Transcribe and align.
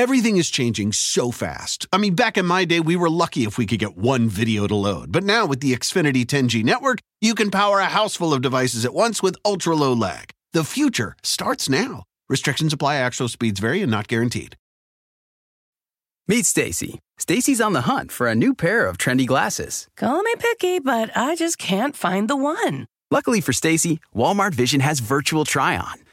Everything 0.00 0.38
is 0.38 0.48
changing 0.48 0.94
so 0.94 1.30
fast. 1.30 1.86
I 1.92 1.98
mean, 1.98 2.14
back 2.14 2.38
in 2.38 2.46
my 2.46 2.64
day, 2.64 2.80
we 2.80 2.96
were 2.96 3.10
lucky 3.10 3.44
if 3.44 3.58
we 3.58 3.66
could 3.66 3.78
get 3.78 3.98
one 3.98 4.30
video 4.30 4.66
to 4.66 4.74
load. 4.74 5.12
But 5.12 5.24
now 5.24 5.44
with 5.44 5.60
the 5.60 5.74
Xfinity 5.74 6.24
10G 6.24 6.64
network, 6.64 7.00
you 7.20 7.34
can 7.34 7.50
power 7.50 7.80
a 7.80 7.84
house 7.84 8.16
full 8.16 8.32
of 8.32 8.40
devices 8.40 8.86
at 8.86 8.94
once 8.94 9.22
with 9.22 9.36
ultra 9.44 9.76
low 9.76 9.92
lag. 9.92 10.30
The 10.54 10.64
future 10.64 11.16
starts 11.22 11.68
now. 11.68 12.04
Restrictions 12.30 12.72
apply, 12.72 12.94
actual 12.96 13.28
speeds 13.28 13.60
vary 13.60 13.82
and 13.82 13.90
not 13.90 14.08
guaranteed. 14.08 14.56
Meet 16.26 16.46
Stacy. 16.46 16.98
Stacy's 17.18 17.60
on 17.60 17.74
the 17.74 17.82
hunt 17.82 18.10
for 18.10 18.26
a 18.26 18.34
new 18.34 18.54
pair 18.54 18.86
of 18.86 18.96
trendy 18.96 19.26
glasses. 19.26 19.86
Call 19.98 20.22
me 20.22 20.32
picky, 20.38 20.78
but 20.78 21.14
I 21.14 21.34
just 21.34 21.58
can't 21.58 21.94
find 21.94 22.26
the 22.26 22.36
one. 22.36 22.86
Luckily 23.10 23.42
for 23.42 23.52
Stacy, 23.52 24.00
Walmart 24.16 24.54
Vision 24.54 24.80
has 24.80 25.00
virtual 25.00 25.44
try 25.44 25.76
on. 25.76 25.96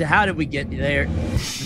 How 0.00 0.26
Did 0.26 0.36
We 0.36 0.46
Get 0.46 0.70
There? 0.70 1.06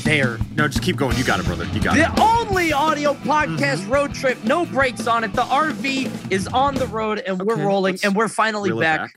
There. 0.03 0.39
No, 0.57 0.69
just 0.69 0.83
keep 0.83 0.97
going. 0.97 1.17
You 1.17 1.25
got 1.25 1.41
it, 1.41 1.47
brother. 1.47 1.65
You 1.67 1.81
got 1.81 1.97
it. 1.97 2.01
The 2.15 2.21
only 2.23 2.73
audio 2.73 3.15
podcast 3.15 3.77
Mm-hmm. 3.79 3.93
road 3.93 4.15
trip, 4.15 4.43
no 4.45 4.67
brakes 4.67 5.07
on 5.07 5.25
it. 5.25 5.33
The 5.33 5.43
RV 5.43 6.31
is 6.33 6.47
on 6.49 6.75
the 6.75 6.87
road, 6.87 7.19
and 7.21 7.41
we're 7.41 7.55
Okay, 7.55 7.63
rolling, 7.65 7.99
and 8.03 8.15
we're 8.15 8.29
finally 8.29 8.71
back. 8.73 9.01
back. 9.01 9.11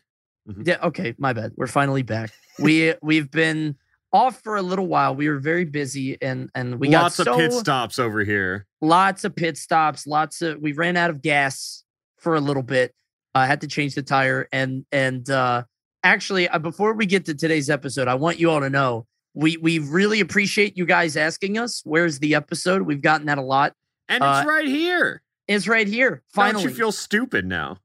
Mhm. 0.47 0.67
Yeah, 0.67 0.77
okay, 0.83 1.15
my 1.17 1.33
bad. 1.33 1.51
We're 1.57 1.67
finally 1.67 2.03
back. 2.03 2.31
we 2.59 2.93
we've 3.01 3.29
been 3.29 3.75
off 4.13 4.41
for 4.41 4.55
a 4.57 4.61
little 4.61 4.87
while. 4.87 5.15
We 5.15 5.27
were 5.29 5.39
very 5.39 5.65
busy, 5.65 6.17
and 6.21 6.49
and 6.55 6.79
we 6.79 6.89
Lots 6.89 7.17
got 7.17 7.25
so 7.25 7.33
of 7.33 7.39
pit 7.39 7.53
stops 7.53 7.99
over 7.99 8.23
here. 8.23 8.65
lots 8.81 9.23
of 9.25 9.35
pit 9.35 9.57
stops. 9.57 10.07
Lots 10.07 10.41
of 10.41 10.59
we 10.61 10.71
ran 10.73 10.95
out 10.97 11.09
of 11.09 11.21
gas 11.21 11.83
for 12.19 12.35
a 12.35 12.39
little 12.41 12.63
bit. 12.63 12.93
I 13.35 13.45
had 13.47 13.61
to 13.61 13.67
change 13.67 13.95
the 13.95 14.01
tire, 14.03 14.47
and 14.51 14.85
and 14.91 15.29
uh 15.29 15.63
actually, 16.03 16.47
uh, 16.49 16.59
before 16.59 16.93
we 16.93 17.05
get 17.05 17.25
to 17.25 17.33
today's 17.35 17.69
episode, 17.69 18.07
I 18.07 18.15
want 18.15 18.39
you 18.39 18.49
all 18.51 18.59
to 18.61 18.69
know 18.69 19.05
we 19.33 19.57
we 19.57 19.79
really 19.79 20.19
appreciate 20.19 20.77
you 20.77 20.85
guys 20.85 21.15
asking 21.17 21.57
us 21.57 21.81
where's 21.85 22.19
the 22.19 22.35
episode. 22.35 22.81
We've 22.83 23.01
gotten 23.01 23.27
that 23.27 23.37
a 23.37 23.41
lot. 23.43 23.73
And 24.07 24.23
Uh, 24.23 24.37
it's 24.41 24.47
right 24.47 24.67
here. 24.67 25.21
It's 25.47 25.67
right 25.67 25.87
here. 25.87 26.23
Finally, 26.33 26.63
Don't 26.63 26.71
you 26.71 26.77
feel 26.77 26.91
stupid 26.91 27.45
now? 27.45 27.77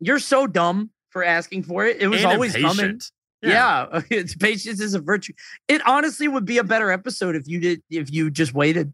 you're 0.00 0.18
so 0.18 0.46
dumb 0.48 0.90
for 1.10 1.22
asking 1.22 1.62
for 1.62 1.84
it. 1.86 2.00
It 2.02 2.08
was 2.08 2.22
And 2.24 2.32
always 2.32 2.52
coming. 2.52 2.70
impatient. 2.70 3.10
Yeah, 3.42 4.00
it's 4.10 4.34
patience 4.36 4.80
is 4.80 4.94
a 4.94 5.00
virtue. 5.00 5.32
It 5.68 5.80
honestly 5.86 6.26
would 6.28 6.44
be 6.44 6.58
a 6.58 6.64
better 6.64 6.90
episode 6.90 7.34
if 7.36 7.46
you 7.48 7.60
did 7.60 7.82
if 7.90 8.12
you 8.12 8.30
just 8.30 8.54
waited. 8.54 8.92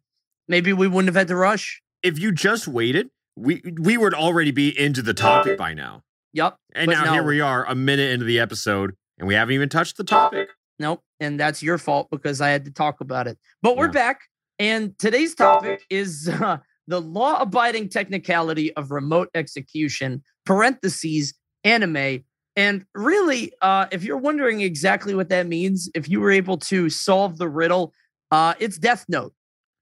Maybe 0.48 0.72
we 0.72 0.88
wouldn't 0.88 1.08
have 1.08 1.16
had 1.16 1.28
to 1.28 1.36
rush. 1.36 1.82
If 2.02 2.18
you 2.18 2.32
just 2.32 2.66
waited, 2.68 3.10
we 3.36 3.62
we 3.80 3.96
would 3.98 4.14
already 4.14 4.50
be 4.50 4.68
into 4.78 5.02
the 5.02 5.12
topic 5.14 5.58
by 5.58 5.74
now. 5.74 6.02
Yep. 6.32 6.56
And 6.74 6.90
now 6.90 7.12
here 7.12 7.22
we 7.22 7.40
are, 7.40 7.64
a 7.66 7.74
minute 7.74 8.10
into 8.10 8.24
the 8.24 8.38
episode, 8.40 8.94
and 9.18 9.26
we 9.26 9.34
haven't 9.34 9.54
even 9.54 9.68
touched 9.68 9.96
the 9.96 10.04
topic. 10.04 10.48
Nope. 10.78 11.02
And 11.20 11.40
that's 11.40 11.62
your 11.62 11.78
fault 11.78 12.08
because 12.10 12.40
I 12.40 12.50
had 12.50 12.64
to 12.66 12.70
talk 12.70 13.00
about 13.00 13.26
it. 13.26 13.38
But 13.62 13.76
we're 13.76 13.86
Yeah. 13.86 13.92
back. 13.92 14.20
And 14.60 14.98
today's 14.98 15.34
topic 15.34 15.84
is 15.90 16.28
uh, 16.28 16.58
the 16.86 17.00
law 17.00 17.40
abiding 17.40 17.88
technicality 17.88 18.72
of 18.74 18.90
remote 18.90 19.28
execution, 19.34 20.22
parentheses, 20.44 21.34
anime. 21.64 22.24
And 22.56 22.84
really, 22.94 23.52
uh, 23.62 23.86
if 23.92 24.02
you're 24.04 24.18
wondering 24.18 24.60
exactly 24.60 25.14
what 25.14 25.28
that 25.28 25.46
means, 25.46 25.88
if 25.94 26.08
you 26.08 26.20
were 26.20 26.30
able 26.32 26.58
to 26.58 26.90
solve 26.90 27.38
the 27.38 27.48
riddle, 27.48 27.92
uh, 28.30 28.54
it's 28.58 28.78
Death 28.78 29.04
Note. 29.08 29.32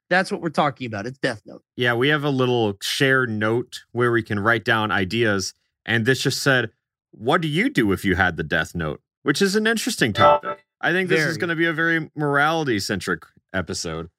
That's 0.08 0.31
what 0.31 0.41
we're 0.41 0.50
talking 0.50 0.87
about. 0.87 1.06
It's 1.06 1.19
Death 1.19 1.41
Note. 1.47 1.62
Yeah, 1.76 1.94
we 1.94 2.09
have 2.09 2.22
a 2.22 2.31
little 2.31 2.76
shared 2.82 3.31
note 3.31 3.81
where 3.93 4.12
we 4.12 4.22
can 4.22 4.38
write 4.38 4.65
down 4.65 4.91
ideas, 4.93 5.53
and 5.86 6.04
this 6.04 6.20
just 6.20 6.42
said, 6.42 6.70
"What 7.12 7.41
do 7.41 7.48
you 7.48 7.70
do 7.70 7.92
if 7.92 8.04
you 8.04 8.16
had 8.16 8.36
the 8.36 8.42
Death 8.44 8.74
Note?" 8.74 9.00
Which 9.22 9.41
is 9.41 9.56
an 9.56 9.66
interesting 9.66 10.12
topic. 10.12 10.64
I 10.80 10.92
think 10.92 11.08
this 11.08 11.24
is 11.24 11.38
going 11.38 11.48
to 11.48 11.56
be 11.56 11.64
a 11.64 11.72
very 11.72 12.10
morality 12.14 12.78
centric 12.78 13.22
episode. 13.54 14.10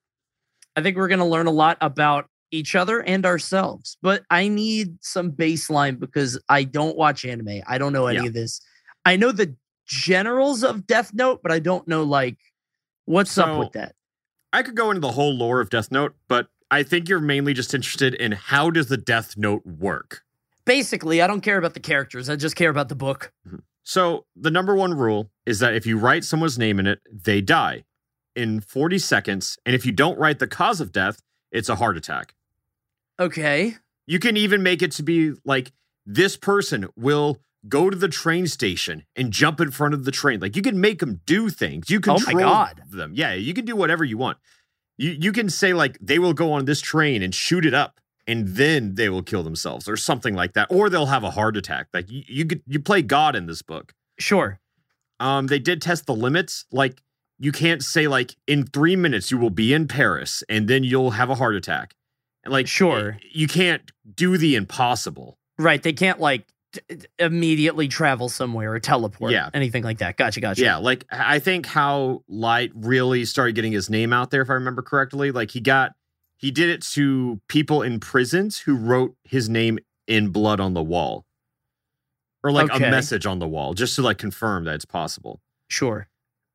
I 0.74 0.82
think 0.82 0.96
we're 0.96 1.08
going 1.08 1.20
to 1.20 1.24
learn 1.24 1.46
a 1.46 1.52
lot 1.52 1.78
about 1.80 2.28
each 2.50 2.74
other 2.74 3.00
and 3.02 3.24
ourselves. 3.24 3.96
But 4.02 4.24
I 4.30 4.48
need 4.48 4.98
some 5.00 5.30
baseline 5.32 5.98
because 6.00 6.38
I 6.48 6.64
don't 6.64 6.96
watch 6.96 7.24
anime. 7.24 7.60
I 7.66 7.78
don't 7.78 7.92
know 7.92 8.06
any 8.06 8.20
Yeah. 8.20 8.26
of 8.26 8.32
this. 8.34 8.60
I 9.04 9.16
know 9.16 9.32
the 9.32 9.54
generals 9.86 10.62
of 10.64 10.86
Death 10.86 11.14
Note, 11.14 11.40
but 11.42 11.52
I 11.52 11.58
don't 11.58 11.86
know 11.88 12.02
like 12.02 12.38
what's 13.04 13.36
up 13.38 13.58
with 13.58 13.72
that. 13.72 13.94
I 14.52 14.62
could 14.62 14.76
go 14.76 14.90
into 14.90 15.00
the 15.00 15.12
whole 15.12 15.34
lore 15.34 15.60
of 15.60 15.70
Death 15.70 15.90
Note, 15.92 16.14
but 16.26 16.48
I 16.70 16.82
think 16.82 17.08
you're 17.08 17.20
mainly 17.20 17.54
just 17.54 17.72
interested 17.74 18.14
in 18.14 18.32
how 18.32 18.70
does 18.70 18.88
the 18.88 18.96
Death 18.96 19.36
Note 19.36 19.64
work. 19.66 20.22
Basically, 20.68 21.22
I 21.22 21.26
don't 21.26 21.40
care 21.40 21.56
about 21.56 21.72
the 21.72 21.80
characters. 21.80 22.28
I 22.28 22.36
just 22.36 22.54
care 22.54 22.68
about 22.68 22.90
the 22.90 22.94
book. 22.94 23.32
Mm-hmm. 23.46 23.60
So, 23.84 24.26
the 24.36 24.50
number 24.50 24.74
one 24.74 24.92
rule 24.92 25.30
is 25.46 25.60
that 25.60 25.74
if 25.74 25.86
you 25.86 25.98
write 25.98 26.24
someone's 26.24 26.58
name 26.58 26.78
in 26.78 26.86
it, 26.86 27.00
they 27.10 27.40
die 27.40 27.84
in 28.36 28.60
40 28.60 28.98
seconds. 28.98 29.58
And 29.64 29.74
if 29.74 29.86
you 29.86 29.92
don't 29.92 30.18
write 30.18 30.40
the 30.40 30.46
cause 30.46 30.82
of 30.82 30.92
death, 30.92 31.22
it's 31.50 31.70
a 31.70 31.76
heart 31.76 31.96
attack. 31.96 32.34
Okay. 33.18 33.76
You 34.06 34.18
can 34.18 34.36
even 34.36 34.62
make 34.62 34.82
it 34.82 34.92
to 34.92 35.02
be 35.02 35.32
like 35.42 35.72
this 36.04 36.36
person 36.36 36.88
will 36.96 37.40
go 37.66 37.88
to 37.88 37.96
the 37.96 38.08
train 38.08 38.46
station 38.46 39.04
and 39.16 39.32
jump 39.32 39.62
in 39.62 39.70
front 39.70 39.94
of 39.94 40.04
the 40.04 40.12
train. 40.12 40.38
Like 40.38 40.54
you 40.54 40.62
can 40.62 40.80
make 40.80 41.00
them 41.00 41.22
do 41.24 41.48
things. 41.48 41.88
You 41.88 42.00
Oh 42.06 42.12
my 42.12 42.18
control 42.18 42.40
God. 42.40 42.82
them. 42.90 43.12
Yeah, 43.14 43.32
you 43.32 43.54
can 43.54 43.64
do 43.64 43.74
whatever 43.74 44.04
you 44.04 44.18
want. 44.18 44.36
You 44.98 45.16
you 45.18 45.32
can 45.32 45.48
say 45.48 45.72
like 45.72 45.98
they 45.98 46.18
will 46.18 46.34
go 46.34 46.52
on 46.52 46.66
this 46.66 46.80
train 46.80 47.22
and 47.22 47.34
shoot 47.34 47.64
it 47.64 47.74
up 47.74 48.00
and 48.28 48.46
then 48.46 48.94
they 48.94 49.08
will 49.08 49.22
kill 49.24 49.42
themselves 49.42 49.88
or 49.88 49.96
something 49.96 50.34
like 50.34 50.52
that 50.52 50.68
or 50.70 50.88
they'll 50.88 51.06
have 51.06 51.24
a 51.24 51.30
heart 51.30 51.56
attack. 51.56 51.88
Like 51.92 52.08
you 52.10 52.22
you, 52.28 52.44
could, 52.46 52.62
you 52.66 52.78
play 52.78 53.02
God 53.02 53.34
in 53.34 53.46
this 53.46 53.62
book. 53.62 53.92
Sure. 54.20 54.60
Um 55.18 55.48
they 55.48 55.58
did 55.58 55.82
test 55.82 56.06
the 56.06 56.14
limits 56.14 56.64
like 56.70 57.02
you 57.40 57.50
can't 57.50 57.82
say 57.82 58.06
like 58.06 58.36
in 58.46 58.66
3 58.66 58.94
minutes 58.96 59.30
you 59.32 59.38
will 59.38 59.50
be 59.50 59.72
in 59.74 59.88
Paris 59.88 60.42
and 60.48 60.68
then 60.68 60.84
you'll 60.84 61.12
have 61.12 61.30
a 61.30 61.34
heart 61.34 61.56
attack. 61.56 61.94
Like 62.46 62.68
Sure. 62.68 63.18
you 63.32 63.48
can't 63.48 63.90
do 64.14 64.36
the 64.38 64.54
impossible. 64.54 65.38
Right. 65.58 65.82
They 65.82 65.92
can't 65.92 66.20
like 66.20 66.46
t- 66.72 66.80
t- 66.96 67.06
immediately 67.18 67.88
travel 67.88 68.28
somewhere 68.28 68.72
or 68.74 68.78
teleport. 68.80 69.32
Yeah. 69.32 69.50
Anything 69.54 69.82
like 69.84 69.98
that. 69.98 70.16
Gotcha. 70.16 70.40
Gotcha. 70.40 70.62
Yeah, 70.62 70.76
like 70.76 71.04
I 71.10 71.38
think 71.40 71.66
how 71.66 72.22
Light 72.28 72.70
really 72.74 73.24
started 73.24 73.54
getting 73.54 73.72
his 73.72 73.90
name 73.90 74.12
out 74.12 74.30
there, 74.30 74.40
if 74.42 74.50
I 74.50 74.54
remember 74.54 74.82
correctly. 74.82 75.30
Like 75.32 75.50
he 75.50 75.60
got, 75.60 75.92
he 76.38 76.50
did 76.50 76.70
it 76.70 76.82
to 76.94 77.40
people 77.48 77.82
in 77.82 78.00
prisons 78.00 78.60
who 78.60 78.74
wrote 78.76 79.14
his 79.24 79.48
name 79.48 79.78
in 80.06 80.28
blood 80.30 80.60
on 80.60 80.72
the 80.72 80.82
wall, 80.82 81.26
or 82.42 82.50
like 82.52 82.70
Okay. 82.70 82.86
a 82.88 82.90
message 82.90 83.26
on 83.26 83.38
the 83.40 83.48
wall, 83.48 83.74
just 83.74 83.94
to 83.96 84.02
like 84.02 84.16
confirm 84.18 84.64
that 84.64 84.74
it's 84.76 84.84
possible. 84.86 85.40
Sure. 85.68 86.08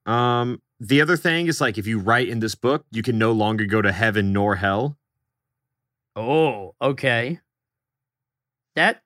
Um, 0.05 0.61
the 0.79 0.99
other 1.01 1.15
thing 1.17 1.47
is 1.47 1.61
like 1.61 1.77
if 1.77 1.85
you 1.85 1.99
write 1.99 2.27
in 2.29 2.39
this 2.39 2.55
book, 2.55 2.85
you 2.91 3.03
can 3.03 3.17
no 3.17 3.31
longer 3.31 3.65
go 3.65 3.81
to 3.81 3.91
heaven 3.91 4.33
nor 4.33 4.55
hell. 4.55 4.97
Oh, 6.15 6.75
okay. 6.81 7.39
That 8.75 9.01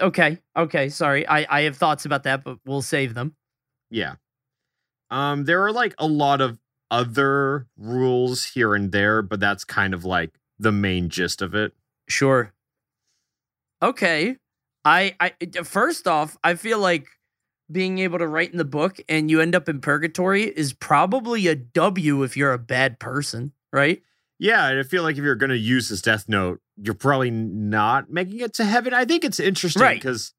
okay. 0.00 0.38
Okay, 0.56 0.88
sorry. 0.88 1.26
I 1.26 1.46
I 1.58 1.62
have 1.62 1.76
thoughts 1.76 2.04
about 2.06 2.22
that, 2.24 2.44
but 2.44 2.58
we'll 2.64 2.82
save 2.82 3.14
them. 3.14 3.36
Yeah. 3.90 4.14
Um, 5.10 5.44
there 5.44 5.62
are 5.64 5.72
like 5.72 5.94
a 5.98 6.06
lot 6.06 6.40
of 6.40 6.58
other 6.90 7.66
rules 7.76 8.44
here 8.46 8.74
and 8.74 8.92
there, 8.92 9.22
but 9.22 9.40
that's 9.40 9.64
kind 9.64 9.94
of 9.94 10.04
like 10.04 10.38
the 10.58 10.72
main 10.72 11.08
gist 11.08 11.42
of 11.42 11.54
it. 11.54 11.72
Sure. 12.08 12.52
Okay. 13.82 14.36
I 14.84 15.14
I 15.20 15.32
first 15.64 16.06
off, 16.08 16.36
I 16.42 16.54
feel 16.54 16.78
like 16.78 17.06
being 17.70 17.98
able 17.98 18.18
to 18.18 18.26
write 18.26 18.50
in 18.50 18.58
the 18.58 18.64
book 18.64 18.98
and 19.08 19.30
you 19.30 19.40
end 19.40 19.54
up 19.54 19.68
in 19.68 19.80
purgatory 19.80 20.44
is 20.44 20.72
probably 20.72 21.46
a 21.48 21.54
W 21.54 22.22
if 22.22 22.36
you're 22.36 22.52
a 22.52 22.58
bad 22.58 22.98
person, 22.98 23.52
right? 23.72 24.02
Yeah, 24.40 24.68
and 24.68 24.78
I 24.78 24.84
feel 24.84 25.02
like 25.02 25.16
if 25.18 25.24
you're 25.24 25.34
going 25.34 25.50
to 25.50 25.58
use 25.58 25.88
this 25.88 26.00
Death 26.00 26.28
Note, 26.28 26.60
you're 26.80 26.94
probably 26.94 27.30
not 27.30 28.08
making 28.10 28.38
it 28.38 28.54
to 28.54 28.64
heaven. 28.64 28.94
I 28.94 29.04
think 29.04 29.24
it's 29.24 29.40
interesting 29.40 29.82
Right. 29.82 29.96
because, 29.98 30.32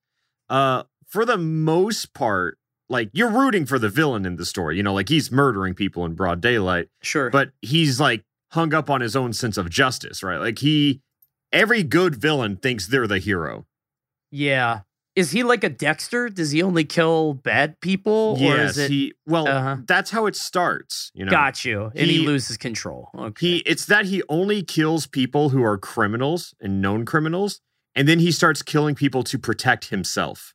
uh, 0.49 0.83
for 1.05 1.25
the 1.25 1.37
most 1.37 2.13
part, 2.13 2.57
like 2.89 3.09
you're 3.13 3.29
rooting 3.29 3.65
for 3.65 3.77
the 3.79 3.89
villain 3.89 4.25
in 4.25 4.35
the 4.35 4.45
story. 4.45 4.77
You 4.77 4.83
know, 4.83 4.93
like 4.93 5.09
he's 5.09 5.31
murdering 5.31 5.73
people 5.75 6.05
in 6.05 6.13
broad 6.15 6.41
daylight, 6.41 6.89
Sure. 7.01 7.29
but 7.29 7.51
he's 7.61 7.99
like 7.99 8.23
hung 8.51 8.73
up 8.73 8.89
on 8.89 9.01
his 9.01 9.15
own 9.15 9.31
sense 9.33 9.57
of 9.57 9.69
justice, 9.69 10.23
right? 10.23 10.39
Like 10.39 10.59
he, 10.59 11.01
every 11.53 11.83
good 11.83 12.15
villain 12.15 12.57
thinks 12.57 12.87
they're 12.87 13.07
the 13.07 13.19
hero. 13.19 13.65
yeah. 14.31 14.81
Is 15.15 15.31
he 15.31 15.43
like 15.43 15.65
a 15.65 15.69
Dexter? 15.69 16.29
Does 16.29 16.51
he 16.51 16.63
only 16.63 16.85
kill 16.85 17.33
bad 17.33 17.81
people? 17.81 18.35
or 18.39 18.55
yes, 18.55 18.71
is 18.71 18.77
it 18.77 18.91
he. 18.91 19.13
Well, 19.25 19.47
Uh-huh. 19.49 19.77
that's 19.85 20.11
how 20.11 20.27
it 20.27 20.35
starts. 20.35 21.11
You 21.13 21.25
know, 21.25 21.31
got 21.31 21.65
you? 21.65 21.91
And 21.93 22.09
he, 22.09 22.19
he- 22.19 22.25
loses 22.25 22.55
control. 22.55 23.09
Okay. 23.17 23.45
He 23.47 23.57
it's 23.65 23.85
that 23.87 24.05
he 24.05 24.21
only 24.29 24.63
kills 24.63 25.07
people 25.07 25.49
who 25.49 25.61
are 25.61 25.77
criminals 25.77 26.53
and 26.61 26.79
known 26.81 27.03
criminals, 27.05 27.59
and 27.95 28.07
then 28.07 28.19
he 28.19 28.31
starts 28.31 28.61
killing 28.61 28.95
people 28.95 29.23
to 29.23 29.37
protect 29.37 29.85
himself. 29.89 30.53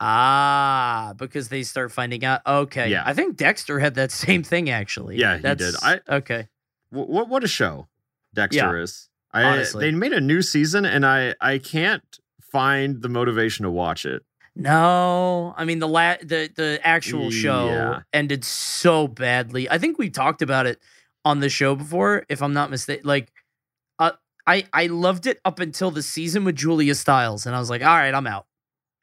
Ah, 0.00 1.12
because 1.16 1.48
they 1.48 1.62
start 1.62 1.92
finding 1.92 2.24
out. 2.24 2.40
Okay. 2.46 2.90
Yeah. 2.90 3.02
I 3.06 3.12
think 3.14 3.36
Dexter 3.36 3.78
had 3.78 3.94
that 3.96 4.10
same 4.26 4.42
thing 4.42 4.70
actually. 4.70 5.16
Yeah, 5.18 5.36
he 5.36 5.54
did. 5.54 5.74
I- 5.82 6.00
okay. 6.08 6.48
What 6.90 7.28
what 7.28 7.44
a 7.44 7.48
show 7.48 7.86
Dexter 8.34 8.76
Yeah, 8.78 8.82
is. 8.82 9.08
I 9.32 9.44
honestly. 9.44 9.84
they 9.90 9.96
made 9.96 10.12
a 10.12 10.20
new 10.20 10.42
season 10.42 10.84
and 10.84 11.06
I 11.06 11.34
I 11.40 11.58
can't 11.58 12.02
find 12.40 13.00
the 13.00 13.08
motivation 13.08 13.62
to 13.64 13.70
watch 13.70 14.04
it. 14.04 14.22
No, 14.56 15.54
I 15.56 15.64
mean 15.64 15.78
the 15.78 15.86
la- 15.88 16.16
the 16.22 16.50
the 16.54 16.80
actual 16.82 17.30
show 17.30 17.66
Yeah. 17.66 18.00
ended 18.12 18.44
so 18.44 19.06
badly. 19.06 19.70
I 19.70 19.78
think 19.78 19.98
we 19.98 20.10
talked 20.10 20.42
about 20.42 20.66
it 20.66 20.80
on 21.24 21.38
the 21.40 21.48
show 21.48 21.76
before, 21.76 22.24
if 22.28 22.42
I'm 22.42 22.52
not 22.52 22.70
mistaken. 22.70 23.06
Like, 23.06 23.30
uh, 24.00 24.12
I 24.46 24.66
I 24.72 24.86
loved 24.88 25.26
it 25.26 25.38
up 25.44 25.60
until 25.60 25.90
the 25.92 26.02
season 26.02 26.44
with 26.44 26.56
Julia 26.56 26.94
Stiles, 26.96 27.46
and 27.46 27.54
I 27.54 27.60
was 27.60 27.70
like, 27.70 27.82
all 27.82 27.96
right, 27.96 28.12
I'm 28.12 28.26
out. 28.26 28.46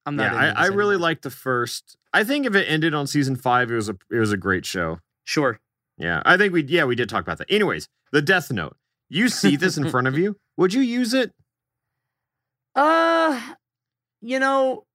I'm 0.07 0.15
not. 0.15 0.31
Yeah, 0.33 0.53
I, 0.55 0.63
I 0.63 0.67
really 0.67 0.95
liked 0.97 1.21
the 1.23 1.29
first. 1.29 1.97
I 2.13 2.23
think 2.23 2.45
if 2.45 2.55
it 2.55 2.63
ended 2.65 2.93
on 2.93 3.05
season 3.07 3.35
five, 3.35 3.69
it 3.69 3.75
was 3.75 3.89
a 3.89 3.97
it 4.09 4.17
was 4.19 4.31
a 4.31 4.37
great 4.37 4.65
show. 4.65 4.99
Sure. 5.25 5.59
Yeah, 5.97 6.21
I 6.25 6.37
think 6.37 6.53
we 6.53 6.63
yeah 6.63 6.85
we 6.85 6.95
did 6.95 7.09
talk 7.09 7.21
about 7.21 7.37
that. 7.39 7.51
Anyways, 7.51 7.87
the 8.11 8.21
Death 8.21 8.51
Note. 8.51 8.77
You 9.09 9.29
see 9.29 9.55
this 9.55 9.77
in 9.77 9.89
front 9.89 10.07
of 10.07 10.17
you? 10.21 10.37
Would 10.57 10.73
you 10.73 10.81
use 10.81 11.13
it? 11.13 11.33
Uh, 12.75 13.39
you 14.21 14.39
know, 14.39 14.85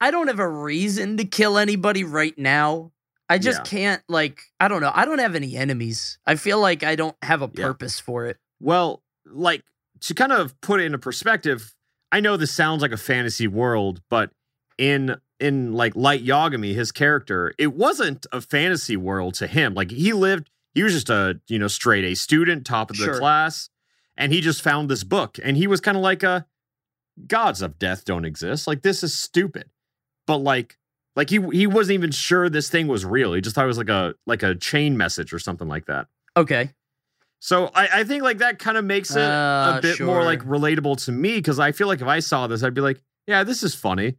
I 0.00 0.10
don't 0.10 0.26
have 0.28 0.38
a 0.38 0.48
reason 0.48 1.16
to 1.18 1.24
kill 1.24 1.58
anybody 1.58 2.04
right 2.04 2.36
now. 2.36 2.92
I 3.28 3.38
just 3.38 3.60
Yeah. 3.60 3.64
can't 3.64 4.02
like 4.08 4.40
I 4.60 4.68
don't 4.68 4.80
know. 4.80 4.92
I 4.94 5.04
don't 5.04 5.18
have 5.18 5.34
any 5.34 5.56
enemies. 5.56 6.18
I 6.26 6.36
feel 6.36 6.60
like 6.60 6.82
I 6.82 6.94
don't 6.96 7.16
have 7.22 7.42
a 7.42 7.50
Yeah. 7.54 7.66
purpose 7.66 7.98
for 8.00 8.26
it. 8.26 8.36
Well, 8.60 9.02
like 9.24 9.62
to 10.02 10.14
kind 10.14 10.32
of 10.32 10.60
put 10.60 10.80
it 10.80 10.84
into 10.84 10.98
perspective, 10.98 11.72
I 12.12 12.20
know 12.20 12.36
this 12.36 12.52
sounds 12.52 12.82
like 12.82 12.92
a 12.92 12.96
fantasy 12.96 13.46
world, 13.48 14.00
but 14.08 14.30
in 14.78 15.16
in 15.38 15.72
like 15.72 15.94
Light 15.96 16.24
Yagami, 16.24 16.74
his 16.74 16.92
character, 16.92 17.52
it 17.58 17.74
wasn't 17.74 18.26
a 18.32 18.40
fantasy 18.40 18.96
world 18.96 19.34
to 19.34 19.46
him. 19.46 19.74
Like 19.74 19.90
he 19.90 20.12
lived, 20.12 20.50
he 20.74 20.82
was 20.82 20.92
just 20.92 21.10
a 21.10 21.40
you 21.48 21.58
know 21.58 21.68
straight 21.68 22.04
A 22.04 22.14
student, 22.14 22.64
top 22.66 22.90
of 22.90 22.96
the 22.96 23.04
Sure. 23.04 23.18
class, 23.18 23.68
and 24.16 24.32
he 24.32 24.40
just 24.40 24.62
found 24.62 24.88
this 24.88 25.04
book, 25.04 25.38
and 25.42 25.56
he 25.56 25.66
was 25.66 25.80
kind 25.80 25.96
of 25.96 26.02
like 26.02 26.22
a 26.22 26.46
gods 27.26 27.62
of 27.62 27.78
death 27.78 28.04
don't 28.04 28.24
exist. 28.24 28.66
Like 28.66 28.82
this 28.82 29.02
is 29.02 29.14
stupid, 29.16 29.70
but 30.26 30.38
like. 30.38 30.78
Like 31.18 31.30
he 31.30 31.40
he 31.50 31.66
wasn't 31.66 31.94
even 31.94 32.10
sure 32.10 32.50
this 32.50 32.68
thing 32.68 32.88
was 32.88 33.06
real. 33.06 33.32
He 33.32 33.40
just 33.40 33.54
thought 33.54 33.64
it 33.64 33.68
was 33.68 33.78
like 33.78 33.88
a 33.88 34.14
like 34.26 34.42
a 34.42 34.54
chain 34.54 34.98
message 34.98 35.32
or 35.32 35.38
something 35.38 35.66
like 35.66 35.86
that. 35.86 36.08
Okay. 36.36 36.72
So 37.46 37.70
I, 37.76 38.00
I 38.00 38.04
think 38.04 38.24
like 38.24 38.38
that 38.38 38.58
kind 38.58 38.76
of 38.76 38.84
makes 38.84 39.14
it 39.14 39.22
Uh, 39.22 39.74
a 39.76 39.80
bit 39.80 40.00
more 40.00 40.24
like 40.24 40.40
relatable 40.44 41.04
to 41.04 41.12
me 41.12 41.36
because 41.36 41.60
I 41.60 41.70
feel 41.70 41.86
like 41.86 42.00
if 42.00 42.08
I 42.08 42.18
saw 42.18 42.48
this, 42.48 42.64
I'd 42.64 42.74
be 42.74 42.80
like, 42.80 43.00
yeah, 43.28 43.44
this 43.44 43.62
is 43.62 43.72
funny. 43.72 44.16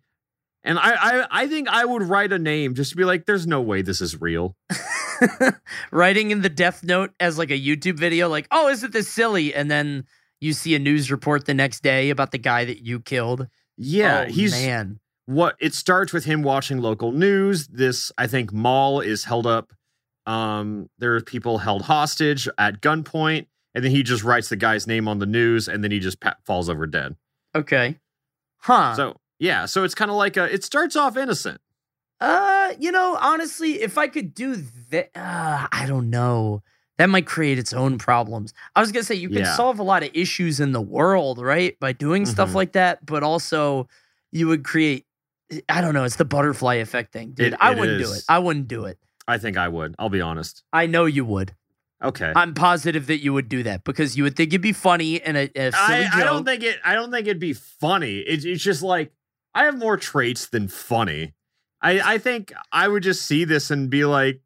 And 0.63 0.79
I, 0.79 0.91
I 0.95 1.27
I 1.43 1.47
think 1.47 1.67
I 1.67 1.83
would 1.83 2.03
write 2.03 2.31
a 2.31 2.39
name 2.39 2.73
just 2.73 2.91
to 2.91 2.95
be 2.95 3.03
like, 3.03 3.25
there's 3.25 3.45
no 3.45 3.61
way 3.61 3.81
this 3.81 3.99
is 3.99 4.21
real. 4.21 4.55
Writing 5.91 6.31
in 6.31 6.41
the 6.41 6.49
death 6.49 6.83
note 6.83 7.11
as 7.19 7.37
like 7.37 7.51
a 7.51 7.59
YouTube 7.59 7.97
video, 7.99 8.29
like, 8.29 8.47
oh, 8.51 8.69
isn't 8.69 8.93
this 8.93 9.09
silly? 9.09 9.53
And 9.53 9.69
then 9.69 10.05
you 10.39 10.53
see 10.53 10.75
a 10.75 10.79
news 10.79 11.11
report 11.11 11.45
the 11.45 11.53
next 11.53 11.81
day 11.83 12.09
about 12.09 12.31
the 12.31 12.37
guy 12.37 12.65
that 12.65 12.85
you 12.85 12.99
killed. 12.99 13.47
Yeah, 13.77 14.25
Oh, 14.27 14.31
he's 14.31 14.51
man. 14.53 14.99
what 15.25 15.55
it 15.59 15.73
starts 15.73 16.13
with 16.13 16.25
him 16.25 16.43
watching 16.43 16.79
local 16.79 17.11
news. 17.11 17.67
This 17.67 18.11
I 18.17 18.27
think 18.27 18.53
mall 18.53 18.99
is 19.01 19.25
held 19.25 19.45
up. 19.47 19.73
Um, 20.27 20.89
there 20.99 21.15
are 21.15 21.21
people 21.21 21.57
held 21.59 21.83
hostage 21.83 22.47
at 22.57 22.81
gunpoint, 22.81 23.47
and 23.73 23.83
then 23.83 23.91
he 23.91 24.03
just 24.03 24.23
writes 24.23 24.49
the 24.49 24.55
guy's 24.57 24.85
name 24.85 25.07
on 25.07 25.19
the 25.19 25.25
news, 25.25 25.67
and 25.67 25.83
then 25.83 25.91
he 25.91 25.99
just 25.99 26.19
pa- 26.19 26.35
falls 26.45 26.69
over 26.69 26.85
dead. 26.85 27.15
Okay. 27.55 27.97
Huh. 28.59 28.93
So 28.95 29.15
yeah, 29.39 29.65
so 29.65 29.83
it's 29.83 29.95
kind 29.95 30.11
of 30.11 30.17
like 30.17 30.35
a. 30.37 30.53
It 30.53 30.63
starts 30.63 30.95
off 30.95 31.15
innocent. 31.17 31.61
Uh, 32.19 32.73
you 32.79 32.91
know, 32.91 33.15
honestly, 33.21 33.81
if 33.81 33.97
I 33.97 34.07
could 34.07 34.33
do 34.33 34.55
that, 34.89 35.11
uh, 35.15 35.67
I 35.71 35.85
don't 35.87 36.09
know. 36.09 36.63
That 36.97 37.09
might 37.11 37.27
create 37.27 37.59
its 37.59 37.73
own 37.73 37.99
problems. 37.99 38.53
I 38.75 38.81
was 38.81 38.91
gonna 38.91 39.03
say 39.03 39.13
you 39.15 39.29
can 39.29 39.37
Yeah. 39.39 39.55
solve 39.55 39.77
a 39.77 39.83
lot 39.83 40.01
of 40.01 40.09
issues 40.15 40.59
in 40.59 40.71
the 40.71 40.81
world, 40.81 41.37
right, 41.39 41.79
by 41.79 41.93
doing 41.93 42.25
stuff 42.25 42.49
Mhm. 42.51 42.55
like 42.55 42.71
that. 42.73 43.05
But 43.05 43.21
also, 43.23 43.87
you 44.31 44.47
would 44.47 44.63
create. 44.63 45.05
I 45.69 45.79
don't 45.79 45.93
know. 45.93 46.03
It's 46.03 46.15
the 46.17 46.25
butterfly 46.25 46.75
effect 46.75 47.13
thing, 47.13 47.31
dude. 47.33 47.53
It- 47.53 47.59
I 47.61 47.71
it 47.73 47.79
wouldn't 47.79 48.03
do 48.03 48.11
it. 48.11 48.23
I 48.27 48.39
wouldn't 48.39 48.67
do 48.67 48.85
it. 48.85 48.97
I 49.27 49.37
think 49.37 49.57
I 49.57 49.67
would. 49.67 49.95
I'll 49.99 50.09
be 50.09 50.21
honest. 50.21 50.63
I 50.71 50.85
know 50.85 51.05
you 51.05 51.25
would. 51.25 51.55
Okay. 52.03 52.31
I'm 52.35 52.53
positive 52.53 53.07
that 53.07 53.23
you 53.23 53.33
would 53.33 53.49
do 53.49 53.63
that 53.63 53.83
because 53.83 54.15
you 54.15 54.23
would 54.23 54.35
think 54.35 54.49
it'd 54.49 54.61
be 54.61 54.73
funny 54.73 55.21
and 55.21 55.35
a, 55.35 55.49
a 55.55 55.71
silly 55.71 55.77
I, 55.77 56.03
joke. 56.03 56.13
I 56.13 56.23
don't 56.23 56.45
think 56.45 56.63
it. 56.63 56.77
I 56.85 56.93
don't 56.93 57.11
think 57.11 57.27
it'd 57.27 57.39
be 57.39 57.53
funny. 57.53 58.19
It's 58.19 58.45
it's 58.45 58.63
just 58.63 58.83
like 58.83 59.11
I 59.55 59.65
have 59.65 59.77
more 59.77 59.97
traits 59.97 60.47
than 60.47 60.67
funny. 60.67 61.33
I 61.81 62.13
I 62.13 62.17
think 62.19 62.53
I 62.71 62.87
would 62.87 63.03
just 63.03 63.25
see 63.25 63.45
this 63.45 63.71
and 63.71 63.89
be 63.89 64.05
like, 64.05 64.41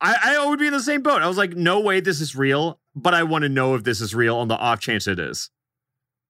I 0.00 0.16
I 0.22 0.46
would 0.46 0.58
be 0.58 0.66
in 0.66 0.74
the 0.74 0.80
same 0.80 1.02
boat. 1.02 1.22
I 1.22 1.28
was 1.28 1.38
like, 1.38 1.56
no 1.56 1.80
way, 1.80 2.00
this 2.00 2.20
is 2.20 2.36
real. 2.36 2.78
But 2.94 3.14
I 3.14 3.22
want 3.22 3.42
to 3.42 3.48
know 3.48 3.74
if 3.74 3.84
this 3.84 4.02
is 4.02 4.14
real 4.14 4.36
on 4.36 4.48
the 4.48 4.56
off 4.56 4.80
chance 4.80 5.06
it 5.06 5.18
is. 5.18 5.48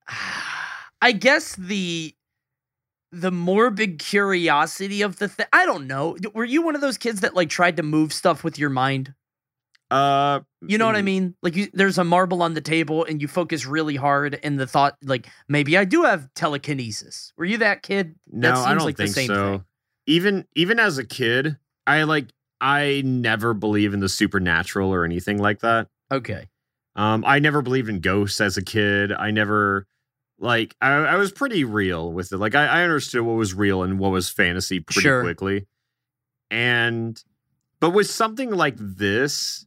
I 1.03 1.11
guess 1.11 1.57
the 1.57 2.15
the 3.13 3.31
morbid 3.31 3.99
curiosity 3.99 5.03
of 5.03 5.19
the 5.19 5.29
thing. 5.29 5.47
I 5.53 5.67
don't 5.67 5.87
know. 5.87 6.17
Were 6.35 6.45
you 6.45 6.63
one 6.63 6.75
of 6.75 6.81
those 6.81 6.99
kids 6.99 7.21
that 7.21 7.35
like 7.35 7.51
tried 7.51 7.77
to 7.77 7.83
move 7.83 8.13
stuff 8.13 8.43
with 8.43 8.59
your 8.59 8.71
mind? 8.71 9.15
Uh, 9.91 10.41
You 10.67 10.79
know 10.79 10.87
what 10.87 10.97
I 10.97 11.03
mm, 11.03 11.05
mean? 11.05 11.35
Like 11.43 11.55
you, 11.55 11.69
there's 11.75 11.99
a 11.99 12.05
marble 12.05 12.43
on 12.43 12.55
the 12.55 12.63
table 12.63 13.05
and 13.05 13.21
you 13.21 13.29
focus 13.29 13.67
really 13.67 13.97
hard 13.97 14.41
and 14.43 14.59
the 14.59 14.67
thought 14.67 14.97
like 15.05 15.29
maybe 15.49 15.77
I 15.77 15.85
do 15.85 16.05
have 16.05 16.33
telekinesis. 16.35 17.35
Were 17.37 17.45
you 17.45 17.59
that 17.59 17.83
kid? 17.83 18.15
No, 18.27 18.55
that 18.55 18.67
I 18.67 18.75
don't 18.75 18.85
like 18.85 18.97
the 18.97 19.05
think 19.05 19.15
same 19.15 19.27
so. 19.27 19.51
thing. 19.51 19.65
Even 20.07 20.47
even 20.57 20.81
as 20.81 20.97
a 20.97 21.05
kid, 21.05 21.59
I 21.87 22.05
like 22.05 22.29
I 22.63 23.03
never 23.05 23.53
believe 23.53 23.93
in 23.93 24.01
the 24.01 24.09
supernatural 24.09 24.93
or 24.93 25.05
anything 25.05 25.37
like 25.37 25.61
that. 25.61 25.89
Okay. 26.11 26.49
Um, 26.97 27.25
I 27.27 27.39
never 27.39 27.61
believed 27.61 27.89
in 27.91 28.01
ghosts 28.01 28.41
as 28.41 28.57
a 28.57 28.63
kid. 28.63 29.13
I 29.13 29.31
never 29.31 29.87
like 30.43 30.77
I, 30.83 30.91
I 30.91 31.15
was 31.17 31.33
pretty 31.33 31.65
real 31.65 32.13
with 32.13 32.33
it. 32.33 32.37
Like 32.37 32.55
I, 32.55 32.67
I 32.67 32.83
understood 32.83 33.23
what 33.23 33.37
was 33.37 33.55
real 33.55 33.83
and 33.83 33.99
what 33.99 34.11
was 34.11 34.29
fantasy 34.29 34.81
pretty 34.81 35.01
Sure. 35.01 35.23
quickly. 35.23 35.67
And 36.51 37.23
but 37.81 37.91
with 37.91 38.09
something 38.11 38.51
like 38.51 38.75
this, 38.79 39.65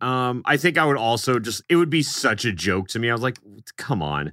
um, 0.00 0.42
I 0.44 0.56
think 0.58 0.76
I 0.76 0.84
would 0.84 0.96
also 0.98 1.38
just 1.38 1.62
it 1.68 1.76
would 1.76 1.88
be 1.90 2.02
such 2.02 2.44
a 2.44 2.52
joke 2.52 2.88
to 2.88 2.98
me. 2.98 3.08
I 3.08 3.12
was 3.12 3.22
like, 3.22 3.38
come 3.78 4.02
on. 4.02 4.32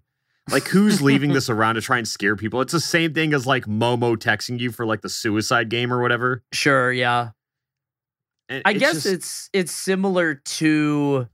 Like 0.51 0.67
who's 0.67 1.01
leaving 1.01 1.31
this 1.33 1.49
around 1.49 1.75
to 1.75 1.81
try 1.81 1.97
and 1.99 2.07
scare 2.07 2.35
people? 2.35 2.59
It's 2.59 2.73
the 2.73 2.79
same 2.81 3.13
thing 3.13 3.33
as 3.33 3.47
like 3.47 3.65
Momo 3.65 4.17
texting 4.17 4.59
you 4.59 4.71
for 4.71 4.85
like 4.85 5.01
the 5.01 5.09
suicide 5.09 5.69
game 5.69 5.93
or 5.93 6.01
whatever. 6.01 6.43
Sure, 6.51 6.91
yeah. 6.91 7.29
And 8.49 8.61
I 8.65 8.71
it's 8.71 8.79
guess 8.79 8.93
just- 8.95 9.05
it's 9.05 9.49
it's 9.53 9.71
similar 9.71 10.35
to 10.35 11.29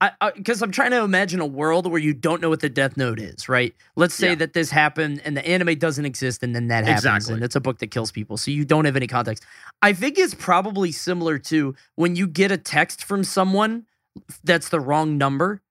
I 0.00 0.30
because 0.36 0.62
I'm 0.62 0.70
trying 0.70 0.92
to 0.92 1.02
imagine 1.02 1.40
a 1.40 1.46
world 1.46 1.90
where 1.90 2.00
you 2.00 2.14
don't 2.14 2.40
know 2.40 2.48
what 2.48 2.60
the 2.60 2.68
Death 2.68 2.96
Note 2.96 3.18
is, 3.18 3.48
right? 3.48 3.74
Let's 3.96 4.14
say 4.14 4.28
Yeah. 4.30 4.34
that 4.36 4.52
this 4.52 4.70
happened 4.70 5.20
and 5.24 5.36
the 5.36 5.44
anime 5.46 5.76
doesn't 5.76 6.04
exist, 6.04 6.42
and 6.44 6.54
then 6.54 6.68
that 6.68 6.84
happens, 6.84 7.04
Exactly. 7.04 7.34
and 7.34 7.42
it's 7.44 7.56
a 7.56 7.60
book 7.60 7.78
that 7.80 7.88
kills 7.90 8.12
people, 8.12 8.36
so 8.36 8.50
you 8.52 8.64
don't 8.64 8.84
have 8.84 8.94
any 8.96 9.08
context. 9.08 9.44
I 9.82 9.92
think 9.92 10.16
it's 10.18 10.34
probably 10.34 10.92
similar 10.92 11.38
to 11.38 11.74
when 11.96 12.14
you 12.14 12.28
get 12.28 12.52
a 12.52 12.56
text 12.56 13.04
from 13.04 13.24
someone 13.24 13.86
that's 14.44 14.68
the 14.68 14.78
wrong 14.78 15.18
number, 15.18 15.62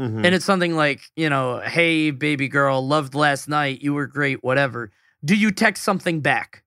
Mhm. 0.00 0.24
and 0.24 0.34
it's 0.34 0.44
something 0.44 0.74
like, 0.74 1.02
you 1.14 1.30
know, 1.30 1.60
hey, 1.60 2.10
baby 2.10 2.48
girl, 2.48 2.84
loved 2.86 3.14
last 3.14 3.48
night. 3.48 3.82
You 3.82 3.94
were 3.94 4.06
great, 4.08 4.42
whatever. 4.42 4.90
Do 5.24 5.36
you 5.36 5.50
text 5.52 5.84
something 5.84 6.20
back? 6.20 6.64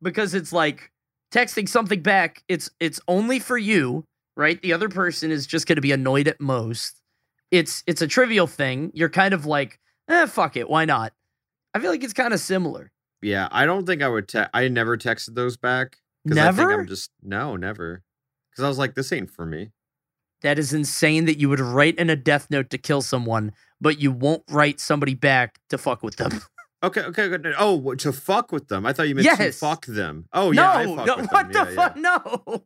Because 0.00 0.34
it's 0.34 0.52
like 0.52 0.92
texting 1.32 1.68
something 1.68 2.00
back, 2.00 2.44
it's 2.48 2.70
it's 2.78 3.00
only 3.08 3.40
for 3.40 3.58
you, 3.58 4.04
right? 4.36 4.60
The 4.62 4.72
other 4.72 4.88
person 4.88 5.30
is 5.30 5.46
just 5.46 5.66
gonna 5.66 5.80
be 5.80 5.92
annoyed 5.92 6.28
at 6.28 6.40
most. 6.40 7.00
It's 7.50 7.82
it's 7.86 8.02
a 8.02 8.06
trivial 8.06 8.46
thing. 8.46 8.90
You're 8.94 9.08
kind 9.10 9.34
of 9.34 9.46
like, 9.46 9.78
eh, 10.08 10.26
fuck 10.26 10.56
it, 10.56 10.68
why 10.68 10.84
not? 10.84 11.12
I 11.74 11.80
feel 11.80 11.90
like 11.90 12.04
it's 12.04 12.12
kind 12.12 12.32
of 12.34 12.40
similar. 12.40 12.90
Yeah, 13.22 13.48
I 13.50 13.64
don't 13.66 13.86
think 13.86 14.02
I 14.02 14.08
would. 14.08 14.28
Te- 14.28 14.44
I 14.52 14.68
never 14.68 14.96
texted 14.96 15.34
those 15.34 15.56
back. 15.56 15.98
'cause 16.28 16.38
I 16.38 16.44
Never? 16.44 16.56
think 16.56 16.70
I'm 16.72 16.86
just 16.86 17.10
no, 17.22 17.56
never. 17.56 18.02
Because 18.50 18.64
I 18.64 18.68
was 18.68 18.78
like, 18.78 18.94
this 18.94 19.12
ain't 19.12 19.30
for 19.30 19.44
me. 19.44 19.70
That 20.42 20.58
is 20.58 20.72
insane 20.72 21.24
that 21.26 21.38
you 21.38 21.48
would 21.48 21.60
write 21.60 21.96
in 21.96 22.08
a 22.10 22.16
death 22.16 22.46
note 22.50 22.70
to 22.70 22.78
kill 22.78 23.02
someone, 23.02 23.52
but 23.80 23.98
you 24.00 24.12
won't 24.12 24.42
write 24.50 24.78
somebody 24.80 25.14
back 25.14 25.58
to 25.70 25.78
fuck 25.78 26.02
with 26.02 26.16
them. 26.16 26.40
Okay, 26.82 27.00
okay, 27.00 27.28
good. 27.30 27.54
Oh, 27.58 27.94
to 27.94 28.12
fuck 28.12 28.52
with 28.52 28.68
them? 28.68 28.84
I 28.84 28.92
thought 28.92 29.08
you 29.08 29.14
meant 29.14 29.26
to 29.38 29.52
fuck 29.52 29.86
them. 29.86 30.26
Oh 30.34 30.50
yeah, 30.50 30.70
I 30.70 30.84
no, 30.84 30.96
fuck 30.96 31.06
no, 31.06 31.16
what 31.30 31.50
the 31.50 31.58
Yeah, 31.60 31.74
fuck? 31.74 31.96
No. 31.96 32.64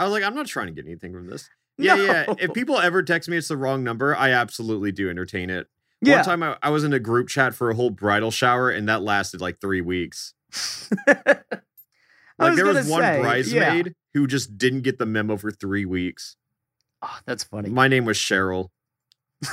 Yeah. 0.00 0.04
I 0.04 0.08
was 0.08 0.12
like, 0.12 0.24
I'm 0.24 0.34
not 0.34 0.46
trying 0.46 0.66
to 0.66 0.72
get 0.72 0.86
anything 0.86 1.12
from 1.12 1.26
this. 1.26 1.48
Yeah, 1.78 1.96
yeah. 1.96 2.34
If 2.38 2.52
people 2.52 2.78
ever 2.78 3.02
text 3.02 3.28
me 3.28 3.36
it's 3.36 3.48
the 3.48 3.56
wrong 3.56 3.82
number, 3.82 4.14
I 4.14 4.30
absolutely 4.30 4.92
do 4.92 5.08
entertain 5.08 5.50
it. 5.50 5.66
Yeah. 6.02 6.16
One 6.16 6.24
time 6.24 6.42
I, 6.42 6.56
I 6.62 6.70
was 6.70 6.84
in 6.84 6.92
a 6.92 6.98
group 6.98 7.28
chat 7.28 7.54
for 7.54 7.70
a 7.70 7.74
whole 7.74 7.90
bridal 7.90 8.30
shower, 8.30 8.70
and 8.70 8.88
that 8.88 9.02
lasted 9.02 9.40
like 9.40 9.60
three 9.60 9.80
weeks. 9.80 10.34
Like 12.40 12.50
was 12.50 12.56
there 12.56 12.66
was 12.66 12.88
one 12.88 13.02
say, 13.02 13.16
yeah. 13.16 13.20
bridesmaid 13.20 13.94
who 14.14 14.26
just 14.26 14.56
didn't 14.56 14.80
get 14.80 14.98
the 14.98 15.06
memo 15.06 15.36
for 15.36 15.50
three 15.50 15.84
weeks. 15.84 16.36
Oh, 17.02 17.18
that's 17.26 17.44
funny. 17.44 17.68
My 17.68 17.86
name 17.86 18.06
was 18.06 18.16
Cheryl. 18.16 18.68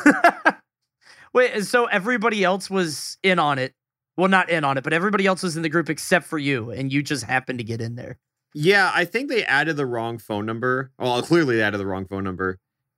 Wait, 1.34 1.64
so 1.66 1.86
everybody 1.86 2.44
else 2.44 2.70
was 2.70 3.18
in 3.24 3.40
on 3.40 3.60
it, 3.60 3.74
Well, 4.16 4.30
not 4.30 4.50
in 4.50 4.64
on 4.64 4.78
it, 4.78 4.84
but 4.84 4.94
everybody 4.94 5.26
else 5.26 5.44
was 5.44 5.58
in 5.58 5.64
the 5.64 5.70
group 5.70 5.90
except 5.90 6.26
for 6.28 6.38
you, 6.38 6.72
and 6.72 6.92
you 6.92 7.04
just 7.04 7.26
happened 7.26 7.60
to 7.60 7.66
get 7.66 7.82
in 7.82 7.96
there. 7.96 8.18
Yeah, 8.60 8.92
I 8.92 9.06
think 9.06 9.30
they 9.30 9.46
added 9.46 9.78
the 9.78 9.86
wrong 9.86 10.18
phone 10.18 10.48
number. 10.48 10.92
Well, 10.98 11.22
clearly 11.22 11.58
they 11.58 11.62
added 11.62 11.78
the 11.78 11.86
wrong 11.86 12.06
phone 12.08 12.24
number. 12.24 12.58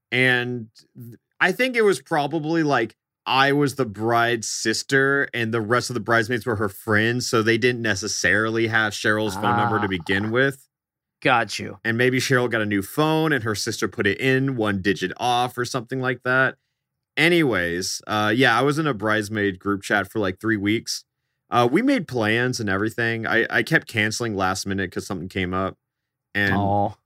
And 0.10 0.70
I 1.42 1.52
think 1.52 1.76
it 1.76 1.82
was 1.82 2.02
probably 2.02 2.64
like 2.64 2.96
I 3.26 3.52
was 3.52 3.76
the 3.76 3.86
bride's 3.86 4.50
sister 4.50 5.28
and 5.34 5.54
the 5.54 5.60
rest 5.60 5.90
of 5.90 5.96
the 5.96 6.00
bridesmaids 6.00 6.46
were 6.46 6.56
her 6.56 6.70
friends. 6.70 7.28
So 7.28 7.42
they 7.44 7.58
didn't 7.58 7.82
necessarily 7.82 8.68
have 8.68 8.94
Cheryl's 8.94 9.36
phone 9.36 9.58
number 9.58 9.82
to 9.82 9.90
begin 9.90 10.28
Ah. 10.28 10.30
with. 10.30 10.66
Got 11.22 11.60
you. 11.60 11.78
And 11.84 11.98
maybe 11.98 12.20
Cheryl 12.20 12.50
got 12.50 12.62
a 12.62 12.66
new 12.66 12.82
phone 12.82 13.34
and 13.34 13.44
her 13.44 13.54
sister 13.54 13.90
put 13.90 14.08
it 14.08 14.18
in 14.22 14.56
one 14.56 14.82
digit 14.82 15.12
off 15.18 15.58
or 15.58 15.66
something 15.66 16.00
like 16.00 16.24
that. 16.24 16.56
Anyways, 17.18 18.02
uh, 18.08 18.32
yeah, 18.34 18.58
I 18.58 18.62
was 18.62 18.80
in 18.80 18.88
a 18.88 18.94
bridesmaid 18.94 19.60
group 19.60 19.82
chat 19.84 20.10
for 20.10 20.20
like 20.20 20.40
three 20.40 20.56
weeks. 20.56 21.04
Uh, 21.52 21.68
we 21.72 21.82
made 21.82 22.08
plans 22.08 22.60
and 22.60 22.70
everything. 22.70 23.26
I, 23.26 23.46
I 23.50 23.64
kept 23.64 23.88
canceling 23.88 24.36
last 24.36 24.66
minute 24.68 24.90
because 24.90 25.08
something 25.08 25.30
came 25.30 25.54
up. 25.54 25.78
And 26.36 26.54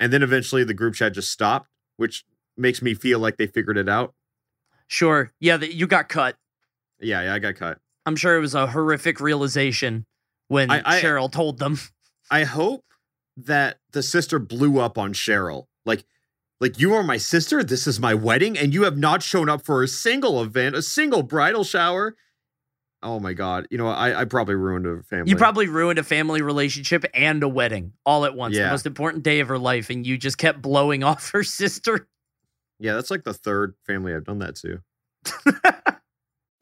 and 0.02 0.12
then 0.12 0.22
eventually 0.22 0.64
the 0.66 0.74
group 0.74 0.96
chat 0.96 1.14
just 1.14 1.32
stopped, 1.32 1.70
which 1.98 2.26
makes 2.58 2.82
me 2.82 2.94
feel 2.94 3.20
like 3.20 3.38
they 3.38 3.48
figured 3.48 3.78
it 3.78 3.88
out. 3.88 4.14
sure. 4.88 5.32
Yeah, 5.40 5.58
that 5.58 5.74
you 5.74 5.88
got 5.88 6.10
cut. 6.10 6.36
Yeah, 7.00 7.22
yeah, 7.24 7.34
I 7.34 7.40
got 7.40 7.56
cut. 7.56 7.80
I'm 8.06 8.16
sure 8.18 8.36
it 8.36 8.42
was 8.42 8.54
a 8.54 8.68
horrific 8.68 9.20
realization 9.22 10.06
when 10.50 10.70
I- 10.72 10.82
I- 10.86 11.02
Cheryl 11.02 11.32
told 11.32 11.58
them. 11.60 11.80
I 12.32 12.44
hope 12.44 12.84
that 13.38 13.78
the 13.92 14.04
sister 14.04 14.40
blew 14.40 14.80
up 14.80 14.98
on 14.98 15.14
Cheryl. 15.14 15.66
Like, 15.86 16.04
like 16.60 16.80
you 16.80 16.94
are 16.94 17.04
my 17.04 17.18
sister. 17.18 17.64
This 17.64 17.88
is 17.88 18.00
my 18.00 18.14
wedding, 18.14 18.58
and 18.58 18.74
you 18.74 18.84
have 18.84 18.98
not 18.98 19.24
shown 19.24 19.50
up 19.50 19.64
for 19.64 19.84
a 19.84 19.88
single 19.88 20.42
event, 20.42 20.76
a 20.76 20.82
single 20.82 21.24
bridal 21.24 21.64
shower. 21.64 22.16
Oh 23.04 23.20
my 23.20 23.34
god! 23.34 23.68
You 23.70 23.78
know, 23.78 23.88
I, 23.88 24.22
I 24.22 24.26
probably 24.26 24.56
ruined 24.56 24.88
a 24.88 25.04
family. 25.04 25.30
You 25.30 25.36
probably 25.36 25.68
ruined 25.68 26.00
a 26.00 26.04
family 26.04 26.42
relationship 26.42 27.06
and 27.14 27.44
a 27.44 27.50
wedding 27.50 27.94
all 28.06 28.26
at 28.26 28.36
once. 28.36 28.56
The 28.56 28.70
most 28.70 28.86
important 28.86 29.24
day 29.24 29.42
of 29.42 29.50
her 29.50 29.60
life, 29.60 29.90
and 29.90 30.08
you 30.08 30.18
just 30.18 30.38
kept 30.38 30.62
blowing 30.62 31.04
off 31.10 31.32
her 31.32 31.44
sister. 31.44 32.08
yeah, 32.80 32.94
that's 32.94 33.12
like 33.12 33.24
the 33.24 33.34
third 33.34 33.76
family 33.86 34.14
I've 34.16 34.26
done 34.26 34.40
that 34.40 34.56
to. 34.58 34.80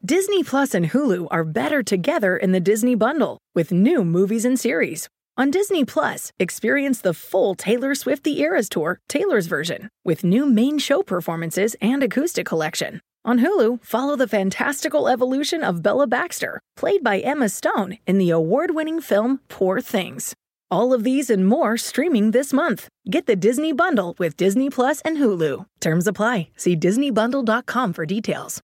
Disney 0.04 0.42
Plus 0.42 0.74
and 0.74 0.90
Hulu 0.90 1.28
are 1.30 1.44
better 1.44 1.82
together 1.82 2.36
in 2.36 2.50
the 2.50 2.58
Disney 2.60 2.96
Bundle 2.96 3.38
with 3.54 3.70
new 3.70 4.04
movies 4.04 4.44
and 4.44 4.58
series. 4.58 5.08
On 5.36 5.50
Disney 5.50 5.84
Plus, 5.84 6.32
experience 6.38 7.00
the 7.00 7.14
full 7.14 7.54
Taylor 7.54 7.94
Swift 7.94 8.24
The 8.24 8.40
Eras 8.40 8.68
Tour, 8.68 8.98
Taylor's 9.08 9.46
version, 9.46 9.88
with 10.04 10.24
new 10.24 10.44
main 10.44 10.78
show 10.78 11.02
performances 11.02 11.76
and 11.80 12.02
acoustic 12.02 12.44
collection. 12.46 13.00
On 13.24 13.38
Hulu, 13.38 13.84
follow 13.84 14.16
the 14.16 14.26
fantastical 14.26 15.08
evolution 15.08 15.62
of 15.62 15.80
Bella 15.82 16.06
Baxter, 16.08 16.58
played 16.76 17.04
by 17.04 17.20
Emma 17.20 17.48
Stone 17.48 17.98
in 18.06 18.18
the 18.18 18.30
award 18.30 18.74
winning 18.74 19.00
film 19.00 19.40
Poor 19.48 19.80
Things. 19.80 20.34
All 20.72 20.92
of 20.92 21.04
these 21.04 21.30
and 21.30 21.46
more 21.46 21.76
streaming 21.76 22.32
this 22.32 22.52
month. 22.52 22.88
Get 23.10 23.26
the 23.26 23.36
Disney 23.36 23.72
Bundle 23.72 24.16
with 24.18 24.36
Disney 24.36 24.70
Plus 24.70 25.00
and 25.02 25.18
Hulu. 25.18 25.66
Terms 25.80 26.06
apply. 26.08 26.48
See 26.56 26.74
DisneyBundle.com 26.76 27.92
for 27.92 28.06
details. 28.06 28.60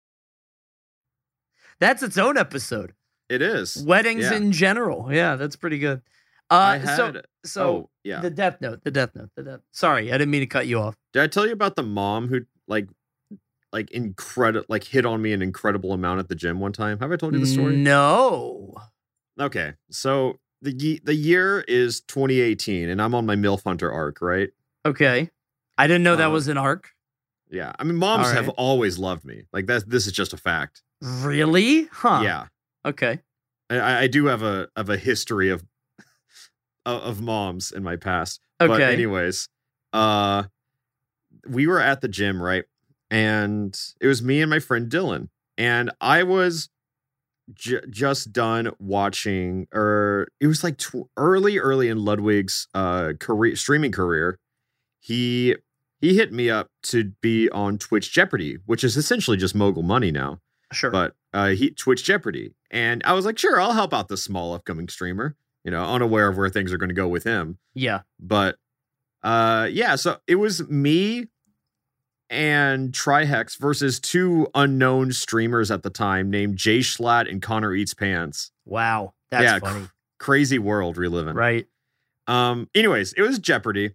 That's 1.79 2.01
its 2.01 2.17
own 2.17 2.37
episode. 2.37 2.93
It 3.29 3.41
is. 3.41 3.83
Weddings 3.85 4.23
Yeah. 4.23 4.35
in 4.35 4.51
general. 4.53 5.11
Yeah, 5.13 5.35
that's 5.35 5.55
pretty 5.57 5.77
good. 5.79 6.01
I 6.49 6.77
Uh, 6.77 6.79
had. 6.79 6.95
so, 6.95 7.21
so 7.45 7.67
oh 7.69 7.89
yeah. 8.05 8.21
the 8.21 8.29
death 8.29 8.59
note, 8.61 8.83
the 8.85 8.89
death 8.91 9.11
note, 9.13 9.29
the 9.35 9.43
death. 9.43 9.59
Sorry, 9.71 10.09
I 10.11 10.17
didn't 10.17 10.31
mean 10.31 10.39
to 10.41 10.47
cut 10.47 10.65
you 10.65 10.79
off. 10.79 10.95
Did 11.13 11.21
I 11.23 11.27
tell 11.27 11.45
you 11.45 11.51
about 11.51 11.75
the 11.75 11.83
mom 11.83 12.29
who 12.29 12.41
like, 12.69 12.87
like 13.74 13.91
incredible, 13.91 14.65
like 14.69 14.83
hit 14.83 15.05
on 15.05 15.21
me 15.21 15.33
an 15.33 15.41
incredible 15.41 15.93
amount 15.93 16.19
at 16.19 16.29
the 16.29 16.36
gym 16.36 16.59
one 16.59 16.71
time? 16.74 17.00
Have 17.00 17.12
I 17.12 17.15
told 17.15 17.33
you 17.33 17.39
the 17.39 17.45
story? 17.47 17.75
No. 17.75 18.74
Okay, 19.39 19.74
so 19.91 20.39
the 20.62 20.71
ye- 20.71 21.01
the 21.03 21.13
year 21.13 21.62
is 21.67 22.01
2018, 22.01 22.89
and 22.89 23.01
I'm 23.01 23.13
on 23.13 23.25
my 23.25 23.36
MILF 23.36 23.63
Hunter 23.63 23.91
arc, 23.91 24.21
right? 24.21 24.50
Okay. 24.86 25.29
I 25.77 25.86
didn't 25.88 26.03
know 26.03 26.15
that 26.15 26.27
Uh, 26.27 26.31
was 26.31 26.47
an 26.47 26.57
arc. 26.57 26.91
Yeah, 27.50 27.71
I 27.77 27.83
mean, 27.83 27.97
moms 27.97 28.27
All 28.27 28.33
have 28.33 28.50
always 28.50 28.97
loved 28.97 29.24
me. 29.24 29.43
Like 29.53 29.67
that. 29.67 29.88
This 29.89 30.07
is 30.07 30.13
just 30.13 30.33
a 30.33 30.38
fact. 30.38 30.81
Really? 31.01 31.86
Huh. 31.91 32.21
Yeah, 32.24 32.45
Okay. 32.83 33.19
I, 33.69 34.03
I 34.03 34.07
do 34.07 34.25
have 34.25 34.41
a 34.43 34.69
of 34.75 34.89
a 34.89 34.97
history 34.97 35.50
of 35.50 35.63
of 36.86 37.21
moms 37.21 37.71
in 37.71 37.83
my 37.83 37.95
past. 37.97 38.39
But 38.59 38.71
Okay. 38.71 38.93
anyways, 38.93 39.50
uh, 39.93 40.43
we 41.47 41.67
were 41.67 41.79
at 41.81 42.01
the 42.01 42.07
gym, 42.07 42.41
right? 42.41 42.63
And 43.09 43.77
it 44.01 44.07
was 44.07 44.21
me 44.21 44.41
and 44.41 44.49
my 44.49 44.59
friend 44.59 44.91
Dylan, 44.91 45.29
and 45.57 45.91
I 46.01 46.23
was 46.23 46.69
j- 47.53 47.81
just 47.89 48.33
done 48.33 48.71
watching, 48.79 49.67
or 49.73 50.27
it 50.41 50.47
was 50.47 50.63
like 50.63 50.77
tw- 50.77 51.07
early, 51.15 51.57
early 51.57 51.87
in 51.89 52.03
Ludwig's 52.03 52.67
uh 52.73 53.13
career 53.19 53.55
streaming 53.55 53.91
career. 53.91 54.39
He 54.99 55.55
he 56.01 56.15
hit 56.15 56.31
me 56.33 56.49
up 56.49 56.69
to 56.83 57.13
be 57.21 57.49
on 57.51 57.77
Twitch 57.77 58.11
Jeopardy, 58.11 58.57
which 58.65 58.83
is 58.83 58.97
essentially 58.97 59.37
just 59.37 59.55
mogul 59.55 59.83
money 59.83 60.11
now 60.11 60.39
Sure. 60.73 60.91
but 60.91 61.15
uh, 61.33 61.47
he 61.49 61.69
Twitch 61.71 62.03
Jeopardy, 62.03 62.53
and 62.71 63.01
I 63.05 63.13
was 63.13 63.25
like, 63.25 63.37
sure, 63.37 63.59
I'll 63.59 63.71
help 63.73 63.93
out 63.93 64.09
the 64.09 64.17
small 64.17 64.53
upcoming 64.53 64.89
streamer. 64.89 65.35
You 65.63 65.71
know, 65.71 65.83
unaware 65.83 66.27
of 66.29 66.37
where 66.37 66.49
things 66.49 66.71
are 66.73 66.77
going 66.77 66.89
to 66.89 66.95
go 66.95 67.07
with 67.07 67.23
him, 67.25 67.57
yeah. 67.73 68.01
but 68.19 68.57
uh, 69.23 69.67
yeah. 69.71 69.95
So 69.95 70.17
it 70.27 70.35
was 70.35 70.67
me 70.69 71.27
and 72.29 72.91
Trihex 72.91 73.57
versus 73.57 74.00
two 74.00 74.48
unknown 74.55 75.12
streamers 75.13 75.72
at 75.72 75.84
the 75.84 75.89
time 75.89 76.29
named 76.29 76.57
Jay 76.57 76.79
Schlatt 76.79 77.29
and 77.29 77.41
Connor 77.41 77.74
Eats 77.74 77.93
Pants. 77.93 78.51
Wow. 78.65 79.13
That's 79.31 79.43
Yeah, 79.43 79.60
funny. 79.60 79.88
Crazy 80.19 80.60
world 80.60 80.98
we 80.98 81.07
live 81.07 81.27
in. 81.27 81.36
Right. 81.36 81.67
Um, 82.27 82.69
anyways, 82.75 83.13
it 83.13 83.22
was 83.22 83.39
Jeopardy, 83.39 83.91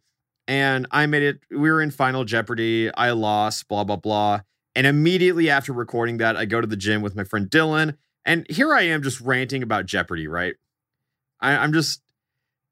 and 0.49 0.87
I 0.91 1.07
made 1.07 1.23
it. 1.23 1.41
We 1.51 1.71
were 1.71 1.83
in 1.83 1.91
Final 1.91 2.25
Jeopardy. 2.25 2.93
I 2.95 3.11
lost, 3.11 3.69
blah, 3.69 3.85
blah, 3.85 3.97
blah. 3.97 4.41
And 4.75 4.87
immediately 4.87 5.51
after 5.51 5.73
recording 5.73 6.17
that, 6.19 6.37
I 6.37 6.47
go 6.47 6.61
to 6.61 6.67
the 6.67 6.77
gym 6.77 7.03
with 7.03 7.15
my 7.15 7.25
friend 7.25 7.51
Dylan, 7.51 7.97
and 8.25 8.47
here 8.49 8.73
I 8.75 8.83
am 8.83 9.03
just 9.03 9.21
ranting 9.21 9.63
about 9.63 9.85
Jeopardy, 9.85 10.29
right? 10.29 10.55
I, 11.41 11.57
I'm 11.57 11.73
just, 11.75 12.01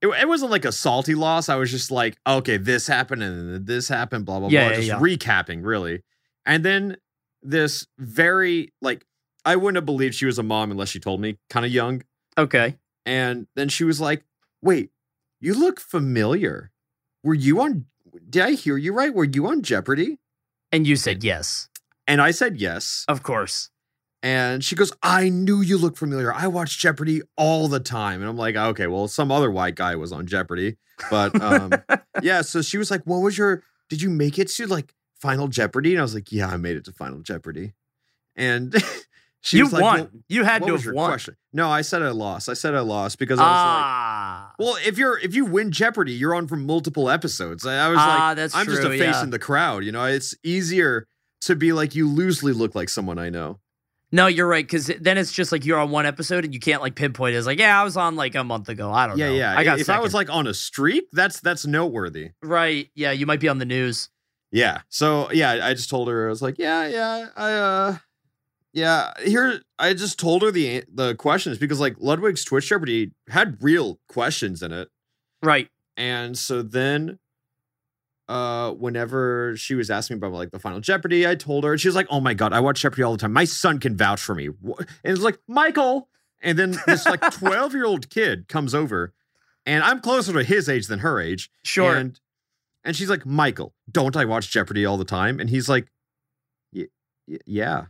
it, 0.02 0.09
it 0.09 0.28
wasn't 0.28 0.50
like 0.50 0.64
a 0.64 0.73
salty 0.73 1.14
loss. 1.14 1.49
I 1.49 1.57
was 1.57 1.71
just 1.71 1.90
like, 1.90 2.16
okay, 2.26 2.57
this 2.57 2.87
happened 2.87 3.23
and 3.23 3.66
this 3.66 3.88
happened, 3.88 4.25
blah, 4.26 4.40
blah, 4.40 4.49
Yeah, 4.49 4.69
blah. 4.69 4.71
yeah, 4.71 4.76
just 4.76 4.88
yeah. 4.88 4.99
recapping, 4.99 5.64
really. 5.64 6.02
And 6.47 6.64
then 6.64 6.97
this 7.42 7.87
very, 7.99 8.73
like, 8.80 9.04
I 9.45 9.57
wouldn't 9.57 9.76
have 9.76 9.87
believed 9.87 10.14
she 10.14 10.26
was 10.26 10.38
a 10.38 10.42
mom 10.42 10.71
unless 10.71 10.88
she 10.90 11.00
told 11.00 11.21
me, 11.21 11.38
kind 11.49 11.64
of 11.64 11.73
young. 11.73 12.02
Okay. 12.37 12.76
And 13.07 13.47
then 13.57 13.69
she 13.69 13.85
was 13.85 14.00
like, 14.00 14.25
wait, 14.62 14.90
you 15.40 15.54
look 15.54 15.80
familiar. 15.80 16.71
Were 17.25 17.35
you 17.35 17.61
on, 17.61 17.87
did 18.28 18.42
I 18.42 18.52
hear 18.52 18.76
you 18.76 18.92
right? 18.92 19.14
Were 19.14 19.25
you 19.25 19.47
on 19.47 19.62
Jeopardy? 19.62 20.19
And 20.73 20.87
you 20.87 20.97
said 20.97 21.25
yes. 21.25 21.69
And 22.07 22.21
I 22.21 22.30
said 22.30 22.59
yes. 22.61 23.04
Of 23.09 23.23
course. 23.23 23.71
And 24.23 24.62
she 24.62 24.75
goes, 24.75 24.93
I 25.03 25.31
knew 25.31 25.61
you 25.62 25.79
looked 25.79 25.97
familiar. 25.97 26.33
I 26.33 26.47
watch 26.47 26.79
Jeopardy 26.79 27.23
all 27.37 27.69
the 27.69 27.81
time. 27.81 28.21
And 28.21 28.29
I'm 28.29 28.37
like, 28.37 28.55
okay, 28.55 28.87
well, 28.87 29.09
some 29.09 29.33
other 29.33 29.50
white 29.50 29.77
guy 29.77 29.97
was 29.97 30.12
on 30.12 30.27
Jeopardy. 30.27 30.77
But 31.11 31.41
um, 31.41 31.73
yeah, 32.23 32.43
so 32.43 32.61
she 32.61 32.77
was 32.77 32.91
like, 32.91 33.03
what 33.05 33.19
was 33.19 33.39
your, 33.39 33.62
did 33.89 34.03
you 34.03 34.11
make 34.11 34.39
it 34.39 34.49
to 34.49 34.67
like 34.67 34.93
Final 35.21 35.49
Jeopardy? 35.49 35.93
And 35.93 36.00
I 36.00 36.03
was 36.03 36.15
like, 36.15 36.31
yeah, 36.33 36.49
I 36.49 36.59
made 36.59 36.77
it 36.77 36.85
to 36.85 36.93
Final 36.93 37.21
Jeopardy. 37.21 37.73
And 38.37 38.75
she 39.41 39.57
you 39.57 39.65
was 39.65 39.73
like, 39.73 39.83
won. 39.83 39.99
well, 40.00 40.11
you 40.29 40.45
had 40.45 40.65
to 40.67 40.73
have 40.77 40.87
won. 40.95 41.09
question? 41.11 41.37
No, 41.55 41.71
I 41.71 41.81
said 41.81 42.03
I 42.03 42.11
lost. 42.11 42.50
I 42.50 42.55
said 42.55 42.75
I 42.75 42.81
lost 42.81 43.19
because 43.19 43.39
I 43.39 43.43
was 43.43 43.49
like, 43.49 43.57
Ah. 43.57 44.55
Well, 44.59 44.77
if 44.87 44.99
you're 44.99 45.19
if 45.19 45.35
you 45.35 45.47
win 45.47 45.73
Jeopardy, 45.73 46.12
you're 46.12 46.35
on 46.35 46.47
for 46.47 46.57
multiple 46.57 47.09
episodes. 47.09 47.65
I, 47.67 47.87
I 47.87 47.89
was 47.89 47.99
Ah, 47.99 48.27
like, 48.29 48.37
that's 48.37 48.55
I'm 48.55 48.67
just 48.67 48.83
a 48.85 48.91
face 48.91 49.00
yeah. 49.00 49.23
in 49.23 49.31
the 49.31 49.39
crowd. 49.39 49.83
You 49.85 49.93
know, 49.93 50.05
it's 50.05 50.35
easier 50.45 51.07
to 51.43 51.57
be 51.57 51.73
like 51.73 51.95
you 51.95 52.07
loosely 52.07 52.53
look 52.53 52.75
like 52.75 52.91
someone 52.91 53.19
I 53.19 53.31
know. 53.31 53.59
No, 54.12 54.26
you're 54.26 54.47
right. 54.49 54.64
Because 54.67 54.87
then 55.00 55.19
it's 55.19 55.33
just 55.33 55.52
like 55.52 55.64
you're 55.64 55.79
on 55.79 55.90
one 55.90 56.07
episode 56.07 56.45
and 56.45 56.52
you 56.52 56.61
can't 56.61 56.83
like 56.83 56.95
pinpoint 56.95 57.35
it. 57.35 57.38
It's 57.38 57.47
like, 57.47 57.59
yeah, 57.59 57.81
I 57.81 57.85
was 57.85 57.97
on 57.97 58.17
like 58.17 58.35
a 58.35 58.43
month 58.45 58.69
ago. 58.69 58.90
I 58.93 59.07
don't 59.07 59.19
Yeah, 59.19 59.29
know. 59.29 59.35
yeah. 59.35 59.55
I 59.59 59.64
got 59.64 59.79
if 59.79 59.88
I 59.88 60.00
was 60.00 60.14
like 60.14 60.29
on 60.31 60.47
a 60.47 60.55
streak, 60.55 61.05
that's 61.12 61.40
that's 61.40 61.67
noteworthy. 61.67 62.31
right. 62.43 62.88
Yeah, 62.95 63.12
you 63.12 63.26
might 63.26 63.40
be 63.40 63.49
on 63.49 63.59
the 63.59 63.64
news. 63.64 64.09
Yeah. 64.52 64.81
So 64.88 65.31
yeah, 65.33 65.61
I 65.62 65.75
just 65.75 65.90
told 65.90 66.09
her 66.09 66.26
I 66.26 66.31
was 66.31 66.43
like, 66.43 66.59
yeah, 66.59 66.87
yeah, 66.88 67.29
I 67.37 67.52
uh, 67.52 67.97
yeah. 68.73 69.12
Here, 69.25 69.61
I 69.79 69.95
just 69.95 70.19
told 70.19 70.43
her 70.43 70.50
the 70.50 70.85
the 70.93 71.14
questions 71.14 71.59
because 71.59 71.79
like 71.81 71.97
Ludwig's 71.99 72.45
Twitch 72.45 72.69
Jeopardy 72.69 73.12
had 73.29 73.59
real 73.61 74.00
questions 74.09 74.62
in 74.62 74.73
it. 74.73 74.88
Right. 75.43 75.69
And 75.97 76.37
so 76.37 76.62
then 76.62 77.19
uh 78.30 78.72
whenever 78.72 79.54
she 79.56 79.75
was 79.75 79.90
asking 79.90 80.16
me 80.16 80.18
about 80.18 80.32
like 80.32 80.50
the 80.52 80.58
final 80.58 80.80
Jeopardy, 80.80 81.26
I 81.26 81.34
told 81.34 81.64
her, 81.64 81.76
she 81.76 81.88
was 81.88 81.94
like, 81.94 82.06
Oh 82.10 82.20
my 82.20 82.32
god, 82.34 82.52
I 82.52 82.60
watch 82.60 82.80
Jeopardy 82.80 83.02
all 83.02 83.12
the 83.12 83.18
time. 83.18 83.32
My 83.32 83.44
son 83.44 83.78
can 83.78 83.96
vouch 83.96 84.20
for 84.20 84.34
me. 84.34 84.46
And 84.46 84.76
it's 85.04 85.20
like, 85.22 85.38
Michael. 85.49 86.08
And 86.42 86.58
then 86.58 86.76
this 86.87 87.04
like 87.06 87.20
12-year-old 87.42 88.08
kid 88.08 88.49
comes 88.49 88.75
over, 88.75 89.12
and 89.66 89.84
I'm 89.84 90.00
closer 90.00 90.32
to 90.32 90.42
his 90.42 90.68
age 90.70 90.87
than 90.87 91.00
her 91.00 91.20
age. 91.20 91.50
Sure. 91.64 91.94
And 91.94 92.18
and 92.84 92.96
she's 92.96 93.10
like, 93.10 93.26
Michael, 93.26 93.75
don't 93.90 94.16
I 94.16 94.25
watch 94.25 94.50
Jeopardy 94.50 94.87
all 94.87 94.96
the 94.96 95.04
time? 95.04 95.38
And 95.38 95.50
he's 95.50 95.68
like, 95.68 95.88
"Y- 96.72 96.87
y- 97.28 97.38
Yeah. 97.46 97.87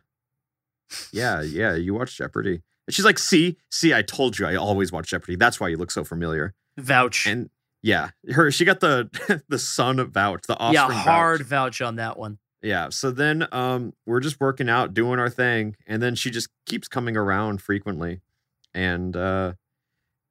Yeah, 1.12 1.42
yeah, 1.42 1.74
you 1.76 1.94
watch 1.94 2.16
Jeopardy. 2.16 2.62
And 2.86 2.94
she's 2.94 3.04
like, 3.04 3.18
see, 3.20 3.56
see, 3.70 3.94
I 3.94 4.02
told 4.02 4.38
you 4.38 4.46
I 4.46 4.56
always 4.56 4.90
watch 4.90 5.08
Jeopardy. 5.10 5.36
That's 5.36 5.60
why 5.60 5.68
you 5.68 5.76
look 5.76 5.92
so 5.92 6.02
familiar. 6.02 6.54
Vouch. 6.76 7.26
And 7.28 7.50
yeah, 7.82 8.10
her 8.32 8.50
she 8.50 8.64
got 8.64 8.80
the 8.80 9.42
the 9.48 9.58
son 9.58 9.98
of 9.98 10.10
vouch, 10.10 10.46
the 10.46 10.58
offspring 10.58 10.98
yeah, 10.98 11.02
hard 11.02 11.42
vouch 11.42 11.80
on 11.80 11.96
that 11.96 12.18
one. 12.18 12.38
Yeah. 12.62 12.90
So 12.90 13.10
then 13.10 13.46
um 13.52 13.94
we're 14.06 14.20
just 14.20 14.40
working 14.40 14.68
out, 14.68 14.92
doing 14.94 15.18
our 15.18 15.30
thing, 15.30 15.76
and 15.86 16.02
then 16.02 16.14
she 16.14 16.30
just 16.30 16.48
keeps 16.66 16.88
coming 16.88 17.16
around 17.16 17.62
frequently. 17.62 18.20
And 18.74 19.16
uh 19.16 19.54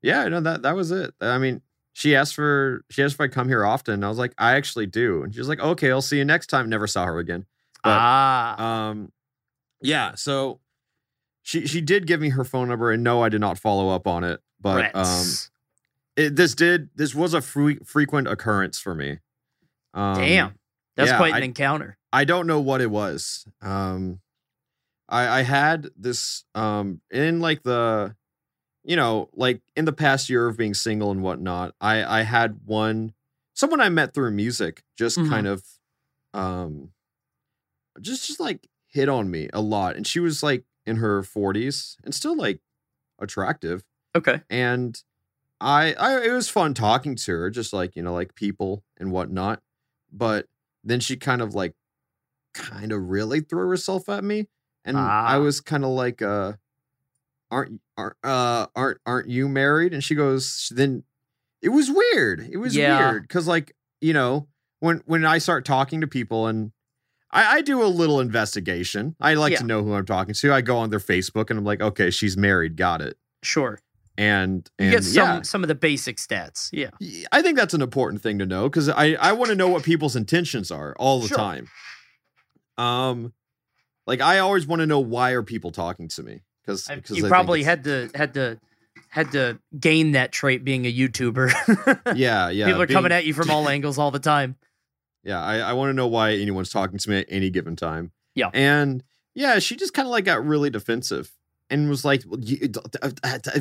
yeah, 0.01 0.27
no, 0.27 0.39
that 0.41 0.61
that 0.61 0.75
was 0.75 0.91
it. 0.91 1.13
I 1.19 1.37
mean, 1.39 1.61
she 1.93 2.15
asked 2.15 2.35
for 2.35 2.85
she 2.89 3.03
asked 3.03 3.15
if 3.15 3.21
I 3.21 3.27
come 3.27 3.47
here 3.47 3.65
often. 3.65 4.03
I 4.03 4.09
was 4.09 4.19
like, 4.19 4.33
I 4.37 4.55
actually 4.55 4.85
do. 4.85 5.23
And 5.23 5.33
she 5.33 5.39
was 5.39 5.49
like, 5.49 5.59
okay, 5.59 5.91
I'll 5.91 6.01
see 6.01 6.17
you 6.17 6.25
next 6.25 6.47
time. 6.47 6.69
Never 6.69 6.87
saw 6.87 7.05
her 7.05 7.17
again. 7.17 7.45
But 7.83 7.97
ah, 7.97 8.89
um 8.89 9.11
yeah, 9.81 10.13
so 10.15 10.59
she 11.41 11.65
she 11.65 11.81
did 11.81 12.05
give 12.05 12.21
me 12.21 12.29
her 12.29 12.43
phone 12.43 12.69
number 12.69 12.91
and 12.91 13.03
no, 13.03 13.23
I 13.23 13.29
did 13.29 13.41
not 13.41 13.57
follow 13.57 13.89
up 13.89 14.05
on 14.05 14.23
it. 14.23 14.39
But 14.61 14.95
um 14.95 15.03
Rats. 15.03 15.49
It, 16.19 16.35
this 16.35 16.53
did 16.55 16.89
this 16.95 17.13
was 17.15 17.33
a 17.33 17.41
fre- 17.41 17.83
frequent 17.85 18.27
occurrence 18.27 18.79
for 18.79 18.93
me. 18.95 19.19
Um, 19.93 20.15
Damn, 20.15 20.55
that's 20.95 21.11
yeah, 21.11 21.17
quite 21.17 21.33
an 21.35 21.41
I- 21.43 21.45
encounter. 21.45 21.97
I 22.11 22.23
don't 22.25 22.47
know 22.47 22.59
what 22.59 22.81
it 22.81 22.89
was. 22.91 23.45
Um, 23.61 24.19
I 25.07 25.39
I 25.39 25.41
had 25.43 25.89
this 25.97 26.43
um 26.55 27.01
in 27.11 27.39
like 27.39 27.63
the, 27.63 28.15
you 28.83 28.95
know, 28.95 29.29
like 29.33 29.61
in 29.75 29.85
the 29.85 29.93
past 29.93 30.29
year 30.29 30.47
of 30.47 30.57
being 30.57 30.73
single 30.73 31.11
and 31.11 31.21
whatnot. 31.23 31.73
I 31.81 32.03
I 32.19 32.21
had 32.23 32.59
one 32.65 33.13
someone 33.53 33.81
I 33.81 33.89
met 33.89 34.13
through 34.13 34.31
music 34.31 34.83
just 34.97 35.17
Mhm. 35.17 35.29
kind 35.29 35.47
of, 35.47 35.63
um, 36.33 36.91
just 38.01 38.25
just 38.27 38.39
like 38.39 38.67
hit 38.87 39.09
on 39.09 39.29
me 39.29 39.49
a 39.53 39.61
lot, 39.61 39.95
and 39.95 40.07
she 40.07 40.19
was 40.19 40.41
like 40.43 40.63
in 40.85 40.95
her 40.97 41.21
forties 41.23 41.97
and 42.03 42.13
still 42.15 42.35
like 42.35 42.59
attractive 43.19 43.83
Okay. 44.15 44.41
and 44.49 45.03
I, 45.61 45.93
I 45.93 46.21
it 46.25 46.31
was 46.31 46.49
fun 46.49 46.73
talking 46.73 47.15
to 47.15 47.31
her 47.31 47.49
just 47.49 47.73
like 47.73 47.95
you 47.95 48.01
know 48.03 48.13
like 48.13 48.33
people 48.35 48.83
and 48.97 49.11
whatnot 49.11 49.61
but 50.11 50.45
then 50.83 50.99
she 50.99 51.17
kind 51.17 51.41
of 51.41 51.53
like 51.55 51.73
kind 52.53 52.91
of 52.91 53.09
really 53.09 53.41
threw 53.41 53.67
herself 53.69 54.07
at 54.09 54.23
me 54.23 54.47
and 54.85 54.97
i 54.97 55.35
Ah. 55.35 55.39
was 55.39 55.59
kind 55.61 55.83
of 55.83 55.89
like 55.91 56.21
uh 56.21 56.53
aren't 57.51 57.81
aren't 57.97 58.15
uh 58.23 58.67
aren't 58.75 58.99
aren't 59.05 59.29
you 59.29 59.49
married 59.49 59.93
and 59.93 60.03
she 60.03 60.15
goes 60.15 60.71
then 60.75 61.03
it 61.61 61.69
was 61.69 61.89
weird 61.91 62.47
it 62.51 62.57
was 62.57 62.75
Yeah. 62.75 63.11
weird 63.11 63.23
because 63.23 63.47
like 63.47 63.75
you 64.01 64.13
know 64.13 64.47
when 64.79 65.01
when 65.05 65.25
i 65.25 65.37
start 65.39 65.65
talking 65.65 66.01
to 66.01 66.07
people 66.07 66.47
and 66.47 66.71
I, 67.31 67.57
I 67.57 67.61
do 67.61 67.83
a 67.83 67.85
little 67.85 68.19
investigation. 68.21 69.15
I 69.21 69.35
like 69.35 69.51
Yeah. 69.51 69.59
to 69.59 69.63
know 69.65 69.83
who 69.83 69.93
I'm 69.93 70.07
talking 70.07 70.33
to. 70.33 70.51
I 70.51 70.61
go 70.61 70.77
on 70.79 70.89
their 70.89 70.97
Facebook 70.99 71.51
and 71.51 71.59
I'm 71.59 71.63
like, 71.63 71.79
okay, 71.79 72.09
she's 72.09 72.35
married. 72.35 72.75
Got 72.75 73.03
it. 73.03 73.17
Sure. 73.43 73.77
And 74.19 74.69
You 74.77 74.91
get 74.91 75.05
some 75.05 75.13
yeah, 75.15 75.41
some 75.43 75.63
of 75.63 75.69
the 75.69 75.75
basic 75.75 76.17
stats. 76.17 76.67
Yeah. 76.73 76.89
I 77.31 77.41
think 77.41 77.57
that's 77.57 77.73
an 77.73 77.81
important 77.81 78.21
thing 78.21 78.37
to 78.39 78.45
know 78.45 78.67
because 78.67 78.89
I 78.89 79.13
I 79.13 79.31
want 79.31 79.49
to 79.49 79.55
know 79.55 79.69
what 79.69 79.83
people's 79.83 80.17
intentions 80.17 80.71
are 80.71 80.93
all 80.99 81.21
the 81.21 81.29
Sure. 81.29 81.37
time. 81.37 81.67
Um, 82.77 83.33
like 84.07 84.21
I 84.21 84.39
always 84.39 84.67
want 84.67 84.81
to 84.81 84.87
know 84.87 84.99
why 84.99 85.31
are 85.31 85.43
people 85.43 85.71
talking 85.71 86.09
to 86.09 86.23
me 86.23 86.41
because 86.61 86.89
I- 86.89 87.01
you 87.09 87.27
probably 87.27 87.63
had 87.63 87.83
to 87.85 88.09
had 88.13 88.33
to 88.33 88.59
had 89.09 89.31
to 89.31 89.59
gain 89.79 90.11
that 90.11 90.31
trait 90.31 90.63
being 90.65 90.85
a 90.85 90.93
YouTuber. 90.93 92.13
yeah 92.17 92.49
yeah 92.49 92.65
People 92.67 92.81
are 92.81 92.87
coming 92.87 93.11
at 93.11 93.25
you 93.25 93.33
from 93.33 93.49
all 93.49 93.67
angles 93.75 93.97
all 93.97 94.11
the 94.11 94.19
time. 94.19 94.55
yeah 95.23 95.41
I 95.41 95.59
I 95.59 95.73
want 95.73 95.89
to 95.89 95.93
know 95.93 96.07
why 96.07 96.33
anyone's 96.33 96.69
talking 96.71 96.97
to 96.99 97.09
me 97.09 97.19
at 97.19 97.25
any 97.29 97.49
given 97.49 97.75
time 97.75 98.11
Yeah. 98.35 98.49
and 98.53 99.03
yeah 99.33 99.59
she 99.59 99.75
just 99.77 99.93
kind 99.93 100.07
of 100.07 100.11
like 100.11 100.25
got 100.25 100.45
really 100.45 100.69
defensive 100.69 101.31
and 101.69 101.89
was 101.89 102.03
like 102.05 102.23
well 102.27 102.39
you, 102.41 102.69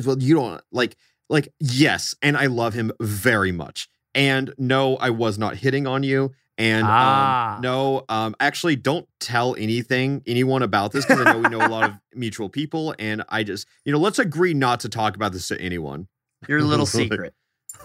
well, 0.05 0.17
you 0.19 0.35
don't 0.35 0.61
like 0.71 0.95
like 1.29 1.49
yes 1.59 2.15
and 2.21 2.35
I 2.37 2.47
love 2.47 2.73
him 2.73 2.91
very 3.01 3.51
much 3.51 3.87
and 4.15 4.53
no 4.57 4.95
I 4.97 5.09
was 5.11 5.37
not 5.37 5.55
hitting 5.57 5.85
on 5.87 6.03
you 6.03 6.31
and 6.57 6.85
Ah. 6.87 7.55
um, 7.55 7.61
no 7.61 8.03
um 8.09 8.35
actually 8.39 8.75
don't 8.75 9.07
tell 9.19 9.55
anything 9.57 10.21
anyone 10.27 10.61
about 10.63 10.91
this 10.91 11.05
because 11.05 11.25
I 11.25 11.33
know 11.33 11.39
we 11.39 11.49
know 11.49 11.65
a 11.65 11.69
lot 11.69 11.89
of 11.89 11.95
mutual 12.15 12.49
people 12.49 12.93
and 12.99 13.23
I 13.29 13.43
just 13.43 13.67
you 13.85 13.91
know 13.93 13.99
let's 13.99 14.19
agree 14.19 14.53
not 14.53 14.79
to 14.81 14.89
talk 14.89 15.15
about 15.15 15.31
this 15.33 15.47
to 15.49 15.61
anyone 15.61 16.07
Your 16.47 16.61
little 16.63 16.85
secret. 16.99 17.33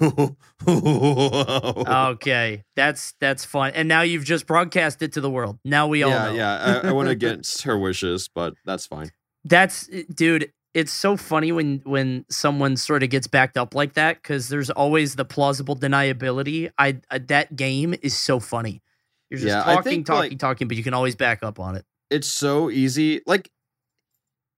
Okay. 0.67 2.65
That's 2.77 3.15
that's 3.21 3.45
fun. 3.45 3.73
And 3.75 3.87
now 3.89 4.01
you've 4.03 4.25
just 4.25 4.47
broadcast 4.47 5.03
it 5.03 5.13
to 5.13 5.21
the 5.21 5.31
world. 5.31 5.59
Now 5.65 5.87
we 5.87 6.03
all 6.03 6.11
yeah 6.11 6.25
know. 6.27 6.33
yeah 6.35 6.81
I, 6.85 6.89
I 6.89 6.93
went 6.93 7.09
against 7.11 7.63
her 7.63 7.79
wishes 7.79 8.29
but 8.35 8.55
that's 8.65 8.87
fine 8.87 9.11
That's 9.45 9.89
eh, 9.93 10.03
dude, 10.13 10.53
it's 10.73 10.93
so 10.93 11.17
funny 11.17 11.53
when 11.53 11.81
when 11.85 12.25
someone 12.31 12.77
sort 12.77 13.03
of 13.03 13.11
gets 13.11 13.27
backed 13.27 13.57
up 13.57 13.75
like 13.75 13.95
that 13.95 14.23
cuz 14.23 14.49
there's 14.49 14.71
always 14.71 15.17
the 15.17 15.25
plausible 15.25 15.77
deniability. 15.77 16.71
I, 16.79 17.01
I 17.11 17.19
that 17.19 17.55
game 17.57 17.95
is 18.03 18.17
so 18.19 18.41
funny. 18.41 18.83
You're 19.31 19.41
just 19.41 19.49
Yeah, 19.57 19.63
talking 19.65 19.83
think, 19.83 20.07
talking 20.07 20.31
like- 20.33 20.39
talking 20.39 20.69
but 20.69 20.77
you 20.77 20.83
can 20.85 20.95
always 20.95 21.15
back 21.17 21.43
up 21.43 21.59
on 21.61 21.77
it. 21.77 21.85
it's 22.11 22.29
so 22.29 22.71
easy 22.71 23.21
like 23.27 23.51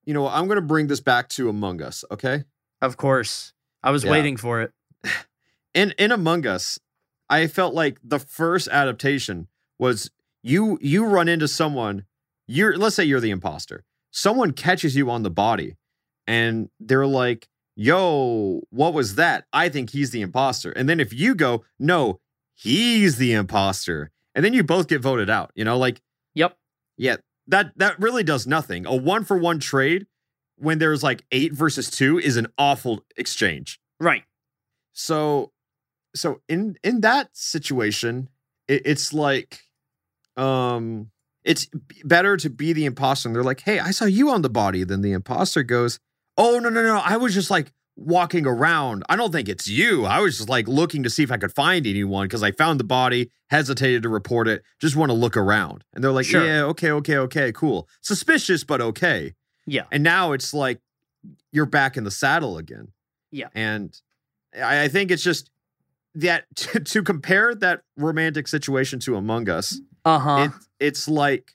you 0.04 0.12
know 0.12 0.26
i'm 0.28 0.46
gonna 0.48 0.60
bring 0.60 0.88
this 0.88 1.00
back 1.00 1.28
to 1.30 1.48
among 1.48 1.80
us 1.80 2.04
okay 2.10 2.44
Of 2.82 2.96
course. 2.96 3.52
I 3.82 3.90
was 3.92 4.04
Yeah. 4.04 4.10
waiting 4.10 4.36
for 4.36 4.60
it. 4.62 4.72
in 5.74 5.92
in 5.98 6.10
among 6.12 6.46
us 6.46 6.78
i 7.30 7.46
felt 7.46 7.72
like 7.74 7.98
the 8.04 8.18
first 8.18 8.68
adaptation 8.68 9.48
was 9.78 10.10
you 10.42 10.78
you 10.82 11.04
run 11.06 11.28
into 11.28 11.48
someone 11.48 12.04
you're 12.46 12.76
let's 12.76 12.96
say 12.96 13.04
you're 13.04 13.20
the 13.20 13.30
imposter 13.30 13.84
someone 14.16 14.50
catches 14.52 14.96
you 14.96 15.10
on 15.10 15.22
the 15.22 15.30
body 15.30 15.76
and 16.26 16.70
they're 16.80 17.06
like 17.06 17.46
yo 17.78 18.62
what 18.70 18.94
was 18.94 19.16
that? 19.16 19.44
I 19.52 19.68
think 19.68 19.90
he's 19.90 20.10
the 20.10 20.22
imposter. 20.22 20.70
And 20.72 20.88
then 20.88 20.98
if 21.00 21.12
you 21.12 21.34
go 21.34 21.64
no 21.78 22.20
he's 22.54 23.18
the 23.18 23.34
imposter. 23.34 24.10
And 24.34 24.42
then 24.42 24.54
you 24.54 24.62
both 24.64 24.88
get 24.88 25.02
voted 25.02 25.28
out 25.28 25.50
you 25.54 25.64
know 25.64 25.76
like 25.78 26.00
Yep. 26.34 26.56
yeah 26.96 27.16
that 27.48 27.72
that 27.76 28.00
really 28.00 28.22
does 28.24 28.46
nothing. 28.46 28.86
A 28.86 28.96
one 28.96 29.24
for 29.24 29.36
one 29.36 29.58
trade 29.60 30.06
when 30.56 30.78
there's 30.78 31.02
like 31.02 31.22
eight 31.30 31.52
versus 31.52 31.90
two 31.90 32.18
is 32.18 32.38
an 32.38 32.46
awful 32.56 33.04
exchange. 33.16 33.78
Right. 34.00 34.24
so 34.94 35.52
so 36.14 36.40
in 36.48 36.76
in 36.82 37.02
that 37.02 37.28
situation 37.36 38.30
it, 38.68 38.82
it's 38.86 39.12
like 39.12 39.60
um 40.38 41.10
it's 41.46 41.68
better 42.04 42.36
to 42.36 42.50
be 42.50 42.72
the 42.74 42.84
imposter 42.84 43.28
and 43.28 43.34
they're 43.34 43.42
like 43.42 43.60
hey 43.62 43.78
i 43.78 43.90
saw 43.90 44.04
you 44.04 44.28
on 44.30 44.42
the 44.42 44.50
body 44.50 44.84
then 44.84 45.00
the 45.00 45.12
imposter 45.12 45.62
goes 45.62 45.98
oh 46.36 46.58
no 46.58 46.68
no 46.68 46.82
no 46.82 47.00
i 47.04 47.16
was 47.16 47.32
just 47.32 47.50
like 47.50 47.72
walking 47.98 48.46
around 48.46 49.02
i 49.08 49.16
don't 49.16 49.32
think 49.32 49.48
it's 49.48 49.66
you 49.66 50.04
i 50.04 50.20
was 50.20 50.36
just 50.36 50.48
like 50.50 50.68
looking 50.68 51.02
to 51.02 51.08
see 51.08 51.22
if 51.22 51.30
i 51.32 51.36
could 51.38 51.52
find 51.54 51.86
anyone 51.86 52.26
because 52.26 52.42
i 52.42 52.50
found 52.50 52.78
the 52.78 52.84
body 52.84 53.30
hesitated 53.48 54.02
to 54.02 54.08
report 54.10 54.46
it 54.48 54.62
just 54.80 54.96
want 54.96 55.08
to 55.08 55.14
look 55.14 55.36
around 55.36 55.82
and 55.94 56.04
they're 56.04 56.10
like 56.12 56.26
Sure. 56.26 56.44
yeah 56.44 56.62
okay 56.64 56.90
okay 56.90 57.16
okay 57.16 57.52
cool 57.52 57.88
suspicious 58.02 58.64
but 58.64 58.80
okay 58.82 59.32
Yeah. 59.66 59.84
and 59.90 60.02
now 60.02 60.32
it's 60.32 60.52
like 60.52 60.80
you're 61.52 61.66
back 61.66 61.96
in 61.96 62.04
the 62.04 62.10
saddle 62.10 62.56
again. 62.58 62.88
Yeah. 63.32 63.48
And 63.54 63.98
I, 64.54 64.84
I 64.84 64.88
think 64.88 65.10
it's 65.10 65.24
just 65.24 65.50
that 66.14 66.44
to, 66.56 66.78
to 66.80 67.02
compare 67.02 67.52
that 67.56 67.80
romantic 67.96 68.46
situation 68.46 69.00
to 69.00 69.16
Among 69.16 69.48
Us, 69.48 69.80
Uh-huh. 70.06 70.48
it, 70.48 70.86
it's 70.86 71.08
like 71.08 71.52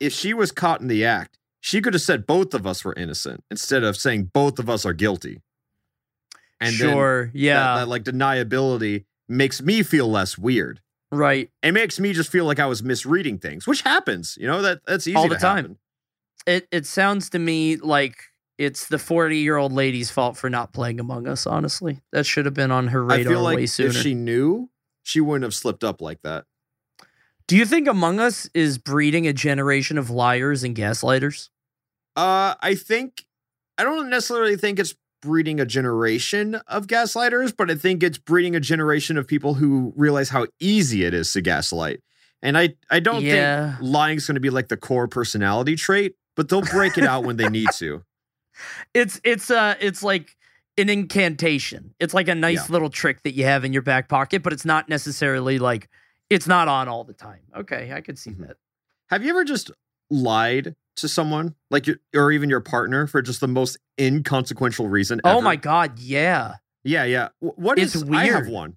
if 0.00 0.12
she 0.12 0.32
was 0.32 0.52
caught 0.52 0.80
in 0.80 0.88
the 0.88 1.04
act, 1.04 1.38
she 1.60 1.80
could 1.80 1.92
have 1.92 2.02
said 2.02 2.26
both 2.26 2.54
of 2.54 2.66
us 2.66 2.84
were 2.84 2.94
innocent 2.94 3.42
instead 3.50 3.82
of 3.84 3.96
saying 3.96 4.30
both 4.32 4.58
of 4.58 4.70
us 4.70 4.86
are 4.86 4.92
guilty. 4.92 5.42
And 6.60 6.74
sure. 6.74 7.26
that- 7.26 7.34
yeah. 7.38 7.76
that, 7.78 7.88
like 7.88 8.04
deniability 8.04 9.04
makes 9.28 9.60
me 9.60 9.82
feel 9.82 10.08
less 10.10 10.38
weird. 10.38 10.80
right. 11.12 11.50
It 11.62 11.72
makes 11.72 11.98
me 12.00 12.12
just 12.12 12.30
feel 12.30 12.44
like 12.44 12.58
I 12.58 12.66
was 12.66 12.82
misreading 12.82 13.38
things, 13.38 13.66
which 13.66 13.82
happens. 13.82 14.36
You 14.40 14.46
know 14.46 14.62
that 14.62 14.80
that's 14.86 15.06
easy 15.06 15.16
All 15.16 15.28
the 15.28 15.34
to 15.34 15.40
time. 15.40 15.56
happen. 15.56 15.78
It 16.46 16.68
it 16.70 16.86
sounds 16.86 17.28
to 17.30 17.38
me 17.38 17.76
like 17.76 18.16
it's 18.56 18.88
the 18.88 18.96
40-year-old 18.96 19.72
lady's 19.72 20.10
fault 20.10 20.36
for 20.36 20.50
not 20.50 20.72
playing 20.72 20.98
Among 20.98 21.28
Us, 21.28 21.46
honestly. 21.46 22.00
That 22.12 22.26
should 22.26 22.44
have 22.44 22.54
been 22.54 22.70
on 22.72 22.88
her 22.88 23.04
I 23.10 23.16
radar 23.18 23.32
feel 23.32 23.42
like 23.42 23.56
way 23.56 23.66
sooner. 23.66 23.90
if 23.90 23.96
she 23.96 24.14
knew, 24.14 24.68
she 25.04 25.20
wouldn't 25.20 25.44
have 25.44 25.54
slipped 25.54 25.84
up 25.84 26.00
like 26.00 26.22
that. 26.22 26.44
Do 27.48 27.56
you 27.56 27.64
think 27.64 27.88
Among 27.88 28.20
Us 28.20 28.48
is 28.52 28.76
breeding 28.76 29.26
a 29.26 29.32
generation 29.32 29.96
of 29.96 30.10
liars 30.10 30.62
and 30.62 30.76
gaslighters? 30.76 31.48
Uh, 32.14 32.54
I 32.60 32.74
think 32.74 33.24
I 33.78 33.84
don't 33.84 34.10
necessarily 34.10 34.56
think 34.56 34.78
it's 34.78 34.94
breeding 35.22 35.58
a 35.58 35.64
generation 35.64 36.56
of 36.66 36.86
gaslighters, 36.86 37.56
but 37.56 37.70
I 37.70 37.74
think 37.74 38.02
it's 38.02 38.18
breeding 38.18 38.54
a 38.54 38.60
generation 38.60 39.16
of 39.16 39.26
people 39.26 39.54
who 39.54 39.94
realize 39.96 40.28
how 40.28 40.46
easy 40.60 41.04
it 41.04 41.14
is 41.14 41.32
to 41.32 41.40
gaslight. 41.40 42.02
And 42.42 42.58
I, 42.58 42.74
I 42.90 43.00
don't 43.00 43.24
Yeah. 43.24 43.76
think 43.78 43.82
lying's 43.82 44.26
going 44.26 44.34
to 44.34 44.40
be 44.40 44.50
like 44.50 44.68
the 44.68 44.76
core 44.76 45.08
personality 45.08 45.74
trait, 45.74 46.16
but 46.36 46.50
they'll 46.50 46.60
break 46.60 46.98
it 46.98 47.04
out 47.04 47.24
when 47.24 47.36
they 47.38 47.48
need 47.48 47.70
to. 47.72 48.02
It's 48.92 49.20
it's 49.22 49.52
uh 49.52 49.76
it's 49.80 50.02
like 50.02 50.36
an 50.76 50.88
incantation. 50.88 51.94
It's 52.00 52.12
like 52.12 52.26
a 52.26 52.34
nice 52.34 52.68
Yeah. 52.68 52.72
little 52.72 52.90
trick 52.90 53.22
that 53.22 53.34
you 53.34 53.44
have 53.44 53.64
in 53.64 53.72
your 53.72 53.82
back 53.82 54.08
pocket, 54.08 54.42
but 54.42 54.52
it's 54.52 54.64
not 54.64 54.88
necessarily 54.88 55.60
like 55.60 55.88
it's 56.30 56.46
not 56.46 56.68
on 56.68 56.88
all 56.88 57.04
the 57.04 57.12
time. 57.14 57.40
Okay, 57.56 57.92
I 57.92 58.00
could 58.00 58.18
see 58.18 58.30
Mhm. 58.30 58.46
that. 58.48 58.56
Have 59.10 59.22
you 59.24 59.30
ever 59.30 59.44
just 59.44 59.70
lied 60.10 60.74
to 60.96 61.08
someone, 61.08 61.54
like 61.70 61.86
your, 61.86 61.96
or 62.14 62.32
even 62.32 62.50
your 62.50 62.60
partner, 62.60 63.06
for 63.06 63.22
just 63.22 63.40
the 63.40 63.48
most 63.48 63.78
inconsequential 63.98 64.88
reason? 64.88 65.20
Oh 65.24 65.40
my 65.40 65.56
god, 65.56 65.98
yeah. 65.98 66.56
Yeah, 66.84 67.04
yeah. 67.04 67.28
Wh- 67.40 67.58
What 67.58 67.78
It's 67.78 67.94
is? 67.94 68.04
I 68.10 68.26
have 68.26 68.48
one. 68.48 68.76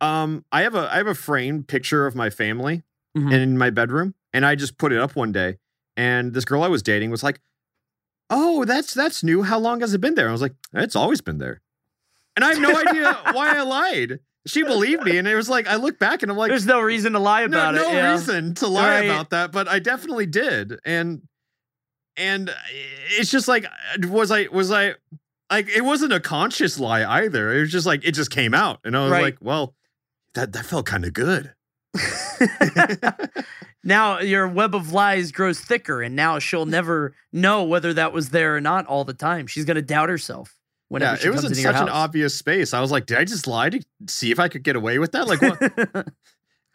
Um, 0.00 0.44
I 0.50 0.62
have 0.62 0.74
a 0.74 0.92
I 0.92 0.96
have 0.96 1.06
a 1.06 1.14
framed 1.14 1.68
picture 1.68 2.06
of 2.06 2.14
my 2.14 2.28
family 2.30 2.82
Mhm. 3.16 3.32
in 3.32 3.58
my 3.58 3.70
bedroom, 3.70 4.14
and 4.32 4.44
I 4.44 4.54
just 4.56 4.76
put 4.78 4.92
it 4.92 4.98
up 4.98 5.14
one 5.14 5.30
day, 5.32 5.58
and 5.96 6.32
this 6.34 6.44
girl 6.44 6.62
I 6.64 6.68
was 6.68 6.82
dating 6.82 7.10
was 7.10 7.22
like, 7.22 7.40
"Oh, 8.30 8.64
that's 8.64 8.94
that's 8.94 9.22
new. 9.22 9.42
How 9.42 9.58
long 9.58 9.80
has 9.80 9.94
it 9.94 10.00
been 10.00 10.14
there?" 10.16 10.28
I 10.28 10.32
was 10.32 10.42
like, 10.42 10.54
"It's 10.72 10.96
always 10.96 11.20
been 11.20 11.38
there," 11.38 11.60
and 12.36 12.44
I 12.44 12.48
have 12.50 12.60
no 12.60 12.76
idea 12.76 13.12
why 13.32 13.56
I 13.56 13.62
lied. 13.62 14.20
She 14.46 14.62
believed 14.64 15.04
me, 15.04 15.18
and 15.18 15.28
it 15.28 15.36
was 15.36 15.48
like 15.48 15.66
I 15.68 15.76
look 15.76 15.98
back 15.98 16.22
and 16.22 16.30
I'm 16.30 16.36
like, 16.36 16.48
There's 16.48 16.66
no 16.66 16.80
reason 16.80 17.12
to 17.12 17.18
lie 17.20 17.42
about 17.42 17.74
no 17.76 17.88
it. 17.90 17.92
yeah. 17.94 18.12
reason 18.12 18.54
to 18.56 18.66
lie 18.66 19.00
Right. 19.00 19.04
about 19.04 19.30
that, 19.30 19.52
but 19.52 19.68
I 19.68 19.78
definitely 19.78 20.26
did. 20.26 20.78
And 20.84 21.22
and 22.16 22.52
it's 23.18 23.30
just 23.30 23.46
like 23.48 23.66
was 24.00 24.30
I 24.32 24.48
was 24.50 24.72
I 24.72 24.94
like 25.50 25.68
it 25.68 25.82
wasn't 25.82 26.12
a 26.12 26.18
conscious 26.20 26.80
lie 26.80 27.04
either. 27.22 27.56
It 27.56 27.60
was 27.60 27.70
just 27.72 27.86
like 27.86 28.04
it 28.04 28.12
just 28.12 28.30
came 28.32 28.52
out. 28.52 28.80
And 28.84 28.96
I 28.96 29.02
was 29.04 29.12
Right. 29.12 29.22
like, 29.22 29.38
well, 29.40 29.74
that 30.34 30.52
that 30.54 30.66
felt 30.66 30.86
kind 30.86 31.04
of 31.04 31.12
good. 31.12 31.54
now 33.84 34.20
your 34.20 34.48
web 34.48 34.74
of 34.74 34.92
lies 34.92 35.32
grows 35.32 35.60
thicker, 35.60 36.02
and 36.02 36.14
now 36.16 36.38
she'll 36.38 36.66
never 36.66 37.14
know 37.32 37.64
whether 37.64 37.92
that 37.94 38.12
was 38.12 38.30
there 38.30 38.56
or 38.56 38.60
not 38.60 38.86
all 38.86 39.04
the 39.04 39.14
time. 39.14 39.46
She's 39.46 39.64
gonna 39.64 39.82
doubt 39.82 40.08
herself 40.08 40.56
whenever 40.92 41.20
yeah, 41.20 41.28
it 41.28 41.30
was 41.30 41.44
in 41.44 41.54
such 41.54 41.76
an 41.76 41.88
obvious 41.88 42.34
space. 42.34 42.74
I 42.74 42.80
was 42.80 42.90
like, 42.90 43.06
did 43.06 43.16
I 43.16 43.24
just 43.24 43.46
lie 43.46 43.70
to 43.70 43.80
see 44.06 44.30
if 44.30 44.38
I 44.38 44.48
could 44.48 44.62
get 44.62 44.76
away 44.76 44.98
with 44.98 45.12
that? 45.12 45.26
Like 45.26 45.40
what? 45.40 46.08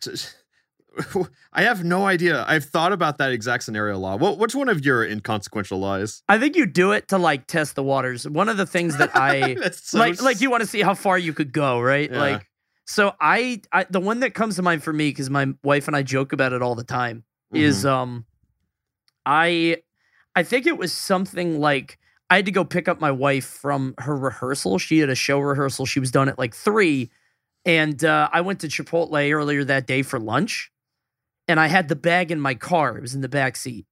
I 1.53 1.61
have 1.61 1.83
no 1.83 2.07
idea. 2.07 2.43
I've 2.47 2.65
thought 2.65 2.91
about 2.91 3.19
that 3.19 3.31
exact 3.31 3.63
scenario 3.63 3.95
a 3.95 3.99
lot. 3.99 4.19
What, 4.19 4.39
which 4.39 4.55
one 4.55 4.69
of 4.69 4.83
your 4.83 5.05
inconsequential 5.05 5.77
lies? 5.77 6.23
I 6.27 6.39
think 6.39 6.55
you 6.55 6.65
do 6.65 6.91
it 6.91 7.07
to 7.09 7.19
like 7.19 7.45
test 7.45 7.75
the 7.75 7.83
waters. 7.83 8.27
One 8.27 8.49
of 8.49 8.57
the 8.57 8.65
things 8.65 8.97
that 8.97 9.15
I 9.15 9.55
so 9.71 9.99
like, 9.99 10.21
like 10.21 10.41
you 10.41 10.49
want 10.49 10.61
to 10.61 10.67
see 10.67 10.81
how 10.81 10.95
far 10.95 11.17
you 11.19 11.33
could 11.33 11.53
go, 11.53 11.79
right? 11.79 12.11
Yeah. 12.11 12.19
Like, 12.19 12.47
so 12.85 13.13
I, 13.21 13.61
I, 13.71 13.85
the 13.87 13.99
one 13.99 14.21
that 14.21 14.33
comes 14.33 14.55
to 14.55 14.63
mind 14.63 14.83
for 14.83 14.93
me 14.93 15.09
because 15.09 15.29
my 15.29 15.47
wife 15.63 15.87
and 15.87 15.95
I 15.95 16.01
joke 16.01 16.33
about 16.33 16.53
it 16.53 16.63
all 16.63 16.73
the 16.73 16.83
time 16.83 17.23
is, 17.53 17.83
Mm-hmm. 17.83 17.87
um, 17.89 18.25
I, 19.25 19.77
I 20.35 20.43
think 20.43 20.65
it 20.65 20.77
was 20.77 20.93
something 20.93 21.59
like 21.59 21.99
I 22.29 22.35
had 22.35 22.45
to 22.45 22.51
go 22.51 22.65
pick 22.65 22.87
up 22.87 22.99
my 22.99 23.11
wife 23.11 23.45
from 23.45 23.93
her 23.99 24.15
rehearsal. 24.15 24.79
She 24.79 24.99
had 24.99 25.09
a 25.09 25.15
show 25.15 25.39
rehearsal. 25.39 25.85
She 25.85 25.99
was 25.99 26.11
done 26.11 26.27
at 26.27 26.37
like 26.37 26.53
three, 26.53 27.09
and 27.65 28.03
uh, 28.03 28.29
I 28.31 28.41
went 28.41 28.61
to 28.61 28.67
Chipotle 28.67 29.31
earlier 29.33 29.63
that 29.63 29.87
day 29.87 30.01
for 30.01 30.19
lunch, 30.19 30.71
and 31.47 31.59
I 31.59 31.67
had 31.67 31.87
the 31.87 31.95
bag 31.95 32.31
in 32.31 32.39
my 32.39 32.53
car. 32.55 32.97
It 32.97 33.01
was 33.01 33.15
in 33.15 33.21
the 33.21 33.29
back 33.29 33.55
seat, 33.55 33.85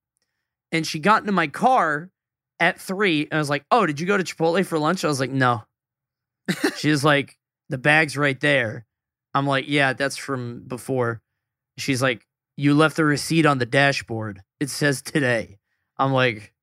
and 0.71 0.85
she 0.85 0.99
got 0.99 1.21
into 1.21 1.31
my 1.31 1.47
car 1.47 2.09
at 2.59 2.79
three, 2.79 3.23
and 3.23 3.33
I 3.33 3.37
was 3.37 3.49
like, 3.49 3.65
"Oh, 3.71 3.85
did 3.85 3.99
you 3.99 4.07
go 4.07 4.17
to 4.17 4.23
Chipotle 4.23 4.65
for 4.65 4.79
lunch?" 4.79 5.05
I 5.05 5.07
was 5.07 5.19
like, 5.19 5.31
"No." 5.31 5.63
She's 6.75 7.03
like, 7.03 7.37
"The 7.69 7.77
bag's 7.77 8.17
right 8.17 8.39
there." 8.39 8.85
I'm 9.33 9.47
like, 9.47 9.65
"Yeah, 9.67 9.93
that's 9.93 10.17
from 10.17 10.63
before." 10.67 11.21
She's 11.77 12.01
like, 12.01 12.25
"You 12.57 12.73
left 12.73 12.97
the 12.97 13.05
receipt 13.05 13.45
on 13.45 13.59
the 13.59 13.65
dashboard. 13.65 14.41
It 14.59 14.69
says 14.69 15.01
today." 15.01 15.57
I'm 15.97 16.11
like, 16.11 16.53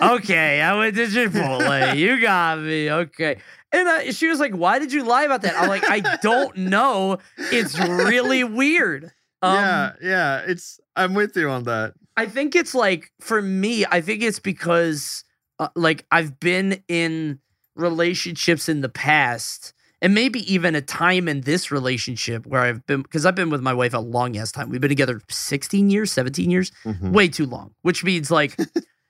"Okay, 0.00 0.60
I 0.60 0.76
went 0.78 0.96
to 0.96 1.06
Chipotle. 1.06 1.96
You 1.96 2.20
got 2.20 2.58
me. 2.60 2.90
Okay." 2.90 3.36
And 3.72 3.88
uh, 3.88 4.12
she 4.12 4.28
was 4.28 4.38
like, 4.40 4.54
"Why 4.54 4.78
did 4.78 4.92
you 4.92 5.04
lie 5.04 5.24
about 5.24 5.42
that?" 5.42 5.54
I'm 5.56 5.68
like, 5.68 5.88
"I 5.88 6.00
don't 6.22 6.56
know. 6.56 7.18
It's 7.38 7.78
really 7.78 8.44
weird." 8.44 9.10
Um, 9.42 9.56
yeah, 9.56 9.92
yeah. 10.00 10.38
It's 10.46 10.80
I'm 10.96 11.12
with 11.12 11.36
you 11.36 11.50
on 11.50 11.64
that. 11.64 11.92
I 12.16 12.24
think 12.24 12.56
it's 12.56 12.74
like 12.74 13.12
for 13.20 13.42
me, 13.42 13.84
I 13.84 14.00
think 14.00 14.22
it's 14.22 14.38
because 14.38 15.22
uh, 15.58 15.68
like 15.76 16.06
I've 16.10 16.40
been 16.40 16.82
in 16.88 17.40
relationships 17.76 18.70
in 18.70 18.80
the 18.80 18.88
past 18.88 19.74
and 20.00 20.14
maybe 20.14 20.50
even 20.50 20.74
a 20.74 20.80
time 20.80 21.28
in 21.28 21.42
this 21.42 21.70
relationship 21.70 22.46
where 22.46 22.62
I've 22.62 22.86
been 22.86 23.02
because 23.02 23.26
I've 23.26 23.34
been 23.34 23.50
with 23.50 23.60
my 23.60 23.74
wife 23.74 23.92
a 23.92 23.98
long 23.98 24.34
ass 24.38 24.50
time. 24.50 24.70
We've 24.70 24.80
been 24.80 24.88
together 24.88 25.20
16 25.28 25.90
years, 25.90 26.10
17 26.10 26.50
years, 26.50 26.72
Mhm. 26.86 27.12
way 27.12 27.28
too 27.28 27.44
long, 27.44 27.74
which 27.82 28.02
means 28.02 28.30
like 28.30 28.56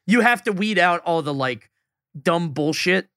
you 0.07 0.21
have 0.21 0.43
to 0.45 0.53
weed 0.53 0.79
out 0.79 1.01
all 1.05 1.23
the 1.23 1.35
like 1.35 1.71
dumb 2.21 2.51
bullshit. 2.51 3.09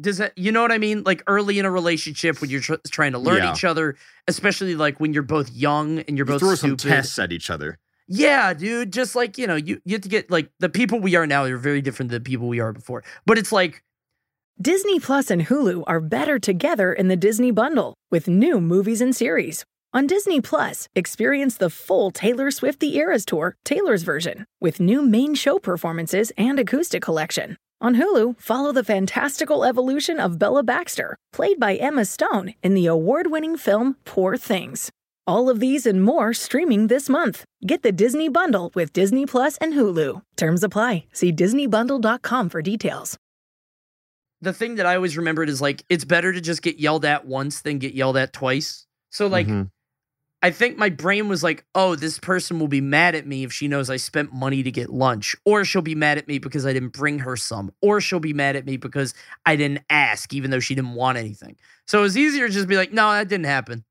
Does 0.00 0.18
that, 0.18 0.36
you 0.36 0.50
know 0.50 0.60
what 0.60 0.72
I 0.72 0.78
mean? 0.78 1.04
Like 1.04 1.22
early 1.28 1.58
in 1.60 1.64
a 1.64 1.70
relationship 1.70 2.40
when 2.40 2.50
you're 2.50 2.60
tr- 2.60 2.74
trying 2.90 3.12
to 3.12 3.18
learn 3.18 3.38
Yeah. 3.44 3.52
each 3.52 3.64
other, 3.64 3.96
especially 4.26 4.74
like 4.74 4.98
when 4.98 5.12
you're 5.12 5.22
both 5.22 5.52
young 5.52 6.00
and 6.00 6.18
you're 6.18 6.26
You 6.26 6.32
both 6.34 6.40
throw 6.40 6.54
some 6.56 6.76
tests 6.76 7.16
at 7.18 7.30
each 7.30 7.48
other. 7.48 7.78
Yeah, 8.08 8.52
dude. 8.54 8.92
Just 8.92 9.14
like, 9.14 9.38
you 9.38 9.46
know, 9.46 9.54
you, 9.54 9.80
you 9.84 9.92
have 9.94 10.02
to 10.02 10.08
get 10.08 10.30
like 10.32 10.50
the 10.58 10.68
people 10.68 10.98
we 10.98 11.14
are 11.14 11.26
now 11.28 11.44
are 11.44 11.56
very 11.56 11.80
different 11.80 12.10
than 12.10 12.22
the 12.22 12.28
people 12.28 12.48
we 12.48 12.58
are 12.60 12.72
before. 12.72 13.04
But 13.24 13.38
it's 13.38 13.52
like, 13.52 13.82
Disney 14.60 15.00
Plus 15.00 15.30
and 15.30 15.46
Hulu 15.46 15.84
are 15.86 16.00
better 16.00 16.38
together 16.38 16.92
in 16.92 17.08
the 17.08 17.16
Disney 17.16 17.50
bundle 17.50 17.94
with 18.10 18.28
new 18.28 18.60
movies 18.60 19.00
and 19.00 19.14
series. 19.14 19.64
On 19.94 20.08
Disney 20.08 20.40
Plus, 20.40 20.88
experience 20.96 21.56
the 21.56 21.70
full 21.70 22.10
Taylor 22.10 22.50
Swift 22.50 22.80
The 22.80 22.96
Eras 22.96 23.24
Tour, 23.24 23.54
Taylor's 23.64 24.02
version, 24.02 24.44
with 24.60 24.80
new 24.80 25.02
main 25.02 25.36
show 25.36 25.60
performances 25.60 26.32
and 26.36 26.58
acoustic 26.58 27.00
collection. 27.00 27.56
On 27.80 27.94
Hulu, 27.94 28.40
follow 28.40 28.72
the 28.72 28.82
fantastical 28.82 29.64
evolution 29.64 30.18
of 30.18 30.36
Bella 30.38 30.64
Baxter, 30.64 31.14
played 31.32 31.60
by 31.60 31.76
Emma 31.76 32.04
Stone 32.06 32.54
in 32.62 32.74
the 32.74 32.86
award 32.86 33.28
winning 33.30 33.56
film 33.56 33.96
Poor 34.04 34.36
Things. 34.36 34.90
All 35.28 35.48
of 35.48 35.60
these 35.60 35.86
and 35.86 36.02
more 36.02 36.34
streaming 36.34 36.88
this 36.88 37.08
month. 37.08 37.44
Get 37.64 37.82
the 37.84 37.92
Disney 37.92 38.28
Bundle 38.28 38.72
with 38.74 38.92
Disney 38.92 39.26
Plus 39.26 39.56
and 39.58 39.74
Hulu. 39.74 40.22
Terms 40.36 40.64
apply. 40.64 41.06
See 41.12 41.32
DisneyBundle.com 41.32 42.48
for 42.50 42.60
details. 42.62 43.16
the 44.40 44.52
thing 44.52 44.74
that 44.74 44.84
I 44.84 44.94
always 44.96 45.16
remembered 45.16 45.48
is 45.48 45.62
like, 45.62 45.82
it's 45.88 46.04
better 46.04 46.30
to 46.30 46.38
just 46.38 46.60
get 46.60 46.78
yelled 46.78 47.06
at 47.06 47.24
once 47.26 47.62
than 47.62 47.78
get 47.78 47.94
yelled 47.94 48.18
at 48.18 48.34
twice. 48.34 48.86
So, 49.08 49.26
like, 49.26 49.46
Mhm. 49.46 49.70
I 50.44 50.50
think 50.50 50.76
my 50.76 50.90
brain 50.90 51.26
was 51.28 51.42
like, 51.42 51.64
oh, 51.74 51.94
this 51.94 52.18
person 52.18 52.58
will 52.58 52.68
be 52.68 52.82
mad 52.82 53.14
at 53.14 53.26
me 53.26 53.44
if 53.44 53.52
she 53.52 53.66
knows 53.66 53.88
I 53.88 53.96
spent 53.96 54.34
money 54.34 54.62
to 54.62 54.70
get 54.70 54.90
lunch, 54.90 55.34
or 55.46 55.64
she'll 55.64 55.80
be 55.80 55.94
mad 55.94 56.18
at 56.18 56.28
me 56.28 56.38
because 56.38 56.66
I 56.66 56.74
didn't 56.74 56.92
bring 56.92 57.20
her 57.20 57.34
some, 57.34 57.72
or 57.80 57.98
she'll 58.02 58.20
be 58.20 58.34
mad 58.34 58.54
at 58.54 58.66
me 58.66 58.76
because 58.76 59.14
I 59.46 59.56
didn't 59.56 59.80
ask, 59.88 60.34
even 60.34 60.50
though 60.50 60.60
she 60.60 60.74
didn't 60.74 60.96
want 60.96 61.16
anything. 61.16 61.56
So 61.86 62.00
it 62.00 62.02
was 62.02 62.18
easier 62.18 62.46
to 62.46 62.52
just 62.52 62.68
be 62.68 62.76
like, 62.76 62.92
no, 62.92 63.10
that 63.12 63.26
didn't 63.26 63.46
happen. 63.46 63.84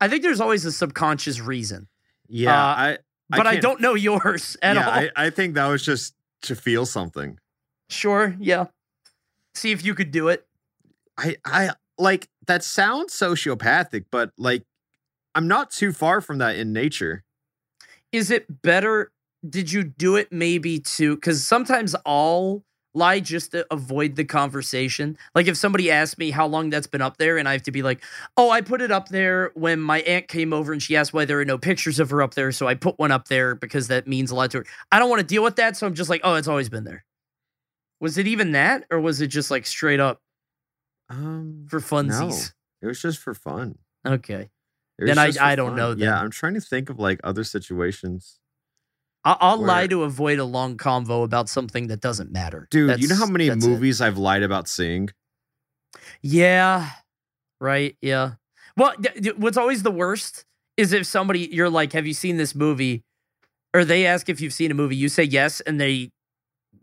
I 0.00 0.08
think 0.08 0.22
there's 0.22 0.40
always 0.40 0.64
a 0.64 0.72
subconscious 0.72 1.38
reason, 1.38 1.86
yeah, 2.28 2.54
Uh, 2.54 2.74
I. 2.74 2.98
but 3.28 3.46
I, 3.46 3.56
don't 3.56 3.82
know 3.82 3.92
yours 3.94 4.56
at 4.62 4.76
yeah, 4.76 4.86
all. 4.86 4.92
I, 4.94 5.10
I 5.16 5.28
think 5.28 5.54
that 5.56 5.66
was 5.66 5.84
just 5.84 6.14
to 6.44 6.56
feel 6.56 6.86
something. 6.86 7.38
sure, 7.90 8.34
yeah. 8.40 8.68
See 9.52 9.70
if 9.72 9.84
you 9.84 9.94
could 9.94 10.12
do 10.12 10.28
it. 10.28 10.46
I 11.18 11.36
I 11.44 11.70
like 11.98 12.30
that 12.46 12.64
sounds 12.64 13.12
sociopathic, 13.12 14.06
but 14.10 14.30
like 14.38 14.62
I'm 15.34 15.48
not 15.48 15.70
too 15.70 15.92
far 15.92 16.20
from 16.20 16.38
that 16.38 16.56
in 16.56 16.72
nature. 16.72 17.24
is 18.12 18.30
it 18.30 18.62
better 18.62 19.12
did 19.48 19.70
you 19.70 19.84
do 19.84 20.16
it 20.16 20.32
maybe 20.32 20.80
to 20.80 21.14
because 21.14 21.46
sometimes 21.46 21.94
i'll 22.04 22.64
lie 22.94 23.20
just 23.20 23.52
to 23.52 23.64
avoid 23.70 24.16
the 24.16 24.24
conversation. 24.24 25.16
Like 25.34 25.46
if 25.46 25.56
somebody 25.56 25.88
asks 25.92 26.18
me 26.18 26.30
how 26.32 26.48
long 26.48 26.70
that's 26.70 26.88
been 26.88 27.02
up 27.02 27.18
there 27.18 27.36
and 27.38 27.48
i 27.48 27.52
have 27.52 27.62
to 27.64 27.70
be 27.70 27.82
like 27.82 28.02
oh 28.36 28.50
i 28.50 28.60
put 28.62 28.80
it 28.82 28.90
up 28.90 29.08
there 29.10 29.52
when 29.54 29.78
my 29.78 30.00
aunt 30.00 30.26
came 30.26 30.52
over 30.52 30.72
and 30.72 30.82
she 30.82 30.96
asked 30.96 31.12
why 31.12 31.24
there 31.24 31.38
are 31.38 31.44
no 31.44 31.58
pictures 31.58 32.00
of 32.00 32.10
her 32.10 32.22
up 32.22 32.34
there 32.34 32.50
so 32.50 32.66
i 32.66 32.74
put 32.74 32.98
one 32.98 33.12
up 33.12 33.28
there 33.28 33.54
because 33.54 33.86
that 33.88 34.08
means 34.08 34.32
a 34.32 34.34
lot 34.34 34.50
to 34.50 34.58
her. 34.58 34.66
I 34.90 34.98
don't 34.98 35.10
want 35.10 35.20
to 35.20 35.26
deal 35.26 35.44
with 35.44 35.56
that 35.56 35.76
so 35.76 35.86
i'm 35.86 35.94
just 35.94 36.10
like 36.10 36.22
oh 36.24 36.34
it's 36.34 36.48
always 36.48 36.68
been 36.70 36.84
there. 36.84 37.04
Was 38.00 38.18
it 38.18 38.26
even 38.26 38.52
that 38.52 38.84
or 38.90 38.98
was 38.98 39.20
it 39.20 39.28
just 39.28 39.50
like 39.50 39.66
straight 39.66 40.00
up 40.00 40.20
Um, 41.10 41.66
for 41.68 41.78
funsies? 41.80 42.52
It 42.82 42.86
was 42.86 43.00
just 43.00 43.18
for 43.18 43.34
fun. 43.34 43.78
okay 44.04 44.48
Then 44.98 45.18
I- 45.18 45.32
I 45.40 45.54
don't 45.56 45.70
fun. 45.70 45.76
know 45.76 45.90
Yeah. 45.92 46.20
I'm 46.20 46.30
trying 46.30 46.54
to 46.54 46.60
think 46.60 46.90
of 46.90 46.98
like 46.98 47.20
other 47.24 47.44
situations. 47.44 48.38
I- 49.24 49.36
i'll 49.40 49.58
lie 49.58 49.86
to 49.88 50.04
avoid 50.04 50.38
a 50.38 50.44
long 50.44 50.76
convo 50.76 51.24
about 51.24 51.48
something 51.48 51.88
that 51.88 52.00
doesn't 52.00 52.30
matter 52.32 52.66
Dude, 52.70 53.00
you 53.02 53.08
know 53.08 53.16
how 53.16 53.26
many 53.26 53.48
that's 53.48 53.64
it. 53.64 53.68
movies 53.68 54.00
I've 54.00 54.16
lied 54.16 54.42
about 54.42 54.68
seeing? 54.68 55.10
Yeah. 56.22 56.90
Right. 57.60 57.96
Yeah. 58.00 58.32
Well, 58.76 58.94
th- 58.96 59.36
what's 59.36 59.56
always 59.56 59.82
the 59.82 59.90
worst 59.90 60.44
is 60.76 60.92
if 60.92 61.06
somebody, 61.06 61.48
you're 61.52 61.68
like, 61.70 61.92
have 61.92 62.06
you 62.06 62.14
seen 62.14 62.36
this 62.36 62.54
movie? 62.54 63.02
Or 63.74 63.84
they 63.84 64.06
ask 64.06 64.28
if 64.28 64.40
you've 64.40 64.52
seen 64.52 64.70
a 64.70 64.74
movie, 64.74 64.96
you 64.96 65.08
say 65.08 65.24
yes, 65.24 65.60
and 65.62 65.80
they 65.80 66.10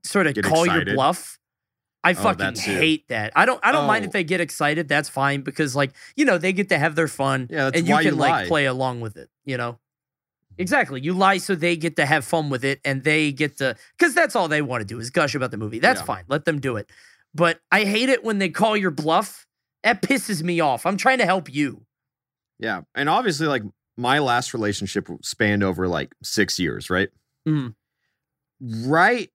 sort 0.04 0.28
of 0.28 0.36
Get 0.36 0.43
call 0.43 0.65
your 0.67 0.84
bluff. 0.86 1.39
I 2.05 2.11
Oh, 2.11 2.13
fucking 2.15 2.53
too. 2.53 2.71
hate 2.71 3.07
that. 3.09 3.33
I 3.35 3.45
don't. 3.45 3.59
I 3.63 3.71
don't 3.71 3.87
mind 3.87 4.05
Oh. 4.05 4.07
if 4.07 4.11
they 4.13 4.23
get 4.23 4.39
excited. 4.39 4.87
That's 4.87 5.09
fine 5.09 5.41
because, 5.41 5.75
like, 5.75 5.91
you 6.15 6.23
know, 6.23 6.37
they 6.37 6.53
get 6.53 6.69
to 6.69 6.77
have 6.77 6.95
their 6.95 7.07
fun, 7.07 7.47
Yeah, 7.49 7.65
that's 7.65 7.79
and 7.79 7.87
you 7.87 7.95
can 7.95 8.05
you 8.05 8.11
like 8.11 8.47
play 8.47 8.65
along 8.65 9.01
with 9.01 9.17
it. 9.17 9.29
You 9.43 9.57
know, 9.57 9.79
exactly. 10.57 11.01
You 11.01 11.13
lie 11.13 11.37
so 11.39 11.55
they 11.55 11.75
get 11.75 11.95
to 11.97 12.05
have 12.05 12.23
fun 12.23 12.49
with 12.49 12.63
it, 12.63 12.79
and 12.85 13.03
they 13.03 13.31
get 13.31 13.57
to 13.57 13.75
because 13.97 14.13
that's 14.13 14.35
all 14.35 14.47
they 14.47 14.61
want 14.61 14.81
to 14.81 14.85
do 14.85 14.99
is 14.99 15.09
gush 15.09 15.35
about 15.35 15.51
the 15.51 15.57
movie. 15.57 15.79
That's 15.79 16.01
Yeah. 16.01 16.05
fine. 16.05 16.23
Let 16.27 16.45
them 16.45 16.59
do 16.61 16.77
it. 16.77 16.89
But 17.33 17.59
I 17.71 17.83
hate 17.85 18.09
it 18.09 18.23
when 18.23 18.37
they 18.39 18.49
call 18.49 18.77
your 18.77 18.91
bluff. 18.91 19.45
That 19.83 20.01
pisses 20.01 20.41
me 20.43 20.59
off. 20.61 20.85
I'm 20.85 20.97
trying 20.97 21.17
to 21.17 21.25
help 21.25 21.53
you. 21.53 21.85
Yeah, 22.59 22.81
and 22.95 23.09
obviously, 23.09 23.47
like 23.47 23.63
my 23.97 24.19
last 24.19 24.53
relationship 24.53 25.07
spanned 25.21 25.63
over 25.63 25.87
like 25.87 26.13
six 26.23 26.59
years, 26.59 26.89
right? 26.89 27.09
Mhm. 27.47 27.75
right 28.61 29.29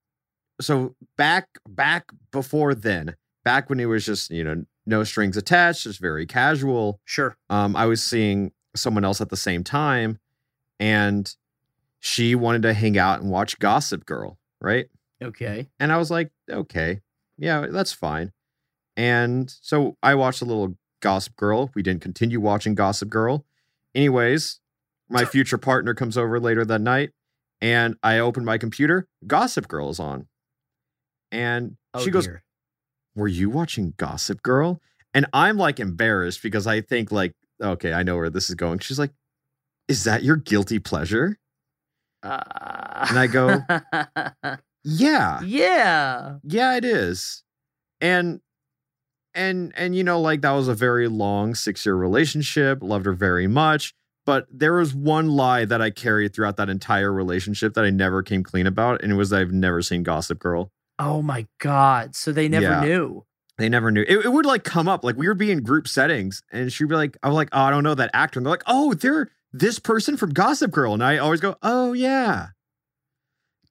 so 0.61 0.95
back 1.17 1.49
back 1.69 2.07
before 2.33 2.75
then 2.75 3.17
back 3.45 3.69
when 3.71 3.81
it 3.81 3.87
was 3.87 4.05
just 4.05 4.31
you 4.31 4.45
know 4.45 4.65
no 4.87 5.03
strings 5.05 5.37
attached 5.37 5.85
just 5.85 6.01
very 6.01 6.27
casual 6.27 7.01
Sure. 7.05 7.37
um 7.49 7.75
i 7.77 7.87
was 7.87 8.03
seeing 8.03 8.53
someone 8.77 9.05
else 9.05 9.21
at 9.21 9.29
the 9.31 9.37
same 9.37 9.65
time 9.65 10.19
and 10.79 11.35
she 11.99 12.35
wanted 12.35 12.63
to 12.63 12.73
hang 12.75 12.97
out 12.99 13.21
and 13.21 13.31
watch 13.31 13.59
gossip 13.59 14.07
girl 14.07 14.39
right? 14.61 14.87
Okay. 15.23 15.69
and 15.79 15.93
i 15.93 15.97
was 15.99 16.11
like 16.11 16.31
okay. 16.51 17.01
Yeah 17.39 17.67
that's 17.71 17.93
fine. 17.93 18.33
And 18.97 19.51
so 19.63 19.97
i 20.03 20.15
watched 20.15 20.43
a 20.43 20.45
little 20.45 20.77
gossip 21.01 21.35
girl. 21.37 21.71
We 21.75 21.83
didn't 21.83 22.03
continue 22.03 22.41
watching 22.41 22.75
gossip 22.75 23.09
girl. 23.09 23.45
Anyways 23.95 24.61
my 25.09 25.25
future 25.25 25.59
partner 25.59 25.95
comes 25.95 26.17
over 26.19 26.39
later 26.39 26.65
that 26.65 26.81
night 26.81 27.11
and 27.61 27.97
i 28.03 28.19
open 28.19 28.45
my 28.45 28.57
computer 28.59 29.09
gossip 29.27 29.67
girl 29.69 29.91
is 29.91 29.99
on 30.01 30.27
and 31.33 31.77
Oh, 31.95 32.05
she 32.05 32.11
goes 32.11 32.25
dear. 32.27 32.43
were 33.17 33.29
you 33.29 33.51
watching 33.51 33.95
Gossip 33.97 34.43
Girl? 34.43 34.81
And 35.15 35.27
I'm 35.33 35.57
like 35.57 35.81
embarrassed 35.81 36.43
because 36.43 36.67
I 36.67 36.81
think 36.81 37.11
like, 37.11 37.35
okay, 37.61 37.93
I 37.93 38.03
know 38.05 38.17
where 38.17 38.31
this 38.31 38.49
is 38.49 38.55
going. 38.55 38.79
She's 38.79 38.99
like, 38.99 39.11
is 39.89 40.05
that 40.05 40.23
your 40.23 40.37
guilty 40.37 40.79
pleasure? 40.79 41.39
Uh, 42.23 43.07
And 43.09 43.19
I 43.19 43.27
go, 43.27 43.59
Yeah, 44.85 45.41
yeah. 45.43 46.37
yeah, 46.45 46.77
it 46.77 46.85
is. 46.85 47.43
And 48.01 48.41
and 49.35 49.73
and 49.77 49.95
you 49.95 50.03
know, 50.05 50.21
like 50.21 50.41
that 50.43 50.53
was 50.53 50.69
a 50.69 50.75
very 50.75 51.07
long 51.09 51.55
six 51.55 51.85
year 51.85 51.95
relationship. 51.95 52.79
Loved 52.83 53.07
her 53.07 53.13
very 53.13 53.47
much. 53.47 53.95
But 54.27 54.47
there 54.51 54.75
was 54.75 54.95
one 54.95 55.29
lie 55.31 55.65
that 55.65 55.81
I 55.83 55.91
carried 55.91 56.35
throughout 56.35 56.57
that 56.59 56.69
entire 56.69 57.13
relationship 57.13 57.75
that 57.75 57.85
I 57.85 57.91
never 57.91 58.23
came 58.23 58.43
clean 58.43 58.67
about, 58.67 59.03
and 59.03 59.11
it 59.13 59.17
was 59.17 59.31
that 59.31 59.41
I've 59.41 59.53
never 59.53 59.83
seen 59.83 60.03
Gossip 60.03 60.39
Girl. 60.39 60.71
Oh 61.01 61.23
my 61.23 61.47
God. 61.59 62.15
So 62.15 62.31
they 62.31 62.47
never 62.49 62.67
Yeah. 62.67 62.81
knew. 62.83 63.25
They 63.59 63.69
never 63.69 63.91
knew. 63.91 64.03
It, 64.07 64.25
it 64.27 64.33
would 64.33 64.47
like 64.47 64.65
come 64.65 64.87
up 64.89 65.03
like 65.03 65.17
we 65.17 65.27
would 65.29 65.37
be 65.39 65.51
in 65.51 65.63
group 65.63 65.89
settings, 65.89 66.43
and 66.53 66.73
she'd 66.73 66.89
be 66.89 66.95
like, 66.95 67.17
"I 67.23 67.29
was 67.29 67.35
like, 67.37 67.49
oh, 67.53 67.61
I 67.63 67.71
don't 67.71 67.83
know 67.85 67.95
that 67.95 68.11
actor." 68.15 68.39
And 68.39 68.47
they're 68.47 68.53
like, 68.53 68.63
"Oh, 68.67 68.95
they're 68.95 69.31
this 69.53 69.79
person 69.79 70.17
from 70.17 70.31
Gossip 70.31 70.71
Girl," 70.71 70.95
and 70.95 71.03
I 71.03 71.19
always 71.19 71.41
go, 71.41 71.57
"Oh 71.63 71.93
yeah." 71.93 72.49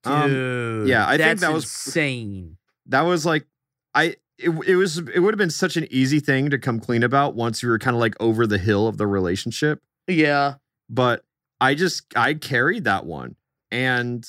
Um, 0.05 0.29
Dude. 0.29 0.87
yeah, 0.89 1.07
I 1.07 1.17
think 1.17 1.39
that 1.39 1.53
was- 1.53 1.63
insane. 1.65 2.57
That 2.87 3.01
was 3.01 3.25
like, 3.25 3.45
I 3.93 4.15
it, 4.37 4.49
it 4.65 4.75
was 4.75 4.97
it 4.97 5.19
would 5.19 5.33
have 5.33 5.37
been 5.39 5.49
such 5.49 5.75
an 5.77 5.87
easy 5.91 6.19
thing 6.19 6.49
to 6.49 6.57
come 6.57 6.79
clean 6.79 7.03
about 7.03 7.35
once 7.35 7.61
we 7.61 7.69
were 7.69 7.77
kind 7.79 7.95
of 7.95 7.99
like 7.99 8.15
over 8.19 8.47
the 8.47 8.57
hill 8.57 8.87
of 8.87 8.97
the 8.97 9.05
relationship, 9.07 9.81
Yeah. 10.07 10.55
but 10.89 11.23
I 11.61 11.75
just 11.75 12.03
I 12.15 12.33
carried 12.35 12.85
that 12.85 13.05
one, 13.05 13.35
and 13.71 14.25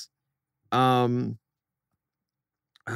um, 0.71 1.37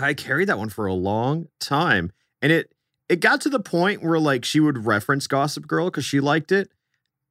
I 0.04 0.14
carried 0.14 0.50
that 0.50 0.58
one 0.58 0.70
for 0.70 0.86
a 0.86 0.94
long 0.94 1.48
time, 1.60 2.12
and 2.42 2.52
it 2.52 2.72
it 3.10 3.20
got 3.20 3.42
to 3.42 3.50
the 3.50 3.60
point 3.60 4.04
where 4.04 4.20
like 4.20 4.46
she 4.46 4.60
would 4.60 4.86
reference 4.86 5.28
Gossip 5.28 5.68
Girl 5.68 5.86
because 5.86 6.06
she 6.06 6.20
liked 6.20 6.52
it. 6.52 6.70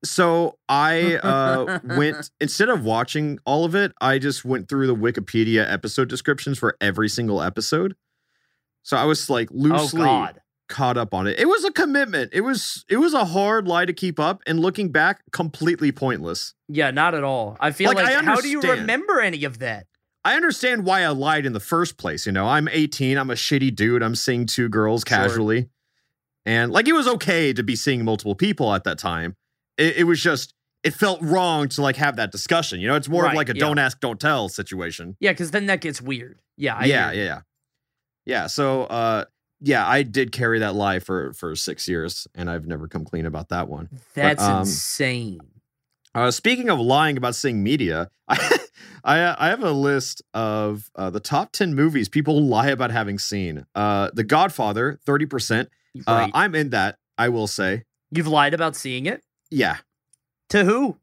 So 0.05 0.59
I 0.69 1.17
uh, 1.17 1.79
went 1.83 2.31
instead 2.41 2.69
of 2.69 2.85
watching 2.85 3.39
all 3.47 3.65
of 3.65 3.75
it, 3.75 3.93
I 4.01 4.19
just 4.19 4.45
went 4.45 4.69
through 4.69 4.87
the 4.87 4.95
Wikipedia 4.95 5.71
episode 5.71 6.09
descriptions 6.09 6.59
for 6.59 6.77
every 6.81 7.09
single 7.09 7.43
episode. 7.43 7.97
So 8.83 8.97
I 8.99 9.05
was 9.05 9.31
like 9.31 9.49
Oh 9.51 9.55
loosely 9.57 10.03
God. 10.03 10.41
caught 10.69 10.99
up 10.99 11.15
on 11.15 11.27
it. 11.27 11.39
It 11.39 11.47
was 11.49 11.65
a 11.65 11.73
commitment. 11.73 12.31
It 12.35 12.43
was 12.43 12.85
it 12.91 12.99
was 12.99 13.15
a 13.15 13.25
hard 13.25 13.67
lie 13.67 13.87
to 13.87 13.95
keep 13.95 14.21
up, 14.21 14.43
and 14.47 14.61
looking 14.61 14.93
back, 14.93 15.23
completely 15.33 15.91
pointless. 15.91 16.53
Yeah, 16.69 16.91
not 16.91 17.15
at 17.15 17.25
all. 17.25 17.57
I 17.61 17.71
feel 17.73 17.89
Like, 17.89 17.97
like, 17.97 18.15
I 18.15 18.23
how 18.23 18.41
do 18.43 18.49
you 18.49 18.61
remember 18.61 19.21
any 19.21 19.45
of 19.45 19.59
that? 19.61 19.87
I 20.25 20.37
understand 20.37 20.87
why 20.87 21.03
I 21.03 21.09
lied 21.09 21.45
in 21.47 21.53
the 21.53 21.61
first 21.61 21.99
place. 21.99 22.25
You 22.27 22.33
know, 22.33 22.47
I'm 22.47 22.69
18. 22.69 23.19
I'm 23.19 23.31
a 23.31 23.35
shitty 23.35 23.75
dude. 23.75 24.03
I'm 24.03 24.15
seeing 24.15 24.47
two 24.47 24.69
girls 24.69 25.05
Sure. 25.07 25.17
casually. 25.19 25.69
And 26.47 26.73
like, 26.73 26.89
it 26.89 26.93
was 26.93 27.07
okay 27.09 27.53
to 27.53 27.63
be 27.63 27.77
seeing 27.77 28.05
multiple 28.05 28.35
people 28.35 28.73
at 28.75 28.85
that 28.85 28.99
time. 28.99 29.37
It, 29.77 29.99
it 29.99 30.05
was 30.05 30.23
just, 30.23 30.55
it 30.83 30.93
felt 30.95 31.21
wrong 31.23 31.69
to 31.71 31.83
like 31.83 31.97
have 31.97 32.17
that 32.17 32.33
discussion. 32.33 32.81
You 32.81 32.89
know, 32.89 32.95
it's 32.97 33.09
more 33.09 33.25
Right, 33.25 33.31
of 33.33 33.37
like 33.37 33.49
a 33.49 33.55
yeah. 33.55 33.61
don't 33.61 33.79
ask, 33.79 34.01
don't 34.01 34.21
tell 34.21 34.49
situation. 34.49 35.17
Yeah, 35.21 35.33
because 35.33 35.51
then 35.51 35.67
that 35.67 35.81
gets 35.81 36.01
weird. 36.03 36.41
Yeah. 36.57 36.77
I 36.77 36.85
yeah, 36.85 37.13
yeah, 37.13 37.23
yeah. 37.25 37.41
Yeah. 38.27 38.47
So, 38.47 38.85
uh, 38.85 39.25
yeah, 39.61 39.87
I 39.87 40.03
did 40.03 40.33
carry 40.33 40.59
that 40.59 40.75
lie 40.75 40.99
for 40.99 41.33
for 41.33 41.55
six 41.57 41.89
years, 41.89 42.27
and 42.35 42.51
I've 42.51 42.67
never 42.67 42.87
come 42.87 43.05
clean 43.05 43.25
about 43.25 43.49
that 43.49 43.67
one. 43.69 43.89
That's 44.15 44.43
um, 44.43 44.61
insane. 44.61 45.41
Uh, 46.15 46.31
speaking 46.31 46.71
of 46.71 46.79
lying 46.79 47.17
about 47.17 47.35
seeing 47.35 47.63
media, 47.63 48.11
I 48.29 48.59
I, 49.05 49.47
I 49.47 49.49
have 49.49 49.63
a 49.63 49.73
list 49.73 50.23
of 50.33 50.91
uh, 50.95 51.11
the 51.11 51.21
top 51.21 51.53
ten 51.53 51.75
movies 51.75 52.09
people 52.09 52.43
lie 52.43 52.69
about 52.69 52.91
having 52.91 53.19
seen. 53.19 53.67
Uh, 53.75 54.11
The 54.15 54.25
Godfather, 54.25 54.99
thirty 55.05 55.27
percent. 55.27 55.69
Uh, 56.07 56.13
Right. 56.13 56.31
I'm 56.35 56.55
in 56.55 56.71
that. 56.71 56.99
I 57.19 57.29
will 57.29 57.47
say, 57.47 57.85
You've 58.11 58.27
lied 58.27 58.55
about 58.55 58.75
seeing 58.77 59.07
it? 59.07 59.23
yeah. 59.51 59.79
To 60.51 60.65
who? 60.65 60.99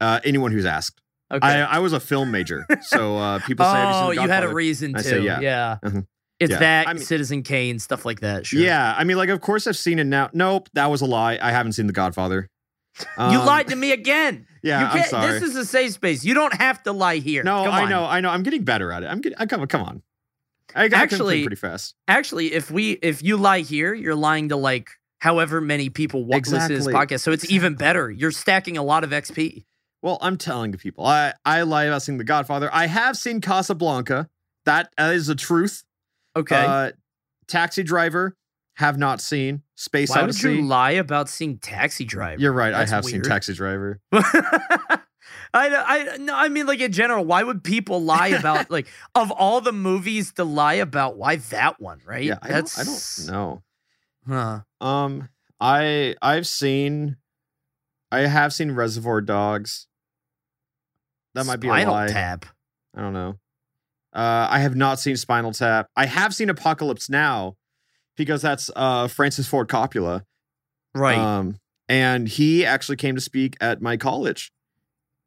Uh, 0.00 0.20
anyone 0.24 0.50
who's 0.52 0.64
asked, 0.66 1.00
Okay. 1.32 1.46
I 1.46 1.76
I 1.76 1.78
was 1.78 1.92
a 1.92 2.00
film 2.00 2.30
major, 2.32 2.66
so 2.82 3.16
uh, 3.18 3.38
people 3.46 3.64
say, 3.66 3.80
you 3.80 3.86
oh, 3.88 4.08
The 4.08 4.14
you 4.14 4.20
had 4.22 4.28
a 4.28 4.28
Godfather?" 4.46 4.54
reason 4.54 4.96
I 4.96 5.02
to. 5.02 5.08
say 5.08 5.20
yeah. 5.20 5.40
Yeah. 5.40 5.76
Mhm. 5.84 6.06
It's 6.40 6.50
Yeah. 6.52 6.58
that, 6.58 6.88
I 6.88 6.94
mean- 6.94 7.02
Citizen 7.04 7.42
Kane, 7.42 7.78
stuff 7.78 8.04
like 8.04 8.20
that. 8.20 8.46
Sure. 8.46 8.60
Yeah, 8.60 8.94
I 8.96 9.04
mean, 9.04 9.16
like, 9.18 9.28
of 9.28 9.40
course 9.42 9.66
I've 9.66 9.76
seen 9.76 9.98
it 9.98 10.04
now. 10.06 10.30
Nope, 10.32 10.68
that 10.72 10.86
was 10.90 11.02
a 11.02 11.06
lie. 11.06 11.38
I 11.40 11.52
haven't 11.52 11.72
seen 11.72 11.86
The 11.86 11.92
Godfather. 11.92 12.48
You 12.98 13.06
Um, 13.16 13.46
lied 13.46 13.68
to 13.68 13.76
me 13.76 13.92
again. 13.92 14.46
Yeah, 14.62 14.92
you 14.94 15.00
I'm 15.00 15.08
sorry. 15.08 15.32
This 15.32 15.42
is 15.42 15.56
a 15.56 15.64
safe 15.64 15.92
space. 15.92 16.22
You 16.22 16.34
don't 16.34 16.52
have 16.52 16.82
to 16.82 16.92
lie 16.92 17.16
here. 17.16 17.42
no, 17.42 17.64
Come 17.64 17.72
I 17.72 17.82
on. 17.84 17.88
know, 17.88 18.04
I 18.04 18.20
know. 18.20 18.28
I'm 18.28 18.42
getting 18.42 18.62
better 18.62 18.92
at 18.92 19.02
it. 19.02 19.06
I'm 19.06 19.22
getting. 19.22 19.38
I 19.38 19.46
come, 19.46 19.66
come 19.66 19.80
on. 19.82 20.02
I, 20.74 20.84
I 20.84 20.88
Actually- 20.92 21.40
pretty 21.44 21.56
fast. 21.56 21.94
Actually, 22.08 22.52
if 22.52 22.70
we 22.70 22.90
if 22.92 23.22
you 23.22 23.38
lie 23.38 23.60
here, 23.60 23.94
you're 23.94 24.14
lying 24.14 24.50
to 24.50 24.56
like 24.56 24.90
however 25.20 25.62
many 25.62 25.88
people 25.88 26.26
wa- 26.26 26.36
listen 26.36 26.60
to 26.60 26.74
this 26.74 26.86
podcast. 26.86 27.20
So 27.20 27.32
it's 27.32 27.50
even 27.50 27.74
better. 27.74 28.10
You're 28.10 28.32
stacking 28.32 28.76
a 28.76 28.82
lot 28.82 29.02
of 29.02 29.10
XP. 29.10 29.64
Well, 30.02 30.18
I'm 30.20 30.36
telling 30.36 30.72
the 30.72 30.78
people, 30.78 31.06
I 31.06 31.32
I 31.42 31.62
lie 31.62 31.84
about 31.84 32.02
seeing 32.02 32.18
The 32.18 32.24
Godfather. 32.24 32.68
I 32.70 32.84
have 32.86 33.16
seen 33.16 33.40
Casablanca. 33.40 34.28
That 34.66 34.92
is 34.98 35.26
uh, 35.30 35.32
the 35.32 35.36
truth. 35.40 35.84
Okay. 36.36 36.54
Uh, 36.66 36.90
Taxi 37.48 37.82
Driver, 37.82 38.36
have 38.80 38.98
not 38.98 39.20
seen. 39.20 39.62
Space 39.76 40.10
Why 40.10 40.22
would 40.22 40.30
Odyssey. 40.30 40.56
you 40.56 40.62
lie 40.62 40.92
about 40.92 41.28
seeing 41.28 41.58
Taxi 41.58 42.04
Driver? 42.04 42.40
You're 42.40 42.52
right. 42.52 42.70
That's 42.70 42.90
I 42.90 42.94
have 42.96 43.04
seen. 43.04 43.22
Taxi 43.22 43.52
Driver. 43.52 44.00
I, 44.12 45.02
I 45.52 46.16
no, 46.18 46.34
I 46.34 46.48
mean 46.48 46.66
like 46.66 46.80
in 46.80 46.90
general, 46.90 47.24
why 47.24 47.42
would 47.42 47.62
people 47.62 48.02
lie 48.02 48.28
about 48.28 48.70
like 48.70 48.88
of 49.14 49.30
all 49.30 49.60
the 49.60 49.72
movies 49.72 50.32
to 50.34 50.44
lie 50.44 50.74
about? 50.74 51.16
Why 51.16 51.36
that 51.36 51.80
one? 51.80 52.00
Right? 52.06 52.24
Yeah, 52.24 52.38
I 52.40 52.48
don't, 52.48 52.78
I 52.78 52.84
don't 52.84 53.26
know. 53.26 53.62
Huh. 54.26 54.60
Um, 54.80 55.28
I 55.60 56.14
I've 56.22 56.46
seen, 56.46 57.16
I 58.10 58.20
have 58.20 58.54
seen 58.54 58.72
Reservoir 58.72 59.20
Dogs. 59.20 59.88
That 61.34 61.44
might 61.46 61.60
be 61.60 61.68
a 61.68 61.70
lie. 61.70 62.08
Tap. 62.08 62.46
I 62.96 63.02
don't 63.02 63.12
know. 63.12 63.38
Uh, 64.12 64.48
I 64.50 64.60
have 64.60 64.74
not 64.74 64.98
seen 64.98 65.16
Spinal 65.16 65.52
Tap. 65.52 65.86
I 65.94 66.06
have 66.06 66.34
seen 66.34 66.48
Apocalypse 66.48 67.08
Now, 67.08 67.56
because 68.20 68.42
that's 68.42 68.70
uh 68.76 69.08
Francis 69.08 69.48
Ford 69.48 69.68
Coppola. 69.68 70.24
Right. 70.94 71.16
Um, 71.16 71.56
and 71.88 72.28
he 72.28 72.66
actually 72.66 72.96
came 72.96 73.14
to 73.14 73.20
speak 73.20 73.56
at 73.60 73.80
my 73.80 73.96
college. 73.96 74.52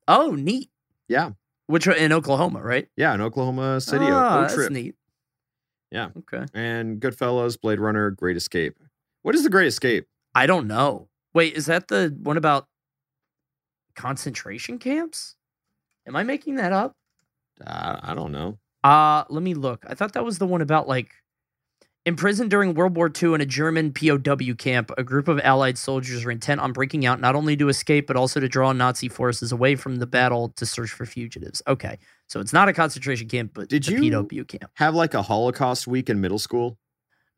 oh, 0.08 0.32
neat. 0.32 0.70
Yeah. 1.08 1.32
Which 1.68 1.88
in 1.88 2.12
Oklahoma, 2.12 2.62
right? 2.62 2.88
Yeah, 2.96 3.14
in 3.16 3.22
Oklahoma 3.22 3.82
City. 3.82 4.06
Oh, 4.06 4.42
that's 4.42 4.54
trip. 4.54 4.72
neat. 4.72 4.96
Yeah. 5.92 6.10
Okay. 6.18 6.46
And 6.54 7.02
Goodfellas, 7.02 7.60
Blade 7.60 7.80
Runner, 7.80 8.12
Great 8.12 8.38
Escape. 8.38 8.78
What 9.24 9.34
is 9.34 9.44
the 9.44 9.50
Great 9.50 9.68
Escape? 9.68 10.06
I 10.36 10.46
don't 10.46 10.68
know. 10.68 11.08
Wait, 11.34 11.54
is 11.56 11.66
that 11.66 11.88
the 11.88 12.16
one 12.22 12.38
about 12.38 12.68
concentration 13.96 14.78
camps? 14.78 15.36
Am 16.06 16.16
I 16.16 16.24
making 16.24 16.56
that 16.56 16.74
up? 16.74 16.96
Uh, 17.66 18.00
I 18.04 18.14
don't 18.14 18.32
know. 18.32 18.60
Uh, 18.84 19.24
let 19.30 19.42
me 19.42 19.54
look. 19.54 19.84
I 19.88 19.96
thought 19.96 20.14
that 20.14 20.26
was 20.26 20.38
the 20.38 20.46
one 20.48 20.62
about 20.62 20.88
like 20.88 21.14
imprisoned 22.06 22.50
during 22.52 22.74
World 22.74 22.96
War 22.96 23.10
II 23.22 23.34
in 23.34 23.42
a 23.42 23.46
German 23.46 23.94
POW 23.94 24.54
camp. 24.58 24.92
A 24.98 25.04
group 25.04 25.28
of 25.28 25.40
Allied 25.40 25.78
soldiers 25.78 26.26
were 26.26 26.32
intent 26.32 26.60
on 26.62 26.74
breaking 26.74 27.06
out 27.06 27.20
not 27.22 27.36
only 27.36 27.56
to 27.58 27.70
escape 27.70 28.08
but 28.08 28.16
also 28.16 28.40
to 28.40 28.48
draw 28.50 28.72
Nazi 28.74 29.08
forces 29.10 29.52
away 29.52 29.76
from 29.76 29.98
the 29.98 30.08
battle 30.08 30.50
to 30.58 30.66
search 30.66 30.90
for 30.92 31.06
fugitives. 31.06 31.62
Okay, 31.68 31.98
so 32.28 32.40
it's 32.40 32.54
not 32.54 32.68
a 32.68 32.74
concentration 32.74 33.28
camp, 33.28 33.52
but 33.54 33.70
Did 33.70 33.88
you- 33.88 34.12
POW 34.12 34.44
camp. 34.44 34.72
Have 34.76 34.96
like 34.96 35.14
a 35.14 35.22
Holocaust 35.22 35.88
week 35.88 36.10
in 36.10 36.20
middle 36.22 36.40
school? 36.40 36.78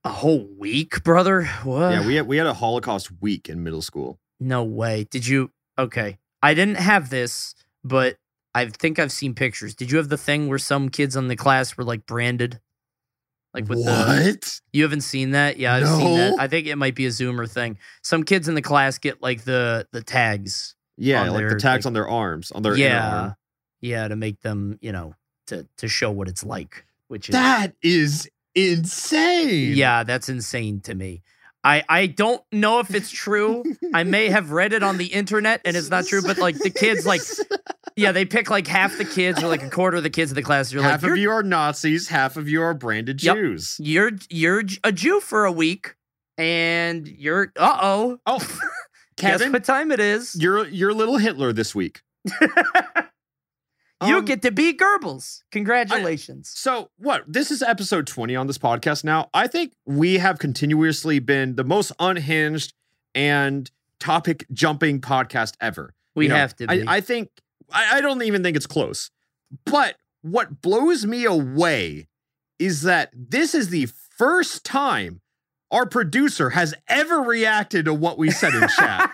A 0.03 0.09
whole 0.09 0.47
week, 0.59 1.03
brother? 1.03 1.45
What? 1.63 1.91
yeah, 1.91 2.05
we 2.05 2.15
had 2.15 2.27
we 2.27 2.37
had 2.37 2.45
a 2.45 2.53
Holocaust 2.53 3.09
week 3.21 3.49
in 3.49 3.63
middle 3.63 3.81
school. 3.81 4.19
No 4.39 4.63
way. 4.63 5.07
Did 5.09 5.25
you? 5.25 5.51
Okay. 5.79 6.17
I 6.43 6.53
didn't 6.53 6.75
have 6.75 7.09
this, 7.09 7.55
but 7.83 8.17
I 8.53 8.67
think 8.67 8.99
I've 8.99 9.11
seen 9.11 9.33
pictures. 9.33 9.73
Did 9.73 9.89
you 9.91 9.97
have 9.97 10.09
the 10.09 10.17
thing 10.17 10.47
where 10.47 10.59
some 10.59 10.89
kids 10.89 11.17
on 11.17 11.27
the 11.27 11.35
class 11.35 11.75
were 11.75 11.83
like 11.83 12.05
branded? 12.05 12.59
Like 13.55 13.69
with 13.69 13.85
the. 13.85 13.91
what? 13.91 14.61
You 14.73 14.83
haven't 14.83 15.01
seen 15.01 15.31
that? 15.31 15.57
Yeah, 15.57 15.75
I've 15.75 15.87
seen 15.87 16.17
that. 16.17 16.35
I 16.37 16.47
think 16.49 16.67
it 16.67 16.75
might 16.75 16.93
be 16.93 17.05
a 17.05 17.09
Zoomer 17.09 17.49
thing. 17.49 17.77
Some 18.03 18.23
kids 18.23 18.49
in 18.49 18.55
the 18.55 18.61
class 18.61 18.97
get 18.97 19.21
like 19.21 19.45
the 19.45 19.87
the 19.93 20.03
tags. 20.03 20.75
Yeah, 20.97 21.29
like 21.29 21.47
the 21.47 21.55
tags 21.55 21.85
like- 21.85 21.89
on 21.89 21.93
their 21.93 22.07
arms, 22.07 22.51
on 22.51 22.61
their 22.63 22.75
yeah. 22.77 23.17
arm. 23.21 23.35
Yeah, 23.81 24.07
to 24.07 24.15
make 24.15 24.41
them, 24.41 24.77
you 24.81 24.91
know, 24.91 25.15
to 25.47 25.65
to 25.77 25.87
show 25.87 26.11
what 26.11 26.27
it's 26.27 26.43
like, 26.43 26.85
which 27.07 27.29
is 27.29 27.33
That 27.33 27.73
is 27.81 28.29
insane. 28.55 29.73
yeah, 29.75 30.03
that's 30.03 30.27
insane 30.29 30.81
to 30.81 30.93
me. 30.95 31.21
I 31.63 31.83
I 31.87 32.07
don't 32.07 32.41
know 32.51 32.79
if 32.79 32.93
it's 32.93 33.09
true. 33.09 33.63
I 33.93 34.03
may 34.03 34.29
have 34.29 34.51
read 34.51 34.73
it 34.73 34.83
on 34.83 34.97
the 34.97 35.07
internet 35.07 35.61
and 35.65 35.75
it's 35.77 35.89
not 35.89 36.05
true, 36.05 36.21
but 36.21 36.37
like 36.37 36.57
the 36.59 36.69
kids 36.69 37.05
like 37.05 37.21
yeah, 37.95 38.11
they 38.11 38.25
pick 38.25 38.49
like 38.49 38.67
half 38.67 38.97
the 38.97 39.05
kids 39.05 39.41
or 39.43 39.47
like 39.47 39.63
a 39.63 39.69
quarter 39.69 39.97
of 39.97 40.03
the 40.03 40.09
kids 40.09 40.31
in 40.31 40.35
the 40.35 40.41
class. 40.41 40.71
You're 40.71 40.83
half 40.83 41.01
like, 41.03 41.11
of 41.13 41.17
you're, 41.17 41.43
Nazis, 41.43 42.07
half 42.09 42.37
of 42.37 42.47
you 42.49 42.61
are 42.61 42.73
branded 42.73 43.21
Yep. 43.23 43.35
Jews. 43.35 43.77
you're 43.79 44.11
you're 44.29 44.63
a 44.83 44.91
Jew 44.91 45.19
for 45.19 45.45
a 45.45 45.51
week, 45.51 45.95
and 46.37 47.07
you're 47.07 47.51
uh 47.57 47.77
oh. 47.81 48.19
Oh, 48.25 48.37
Guess 49.17 49.37
Kevin, 49.39 49.53
what 49.53 49.63
time 49.63 49.91
it 49.91 49.99
is? 49.99 50.35
you're 50.35 50.67
you're 50.67 50.93
little 50.93 51.17
Hitler 51.17 51.53
this 51.53 51.73
week. 51.73 52.01
you 54.05 54.17
Um, 54.17 54.25
get 54.25 54.41
to 54.41 54.51
be 54.51 54.73
Goebbels. 54.73 55.41
Congratulations. 55.51 56.51
So, 56.53 56.89
what? 56.97 57.23
This 57.27 57.49
is 57.49 57.61
episode 57.61 58.07
20 58.07 58.35
on 58.35 58.47
this 58.47 58.57
podcast 58.57 59.03
now. 59.03 59.29
I 59.33 59.47
think 59.47 59.73
we 59.85 60.17
have 60.17 60.37
continuously 60.37 61.19
been 61.19 61.55
the 61.55 61.63
most 61.63 61.91
unhinged 61.99 62.73
and 63.13 63.71
topic 63.99 64.45
jumping 64.51 64.99
podcast 64.99 65.53
ever. 65.61 65.93
we 66.13 66.25
You 66.25 66.29
know, 66.29 66.35
have 66.35 66.55
to 66.57 66.67
be. 66.67 66.85
I, 66.87 66.95
I 66.97 67.01
think, 67.01 67.29
I, 67.71 67.97
I 67.97 68.01
don't 68.01 68.21
even 68.23 68.43
think 68.43 68.55
it's 68.55 68.67
close. 68.67 69.11
But 69.65 69.95
what 70.21 70.61
blows 70.61 71.05
me 71.05 71.25
away 71.25 72.07
is 72.59 72.83
that 72.83 73.11
this 73.13 73.53
is 73.53 73.69
the 73.69 73.87
first 74.17 74.65
time 74.65 75.21
our 75.71 75.85
producer 75.85 76.51
has 76.51 76.73
ever 76.87 77.21
reacted 77.21 77.85
to 77.85 77.93
what 77.93 78.17
we 78.17 78.31
said 78.31 78.53
in 78.53 78.67
chat. 78.75 79.11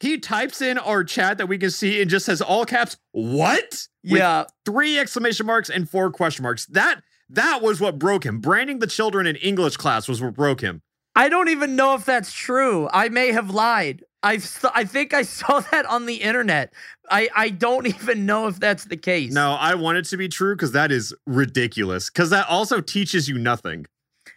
He 0.00 0.18
types 0.18 0.62
in 0.62 0.78
our 0.78 1.04
chat 1.04 1.38
that 1.38 1.46
we 1.46 1.58
can 1.58 1.70
see 1.70 2.00
and 2.00 2.10
just 2.10 2.24
says 2.24 2.40
all 2.40 2.64
caps, 2.64 2.96
what? 3.12 3.86
With 4.02 4.18
yeah. 4.18 4.44
three 4.64 4.98
exclamation 4.98 5.44
marks 5.44 5.68
and 5.68 5.88
four 5.88 6.10
question 6.10 6.42
marks. 6.42 6.64
That 6.66 7.02
that 7.28 7.62
was 7.62 7.80
what 7.80 7.98
broke 7.98 8.24
him. 8.24 8.40
Branding 8.40 8.78
the 8.78 8.86
children 8.86 9.26
in 9.26 9.36
English 9.36 9.76
class 9.76 10.08
was 10.08 10.22
what 10.22 10.34
broke 10.34 10.62
him. 10.62 10.82
I 11.14 11.28
don't 11.28 11.48
even 11.48 11.76
know 11.76 11.94
if 11.94 12.04
that's 12.04 12.32
true. 12.32 12.88
I 12.92 13.10
may 13.10 13.32
have 13.32 13.50
lied. 13.50 14.04
I 14.22 14.38
st- 14.38 14.72
I 14.76 14.84
think 14.84 15.14
I 15.14 15.22
saw 15.38 15.60
that 15.60 15.86
on 15.86 16.06
the 16.06 16.16
internet. 16.16 16.72
I 17.10 17.28
I 17.34 17.50
don't 17.50 17.86
even 17.94 18.26
know 18.26 18.46
if 18.48 18.60
that's 18.60 18.84
the 18.84 18.96
case. 18.96 19.32
No, 19.32 19.52
I 19.52 19.74
want 19.74 19.98
it 19.98 20.04
to 20.06 20.16
be 20.16 20.28
true 20.28 20.54
because 20.54 20.72
that 20.72 20.90
is 20.92 21.14
ridiculous. 21.26 22.10
Because 22.10 22.30
that 22.30 22.48
also 22.48 22.80
teaches 22.80 23.28
you 23.28 23.38
nothing. 23.38 23.86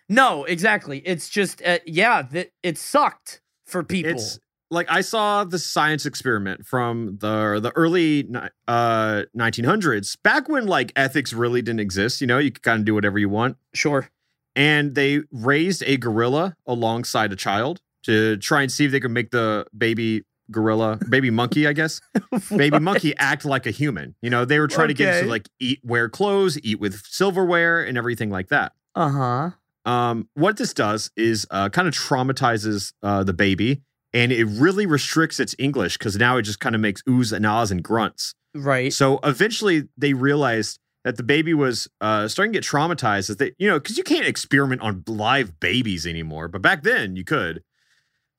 No, 0.09 0.43
exactly. 0.45 0.99
It's 1.05 1.29
just 1.29 1.61
uh, 1.65 1.79
yeah, 1.85 2.21
that 2.23 2.51
it 2.61 2.77
sucked 2.77 3.41
for 3.65 3.83
people. 3.83 4.11
It's 4.11 4.39
like 4.71 4.87
I 4.89 5.01
saw 5.01 5.43
the 5.43 5.59
science 5.59 6.05
experiment 6.05 6.65
from 6.65 7.17
the 7.19 7.59
the 7.61 7.71
early 7.75 8.27
uh 8.67 9.23
1900s, 9.37 10.17
back 10.23 10.49
when 10.49 10.65
like 10.67 10.91
ethics 10.95 11.31
really 11.33 11.61
didn't 11.61 11.79
exist. 11.79 12.21
You 12.21 12.27
know, 12.27 12.37
you 12.39 12.51
could 12.51 12.63
kind 12.63 12.79
of 12.79 12.85
do 12.85 12.93
whatever 12.95 13.19
you 13.19 13.29
want. 13.29 13.57
sure. 13.73 14.09
and 14.55 14.93
they 14.95 15.21
raised 15.31 15.83
a 15.85 15.97
gorilla 15.97 16.55
alongside 16.67 17.31
a 17.31 17.35
child 17.35 17.81
to 18.03 18.37
try 18.37 18.61
and 18.61 18.71
see 18.71 18.85
if 18.85 18.91
they 18.91 18.99
could 18.99 19.11
make 19.11 19.31
the 19.31 19.65
baby 19.77 20.23
gorilla, 20.51 20.99
baby 21.09 21.29
monkey, 21.29 21.67
I 21.67 21.73
guess, 21.73 22.01
baby 22.55 22.79
monkey 22.79 23.15
act 23.17 23.45
like 23.45 23.65
a 23.65 23.71
human. 23.71 24.15
You 24.21 24.29
know, 24.29 24.45
they 24.45 24.59
were 24.59 24.67
trying 24.67 24.89
to 24.89 24.93
get 24.93 25.15
it 25.15 25.21
to 25.23 25.29
like 25.29 25.49
eat, 25.59 25.79
wear 25.83 26.09
clothes, 26.09 26.59
eat 26.63 26.79
with 26.79 27.01
silverware, 27.05 27.83
and 27.83 27.97
everything 27.97 28.29
like 28.29 28.49
that. 28.49 28.73
Uh 28.95 29.09
huh. 29.09 29.49
Um, 29.85 30.29
what 30.35 30.57
this 30.57 30.73
does 30.73 31.11
is 31.17 31.45
uh, 31.51 31.69
kind 31.69 31.87
of 31.87 31.93
traumatizes 31.93 32.93
uh, 33.03 33.23
the 33.23 33.33
baby, 33.33 33.81
and 34.13 34.31
it 34.31 34.45
really 34.45 34.85
restricts 34.85 35.39
its 35.39 35.55
English 35.59 35.97
because 35.97 36.15
now 36.17 36.37
it 36.37 36.43
just 36.43 36.59
kind 36.59 36.75
of 36.75 36.81
makes 36.81 37.01
oohs 37.03 37.33
and 37.33 37.45
ahs 37.45 37.71
and 37.71 37.83
grunts. 37.83 38.33
Right. 38.55 38.93
So 38.93 39.19
eventually 39.23 39.89
they 39.97 40.13
realized 40.13 40.79
that 41.03 41.17
the 41.17 41.23
baby 41.23 41.53
was 41.53 41.89
uh, 41.99 42.27
starting 42.27 42.53
to 42.53 42.57
get 42.57 42.65
traumatized. 42.65 43.27
That 43.27 43.39
they, 43.39 43.51
you 43.57 43.67
know, 43.67 43.79
because 43.79 43.97
you 43.97 44.03
can't 44.03 44.27
experiment 44.27 44.81
on 44.81 45.03
live 45.07 45.59
babies 45.59 46.07
anymore, 46.07 46.47
but 46.47 46.61
back 46.61 46.83
then 46.83 47.15
you 47.15 47.23
could. 47.23 47.63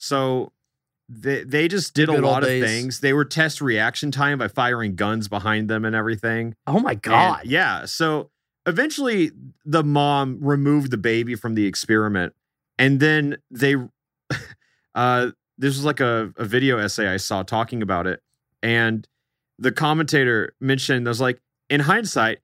So 0.04 0.52
they 1.08 1.44
they 1.44 1.66
just 1.68 1.94
did 1.94 2.08
a 2.08 2.12
Good 2.12 2.24
old 2.24 2.32
lot 2.32 2.42
of 2.42 2.48
days. 2.48 2.64
things. 2.64 3.00
They 3.00 3.12
were 3.12 3.24
test 3.24 3.60
reaction 3.60 4.10
time 4.10 4.38
by 4.38 4.48
firing 4.48 4.96
guns 4.96 5.28
behind 5.28 5.68
them 5.68 5.84
and 5.84 5.96
everything. 5.96 6.54
oh 6.66 6.78
my 6.80 6.92
And, 6.92 7.02
god. 7.02 7.40
yeah. 7.46 7.84
So 7.86 8.30
eventually 8.66 9.30
the 9.64 9.82
mom 9.82 10.38
removed 10.40 10.90
the 10.90 10.96
baby 10.98 11.34
from 11.34 11.54
the 11.54 11.66
experiment, 11.66 12.34
and 12.78 13.00
then 13.00 13.36
they, 13.50 13.76
uh, 14.94 15.30
this 15.58 15.74
was 15.76 15.84
like 15.84 16.00
a, 16.00 16.32
a 16.36 16.44
video 16.44 16.78
essay 16.78 17.08
I 17.08 17.16
saw 17.18 17.42
talking 17.42 17.82
about 17.82 18.06
it, 18.06 18.22
and 18.62 19.06
the 19.58 19.72
commentator 19.72 20.54
mentioned, 20.60 21.06
I 21.06 21.10
was 21.10 21.20
like, 21.20 21.40
in 21.70 21.80
hindsight, 21.80 22.40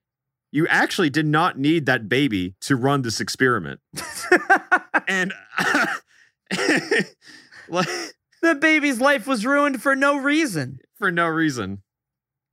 you 0.51 0.65
actually 0.67 1.09
did 1.09 1.25
not 1.25 1.57
need 1.59 1.85
that 1.87 2.07
baby 2.09 2.55
to 2.61 2.75
run 2.75 3.01
this 3.03 3.19
experiment. 3.21 3.79
And 5.07 5.33
like 7.71 7.87
the 8.41 8.55
baby's 8.55 8.99
life 9.01 9.25
was 9.27 9.45
ruined 9.45 9.81
for 9.81 9.95
no 9.95 10.17
reason. 10.17 10.79
for 10.97 11.11
no 11.11 11.27
reason. 11.27 11.81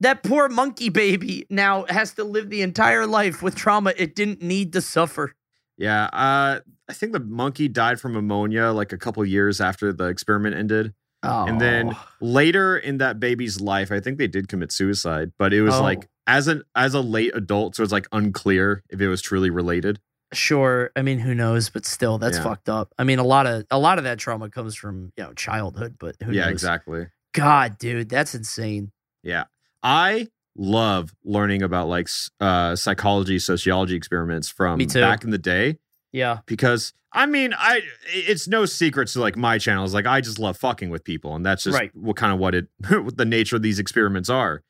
That 0.01 0.23
poor 0.23 0.49
monkey 0.49 0.91
baby 0.91 1.45
now 1.51 1.85
has 1.89 2.15
to 2.15 2.25
live 2.25 2.51
the 2.51 2.63
entire 2.63 3.07
life 3.07 3.43
with 3.43 3.57
trauma 3.57 3.93
it 3.97 4.15
didn't 4.15 4.41
need 4.41 4.73
to 4.75 4.81
suffer. 4.81 5.35
Yeah, 5.77 6.05
uh, 6.13 6.61
I 6.89 6.93
think 6.93 7.13
the 7.13 7.21
monkey 7.21 7.69
died 7.69 8.01
from 8.01 8.13
pneumonia 8.13 8.67
like 8.71 8.93
a 8.93 8.99
couple 8.99 9.25
years 9.25 9.61
after 9.61 9.93
the 9.93 10.05
experiment 10.07 10.55
ended. 10.57 10.95
Oh. 11.25 11.47
And 11.47 11.61
then 11.61 11.97
later 12.21 12.77
in 12.79 12.99
that 12.99 13.19
baby's 13.19 13.61
life, 13.61 13.91
I 13.91 13.99
think 14.01 14.19
they 14.19 14.29
did 14.29 14.47
commit 14.49 14.71
suicide, 14.71 15.33
but 15.39 15.53
it 15.53 15.63
was 15.63 15.75
Oh. 15.75 15.83
like 15.83 16.09
as 16.29 16.47
an 16.47 16.63
as 16.77 16.95
a 16.95 17.01
late 17.01 17.33
adult, 17.35 17.75
so 17.75 17.83
it's 17.83 17.91
like 17.93 18.07
unclear 18.13 18.83
if 18.91 19.01
it 19.01 19.09
was 19.09 19.21
truly 19.21 19.51
related. 19.51 19.99
Sure, 20.33 20.91
I 20.97 21.03
mean, 21.03 21.19
who 21.19 21.35
knows? 21.35 21.71
But 21.71 21.85
still, 21.87 22.19
that's 22.19 22.37
Yeah. 22.39 22.45
fucked 22.45 22.69
up. 22.69 22.93
I 22.99 23.05
mean, 23.05 23.19
a 23.19 23.25
lot 23.25 23.47
of 23.47 23.65
a 23.71 23.79
lot 23.79 23.99
of 23.99 24.05
that 24.05 24.19
trauma 24.19 24.49
comes 24.51 24.75
from 24.75 25.13
you 25.17 25.25
know 25.25 25.33
childhood, 25.35 25.97
but 25.99 26.17
who 26.23 26.33
yeah, 26.33 26.45
knows? 26.45 26.53
exactly. 26.53 27.07
God, 27.33 27.79
dude, 27.79 28.09
that's 28.09 28.35
insane. 28.35 28.91
Yeah. 29.23 29.45
I 29.83 30.29
love 30.57 31.15
learning 31.25 31.63
about 31.63 31.89
like 31.89 32.09
uh 32.41 32.75
psychology, 32.77 33.39
sociology 33.39 33.95
experiments 33.95 34.49
from 34.49 34.79
back 34.79 35.23
in 35.25 35.31
the 35.31 35.39
day 35.39 35.79
Yeah, 36.13 36.39
because 36.47 36.93
I 37.13 37.27
mean, 37.27 37.55
I 37.57 37.83
it's 38.13 38.49
no 38.49 38.67
secret 38.67 39.09
to 39.09 39.21
like 39.21 39.37
my 39.37 39.59
channel 39.59 39.85
is 39.85 39.95
like 39.95 40.07
I 40.07 40.21
just 40.21 40.39
love 40.39 40.57
fucking 40.59 40.91
with 40.91 41.05
people 41.05 41.35
and 41.37 41.47
that's 41.47 41.65
just 41.65 41.79
Right. 41.79 41.91
what 41.95 42.17
kind 42.17 42.33
of 42.33 42.39
what 42.39 42.55
it 42.55 42.67
what 42.91 43.17
the 43.17 43.25
nature 43.25 43.57
of 43.57 43.63
these 43.63 43.79
experiments 43.79 44.29
are. 44.29 44.63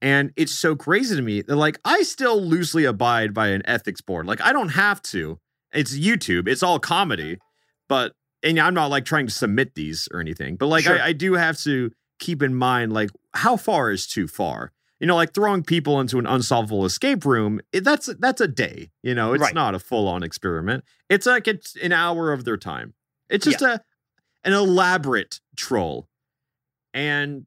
And 0.00 0.32
it's 0.36 0.52
so 0.52 0.76
crazy 0.76 1.16
to 1.16 1.22
me 1.22 1.42
that 1.42 1.56
like 1.56 1.78
I 1.84 2.02
still 2.02 2.40
loosely 2.40 2.84
abide 2.84 3.34
by 3.34 3.48
an 3.48 3.62
ethics 3.66 4.00
board. 4.00 4.26
Like 4.26 4.40
I 4.40 4.52
don't 4.52 4.70
have 4.70 5.02
to. 5.02 5.38
It's 5.72 5.96
YouTube. 5.98 6.46
It's 6.48 6.62
all 6.62 6.78
comedy. 6.78 7.38
But 7.88 8.12
and 8.42 8.58
I'm 8.60 8.74
not 8.74 8.90
like 8.90 9.04
trying 9.04 9.26
to 9.26 9.32
submit 9.32 9.74
these 9.74 10.08
or 10.12 10.20
anything. 10.20 10.56
But 10.56 10.66
like 10.66 10.84
Sure. 10.84 11.00
I, 11.00 11.06
I 11.08 11.12
do 11.12 11.32
have 11.34 11.58
to 11.62 11.90
keep 12.20 12.42
in 12.42 12.54
mind 12.54 12.92
like 12.92 13.10
how 13.34 13.56
far 13.56 13.90
is 13.90 14.06
too 14.06 14.28
far. 14.28 14.72
You 15.00 15.06
know, 15.06 15.14
like 15.16 15.32
throwing 15.34 15.62
people 15.62 16.00
into 16.00 16.18
an 16.18 16.26
unsolvable 16.26 16.84
escape 16.84 17.24
room, 17.24 17.60
it, 17.72 17.84
that's 17.84 18.08
that's 18.18 18.40
a 18.40 18.48
day. 18.48 18.90
You 19.02 19.14
know, 19.14 19.32
it's 19.32 19.42
Right. 19.42 19.54
not 19.54 19.74
a 19.74 19.78
full 19.78 20.06
on 20.08 20.22
experiment. 20.22 20.84
It's 21.08 21.26
like 21.26 21.46
it's 21.48 21.76
an 21.82 21.92
hour 21.92 22.32
of 22.32 22.44
their 22.44 22.56
time. 22.56 22.94
It's 23.28 23.44
just 23.44 23.62
a 23.62 23.80
an 24.44 24.52
elaborate 24.52 25.40
troll. 25.56 26.08
And 26.94 27.46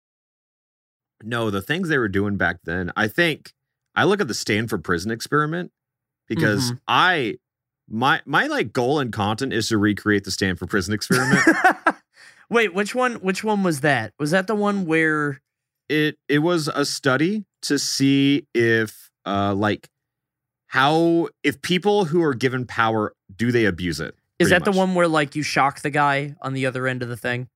No, 1.23 1.49
the 1.49 1.61
things 1.61 1.89
they 1.89 1.97
were 1.97 2.09
doing 2.09 2.37
back 2.37 2.57
then, 2.63 2.91
I 2.95 3.07
think 3.07 3.53
I 3.95 4.03
look 4.05 4.21
at 4.21 4.27
the 4.27 4.33
Stanford 4.33 4.83
prison 4.83 5.11
experiment 5.11 5.71
because 6.27 6.73
I 6.87 7.37
my 7.89 8.21
my 8.25 8.47
like 8.47 8.73
goal 8.73 8.99
and 8.99 9.11
content 9.11 9.53
is 9.53 9.69
to 9.69 9.77
recreate 9.77 10.23
the 10.23 10.31
Stanford 10.31 10.69
prison 10.69 10.93
experiment. 10.93 11.41
Wait, 12.49 12.73
which 12.73 12.93
one? 12.93 13.15
Which 13.15 13.43
one 13.43 13.63
was 13.63 13.81
that? 13.81 14.13
Was 14.19 14.31
that 14.31 14.47
the 14.47 14.55
one 14.55 14.85
where? 14.85 15.39
it 15.91 16.17
it 16.29 16.39
was 16.39 16.69
a 16.69 16.85
study 16.85 17.43
to 17.63 17.77
see 17.77 18.47
if 18.55 19.11
uh 19.25 19.53
like 19.53 19.89
how 20.67 21.27
if 21.43 21.61
people 21.61 22.05
who 22.05 22.23
are 22.23 22.33
given 22.33 22.65
power 22.65 23.13
do 23.35 23.51
they 23.51 23.65
abuse 23.65 23.99
it 23.99 24.15
Is 24.39 24.49
that 24.49 24.63
the 24.63 24.71
one 24.71 24.95
where 24.95 25.07
like 25.07 25.35
you 25.35 25.43
shock 25.43 25.81
the 25.81 25.89
guy 25.89 26.35
on 26.41 26.53
the 26.53 26.65
other 26.65 26.87
end 26.87 27.03
of 27.03 27.09
the 27.09 27.17
thing? 27.17 27.49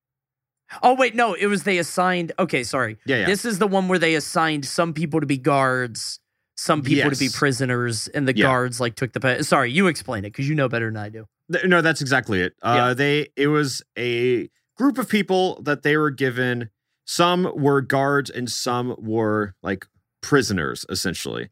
Oh 0.82 0.94
wait, 0.94 1.14
no, 1.14 1.34
it 1.34 1.46
was 1.46 1.62
they 1.62 1.78
assigned. 1.78 2.32
Okay, 2.38 2.62
sorry. 2.64 2.96
yeah 3.06 3.18
yeah 3.20 3.26
This 3.26 3.44
is 3.44 3.58
the 3.58 3.66
one 3.68 3.88
where 3.88 3.98
they 3.98 4.14
assigned 4.16 4.64
some 4.64 4.92
people 4.92 5.20
to 5.20 5.26
be 5.26 5.38
guards 5.38 6.20
some 6.58 6.80
people 6.82 7.10
to 7.10 7.18
be 7.18 7.28
prisoners, 7.28 8.08
and 8.08 8.26
the 8.26 8.34
Yeah. 8.34 8.46
guards 8.46 8.80
like 8.80 8.94
took 8.94 9.12
the. 9.12 9.20
Pa- 9.20 9.42
Sorry, 9.42 9.70
you 9.70 9.88
explain 9.88 10.24
it 10.24 10.30
because 10.30 10.48
you 10.48 10.54
know 10.54 10.68
better 10.70 10.86
than 10.86 10.96
I 10.96 11.10
do. 11.10 11.26
No, 11.66 11.82
that's 11.82 12.00
exactly 12.00 12.40
it. 12.40 12.54
Uh, 12.62 12.74
Yeah. 12.76 12.94
They 12.94 13.28
it 13.36 13.48
was 13.48 13.82
a 13.98 14.48
group 14.76 14.96
of 14.98 15.06
people 15.08 15.60
that 15.62 15.82
they 15.82 15.96
were 15.98 16.10
given. 16.10 16.70
Some 17.04 17.52
were 17.54 17.82
guards 17.82 18.30
and 18.30 18.50
some 18.50 18.96
were 18.98 19.54
like 19.62 19.86
prisoners, 20.22 20.86
essentially. 20.88 21.50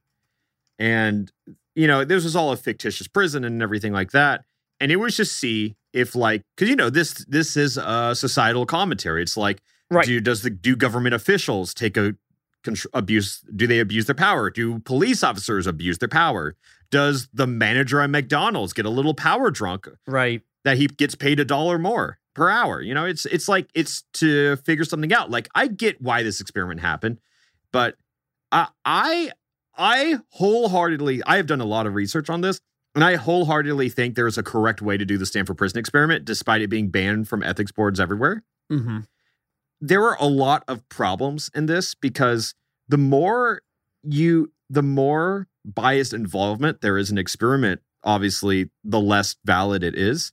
And 0.78 1.30
you 1.74 1.86
know, 1.86 2.04
this 2.04 2.24
was 2.24 2.34
all 2.34 2.52
a 2.52 2.56
fictitious 2.56 3.06
prison 3.06 3.44
and 3.44 3.60
everything 3.62 3.92
like 3.92 4.12
that. 4.12 4.44
And 4.80 4.90
it 4.90 4.96
was 4.96 5.16
just 5.16 5.36
see 5.36 5.76
if 5.94 6.14
like 6.14 6.42
because 6.56 6.68
you 6.68 6.76
know 6.76 6.90
this 6.90 7.24
this 7.28 7.56
is 7.56 7.78
a 7.78 8.14
societal 8.14 8.66
commentary. 8.66 9.22
It's 9.22 9.36
like 9.36 9.60
Right. 9.90 10.06
do 10.06 10.20
does 10.20 10.42
the 10.42 10.50
do 10.50 10.76
government 10.76 11.14
officials 11.14 11.72
take 11.74 11.96
a 11.96 12.14
abuse 12.94 13.40
do 13.54 13.66
they 13.66 13.78
abuse 13.78 14.06
their 14.06 14.14
power 14.14 14.48
do 14.48 14.78
police 14.80 15.22
officers 15.22 15.66
abuse 15.66 15.98
their 15.98 16.08
power 16.08 16.56
does 16.90 17.28
the 17.34 17.46
manager 17.46 18.00
at 18.00 18.08
mcdonald's 18.08 18.72
get 18.72 18.86
a 18.86 18.90
little 18.90 19.12
power 19.12 19.50
drunk 19.50 19.86
Right. 20.06 20.40
that 20.64 20.78
he 20.78 20.86
gets 20.86 21.14
paid 21.14 21.38
a 21.40 21.44
dollar 21.44 21.78
more 21.78 22.18
per 22.34 22.48
hour 22.48 22.80
you 22.80 22.94
know 22.94 23.04
it's 23.04 23.26
it's 23.26 23.48
like 23.48 23.68
it's 23.74 24.02
to 24.14 24.56
figure 24.56 24.84
something 24.86 25.12
out 25.12 25.30
like 25.30 25.48
i 25.54 25.66
get 25.66 26.00
why 26.00 26.22
this 26.22 26.40
experiment 26.40 26.80
happened 26.80 27.20
but 27.70 27.96
i 28.50 28.66
i 28.86 29.30
i 29.76 30.18
wholeheartedly 30.30 31.22
i 31.26 31.36
have 31.36 31.46
done 31.46 31.60
a 31.60 31.66
lot 31.66 31.86
of 31.86 31.94
research 31.94 32.30
on 32.30 32.40
this 32.40 32.58
and 32.94 33.02
i 33.04 33.16
wholeheartedly 33.16 33.88
think 33.88 34.14
there's 34.14 34.38
a 34.38 34.42
correct 34.42 34.80
way 34.82 34.96
to 34.96 35.04
do 35.04 35.18
the 35.18 35.26
stanford 35.26 35.56
prison 35.56 35.78
experiment 35.78 36.24
despite 36.24 36.62
it 36.62 36.68
being 36.68 36.88
banned 36.88 37.28
from 37.28 37.42
ethics 37.42 37.72
boards 37.72 37.98
everywhere 38.00 38.42
Mm-hmm. 38.72 39.00
there 39.80 40.00
were 40.00 40.16
a 40.18 40.26
lot 40.26 40.64
of 40.68 40.88
problems 40.88 41.50
in 41.54 41.66
this 41.66 41.94
because 41.94 42.54
the 42.88 42.96
more 42.98 43.60
you 44.02 44.52
the 44.70 44.82
more 44.82 45.46
biased 45.64 46.12
involvement 46.14 46.80
there 46.80 46.96
is 46.96 47.10
in 47.10 47.16
an 47.18 47.20
experiment 47.20 47.80
obviously 48.02 48.70
the 48.82 49.00
less 49.00 49.36
valid 49.44 49.82
it 49.82 49.94
is 49.96 50.32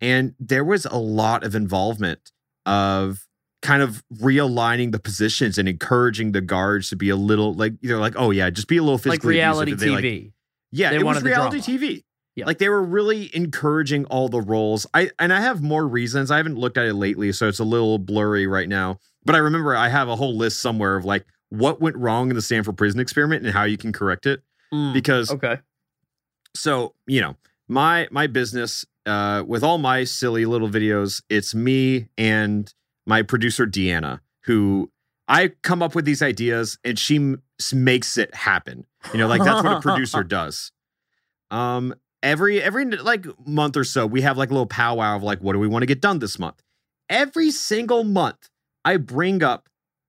and 0.00 0.34
there 0.38 0.64
was 0.64 0.84
a 0.86 0.96
lot 0.96 1.42
of 1.44 1.54
involvement 1.54 2.30
of 2.66 3.26
kind 3.62 3.82
of 3.82 4.04
realigning 4.14 4.92
the 4.92 4.98
positions 4.98 5.56
and 5.58 5.68
encouraging 5.68 6.32
the 6.32 6.40
guards 6.40 6.88
to 6.90 6.96
be 6.96 7.08
a 7.08 7.16
little 7.16 7.54
like 7.54 7.72
they're 7.82 7.98
like 7.98 8.14
oh 8.16 8.30
yeah 8.30 8.48
just 8.50 8.68
be 8.68 8.76
a 8.76 8.82
little 8.82 8.94
Like 8.96 9.02
physically 9.04 9.40
abusive. 9.40 9.68
reality 9.68 9.72
they, 9.74 9.88
like, 9.90 10.04
TV. 10.04 10.32
Yeah, 10.76 10.90
They 10.90 10.96
it 10.96 11.04
was 11.04 11.22
reality. 11.22 11.58
TV. 11.60 12.04
Yeah. 12.34 12.44
Like 12.44 12.58
they 12.58 12.68
were 12.68 12.82
really 12.82 13.34
encouraging 13.34 14.04
all 14.06 14.28
the 14.28 14.40
roles. 14.42 14.86
I 14.92 15.10
and 15.18 15.32
I 15.32 15.40
have 15.40 15.62
more 15.62 15.88
reasons. 15.88 16.30
I 16.30 16.36
haven't 16.36 16.58
looked 16.58 16.76
at 16.76 16.84
it 16.86 16.92
lately, 16.94 17.32
so 17.32 17.48
it's 17.48 17.58
a 17.60 17.64
little 17.64 17.98
blurry 17.98 18.46
right 18.46 18.68
now. 18.68 18.98
But 19.24 19.34
I 19.34 19.38
remember 19.38 19.74
I 19.74 19.88
have 19.88 20.08
a 20.08 20.16
whole 20.16 20.36
list 20.36 20.60
somewhere 20.60 20.96
of 20.96 21.04
like 21.06 21.24
what 21.48 21.80
went 21.80 21.96
wrong 21.96 22.28
in 22.28 22.36
the 22.36 22.42
Stanford 22.42 22.76
Prison 22.76 23.00
Experiment 23.00 23.44
and 23.44 23.54
how 23.54 23.64
you 23.64 23.78
can 23.78 23.90
correct 23.92 24.26
it. 24.26 24.42
Mm, 24.74 24.92
Because 24.92 25.30
okay. 25.30 25.60
so 26.54 26.94
you 27.06 27.20
know 27.22 27.36
my 27.68 28.06
my 28.10 28.26
business 28.26 28.84
uh, 29.06 29.42
with 29.46 29.62
all 29.64 29.78
my 29.78 30.04
silly 30.04 30.44
little 30.44 30.68
videos, 30.68 31.22
it's 31.30 31.54
me 31.54 32.08
and 32.18 32.72
my 33.06 33.22
producer 33.22 33.66
Deanna 33.66 34.20
who. 34.44 34.90
I 35.28 35.48
come 35.64 35.82
up 35.82 35.96
with 35.96 36.04
these 36.04 36.22
ideas 36.22 36.78
and 36.84 36.96
she 36.96 37.16
m- 37.16 37.42
makes 37.74 38.16
it 38.16 38.32
happen. 38.32 38.86
You 39.12 39.18
know, 39.18 39.28
like 39.28 39.42
that's 39.42 39.62
what 39.62 39.76
a 39.76 39.80
producer 39.80 40.24
does. 40.24 40.72
Um, 41.50 41.94
every 42.22 42.62
every 42.62 42.84
like 42.84 43.26
month 43.46 43.76
or 43.76 43.84
so, 43.84 44.06
we 44.06 44.22
have 44.22 44.36
like 44.36 44.50
a 44.50 44.52
little 44.52 44.66
powwow 44.66 45.16
of 45.16 45.22
like, 45.22 45.40
what 45.40 45.52
do 45.52 45.58
we 45.58 45.68
want 45.68 45.82
to 45.82 45.86
get 45.86 46.00
done 46.00 46.18
this 46.18 46.38
month? 46.38 46.62
Every 47.08 47.50
single 47.50 48.04
month, 48.04 48.48
I 48.84 48.96
bring 48.96 49.42
up, 49.42 49.68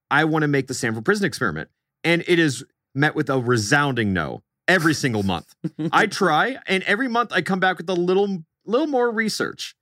I 0.09 0.25
want 0.25 0.43
to 0.43 0.47
make 0.47 0.67
the 0.67 0.73
Stanford 0.73 1.05
Prison 1.05 1.25
Experiment, 1.25 1.69
and 2.03 2.23
it 2.27 2.39
is 2.39 2.63
met 2.95 3.15
with 3.15 3.29
a 3.29 3.39
resounding 3.39 4.13
no 4.13 4.41
every 4.67 4.93
single 4.93 5.23
month. 5.23 5.53
I 5.91 6.07
try, 6.07 6.57
and 6.65 6.83
every 6.83 7.07
month 7.07 7.31
I 7.31 7.41
come 7.41 7.59
back 7.59 7.77
with 7.77 7.89
a 7.89 7.93
little 7.93 8.43
little 8.65 8.87
more 8.87 9.11
research, 9.11 9.75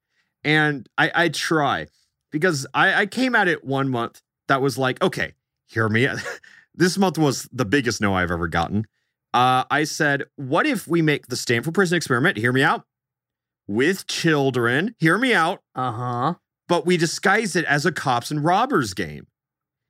and 0.44 0.88
I 0.98 1.12
I 1.16 1.30
try 1.30 1.88
because 2.32 2.68
I 2.74 3.02
I 3.02 3.06
came 3.06 3.36
at 3.36 3.48
it 3.48 3.64
one 3.64 3.90
month 3.90 4.22
that 4.48 4.62
was 4.62 4.78
like, 4.78 5.02
okay, 5.02 5.34
hear 5.68 5.88
me. 5.90 6.08
this 6.76 6.98
month 6.98 7.18
was 7.18 7.48
the 7.52 7.66
biggest 7.66 8.02
no 8.02 8.14
I've 8.14 8.32
ever 8.32 8.48
gotten. 8.48 8.86
Uh, 9.36 9.66
I 9.70 9.84
said, 9.84 10.24
what 10.38 10.66
if 10.66 10.88
we 10.88 11.02
make 11.02 11.28
the 11.28 11.36
Stanford 11.36 11.74
Prison 11.74 11.98
Experiment? 11.98 12.38
Hear 12.38 12.54
me 12.54 12.64
out. 12.64 12.86
With 13.68 14.08
children, 14.08 14.96
hear 15.00 15.18
me 15.18 15.34
out, 15.34 15.62
Uh 15.76 15.92
huh. 15.92 16.34
but 16.70 16.86
we 16.86 16.98
disguise 16.98 17.56
it 17.56 17.66
as 17.66 17.86
a 17.86 17.92
cops 17.92 18.32
and 18.32 18.44
robbers 18.46 18.94
game. 18.94 19.28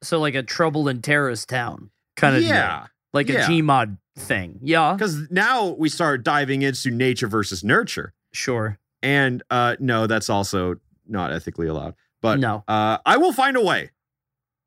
So 0.02 0.20
like 0.20 0.34
a 0.34 0.44
trouble 0.44 0.88
in 0.88 1.02
terrorist 1.02 1.50
town 1.50 1.92
kind 2.16 2.36
of 2.36 2.42
yeah, 2.44 2.88
like 3.14 3.28
yeah. 3.30 3.46
a 3.46 3.50
Gmod 3.50 3.98
thing. 4.18 4.60
Yeah, 4.64 4.94
because 4.94 5.30
now 5.30 5.70
we 5.78 5.90
start 5.90 6.24
diving 6.24 6.62
into 6.62 6.90
nature 6.90 7.28
versus 7.28 7.64
nurture, 7.64 8.14
sure. 8.34 8.80
and 9.04 9.44
uh, 9.52 9.76
no, 9.80 10.08
that's 10.08 10.30
also 10.30 10.76
not 11.08 11.34
ethically 11.34 11.68
allowed. 11.68 11.96
But 12.22 12.40
no, 12.40 12.64
uh, 12.68 12.98
I 13.06 13.18
will 13.18 13.34
find 13.34 13.58
a 13.58 13.62
way. 13.62 13.92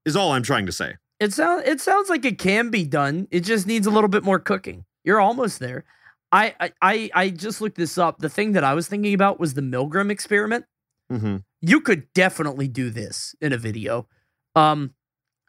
Is 0.04 0.16
all 0.16 0.32
I'm 0.32 0.42
trying 0.42 0.66
to 0.66 0.72
say. 0.72 0.96
It 1.20 1.32
sounds 1.32 1.64
it 1.66 1.80
sounds 1.80 2.08
like 2.08 2.24
it 2.24 2.38
can 2.38 2.70
be 2.70 2.84
done. 2.84 3.28
It 3.30 3.40
just 3.40 3.66
needs 3.66 3.86
a 3.86 3.90
little 3.90 4.08
bit 4.08 4.24
more 4.24 4.38
cooking. 4.38 4.84
You're 5.04 5.20
almost 5.20 5.58
there. 5.58 5.84
I 6.32 6.54
I 6.60 6.72
I, 6.82 7.10
I 7.14 7.30
just 7.30 7.60
looked 7.60 7.76
this 7.76 7.98
up. 7.98 8.18
The 8.18 8.28
thing 8.28 8.52
that 8.52 8.64
I 8.64 8.74
was 8.74 8.88
thinking 8.88 9.14
about 9.14 9.40
was 9.40 9.54
the 9.54 9.62
Milgram 9.62 10.10
experiment. 10.10 10.64
Mm-hmm. 11.10 11.36
you 11.62 11.80
could 11.80 12.12
definitely 12.12 12.68
do 12.68 12.90
this 12.90 13.34
in 13.40 13.54
a 13.54 13.56
video. 13.56 14.06
Um, 14.54 14.92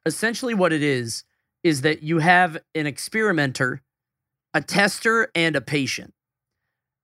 essentially, 0.06 0.54
what 0.54 0.72
it 0.72 0.82
is 0.82 1.26
is 1.66 1.82
that 1.82 2.02
you 2.02 2.20
have 2.20 2.58
an 2.74 2.88
experimenter, 2.88 3.82
a 4.54 4.62
tester, 4.62 5.30
and 5.36 5.58
a 5.58 5.62
patient. 5.62 6.14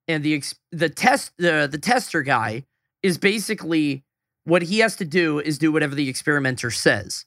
And 0.07 0.23
the 0.23 0.35
ex- 0.35 0.55
the 0.71 0.87
test 0.87 1.33
the 1.37 1.67
the 1.69 1.77
tester 1.77 2.21
guy 2.21 2.63
is 3.03 3.17
basically 3.17 4.05
what 4.45 4.61
he 4.61 4.79
has 4.79 4.95
to 4.95 5.05
do 5.05 5.39
is 5.39 5.57
do 5.57 5.71
whatever 5.73 5.95
the 5.95 6.07
experimenter 6.07 6.71
says, 6.71 7.25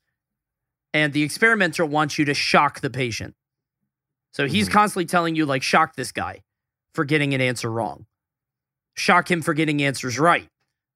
and 0.94 1.12
the 1.12 1.22
experimenter 1.22 1.84
wants 1.84 2.18
you 2.18 2.24
to 2.24 2.34
shock 2.34 2.80
the 2.80 2.90
patient. 2.90 3.34
So 4.32 4.46
he's 4.46 4.68
Mhm. 4.68 4.72
constantly 4.72 5.06
telling 5.06 5.34
you 5.36 5.46
like 5.46 5.62
shock 5.62 5.96
this 5.96 6.12
guy 6.12 6.42
for 6.92 7.04
getting 7.04 7.34
an 7.34 7.40
answer 7.40 7.70
wrong, 7.70 8.06
shock 8.94 9.30
him 9.30 9.42
for 9.42 9.54
getting 9.54 9.82
answers 9.82 10.18
right 10.18 10.48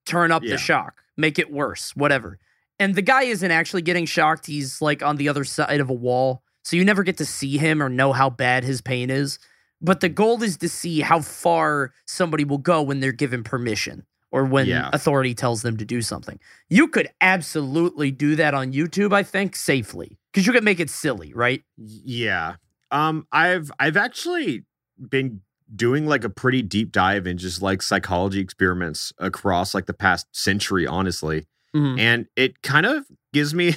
turn 0.05 0.31
up 0.33 0.43
Yeah. 0.43 0.51
the 0.51 0.57
shock, 0.57 1.01
make 1.15 1.39
it 1.39 1.49
worse, 1.51 1.95
whatever. 1.95 2.37
And 2.77 2.93
the 2.95 3.01
guy 3.01 3.23
isn't 3.23 3.51
actually 3.51 3.83
getting 3.83 4.05
shocked. 4.05 4.47
He's 4.47 4.81
like 4.81 5.01
on 5.01 5.15
the 5.15 5.29
other 5.29 5.45
side 5.45 5.79
of 5.79 5.89
a 5.89 5.93
wall. 5.93 6.43
So 6.63 6.75
you 6.75 6.83
never 6.83 7.03
get 7.03 7.17
to 7.17 7.25
see 7.25 7.57
him 7.57 7.81
or 7.81 7.87
know 7.89 8.11
how 8.13 8.29
bad 8.29 8.63
his 8.65 8.81
pain 8.81 9.09
is. 9.09 9.39
But 9.79 9.99
the 10.01 10.09
goal 10.09 10.41
is 10.43 10.57
to 10.57 10.67
see 10.69 11.01
how 11.01 11.21
far 11.21 11.93
somebody 12.05 12.43
will 12.43 12.57
go 12.57 12.81
when 12.81 12.99
they're 12.99 13.11
given 13.13 13.43
permission 13.43 14.05
or 14.33 14.43
when 14.45 14.65
Yeah. 14.65 14.89
authority 14.91 15.33
tells 15.35 15.61
them 15.61 15.77
to 15.77 15.85
do 15.85 16.01
something. 16.01 16.39
You 16.67 16.87
could 16.89 17.07
absolutely 17.21 18.09
do 18.11 18.35
that 18.35 18.53
on 18.55 18.73
YouTube, 18.73 19.13
I 19.13 19.21
think, 19.23 19.55
safely. 19.55 20.17
Because 20.33 20.47
you 20.47 20.51
could 20.51 20.63
make 20.63 20.79
it 20.79 20.89
silly, 20.89 21.31
right? 21.33 21.63
Yeah. 21.77 22.55
Um 22.91 23.27
I've 23.31 23.71
I've 23.79 23.95
actually 23.95 24.65
been 24.99 25.41
doing 25.75 26.05
like 26.07 26.23
a 26.23 26.29
pretty 26.29 26.61
deep 26.63 26.91
dive 26.91 27.25
in 27.27 27.37
just 27.37 27.61
like 27.61 27.81
psychology 27.81 28.39
experiments 28.39 29.13
across 29.19 29.73
like 29.73 29.85
the 29.85 29.93
past 29.93 30.27
century 30.31 30.85
honestly. 30.87 31.45
Mhm. 31.75 31.99
And 31.99 32.27
it 32.35 32.61
kind 32.63 32.85
of 32.87 33.05
gives 33.33 33.53
me 33.53 33.75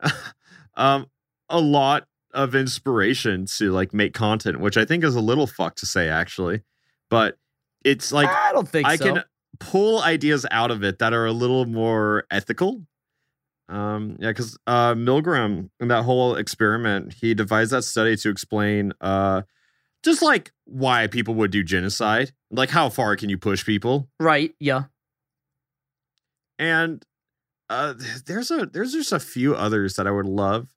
um 0.76 1.06
a 1.48 1.58
lot 1.60 2.06
of 2.34 2.54
inspiration 2.54 3.46
to 3.46 3.72
like 3.72 3.94
make 3.94 4.12
content, 4.12 4.60
which 4.60 4.76
I 4.76 4.84
think 4.84 5.04
is 5.04 5.14
a 5.14 5.20
little 5.20 5.46
fucked 5.46 5.78
to 5.78 5.86
say 5.86 6.08
actually. 6.10 6.62
But 7.08 7.38
it's 7.84 8.12
like 8.12 8.28
I 8.28 8.52
don't 8.52 8.68
think 8.68 8.86
I 8.86 8.96
so. 8.96 9.04
can 9.14 9.24
pull 9.58 10.02
ideas 10.02 10.46
out 10.50 10.70
of 10.70 10.82
it 10.82 10.98
that 10.98 11.12
are 11.12 11.26
a 11.26 11.32
little 11.32 11.66
more 11.66 12.24
ethical. 12.30 12.82
Um, 13.68 14.16
yeah, 14.20 14.30
because 14.30 14.56
uh, 14.66 14.94
Milgram 14.94 15.70
in 15.80 15.88
that 15.88 16.04
whole 16.04 16.36
experiment, 16.36 17.14
he 17.14 17.34
devised 17.34 17.72
that 17.72 17.82
study 17.82 18.16
to 18.16 18.30
explain 18.30 18.92
uh, 19.00 19.42
just 20.04 20.22
like 20.22 20.52
why 20.64 21.08
people 21.08 21.34
would 21.34 21.50
do 21.50 21.64
genocide, 21.64 22.32
like 22.50 22.70
how 22.70 22.88
far 22.88 23.16
can 23.16 23.28
you 23.28 23.38
push 23.38 23.64
people, 23.64 24.08
right. 24.20 24.54
Yeah. 24.60 24.84
and 26.58 27.04
uh, 27.68 27.94
there's 28.26 28.50
a 28.50 28.66
there's 28.66 28.92
just 28.92 29.12
a 29.12 29.18
few 29.18 29.54
others 29.54 29.94
that 29.94 30.06
I 30.06 30.10
would 30.10 30.26
love 30.26 30.68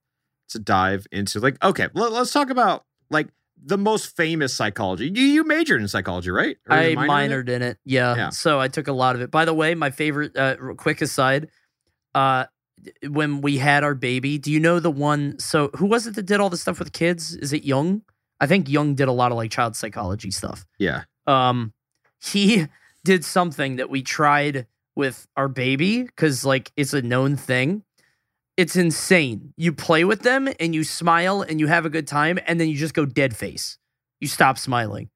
to 0.50 0.60
dive 0.60 1.06
into. 1.12 1.40
Like, 1.40 1.64
okay, 1.64 1.88
let, 1.94 2.12
us 2.14 2.34
talk 2.34 2.50
about 2.50 2.86
like 3.12 3.28
the 3.64 3.78
most 3.78 4.16
famous 4.16 4.55
psychology. 4.55 5.12
You 5.14 5.24
you 5.24 5.43
majored 5.43 5.82
in 5.82 5.88
psychology, 5.88 6.32
right? 6.32 6.57
Or 6.70 6.76
I 6.76 6.95
minored 6.95 7.49
in 7.49 7.49
it? 7.49 7.55
in 7.55 7.62
it. 7.64 7.78
Yeah. 7.86 8.16
Yeah. 8.16 8.30
So 8.30 8.60
I 8.60 8.68
took 8.68 8.88
a 8.88 8.93
lot 8.93 9.16
of 9.16 9.22
it. 9.22 9.32
By 9.32 9.45
the 9.45 9.53
way, 9.53 9.76
my 9.76 9.89
favorite, 9.89 10.36
uh, 10.38 10.55
quick 10.78 11.01
aside, 11.01 11.49
uh, 12.16 12.45
when 13.07 13.41
we 13.41 13.57
had 13.57 13.84
our 13.84 13.95
baby, 13.95 14.38
do 14.38 14.51
you 14.51 14.60
know 14.60 14.80
the 14.80 14.91
one? 14.91 15.38
So 15.39 15.70
who 15.76 15.86
was 15.86 16.07
it 16.07 16.16
that 16.16 16.24
did 16.24 16.39
all 16.39 16.49
the 16.49 16.57
stuff 16.57 16.80
with 16.80 16.93
kids? 16.93 17.36
Is 17.36 17.53
it 17.53 17.64
Young? 17.64 18.01
I 18.39 18.47
think 18.47 18.70
Young 18.70 18.95
did 18.95 19.07
a 19.07 19.12
lot 19.12 19.32
of 19.32 19.38
like 19.38 19.51
child 19.51 19.76
psychology 19.76 20.32
stuff. 20.32 20.66
Yeah. 20.78 21.03
Um, 21.28 21.74
he 22.22 22.68
did 23.03 23.26
something 23.26 23.78
that 23.78 23.89
we 23.89 24.01
tried 24.01 24.66
with 24.95 25.28
our 25.36 25.47
baby 25.47 26.03
because 26.03 26.45
like 26.45 26.72
it's 26.76 26.93
a 26.93 27.01
known 27.01 27.36
thing. 27.36 27.84
It's 28.60 28.76
insane. 28.76 29.53
You 29.55 29.72
play 29.72 30.03
with 30.03 30.22
them 30.24 30.49
and 30.60 30.76
you 30.76 30.84
smile 30.84 31.41
and 31.41 31.62
you 31.62 31.68
have 31.68 31.86
a 31.86 31.89
good 31.89 32.07
time, 32.07 32.38
and 32.45 32.60
then 32.60 32.68
you 32.68 32.76
just 32.76 32.93
go 32.93 33.05
dead 33.05 33.34
face. 33.34 33.78
You 34.20 34.28
stop 34.28 34.57
smiling 34.57 35.10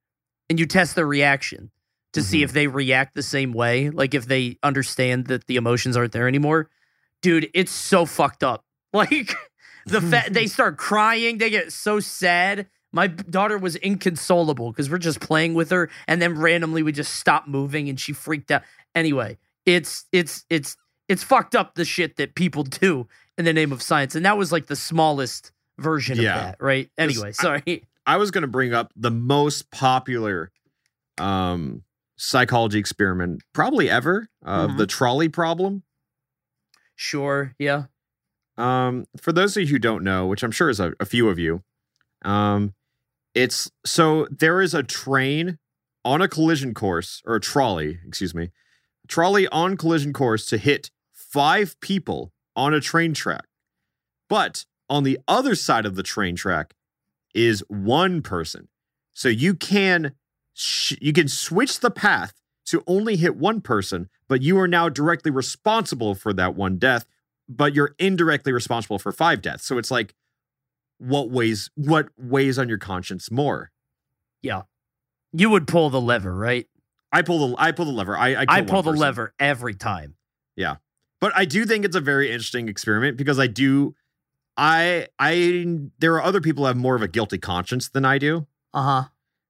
and 0.49 0.57
you 0.57 0.65
test 0.65 0.95
their 0.95 1.05
reaction 1.05 1.69
to 2.13 2.23
see 2.23 2.39
Mhm. 2.39 2.43
if 2.45 2.53
they 2.53 2.67
react 2.67 3.15
the 3.15 3.21
same 3.23 3.51
way, 3.51 3.89
like 3.89 4.13
if 4.13 4.27
they 4.27 4.57
understand 4.63 5.27
that 5.27 5.47
the 5.47 5.57
emotions 5.57 5.97
aren't 5.97 6.13
there 6.13 6.29
anymore. 6.29 6.69
Dude, 7.21 7.49
it's 7.53 7.71
so 7.71 8.05
fucked 8.05 8.43
up. 8.43 8.63
Like 8.93 9.35
the 9.87 9.99
fa- 10.11 10.29
they 10.31 10.47
start 10.47 10.77
crying, 10.77 11.39
they 11.39 11.49
get 11.49 11.73
so 11.73 11.99
sad. 11.99 12.67
My 12.93 13.07
daughter 13.07 13.57
was 13.57 13.75
inconsolable 13.75 14.71
because 14.71 14.89
we're 14.89 14.99
just 14.99 15.19
playing 15.19 15.53
with 15.55 15.71
her, 15.71 15.89
and 16.07 16.21
then 16.21 16.37
randomly 16.37 16.81
we 16.83 16.91
just 16.93 17.15
stopped 17.15 17.47
moving, 17.49 17.89
and 17.89 17.99
she 17.99 18.13
freaked 18.13 18.51
out. 18.51 18.61
Anyway, 18.95 19.37
it's 19.65 20.05
it's 20.13 20.45
it's 20.49 20.77
it's 21.09 21.23
fucked 21.23 21.55
up 21.55 21.75
the 21.75 21.85
shit 21.85 22.15
that 22.17 22.35
people 22.35 22.63
do 22.63 23.07
in 23.37 23.45
the 23.45 23.53
name 23.53 23.71
of 23.71 23.81
science, 23.81 24.15
and 24.15 24.25
that 24.25 24.37
was 24.37 24.51
like 24.51 24.67
the 24.67 24.75
smallest 24.75 25.51
version 25.79 26.17
Yeah. 26.17 26.35
of 26.35 26.41
that, 26.43 26.57
right? 26.59 26.89
Anyway, 26.97 27.31
sorry. 27.31 27.87
I 28.05 28.17
was 28.17 28.31
going 28.31 28.41
to 28.43 28.47
bring 28.47 28.73
up 28.73 28.91
the 28.95 29.11
most 29.11 29.71
popular 29.71 30.51
um, 31.19 31.83
psychology 32.17 32.79
experiment 32.79 33.41
probably 33.53 33.89
ever 33.89 34.27
of 34.41 34.71
Mhm. 34.71 34.77
the 34.77 34.87
trolley 34.87 35.29
problem. 35.29 35.83
Sure, 36.95 37.55
yeah. 37.59 37.85
Um, 38.57 39.05
for 39.19 39.31
those 39.31 39.57
of 39.57 39.61
you 39.63 39.67
who 39.69 39.79
don't 39.79 40.03
know, 40.03 40.27
which 40.27 40.43
I'm 40.43 40.51
sure 40.51 40.69
is 40.69 40.79
a, 40.79 40.93
a 40.99 41.05
few 41.05 41.27
of 41.29 41.39
you, 41.39 41.63
um, 42.23 42.73
it's 43.33 43.71
so 43.85 44.27
there 44.29 44.61
is 44.61 44.73
a 44.73 44.83
train 44.83 45.57
on 46.05 46.21
a 46.21 46.27
collision 46.27 46.73
course 46.73 47.21
or 47.25 47.35
a 47.35 47.39
trolley, 47.41 47.99
excuse 48.07 48.35
me, 48.35 48.51
trolley 49.07 49.47
on 49.49 49.77
collision 49.77 50.13
course 50.13 50.45
to 50.47 50.57
hit 50.57 50.91
five 51.11 51.79
people 51.79 52.31
on 52.55 52.73
a 52.73 52.81
train 52.81 53.13
track. 53.13 53.45
But 54.29 54.65
on 54.89 55.03
the 55.03 55.19
other 55.27 55.55
side 55.55 55.85
of 55.85 55.95
the 55.95 56.03
train 56.03 56.35
track 56.35 56.73
is 57.33 57.63
one 57.67 58.21
person. 58.21 58.67
So 59.13 59.29
you 59.29 59.53
can 59.53 60.13
sh- 60.53 60.97
you 61.01 61.13
can 61.13 61.27
switch 61.27 61.79
the 61.79 61.91
path 61.91 62.33
to 62.65 62.83
only 62.87 63.15
hit 63.15 63.35
one 63.35 63.61
person, 63.61 64.09
but 64.27 64.41
you 64.41 64.57
are 64.57 64.67
now 64.67 64.89
directly 64.89 65.31
responsible 65.31 66.15
for 66.15 66.33
that 66.33 66.55
one 66.55 66.77
death 66.77 67.05
but 67.49 67.73
you're 67.73 67.95
indirectly 67.99 68.51
responsible 68.51 68.99
for 68.99 69.11
five 69.11 69.41
deaths. 69.41 69.65
So 69.65 69.77
it's 69.77 69.91
like, 69.91 70.13
what 70.97 71.29
weighs 71.29 71.69
what 71.75 72.09
weighs 72.17 72.57
on 72.57 72.69
your 72.69 72.77
conscience 72.77 73.29
more? 73.29 73.71
Yeah. 74.41 74.63
You 75.33 75.49
would 75.49 75.67
pull 75.67 75.89
the 75.89 75.99
lever, 75.99 76.35
right? 76.35 76.67
I 77.13 77.21
pull 77.21 77.47
the 77.49 77.55
I 77.57 77.71
pull 77.71 77.85
the 77.85 77.91
lever. 77.91 78.17
I 78.17 78.33
I, 78.33 78.45
I 78.49 78.61
pull 78.61 78.81
the 78.81 78.91
person. 78.91 78.99
lever 79.01 79.33
every 79.39 79.75
time. 79.75 80.15
Yeah, 80.57 80.75
but 81.21 81.31
I 81.35 81.45
do 81.45 81.65
think 81.65 81.85
it's 81.85 81.95
a 81.95 82.01
very 82.01 82.29
interesting 82.31 82.67
experiment 82.67 83.15
because 83.15 83.39
I 83.39 83.47
do. 83.47 83.95
I 84.57 85.07
I 85.19 85.77
there 85.99 86.13
are 86.15 86.21
other 86.23 86.41
people 86.41 86.63
who 86.63 86.67
have 86.67 86.77
more 86.77 86.95
of 86.95 87.01
a 87.01 87.07
guilty 87.07 87.37
conscience 87.37 87.89
than 87.89 88.03
I 88.05 88.17
do, 88.17 88.45
Uh 88.73 88.83
huh. 88.83 89.03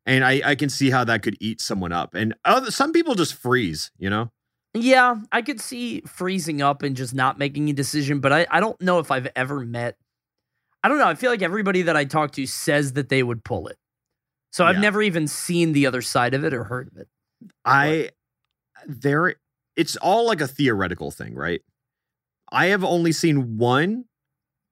and 0.05 0.23
I 0.23 0.41
I 0.45 0.55
can 0.55 0.69
see 0.69 0.91
how 0.91 1.03
that 1.05 1.23
could 1.23 1.35
eat 1.39 1.59
someone 1.61 1.91
up. 1.91 2.13
And 2.13 2.35
other 2.45 2.69
some 2.71 2.91
people 2.93 3.15
just 3.15 3.33
freeze, 3.33 3.91
you 3.97 4.09
know. 4.09 4.31
Yeah, 4.75 5.17
I 5.31 5.41
could 5.43 5.61
see 5.61 6.01
freezing 6.01 6.61
up 6.61 6.81
and 6.83 6.95
just 6.95 7.13
not 7.13 7.37
making 7.37 7.69
a 7.69 7.73
decision, 7.73 8.19
but 8.21 8.33
I, 8.33 8.47
I 8.49 8.59
don't 8.59 8.79
know 8.81 8.97
if 8.99 9.11
I've 9.11 9.27
ever 9.35 9.59
met. 9.59 9.97
I 10.83 10.87
don't 10.89 10.97
know. 10.97 11.07
I 11.07 11.13
feel 11.15 11.29
like 11.29 11.43
everybody 11.43 11.83
that 11.83 11.95
I 11.95 12.05
talk 12.05 12.31
to 12.31 12.45
says 12.47 12.93
that 12.93 13.09
they 13.09 13.21
would 13.21 13.43
pull 13.43 13.67
it. 13.67 13.77
So 14.51 14.65
I've 14.65 14.79
never 14.79 15.01
even 15.01 15.27
seen 15.27 15.73
the 15.73 15.85
other 15.87 16.01
side 16.01 16.33
of 16.33 16.43
it 16.43 16.53
or 16.53 16.63
heard 16.65 16.87
of 16.87 16.97
it. 16.97 17.07
I 17.65 18.09
there 18.87 19.35
it's 19.75 19.95
all 19.97 20.27
like 20.27 20.41
a 20.41 20.47
theoretical 20.47 21.11
thing, 21.11 21.35
right? 21.35 21.61
I 22.51 22.67
have 22.67 22.83
only 22.83 23.11
seen 23.11 23.57
one, 23.57 24.05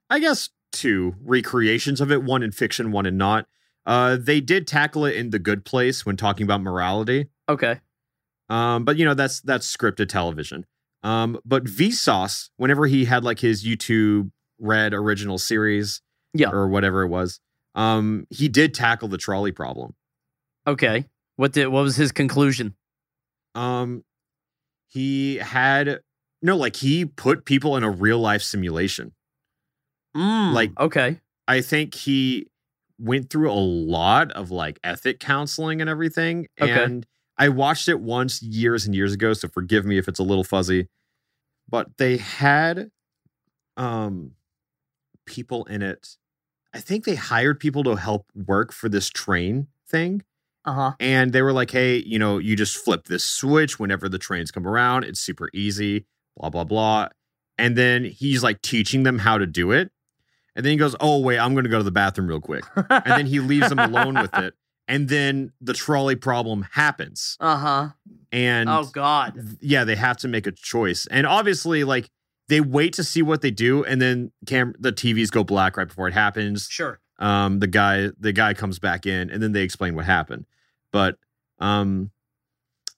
I 0.09 0.19
guess 0.19 0.49
two 0.71 1.15
recreations 1.23 1.99
of 2.01 2.11
it, 2.11 2.23
one 2.23 2.43
in 2.43 2.51
fiction, 2.51 2.91
one 2.91 3.05
in 3.05 3.17
not. 3.17 3.47
Uh 3.85 4.17
they 4.19 4.41
did 4.41 4.67
tackle 4.67 5.05
it 5.05 5.15
in 5.15 5.31
The 5.31 5.39
Good 5.39 5.65
Place 5.65 6.05
when 6.05 6.17
talking 6.17 6.43
about 6.43 6.61
morality. 6.61 7.27
Okay. 7.49 7.79
Um 8.49 8.85
but 8.85 8.97
you 8.97 9.05
know 9.05 9.13
that's 9.13 9.41
that's 9.41 9.75
scripted 9.75 10.07
television. 10.09 10.65
Um 11.03 11.39
but 11.45 11.63
Vsauce 11.65 12.49
whenever 12.57 12.85
he 12.87 13.05
had 13.05 13.23
like 13.23 13.39
his 13.39 13.65
YouTube 13.65 14.31
Red 14.59 14.93
original 14.93 15.39
series 15.39 16.01
Yeah. 16.35 16.49
or 16.51 16.67
whatever 16.67 17.01
it 17.03 17.07
was, 17.07 17.39
um 17.73 18.27
he 18.29 18.47
did 18.47 18.73
tackle 18.75 19.07
the 19.07 19.17
trolley 19.17 19.51
problem. 19.51 19.95
Okay. 20.67 21.05
What 21.41 21.53
did 21.53 21.69
what 21.69 21.81
was 21.81 21.95
his 21.95 22.11
conclusion? 22.11 22.75
Um, 23.55 24.03
he 24.89 25.37
had 25.37 26.01
no, 26.43 26.55
like 26.55 26.75
he 26.75 27.03
put 27.03 27.45
people 27.45 27.75
in 27.77 27.83
a 27.83 27.89
real 27.89 28.19
life 28.19 28.43
simulation. 28.43 29.13
Mm, 30.15 30.53
Like- 30.53 30.79
okay. 30.79 31.19
I 31.47 31.61
think 31.61 31.95
he 31.95 32.45
went 32.99 33.31
through 33.31 33.51
a 33.51 33.57
lot 33.57 34.31
of 34.33 34.51
like 34.51 34.79
ethic 34.83 35.19
counseling 35.19 35.81
and 35.81 35.89
everything. 35.89 36.45
Okay. 36.61 36.71
And 36.71 37.07
I 37.39 37.49
watched 37.49 37.87
it 37.89 37.99
once 37.99 38.43
years 38.43 38.85
and 38.85 38.93
years 38.93 39.11
ago, 39.11 39.33
so 39.33 39.47
forgive 39.47 39.83
me 39.83 39.97
if 39.97 40.07
it's 40.07 40.19
a 40.19 40.23
little 40.23 40.43
fuzzy. 40.43 40.89
But 41.67 41.97
they 41.97 42.17
had 42.17 42.91
um 43.77 44.33
people 45.25 45.65
in 45.65 45.81
it. 45.81 46.17
I 46.71 46.81
think 46.81 47.03
they 47.05 47.15
hired 47.15 47.59
people 47.59 47.83
to 47.85 47.95
help 47.95 48.27
work 48.35 48.71
for 48.71 48.89
this 48.89 49.09
train 49.09 49.69
thing. 49.89 50.21
Uh 50.65 50.73
huh. 50.73 50.91
and 50.99 51.33
they 51.33 51.41
were 51.41 51.53
like, 51.53 51.71
"Hey, 51.71 51.97
you 52.05 52.19
know, 52.19 52.37
you 52.37 52.55
just 52.55 52.77
flip 52.77 53.05
this 53.05 53.25
switch 53.25 53.79
whenever 53.79 54.07
the 54.07 54.19
trains 54.19 54.51
come 54.51 54.67
around. 54.67 55.03
It's 55.05 55.19
super 55.19 55.49
easy." 55.53 56.05
Blah 56.37 56.49
blah 56.49 56.63
blah. 56.63 57.07
And 57.57 57.75
then 57.77 58.05
he's 58.05 58.43
like 58.43 58.61
teaching 58.61 59.03
them 59.03 59.19
how 59.19 59.37
to 59.37 59.45
do 59.45 59.71
it. 59.71 59.91
And 60.55 60.65
then 60.65 60.71
he 60.71 60.77
goes, 60.77 60.95
"Oh 60.99 61.19
wait, 61.19 61.39
I'm 61.39 61.53
going 61.53 61.63
to 61.65 61.69
go 61.69 61.77
to 61.77 61.83
the 61.83 61.91
bathroom 61.91 62.27
real 62.27 62.39
quick." 62.41 62.63
And 62.75 63.03
then 63.05 63.25
he 63.25 63.39
leaves 63.39 63.69
them 63.69 63.79
alone 63.79 64.15
with 64.21 64.33
it. 64.37 64.53
And 64.87 65.07
then 65.09 65.51
the 65.61 65.73
trolley 65.73 66.15
problem 66.15 66.67
happens. 66.73 67.37
Uh 67.39 67.57
huh. 67.57 67.89
And 68.31 68.69
Oh 68.69 68.85
God. 68.85 69.33
th- 69.35 69.45
yeah, 69.61 69.83
they 69.83 69.95
have 69.95 70.17
to 70.17 70.27
make 70.27 70.45
a 70.47 70.51
choice. 70.51 71.05
And 71.07 71.25
obviously, 71.27 71.83
like 71.83 72.09
they 72.49 72.61
wait 72.61 72.93
to 72.93 73.03
see 73.03 73.21
what 73.21 73.41
they 73.41 73.51
do, 73.51 73.83
and 73.83 74.01
then 74.01 74.31
cam- 74.45 74.75
the 74.79 74.91
TVs 74.93 75.31
go 75.31 75.43
black 75.43 75.75
right 75.77 75.87
before 75.87 76.07
it 76.07 76.13
happens 76.13 76.67
Sure. 76.69 76.99
Um 77.21 77.59
the 77.59 77.67
guy 77.67 78.09
the 78.19 78.33
guy 78.33 78.53
comes 78.53 78.79
back 78.79 79.05
in 79.05 79.29
and 79.29 79.41
then 79.41 79.53
they 79.53 79.61
explain 79.61 79.95
what 79.95 80.05
happened 80.05 80.45
but 80.91 81.17
um 81.59 82.11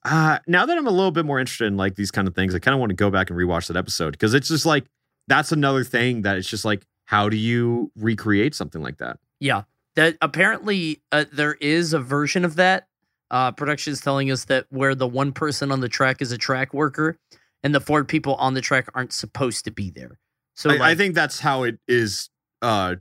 uh 0.04 0.38
now 0.46 0.66
that 0.66 0.76
i'm 0.76 0.86
a 0.86 0.90
little 0.90 1.12
bit 1.12 1.24
more 1.24 1.38
interested 1.38 1.66
in 1.66 1.76
like 1.76 1.94
these 1.94 2.10
kind 2.10 2.26
of 2.26 2.34
things 2.34 2.54
i 2.54 2.58
kind 2.58 2.74
of 2.74 2.80
want 2.80 2.90
to 2.90 2.96
go 2.96 3.10
back 3.10 3.30
and 3.30 3.38
rewatch 3.38 3.68
that 3.68 3.76
episode 3.76 4.10
because 4.10 4.34
it's 4.34 4.48
just 4.48 4.66
like 4.66 4.84
that's 5.28 5.52
another 5.52 5.84
thing 5.84 6.22
that 6.22 6.36
it's 6.36 6.48
just 6.48 6.64
like 6.64 6.84
how 7.06 7.28
do 7.28 7.36
you 7.36 7.92
recreate 7.96 8.54
something 8.54 8.82
like 8.82 8.98
that 8.98 9.18
Yeah. 9.40 9.62
That 9.96 10.16
apparently 10.20 11.02
uh, 11.12 11.26
there 11.32 11.54
is 11.54 11.92
a 11.92 12.00
version 12.00 12.44
of 12.44 12.56
that. 12.56 12.88
Uh, 13.30 13.52
production 13.52 13.92
is 13.92 14.00
telling 14.00 14.30
us 14.30 14.46
that 14.46 14.66
where 14.70 14.94
the 14.94 15.06
one 15.06 15.32
person 15.32 15.70
on 15.70 15.80
the 15.80 15.88
track 15.88 16.20
is 16.20 16.32
a 16.32 16.38
track 16.38 16.74
worker, 16.74 17.18
and 17.62 17.74
the 17.74 17.80
four 17.80 18.04
people 18.04 18.34
on 18.36 18.54
the 18.54 18.60
track 18.60 18.88
aren't 18.94 19.12
supposed 19.12 19.64
to 19.64 19.70
be 19.70 19.90
there. 19.90 20.18
So 20.54 20.70
I, 20.70 20.90
I 20.90 20.94
think 20.94 21.14
that's 21.14 21.40
how 21.40 21.62
it 21.64 21.78
is 21.86 22.30
uh 22.62 22.96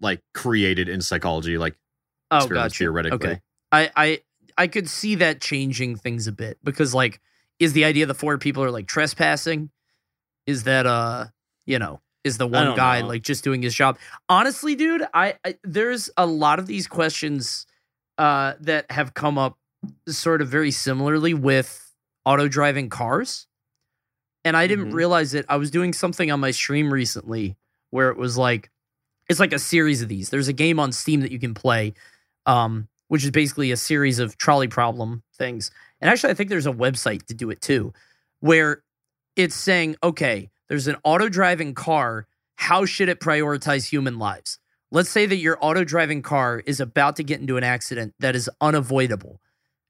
like 0.00 0.22
created 0.34 0.88
in 0.88 1.00
psychology 1.00 1.58
like 1.58 1.76
oh, 2.30 2.38
experiments 2.38 2.74
gotcha. 2.74 2.84
theoretically 2.84 3.16
Okay. 3.30 3.40
I 3.72 3.90
I 3.96 4.20
I 4.58 4.66
could 4.68 4.88
see 4.88 5.16
that 5.16 5.40
changing 5.40 5.96
things 5.96 6.26
a 6.26 6.32
bit 6.32 6.58
because 6.62 6.94
like 6.94 7.20
is 7.58 7.72
the 7.72 7.84
idea 7.84 8.06
the 8.06 8.14
four 8.14 8.38
people 8.38 8.62
are 8.62 8.70
like 8.70 8.86
trespassing? 8.86 9.70
Is 10.46 10.64
that 10.64 10.86
uh 10.86 11.26
you 11.66 11.78
know 11.78 12.00
is 12.24 12.38
the 12.38 12.46
one 12.46 12.74
guy 12.74 13.00
know. 13.00 13.08
like 13.08 13.22
just 13.22 13.44
doing 13.44 13.62
his 13.62 13.74
job? 13.74 13.98
Honestly, 14.28 14.74
dude, 14.74 15.06
I, 15.14 15.34
I 15.44 15.56
there's 15.62 16.10
a 16.16 16.26
lot 16.26 16.58
of 16.58 16.66
these 16.66 16.86
questions 16.86 17.66
uh 18.18 18.54
that 18.60 18.90
have 18.90 19.14
come 19.14 19.38
up 19.38 19.58
sort 20.08 20.42
of 20.42 20.48
very 20.48 20.70
similarly 20.70 21.34
with 21.34 21.92
auto 22.24 22.48
driving 22.48 22.88
cars. 22.88 23.46
And 24.44 24.56
I 24.56 24.66
didn't 24.68 24.90
Mhm. 24.90 24.94
realize 24.94 25.34
it. 25.34 25.44
I 25.48 25.56
was 25.56 25.70
doing 25.70 25.92
something 25.92 26.30
on 26.30 26.38
my 26.40 26.52
stream 26.52 26.92
recently 26.92 27.56
where 27.90 28.10
it 28.10 28.16
was 28.16 28.36
like 28.38 28.70
it's 29.28 29.40
like 29.40 29.52
a 29.52 29.58
series 29.58 30.02
of 30.02 30.08
these. 30.08 30.30
There's 30.30 30.48
a 30.48 30.52
game 30.52 30.78
on 30.78 30.92
Steam 30.92 31.20
that 31.20 31.32
you 31.32 31.38
can 31.38 31.54
play 31.54 31.94
um, 32.46 32.88
which 33.08 33.24
is 33.24 33.30
basically 33.30 33.72
a 33.72 33.76
series 33.76 34.18
of 34.18 34.38
trolley 34.38 34.68
problem 34.68 35.22
things. 35.34 35.70
And 36.00 36.10
actually, 36.10 36.30
I 36.30 36.34
think 36.34 36.50
there's 36.50 36.66
a 36.66 36.72
website 36.72 37.26
to 37.26 37.34
do 37.34 37.50
it 37.50 37.60
too, 37.60 37.92
where 38.40 38.82
it's 39.34 39.54
saying, 39.54 39.96
okay, 40.02 40.50
there's 40.68 40.88
an 40.88 40.96
auto 41.04 41.28
driving 41.28 41.74
car. 41.74 42.26
How 42.56 42.84
should 42.84 43.08
it 43.08 43.20
prioritize 43.20 43.88
human 43.88 44.18
lives? 44.18 44.58
Let's 44.90 45.10
say 45.10 45.26
that 45.26 45.36
your 45.36 45.58
auto 45.60 45.84
driving 45.84 46.22
car 46.22 46.62
is 46.64 46.80
about 46.80 47.16
to 47.16 47.24
get 47.24 47.40
into 47.40 47.56
an 47.56 47.64
accident 47.64 48.14
that 48.20 48.36
is 48.36 48.48
unavoidable. 48.60 49.40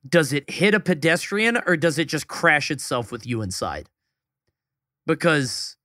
Does 0.08 0.32
it 0.32 0.48
hit 0.50 0.74
a 0.74 0.80
pedestrian 0.80 1.58
or 1.66 1.76
does 1.76 1.98
it 1.98 2.06
just 2.06 2.28
crash 2.28 2.70
itself 2.70 3.12
with 3.12 3.26
you 3.26 3.42
inside? 3.42 3.88
Because 5.06 5.76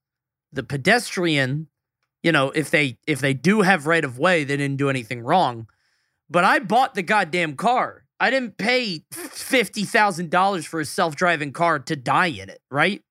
the 0.52 0.62
pedestrian, 0.62 1.68
you 2.22 2.32
know, 2.32 2.50
if 2.50 2.70
they 2.70 2.98
if 3.06 3.20
they 3.20 3.34
do 3.34 3.62
have 3.62 3.86
right 3.86 4.04
of 4.04 4.18
way, 4.18 4.44
they 4.44 4.56
didn't 4.56 4.76
do 4.76 4.90
anything 4.90 5.22
wrong 5.22 5.66
but 6.32 6.44
I 6.44 6.60
bought 6.60 6.94
the 6.94 7.02
goddamn 7.02 7.56
car. 7.56 8.04
I 8.18 8.30
didn't 8.30 8.56
pay 8.56 9.04
$50,000 9.12 10.66
for 10.66 10.80
a 10.80 10.84
self 10.84 11.14
driving 11.14 11.52
car 11.52 11.78
to 11.80 11.94
die 11.94 12.26
in 12.28 12.48
it, 12.48 12.60
right? 12.70 13.02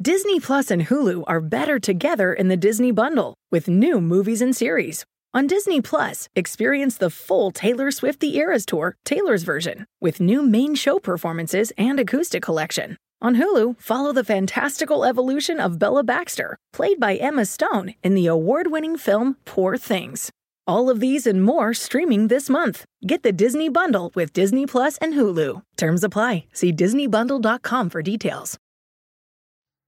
Disney 0.00 0.38
Plus 0.38 0.70
and 0.70 0.86
Hulu 0.86 1.24
are 1.26 1.40
better 1.40 1.78
together 1.78 2.34
in 2.34 2.48
the 2.48 2.56
Disney 2.56 2.90
bundle 2.90 3.34
with 3.50 3.68
new 3.68 4.00
movies 4.00 4.42
and 4.42 4.54
series. 4.54 5.06
On 5.32 5.46
Disney 5.46 5.80
Plus, 5.80 6.28
experience 6.36 6.98
the 6.98 7.08
full 7.08 7.50
Taylor 7.50 7.90
Swift 7.90 8.20
The 8.20 8.36
Eras 8.36 8.66
Tour, 8.66 8.96
Taylor's 9.04 9.44
version, 9.44 9.86
with 10.00 10.20
new 10.20 10.42
main 10.42 10.74
show 10.74 10.98
performances 10.98 11.72
and 11.78 11.98
acoustic 11.98 12.42
collection. 12.42 12.98
On 13.22 13.36
Hulu, 13.36 13.80
follow 13.80 14.12
the 14.12 14.24
fantastical 14.24 15.04
evolution 15.04 15.60
of 15.60 15.78
Bella 15.78 16.02
Baxter, 16.02 16.56
played 16.72 16.98
by 16.98 17.14
Emma 17.14 17.44
Stone 17.46 17.94
in 18.02 18.14
the 18.16 18.26
award 18.26 18.72
winning 18.72 18.96
film 18.96 19.36
Poor 19.44 19.76
Things. 19.78 20.30
All 20.66 20.90
of 20.90 20.98
these 20.98 21.24
and 21.26 21.40
more 21.42 21.72
streaming 21.72 22.26
this 22.26 22.50
month. 22.50 22.84
Get 23.06 23.22
the 23.22 23.30
Disney 23.32 23.68
Bundle 23.68 24.10
with 24.16 24.32
Disney 24.32 24.66
Plus 24.66 24.98
and 24.98 25.14
Hulu. 25.14 25.62
Terms 25.76 26.02
apply. 26.02 26.46
See 26.52 26.72
DisneyBundle.com 26.72 27.90
for 27.90 28.02
details. 28.02 28.58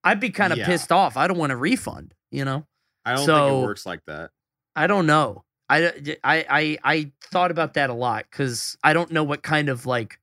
I'd 0.04 0.20
be 0.20 0.30
kind 0.30 0.52
of 0.52 0.58
Yeah. 0.60 0.66
pissed 0.66 0.92
off. 0.92 1.16
I 1.16 1.26
don't 1.26 1.38
want 1.38 1.50
a 1.52 1.56
refund, 1.56 2.14
you 2.30 2.44
know? 2.44 2.64
I 3.04 3.14
don't 3.16 3.26
think 3.26 3.62
it 3.62 3.66
works 3.66 3.84
like 3.84 4.04
that. 4.06 4.30
I 4.76 4.86
don't 4.86 5.06
know. 5.06 5.42
I, 5.68 5.86
I, 6.22 6.44
I, 6.48 6.78
I 6.84 7.12
thought 7.32 7.50
about 7.50 7.74
that 7.74 7.90
a 7.90 7.94
lot 7.94 8.26
because 8.30 8.76
I 8.84 8.92
don't 8.92 9.10
know 9.10 9.24
what 9.24 9.42
kind 9.42 9.68
of 9.68 9.86
like, 9.86 10.18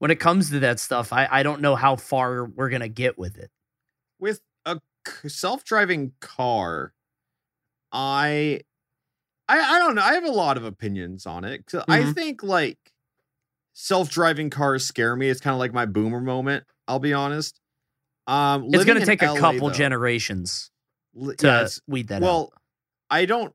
when 0.00 0.10
it 0.10 0.16
comes 0.18 0.50
to 0.50 0.58
that 0.60 0.80
stuff, 0.80 1.12
I, 1.12 1.28
I 1.30 1.42
don't 1.44 1.60
know 1.60 1.76
how 1.76 1.94
far 1.94 2.44
we're 2.46 2.68
going 2.70 2.80
to 2.80 2.88
get 2.88 3.16
with 3.18 3.36
it. 3.38 3.50
With 4.18 4.40
a 4.66 4.80
c- 5.06 5.28
self-driving 5.28 6.12
car, 6.20 6.92
I, 7.92 8.60
I, 9.48 9.58
I 9.76 9.78
don't 9.78 9.94
know. 9.94 10.02
I 10.02 10.14
have 10.14 10.24
a 10.24 10.30
lot 10.30 10.56
of 10.56 10.64
opinions 10.64 11.26
on 11.26 11.44
it. 11.44 11.64
'Cause 11.66 11.84
I 11.88 12.00
Mhm. 12.02 12.14
think 12.14 12.42
like 12.42 12.78
self-driving 13.74 14.50
cars 14.50 14.86
scare 14.86 15.16
me. 15.16 15.28
It's 15.28 15.40
kind 15.40 15.54
of 15.54 15.58
like 15.60 15.72
my 15.72 15.86
boomer 15.86 16.20
moment. 16.20 16.64
I'll 16.88 16.98
be 16.98 17.12
honest. 17.12 17.60
Um, 18.26 18.68
It's 18.72 18.84
going 18.84 18.98
to 18.98 19.06
take 19.06 19.22
a 19.22 19.26
LA, 19.26 19.38
couple 19.38 19.68
though, 19.68 19.74
generations 19.74 20.70
to 21.38 21.46
yeah, 21.46 21.68
weed 21.86 22.08
that 22.08 22.22
out. 22.22 22.26
well, 22.26 22.50
out. 22.54 22.62
I 23.10 23.26
don't. 23.26 23.54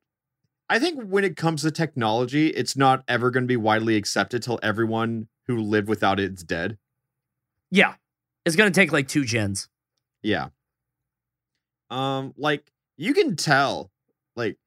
I 0.69 0.79
think 0.79 1.01
when 1.03 1.23
it 1.23 1.37
comes 1.37 1.61
to 1.61 1.71
technology, 1.71 2.47
it's 2.47 2.75
not 2.75 3.03
ever 3.07 3.29
going 3.31 3.43
to 3.43 3.47
be 3.47 3.55
widely 3.57 3.95
accepted 3.97 4.41
till 4.43 4.59
everyone 4.63 5.27
who 5.47 5.59
lived 5.61 5.87
without 5.87 6.19
it 6.19 6.33
is 6.33 6.43
dead. 6.43 6.77
Yeah. 7.71 7.95
It's 8.45 8.55
going 8.55 8.71
to 8.71 8.79
take 8.79 8.91
like 8.91 9.07
two 9.07 9.25
gens. 9.25 9.69
Yeah. 10.21 10.49
Um, 11.89 12.33
like 12.37 12.71
you 12.97 13.13
can 13.13 13.35
tell, 13.35 13.91
like 14.35 14.57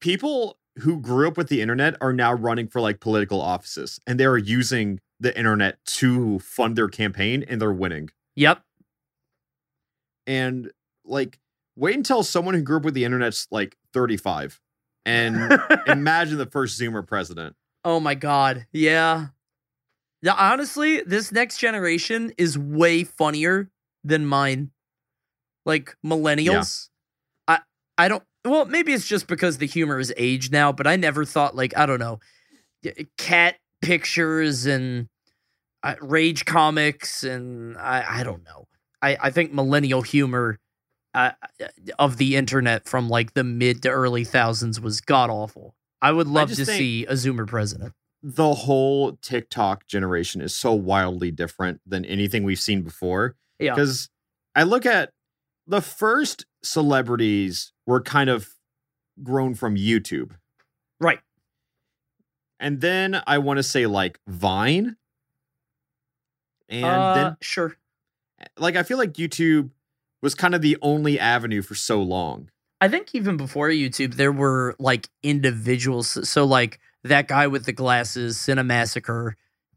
people 0.00 0.58
who 0.78 1.00
grew 1.00 1.28
up 1.28 1.36
with 1.36 1.48
the 1.48 1.60
internet 1.60 1.96
are 2.00 2.12
now 2.12 2.32
running 2.32 2.68
for 2.68 2.80
like 2.80 3.00
political 3.00 3.40
offices, 3.40 4.00
and 4.06 4.18
they 4.18 4.24
are 4.24 4.38
using 4.38 5.00
the 5.18 5.36
internet 5.36 5.78
to 5.84 6.38
fund 6.38 6.76
their 6.76 6.88
campaign, 6.88 7.44
and 7.48 7.60
they're 7.60 7.72
winning. 7.72 8.10
Yep. 8.36 8.62
And 10.26 10.70
like, 11.04 11.38
wait 11.76 11.96
until 11.96 12.22
someone 12.22 12.54
who 12.54 12.62
grew 12.62 12.78
up 12.78 12.84
with 12.84 12.94
the 12.94 13.04
internet's 13.04 13.46
like 13.50 13.76
thirty-five, 13.92 14.60
and 15.04 15.60
imagine 15.86 16.38
the 16.38 16.46
first 16.46 16.80
Zoomer 16.80 17.06
president. 17.06 17.56
Oh 17.84 18.00
my 18.00 18.14
god. 18.14 18.66
Yeah. 18.72 19.28
Yeah, 20.22 20.34
honestly, 20.36 21.00
this 21.02 21.32
next 21.32 21.58
generation 21.58 22.32
is 22.36 22.58
way 22.58 23.04
funnier 23.04 23.70
than 24.04 24.26
mine. 24.26 24.70
Like 25.64 25.96
millennials. 26.04 26.88
I 27.48 27.60
I 27.96 28.08
don't 28.08 28.22
well, 28.44 28.64
maybe 28.64 28.92
it's 28.92 29.06
just 29.06 29.26
because 29.26 29.58
the 29.58 29.66
humor 29.66 29.98
is 29.98 30.12
aged 30.16 30.52
now, 30.52 30.72
but 30.72 30.86
I 30.86 30.96
never 30.96 31.24
thought 31.24 31.54
like, 31.54 31.76
I 31.76 31.84
don't 31.84 32.00
know, 32.00 32.20
cat 33.18 33.56
pictures 33.82 34.66
and 34.66 35.08
uh, 35.82 35.94
rage 36.00 36.44
comics 36.44 37.22
and 37.24 37.76
I 37.78 38.20
I 38.20 38.22
don't 38.22 38.44
know. 38.44 38.68
I 39.02 39.16
I 39.20 39.30
think 39.30 39.52
millennial 39.52 40.02
humor 40.02 40.58
uh, 41.14 41.32
of 41.98 42.16
the 42.18 42.36
internet 42.36 42.88
from 42.88 43.08
like 43.08 43.34
the 43.34 43.44
mid 43.44 43.82
to 43.82 43.90
early 43.90 44.24
thousands 44.24 44.80
was 44.80 45.00
god 45.00 45.30
awful. 45.30 45.74
I 46.02 46.12
would 46.12 46.26
love 46.28 46.50
to 46.50 46.64
think- 46.64 46.78
see 46.78 47.04
a 47.06 47.12
Zoomer 47.12 47.46
president. 47.46 47.92
The 48.22 48.54
whole 48.54 49.12
TikTok 49.22 49.86
generation 49.86 50.40
is 50.40 50.54
so 50.54 50.72
wildly 50.72 51.30
different 51.30 51.80
than 51.86 52.04
anything 52.04 52.44
we've 52.44 52.60
seen 52.60 52.82
before. 52.82 53.36
Yeah. 53.58 53.74
Because 53.74 54.10
I 54.54 54.64
look 54.64 54.84
at 54.86 55.12
the 55.66 55.80
first 55.80 56.44
celebrities 56.62 57.72
were 57.86 58.00
kind 58.00 58.28
of 58.28 58.48
grown 59.22 59.54
from 59.54 59.76
YouTube. 59.76 60.32
Right. 61.00 61.20
And 62.58 62.80
then 62.80 63.22
I 63.26 63.38
want 63.38 63.56
to 63.56 63.62
say 63.62 63.86
like 63.86 64.18
Vine. 64.26 64.96
And 66.68 66.84
uh, 66.84 67.14
then 67.14 67.36
sure. 67.40 67.76
like 68.58 68.76
I 68.76 68.82
feel 68.82 68.98
like 68.98 69.14
YouTube 69.14 69.70
was 70.22 70.34
kind 70.34 70.54
of 70.54 70.60
the 70.60 70.76
only 70.82 71.18
avenue 71.18 71.62
for 71.62 71.74
so 71.74 72.02
long. 72.02 72.50
I 72.82 72.88
think 72.88 73.14
even 73.14 73.36
before 73.36 73.68
YouTube, 73.68 74.14
there 74.14 74.32
were 74.32 74.74
like 74.78 75.08
individuals. 75.22 76.28
So 76.28 76.44
like 76.44 76.80
that 77.04 77.28
guy 77.28 77.46
with 77.46 77.64
the 77.64 77.72
glasses, 77.72 78.36
Cinemassacre, 78.36 79.32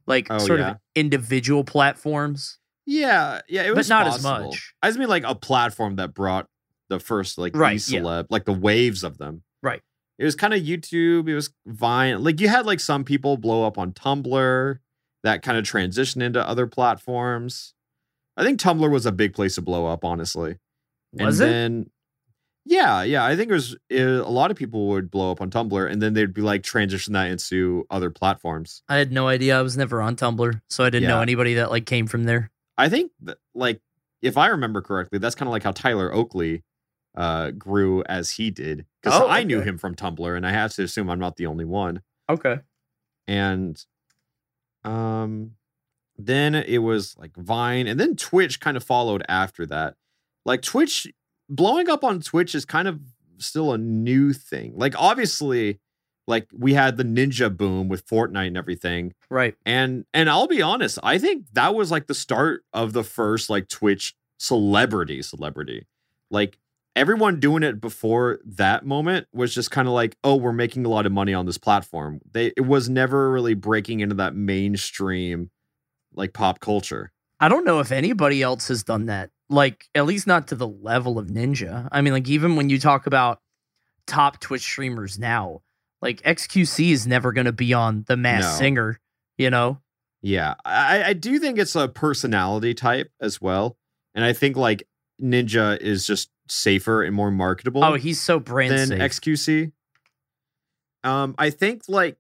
like 0.08 0.28
Oh, 0.30 0.38
sort 0.40 0.60
yeah. 0.60 0.72
of 0.72 0.78
individual 0.96 1.64
platforms. 1.64 2.60
Yeah, 2.86 3.42
yeah, 3.48 3.64
it 3.64 3.70
But 3.70 3.78
was 3.78 3.90
not 3.90 4.08
as 4.08 4.24
much. 4.24 4.74
I 4.82 4.90
just 4.90 5.00
mean 5.00 5.08
like 5.08 5.24
a 5.26 5.36
platform 5.36 5.96
that 5.96 6.14
brought 6.14 6.48
the 6.90 7.00
first 7.00 7.38
like 7.38 7.56
Right, 7.56 7.74
these 7.74 7.92
yeah. 7.92 8.02
celeb, 8.02 8.28
like 8.30 8.46
the 8.46 8.54
waves 8.54 9.04
of 9.04 9.18
them. 9.18 9.44
Right. 9.62 9.82
It 10.20 10.26
was 10.26 10.36
kind 10.36 10.54
of 10.54 10.62
YouTube. 10.62 11.28
It 11.30 11.36
was 11.36 11.50
Vine. 11.66 12.24
Like 12.24 12.40
you 12.42 12.50
had 12.50 12.66
like 12.66 12.80
some 12.80 13.04
people 13.04 13.38
blow 13.38 13.66
up 13.66 13.78
on 13.78 13.94
Tumblr 13.94 14.78
that 15.24 15.42
kind 15.42 15.58
of 15.58 15.64
transition 15.64 16.22
into 16.22 16.46
other 16.46 16.68
platforms. 16.68 17.74
I 18.36 18.44
think 18.44 18.60
Tumblr 18.60 18.90
was 18.92 19.06
a 19.06 19.12
big 19.12 19.34
place 19.34 19.56
to 19.56 19.62
blow 19.62 19.86
up, 19.86 20.04
honestly. 20.04 20.58
Was 21.14 21.40
and 21.40 21.50
it? 21.50 21.54
Then, 21.54 21.90
yeah, 22.66 23.04
yeah. 23.04 23.26
I 23.26 23.36
think 23.36 23.50
it 23.52 23.54
was 23.54 23.76
it, 23.90 24.06
a 24.06 24.28
lot 24.28 24.52
of 24.52 24.58
people 24.58 24.88
would 24.90 25.12
blow 25.12 25.32
up 25.32 25.42
on 25.42 25.50
Tumblr, 25.50 25.92
and 25.92 26.02
then 26.02 26.14
they'd 26.14 26.34
be 26.34 26.42
like 26.42 26.64
transition 26.64 27.14
that 27.14 27.30
into 27.30 27.86
other 27.90 28.10
platforms. 28.10 28.84
I 28.88 28.98
had 28.98 29.12
no 29.12 29.28
idea. 29.28 29.58
I 29.60 29.62
was 29.62 29.78
never 29.78 30.02
on 30.02 30.16
Tumblr, 30.16 30.62
so 30.70 30.84
I 30.84 30.90
didn't 30.90 31.10
know 31.10 31.22
anybody 31.22 31.56
that 31.56 31.72
like 31.72 31.86
came 31.86 32.08
from 32.08 32.24
there. 32.24 32.52
I 32.78 32.90
think 32.90 33.12
that, 33.22 33.38
like 33.54 33.82
if 34.22 34.38
I 34.38 34.48
remember 34.48 34.82
correctly, 34.82 35.20
that's 35.20 35.36
kind 35.36 35.48
of 35.48 35.52
like 35.52 35.64
how 35.64 35.72
Tyler 35.72 36.14
Oakley 36.14 36.64
uh 37.16 37.52
grew 37.52 38.04
as 38.06 38.32
he 38.32 38.50
did 38.50 38.86
because 39.02 39.22
Oh, 39.22 39.28
I 39.28 39.44
knew 39.44 39.62
him 39.62 39.78
from 39.78 39.96
Tumblr, 39.96 40.36
and 40.36 40.48
I 40.48 40.52
have 40.52 40.74
to 40.76 40.84
assume 40.84 41.10
I'm 41.10 41.20
not 41.20 41.36
the 41.36 41.46
only 41.46 41.66
one. 41.66 42.02
Okay. 42.30 42.60
And 43.28 43.84
um, 44.84 45.52
then 46.18 46.56
it 46.56 46.80
was 46.80 47.16
like 47.18 47.36
Vine, 47.36 47.88
and 47.88 48.00
then 48.00 48.16
Twitch 48.16 48.60
kind 48.60 48.78
of 48.78 48.84
followed 48.84 49.24
after 49.28 49.66
that. 49.68 49.96
Like 50.46 50.62
Twitch 50.62 51.08
blowing 51.56 51.90
up 51.90 52.04
on 52.04 52.20
Twitch 52.20 52.56
is 52.56 52.66
kind 52.66 52.88
of 52.88 53.00
still 53.38 53.74
a 53.74 53.78
new 53.78 54.34
thing. 54.34 54.74
Like 54.76 54.96
obviously, 54.98 55.80
like 56.28 56.48
we 56.54 56.74
had 56.74 56.98
the 56.98 57.04
ninja 57.04 57.56
boom 57.56 57.90
with 57.90 58.08
Fortnite 58.08 58.48
and 58.48 58.58
everything. 58.58 59.14
Right. 59.30 59.56
And 59.66 60.06
and 60.14 60.30
I'll 60.30 60.48
be 60.48 60.62
honest, 60.62 61.00
I 61.04 61.18
think 61.18 61.46
that 61.54 61.76
was 61.76 61.92
like 61.92 62.08
the 62.08 62.14
start 62.14 62.64
of 62.74 62.94
the 62.94 63.04
first 63.04 63.50
like 63.50 63.68
Twitch 63.68 64.16
celebrity 64.40 65.22
celebrity. 65.22 65.88
Like 66.32 66.58
everyone 66.96 67.40
doing 67.40 67.64
it 67.64 67.82
before 67.82 68.40
that 68.46 68.86
moment 68.86 69.28
was 69.34 69.54
just 69.54 69.72
kind 69.72 69.88
of 69.88 69.94
like, 69.94 70.18
oh, 70.24 70.36
we're 70.36 70.54
making 70.54 70.86
a 70.86 70.90
lot 70.90 71.06
of 71.06 71.12
money 71.12 71.34
on 71.34 71.46
this 71.46 71.58
platform. 71.58 72.20
They 72.32 72.54
it 72.58 72.66
was 72.66 72.90
never 72.90 73.32
really 73.32 73.54
breaking 73.54 74.00
into 74.00 74.16
that 74.16 74.36
mainstream 74.36 75.52
like 76.16 76.34
pop 76.34 76.60
culture. 76.60 77.12
I 77.40 77.50
don't 77.50 77.66
know 77.66 77.80
if 77.80 77.92
anybody 77.92 78.42
else 78.42 78.70
has 78.70 78.84
done 78.84 79.08
that. 79.08 79.30
Like, 79.54 79.88
at 79.94 80.06
least 80.06 80.26
not 80.26 80.48
to 80.48 80.56
the 80.56 80.68
level 80.68 81.20
of 81.20 81.28
Ninja. 81.28 81.88
I 81.92 82.02
mean, 82.02 82.14
like, 82.14 82.28
even 82.28 82.56
when 82.56 82.70
you 82.70 82.80
talk 82.80 83.06
about 83.06 83.40
top 84.08 84.40
Twitch 84.40 84.62
streamers 84.62 85.20
now, 85.20 85.62
like 86.02 86.22
XQC 86.24 86.92
is 86.92 87.08
never 87.08 87.32
going 87.32 87.46
to 87.46 87.54
be 87.54 87.74
on 87.74 88.04
The 88.08 88.18
Masked 88.18 88.54
No. 88.54 88.58
Singer, 88.58 89.00
you 89.38 89.50
know? 89.50 89.80
Yeah. 90.22 90.56
I, 90.66 91.04
I 91.04 91.14
do 91.14 91.40
think 91.40 91.60
it's 91.60 91.76
a 91.76 91.88
personality 91.88 92.74
type 92.74 93.12
as 93.22 93.40
well. 93.42 93.78
And 94.16 94.26
I 94.26 94.34
think 94.34 94.58
like 94.58 94.88
Ninja 95.22 95.80
is 95.80 96.06
just 96.06 96.30
safer 96.50 97.04
and 97.04 97.16
more 97.16 97.32
marketable. 97.32 97.84
Oh, 97.84 97.94
he's 97.94 98.22
so 98.22 98.40
brand 98.40 98.72
than 98.72 98.88
safe. 98.88 99.00
XQC. 99.00 99.72
Um, 101.04 101.36
I 101.38 101.50
think 101.50 101.84
like 101.88 102.18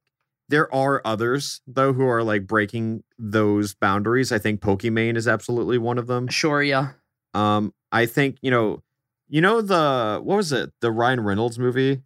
there 0.50 0.74
are 0.74 1.02
others 1.06 1.62
though 1.68 1.94
who 1.94 2.06
are 2.06 2.24
like 2.24 2.46
breaking 2.48 3.04
those 3.18 3.74
boundaries. 3.74 4.32
I 4.32 4.38
think 4.40 4.62
Pokimane 4.62 5.18
is 5.18 5.28
absolutely 5.28 5.78
one 5.78 5.98
of 5.98 6.08
them. 6.08 6.28
sure, 6.28 6.62
yeah. 6.62 6.92
Um, 7.34 7.74
I 7.92 8.06
think 8.06 8.38
you 8.42 8.52
know, 8.52 8.84
you 9.28 9.42
know 9.42 9.62
the 9.62 10.20
what 10.24 10.36
was 10.38 10.52
it? 10.52 10.72
The 10.82 10.92
Ryan 10.92 11.22
Reynolds 11.22 11.58
movie, 11.60 12.02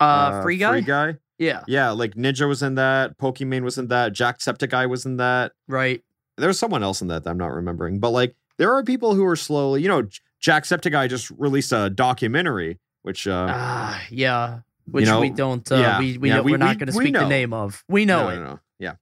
Uh, 0.00 0.42
Free 0.42 0.56
Guy? 0.58 0.72
Free 0.72 0.82
Guy. 0.82 1.16
Yeah, 1.38 1.64
Yeah, 1.66 1.90
like 1.90 2.14
Ninja 2.14 2.46
was 2.46 2.62
in 2.62 2.76
that. 2.76 3.18
Pokimane 3.18 3.62
was 3.62 3.76
in 3.78 3.88
that. 3.88 4.12
Jacksepticeye 4.12 4.88
was 4.88 5.04
in 5.06 5.16
that. 5.16 5.52
right. 5.66 6.02
There's 6.38 6.58
someone 6.58 6.82
else 6.82 7.02
in 7.02 7.08
that 7.08 7.24
that 7.24 7.30
I'm 7.30 7.36
not 7.38 7.52
remembering, 7.52 7.98
but 8.00 8.10
like 8.10 8.34
there 8.58 8.72
are 8.74 8.82
people 8.84 9.14
who 9.14 9.24
are 9.26 9.36
slowly. 9.36 9.82
You 9.82 9.88
know, 9.88 10.02
Jacksepticeye 10.42 11.08
just 11.08 11.30
released 11.32 11.72
a 11.72 11.90
documentary, 11.90 12.78
which 13.02 13.26
uh, 13.26 13.48
Ah, 13.50 14.02
yeah. 14.10 14.60
Which 14.90 15.06
know, 15.06 15.20
we 15.20 15.30
don't, 15.30 15.70
uh, 15.70 15.76
yeah, 15.76 15.98
we, 15.98 16.18
we 16.18 16.28
yeah, 16.28 16.36
know, 16.36 16.42
we- 16.42 16.54
are 16.54 16.58
not 16.58 16.78
going 16.78 16.86
to 16.88 16.92
speak 16.92 17.14
the 17.14 17.28
name 17.28 17.52
of. 17.52 17.84
We 17.88 18.04
know 18.04 18.24
no, 18.24 18.28
it. 18.30 18.36
no, 18.36 18.44
no. 18.44 18.60
Yeah. 18.78 18.94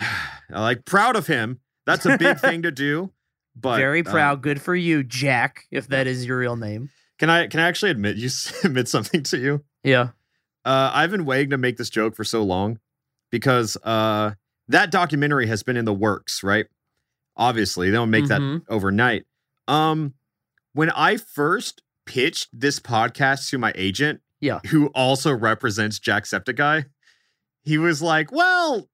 like 0.50 0.84
proud 0.84 1.16
of 1.16 1.26
him. 1.26 1.60
That's 1.86 2.06
a 2.06 2.16
big 2.18 2.38
thing 2.40 2.62
to 2.62 2.70
do. 2.70 3.10
But 3.56 3.76
Very 3.78 4.00
um, 4.00 4.04
proud. 4.04 4.42
Good 4.42 4.60
for 4.62 4.74
you, 4.74 5.02
Jack, 5.02 5.64
if 5.70 5.88
that 5.88 6.06
is 6.06 6.24
your 6.26 6.38
real 6.38 6.56
name. 6.56 6.90
can 7.18 7.28
I 7.30 7.46
can 7.48 7.60
I 7.60 7.64
actually 7.68 7.90
admit 7.90 8.16
you 8.16 8.30
admit 8.64 8.88
something 8.88 9.22
to 9.24 9.38
you? 9.38 9.64
Yeah. 9.84 10.10
Uh, 10.64 10.90
I've 10.92 11.10
been 11.10 11.24
waiting 11.24 11.50
to 11.50 11.58
make 11.58 11.76
this 11.78 11.90
joke 11.90 12.14
for 12.14 12.24
so 12.24 12.42
long 12.42 12.78
because 13.30 13.76
uh, 13.82 14.32
that 14.68 14.90
documentary 14.90 15.46
has 15.46 15.62
been 15.62 15.76
in 15.76 15.84
the 15.84 15.92
works, 15.94 16.42
right? 16.42 16.66
Obviously, 17.36 17.88
they 17.90 17.96
don't 17.96 18.10
make 18.10 18.24
Mhm. 18.24 18.28
that 18.28 18.62
overnight. 18.72 19.24
Um, 19.68 20.14
when 20.74 20.90
I 20.90 21.16
first 21.16 21.82
pitched 22.06 22.48
this 22.52 22.78
podcast 22.78 23.48
to 23.50 23.58
my 23.58 23.72
agent, 23.74 24.20
Yeah. 24.40 24.60
who 24.66 24.86
also 24.88 25.32
represents 25.34 25.98
Jacksepticeye, 25.98 26.84
he 27.62 27.78
was 27.78 28.02
like, 28.02 28.30
"Well, 28.32 28.88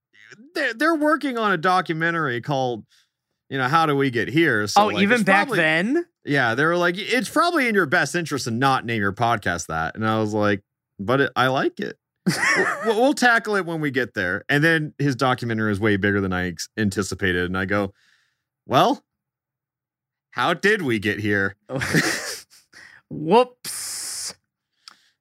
they're, 0.54 0.74
they're 0.74 0.94
working 0.94 1.36
on 1.38 1.52
a 1.52 1.56
documentary 1.58 2.40
called." 2.40 2.84
You 3.48 3.58
know, 3.58 3.68
how 3.68 3.86
do 3.86 3.94
we 3.96 4.10
get 4.10 4.28
here? 4.28 4.66
So, 4.66 4.82
oh, 4.82 4.86
like, 4.86 5.02
even 5.02 5.22
back 5.22 5.46
probably- 5.46 5.58
then? 5.58 6.06
yeah, 6.24 6.54
they 6.54 6.64
were 6.64 6.76
like, 6.76 6.96
it's 6.98 7.28
probably 7.28 7.68
in 7.68 7.74
your 7.74 7.86
best 7.86 8.14
interest 8.14 8.44
to 8.44 8.50
not 8.50 8.84
name 8.84 9.00
your 9.00 9.12
podcast 9.12 9.66
that. 9.66 9.94
And 9.94 10.06
I 10.06 10.18
was 10.18 10.34
like, 10.34 10.62
but 10.98 11.20
it, 11.20 11.32
I 11.36 11.46
like 11.48 11.78
it. 11.78 11.96
we'll, 12.84 12.96
we'll 13.00 13.14
tackle 13.14 13.54
it 13.54 13.64
when 13.64 13.80
we 13.80 13.90
get 13.92 14.14
there. 14.14 14.44
And 14.48 14.64
then 14.64 14.94
his 14.98 15.14
documentary 15.14 15.70
is 15.70 15.78
way 15.78 15.96
bigger 15.96 16.20
than 16.20 16.32
I 16.32 16.54
anticipated. 16.76 17.44
And 17.44 17.56
I 17.56 17.66
go, 17.66 17.92
well, 18.66 19.04
how 20.30 20.52
did 20.52 20.82
we 20.82 20.98
get 20.98 21.20
here? 21.20 21.54
Whoops. 23.10 24.34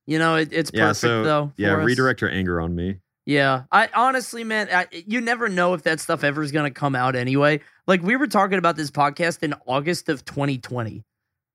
You 0.07 0.19
know, 0.19 0.35
it, 0.35 0.49
it's 0.51 0.71
perfect 0.71 0.75
yeah, 0.77 0.91
so 0.93 1.23
though. 1.23 1.51
yeah, 1.57 1.77
us. 1.77 1.85
redirect 1.85 2.21
your 2.21 2.29
anger 2.31 2.59
on 2.59 2.75
me. 2.75 2.97
Yeah, 3.25 3.63
I 3.71 3.89
honestly, 3.95 4.43
man, 4.43 4.69
I, 4.71 4.87
you 4.91 5.19
never 5.19 5.49
know 5.49 5.73
if 5.73 5.83
that 5.83 5.99
stuff 5.99 6.23
ever 6.23 6.43
is 6.43 6.51
gonna 6.51 6.69
come 6.71 6.95
out 6.95 7.15
anyway. 7.15 7.61
Like 7.87 8.03
we 8.03 8.15
were 8.15 8.27
talking 8.27 8.59
about 8.59 8.75
this 8.75 8.91
podcast 8.91 9.41
in 9.41 9.55
August 9.65 10.09
of 10.09 10.23
2020. 10.25 11.03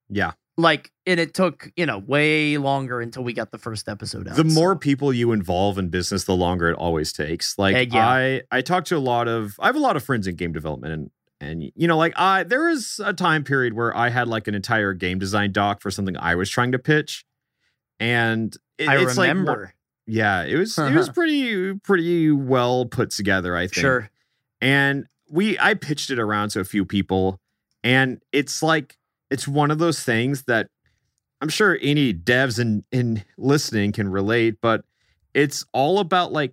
Yeah. 0.09 0.33
Like, 0.57 0.91
and 1.07 1.19
it 1.21 1.33
took 1.33 1.71
you 1.77 1.87
know 1.87 1.99
way 1.99 2.59
longer 2.59 3.01
until 3.01 3.23
we 3.23 3.33
got 3.33 3.53
the 3.53 3.57
first 3.59 3.89
episode 3.89 4.27
out. 4.29 4.37
The 4.37 4.45
more 4.45 4.75
people 4.77 5.13
you 5.13 5.31
involve 5.33 5.79
in 5.79 5.89
business, 5.89 6.25
the 6.25 6.35
longer 6.35 6.69
it 6.69 6.75
always 6.75 7.13
takes. 7.13 7.57
Like 7.57 7.77
Eh, 7.77 7.87
yeah. 7.93 8.09
I, 8.09 8.43
I 8.51 8.61
talk 8.61 8.85
to 8.87 8.97
a 8.97 8.99
lot 8.99 9.29
of, 9.29 9.55
I 9.61 9.67
have 9.67 9.77
a 9.77 9.81
lot 9.81 9.97
of 9.97 10.03
friends 10.03 10.27
in 10.27 10.35
game 10.35 10.53
development, 10.53 10.93
and 10.93 11.11
and 11.41 11.73
you 11.75 11.87
know, 11.87 11.97
like 11.97 12.13
I, 12.17 12.43
there 12.43 12.65
was 12.69 13.01
a 13.03 13.15
time 13.15 13.45
period 13.45 13.75
where 13.75 13.97
I 13.97 14.11
had 14.11 14.27
like 14.29 14.49
an 14.49 14.55
entire 14.57 14.93
game 14.93 15.19
design 15.21 15.53
doc 15.53 15.81
for 15.81 15.91
something 15.91 16.17
I 16.19 16.35
was 16.35 16.51
trying 16.51 16.73
to 16.73 16.79
pitch, 16.81 17.25
and 18.01 18.55
it- 18.77 18.89
I 18.89 18.97
it's 19.01 19.17
like 19.17 19.29
remember. 19.29 19.75
Yeah, 20.11 20.43
it 20.43 20.57
was 20.57 20.77
it 20.79 20.95
was 20.95 21.09
uh-huh. 21.09 21.15
pretty 21.15 21.75
pretty 21.79 22.31
well 22.31 22.87
put 22.87 23.11
together. 23.11 23.57
I 23.57 23.63
think 23.63 23.75
sure. 23.75 24.11
and 24.61 25.07
we 25.31 25.59
i 25.59 25.75
pitched 25.75 26.11
it 26.11 26.19
around 26.19 26.51
to 26.51 26.61
a 26.61 26.65
few 26.65 26.85
people 26.85 27.41
and 27.83 28.21
it's 28.33 28.63
like 28.63 28.97
it's 29.31 29.47
one 29.47 29.71
of 29.71 29.79
those 29.79 30.03
things 30.03 30.45
that 30.45 30.69
i'm 31.41 31.49
sure 31.49 31.79
any 31.81 32.13
devs 32.13 32.59
in 32.59 32.83
in 32.93 33.23
listening 33.39 33.93
can 33.93 34.09
relate 34.09 34.57
but 34.61 34.85
it's 35.33 35.65
all 35.73 36.01
about 36.01 36.33
like 36.33 36.53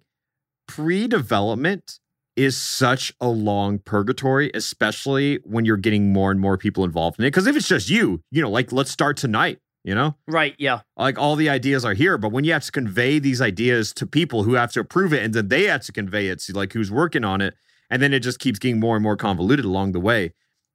pre-development 0.68 2.00
is 2.36 2.56
such 2.56 3.12
a 3.20 3.28
long 3.28 3.80
purgatory 3.80 4.52
especially 4.54 5.40
when 5.44 5.66
you're 5.66 5.76
getting 5.78 6.14
more 6.14 6.30
and 6.30 6.40
more 6.40 6.58
people 6.58 6.84
involved 6.84 7.20
in 7.20 7.26
it 7.26 7.30
because 7.30 7.48
if 7.48 7.56
it's 7.56 7.68
just 7.68 7.90
you 7.90 8.22
you 8.32 8.42
know 8.42 8.50
like 8.50 8.72
let's 8.72 8.92
start 8.92 9.18
tonight 9.18 9.60
you 9.88 9.96
know 9.96 10.16
Right. 10.28 10.54
Yeah. 10.60 10.82
like 10.98 11.18
all 11.18 11.36
the 11.36 11.50
ideas 11.50 11.84
are 11.86 11.94
here 11.94 12.18
but 12.18 12.32
when 12.32 12.44
you 12.44 12.52
have 12.54 12.66
to 12.66 12.72
convey 12.72 13.18
these 13.20 13.42
ideas 13.42 13.94
to 13.94 14.06
people 14.06 14.44
who 14.44 14.54
have 14.56 14.72
to 14.74 14.80
approve 14.82 15.14
it 15.14 15.24
and 15.24 15.34
then 15.34 15.48
they 15.48 15.64
have 15.64 15.82
to 15.86 15.92
convey 15.92 16.28
it 16.28 16.40
to 16.42 16.54
like 16.54 16.74
who's 16.74 16.92
working 16.92 17.24
on 17.24 17.40
it 17.42 17.56
and 17.90 18.02
then 18.02 18.14
it 18.14 18.20
just 18.20 18.40
keeps 18.40 18.60
getting 18.60 18.80
more 18.80 18.96
and 18.98 19.04
more 19.04 19.16
convoluted 19.16 19.66
along 19.66 19.94
the 19.94 20.00
way 20.00 20.34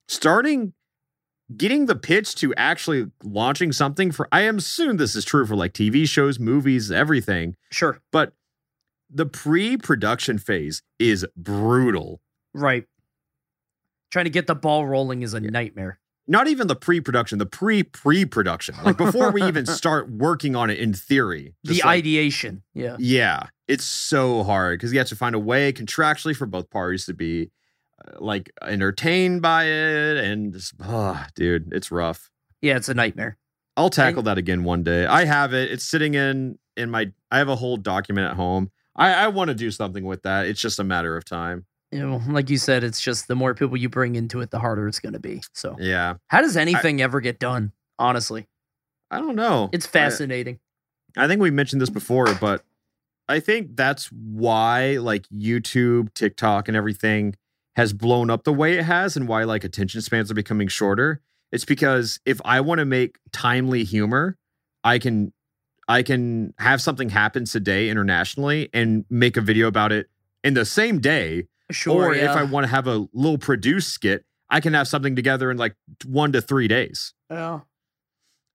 starting 0.08 0.72
getting 1.54 1.84
the 1.86 1.94
pitch 1.96 2.34
to 2.36 2.54
actually 2.56 3.10
launching 3.22 3.70
something 3.72 4.10
for 4.10 4.26
i 4.32 4.40
am 4.40 4.56
assuming 4.58 4.96
this 4.96 5.14
is 5.14 5.24
true 5.24 5.44
for 5.46 5.54
like 5.56 5.74
tv 5.74 6.08
shows 6.08 6.38
movies 6.38 6.90
everything 6.90 7.54
Sure. 7.70 8.00
but 8.10 8.32
the 9.14 9.26
pre-production 9.26 10.38
phase 10.38 10.82
is 10.98 11.26
brutal 11.36 12.20
Right. 12.54 12.84
Trying 14.10 14.24
to 14.26 14.30
get 14.30 14.46
the 14.46 14.54
ball 14.54 14.86
rolling 14.86 15.22
is 15.22 15.32
a 15.32 15.40
nightmare. 15.40 15.98
Not 16.32 16.48
even 16.48 16.66
the 16.66 16.74
pre-production 16.74 17.38
the 17.38 17.46
pre-pre-production 17.46 18.74
like 18.84 18.96
before 18.96 19.30
we 19.30 19.42
even 19.44 19.66
start 19.80 20.10
working 20.10 20.56
on 20.56 20.70
it 20.70 20.78
in 20.78 20.92
theory 20.94 21.54
The 21.64 21.74
like- 21.74 21.84
ideation. 21.84 22.62
Yeah. 22.74 22.96
Yeah, 22.98 23.44
it's 23.68 23.84
so 23.84 24.42
hard 24.42 24.78
because 24.78 24.92
you 24.92 24.98
have 24.98 25.08
to 25.08 25.16
find 25.16 25.34
a 25.34 25.38
way 25.38 25.72
contractually 25.72 26.34
for 26.34 26.46
both 26.46 26.70
parties 26.70 27.06
to 27.06 27.14
be 27.14 27.50
uh, 28.04 28.12
like 28.18 28.50
entertained 28.62 29.42
by 29.42 29.64
it, 29.64 30.16
and 30.16 30.52
just, 30.52 30.74
oh, 30.80 31.24
dude, 31.36 31.72
it's 31.72 31.90
rough. 31.90 32.30
Yeah. 32.60 32.76
It's 32.76 32.88
a 32.88 32.94
nightmare. 32.94 33.36
I'll 33.76 33.90
tackle 33.90 34.22
that 34.24 34.38
again 34.38 34.64
one 34.64 34.82
day. 34.82 35.06
I 35.06 35.24
have 35.24 35.54
it. 35.54 35.70
It's 35.70 35.84
sitting 35.84 36.14
in 36.14 36.58
in 36.76 36.90
my. 36.90 37.12
I 37.30 37.38
have 37.38 37.48
a 37.48 37.56
whole 37.56 37.76
document 37.78 38.28
at 38.30 38.36
home. 38.36 38.70
I, 38.94 39.12
I 39.14 39.28
want 39.28 39.48
to 39.48 39.54
do 39.54 39.70
something 39.70 40.04
with 40.04 40.22
that. 40.24 40.46
It's 40.46 40.60
just 40.60 40.78
a 40.78 40.84
matter 40.84 41.16
of 41.16 41.24
time. 41.24 41.64
You 41.92 42.00
know, 42.00 42.22
like 42.28 42.48
you 42.48 42.56
said, 42.56 42.82
it's 42.84 43.00
just 43.00 43.28
the 43.28 43.34
more 43.34 43.54
people 43.54 43.76
you 43.76 43.90
bring 43.90 44.16
into 44.16 44.40
it, 44.40 44.50
the 44.50 44.58
harder 44.58 44.88
it's 44.88 44.98
going 44.98 45.12
to 45.12 45.18
be. 45.20 45.42
So, 45.52 45.76
Yeah, 45.78 46.14
how 46.28 46.40
does 46.40 46.56
anything 46.56 47.02
ever 47.02 47.20
get 47.20 47.38
done? 47.38 47.72
Honestly, 47.98 48.48
I 49.10 49.18
don't 49.18 49.36
know. 49.36 49.68
it's 49.72 49.86
I- 49.86 49.90
fascinating. 49.90 50.58
I 51.16 51.28
think 51.28 51.42
we 51.42 51.50
mentioned 51.50 51.82
this 51.82 51.90
before, 51.90 52.34
but 52.40 52.64
I 53.28 53.38
think 53.38 53.76
that's 53.76 54.06
why 54.06 54.96
like 54.96 55.26
YouTube, 55.28 56.14
TikTok, 56.14 56.68
and 56.68 56.76
everything 56.76 57.36
has 57.76 57.92
blown 57.92 58.30
up 58.30 58.44
the 58.44 58.52
way 58.52 58.78
it 58.78 58.84
has, 58.84 59.16
and 59.16 59.28
why 59.28 59.44
like 59.44 59.62
attention 59.62 60.00
spans 60.00 60.30
are 60.30 60.34
becoming 60.34 60.68
shorter. 60.68 61.20
It's 61.52 61.66
because 61.66 62.18
if 62.24 62.40
I 62.46 62.62
want 62.62 62.78
to 62.78 62.86
make 62.86 63.18
timely 63.32 63.84
humor, 63.84 64.38
I 64.82 64.98
can 64.98 65.34
I 65.86 66.02
can 66.02 66.54
have 66.58 66.80
something 66.80 67.10
happen 67.10 67.44
today 67.44 67.90
internationally 67.90 68.70
and 68.72 69.04
make 69.10 69.36
a 69.36 69.42
video 69.42 69.66
about 69.66 69.92
it 69.92 70.08
in 70.42 70.54
the 70.54 70.64
same 70.64 70.98
day. 70.98 71.48
Sure. 71.70 72.08
or 72.08 72.14
yeah. 72.14 72.30
if 72.30 72.36
I 72.36 72.42
want 72.42 72.64
to 72.64 72.68
have 72.68 72.86
a 72.86 73.06
little 73.12 73.38
produced 73.38 73.90
skit, 73.94 74.24
I 74.50 74.60
can 74.60 74.74
have 74.74 74.86
something 74.88 75.16
together 75.16 75.50
in 75.50 75.56
like 75.56 75.74
one 76.04 76.32
to 76.32 76.40
three 76.42 76.68
days. 76.68 77.14
yeah. 77.30 77.60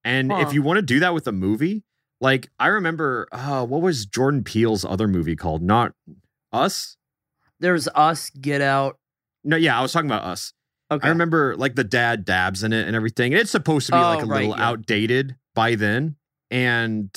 And 0.04 0.32
Huh. 0.32 0.40
if 0.48 0.54
you 0.54 0.62
want 0.62 0.78
to 0.78 0.82
do 0.84 1.00
that 1.02 1.14
with 1.14 1.28
a 1.28 1.32
movie, 1.32 1.84
like 2.22 2.50
I 2.60 2.68
remember, 2.68 3.28
uh, 3.32 3.66
what 3.66 3.82
was 3.82 4.06
Jordan 4.06 4.44
Peele's 4.44 4.86
other 4.86 5.08
movie 5.08 5.36
called? 5.36 5.62
Not 5.62 5.94
Us. 6.54 6.96
There's 7.60 7.88
us, 7.90 8.30
Get 8.30 8.62
Out. 8.62 8.98
No, 9.44 9.56
yeah, 9.58 9.78
I 9.78 9.82
was 9.82 9.92
talking 9.92 10.10
about 10.10 10.24
Us. 10.24 10.54
Okay. 10.92 11.06
I 11.06 11.10
remember 11.10 11.56
like 11.58 11.76
the 11.76 11.84
dad 11.84 12.24
dabs 12.24 12.64
in 12.64 12.72
it 12.72 12.88
and 12.88 12.96
everything. 12.96 13.34
And 13.34 13.42
it's 13.42 13.52
supposed 13.52 13.88
to 13.88 13.92
be 13.94 13.98
like 13.98 14.20
Oh, 14.20 14.24
a 14.24 14.26
right, 14.28 14.42
little 14.48 14.58
yeah. 14.58 14.68
outdated 14.70 15.36
by 15.54 15.76
then. 15.76 16.16
And 16.50 17.10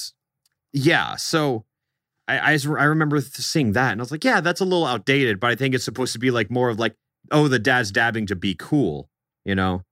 yeah, 0.72 1.14
so 1.16 1.64
I, 2.38 2.52
I 2.52 2.58
I 2.78 2.84
remember 2.84 3.20
seeing 3.20 3.72
that 3.72 3.92
and 3.92 4.00
I 4.00 4.02
was 4.02 4.10
like, 4.10 4.24
yeah, 4.24 4.40
that's 4.40 4.60
a 4.60 4.64
little 4.64 4.86
outdated, 4.86 5.40
but 5.40 5.50
I 5.50 5.54
think 5.56 5.74
it's 5.74 5.84
supposed 5.84 6.12
to 6.12 6.18
be 6.18 6.30
like 6.30 6.50
more 6.50 6.68
of 6.68 6.78
like, 6.78 6.94
oh, 7.30 7.48
the 7.48 7.58
dad's 7.58 7.90
dabbing 7.90 8.26
to 8.26 8.36
be 8.36 8.54
cool, 8.54 9.08
you 9.44 9.54
know? 9.54 9.82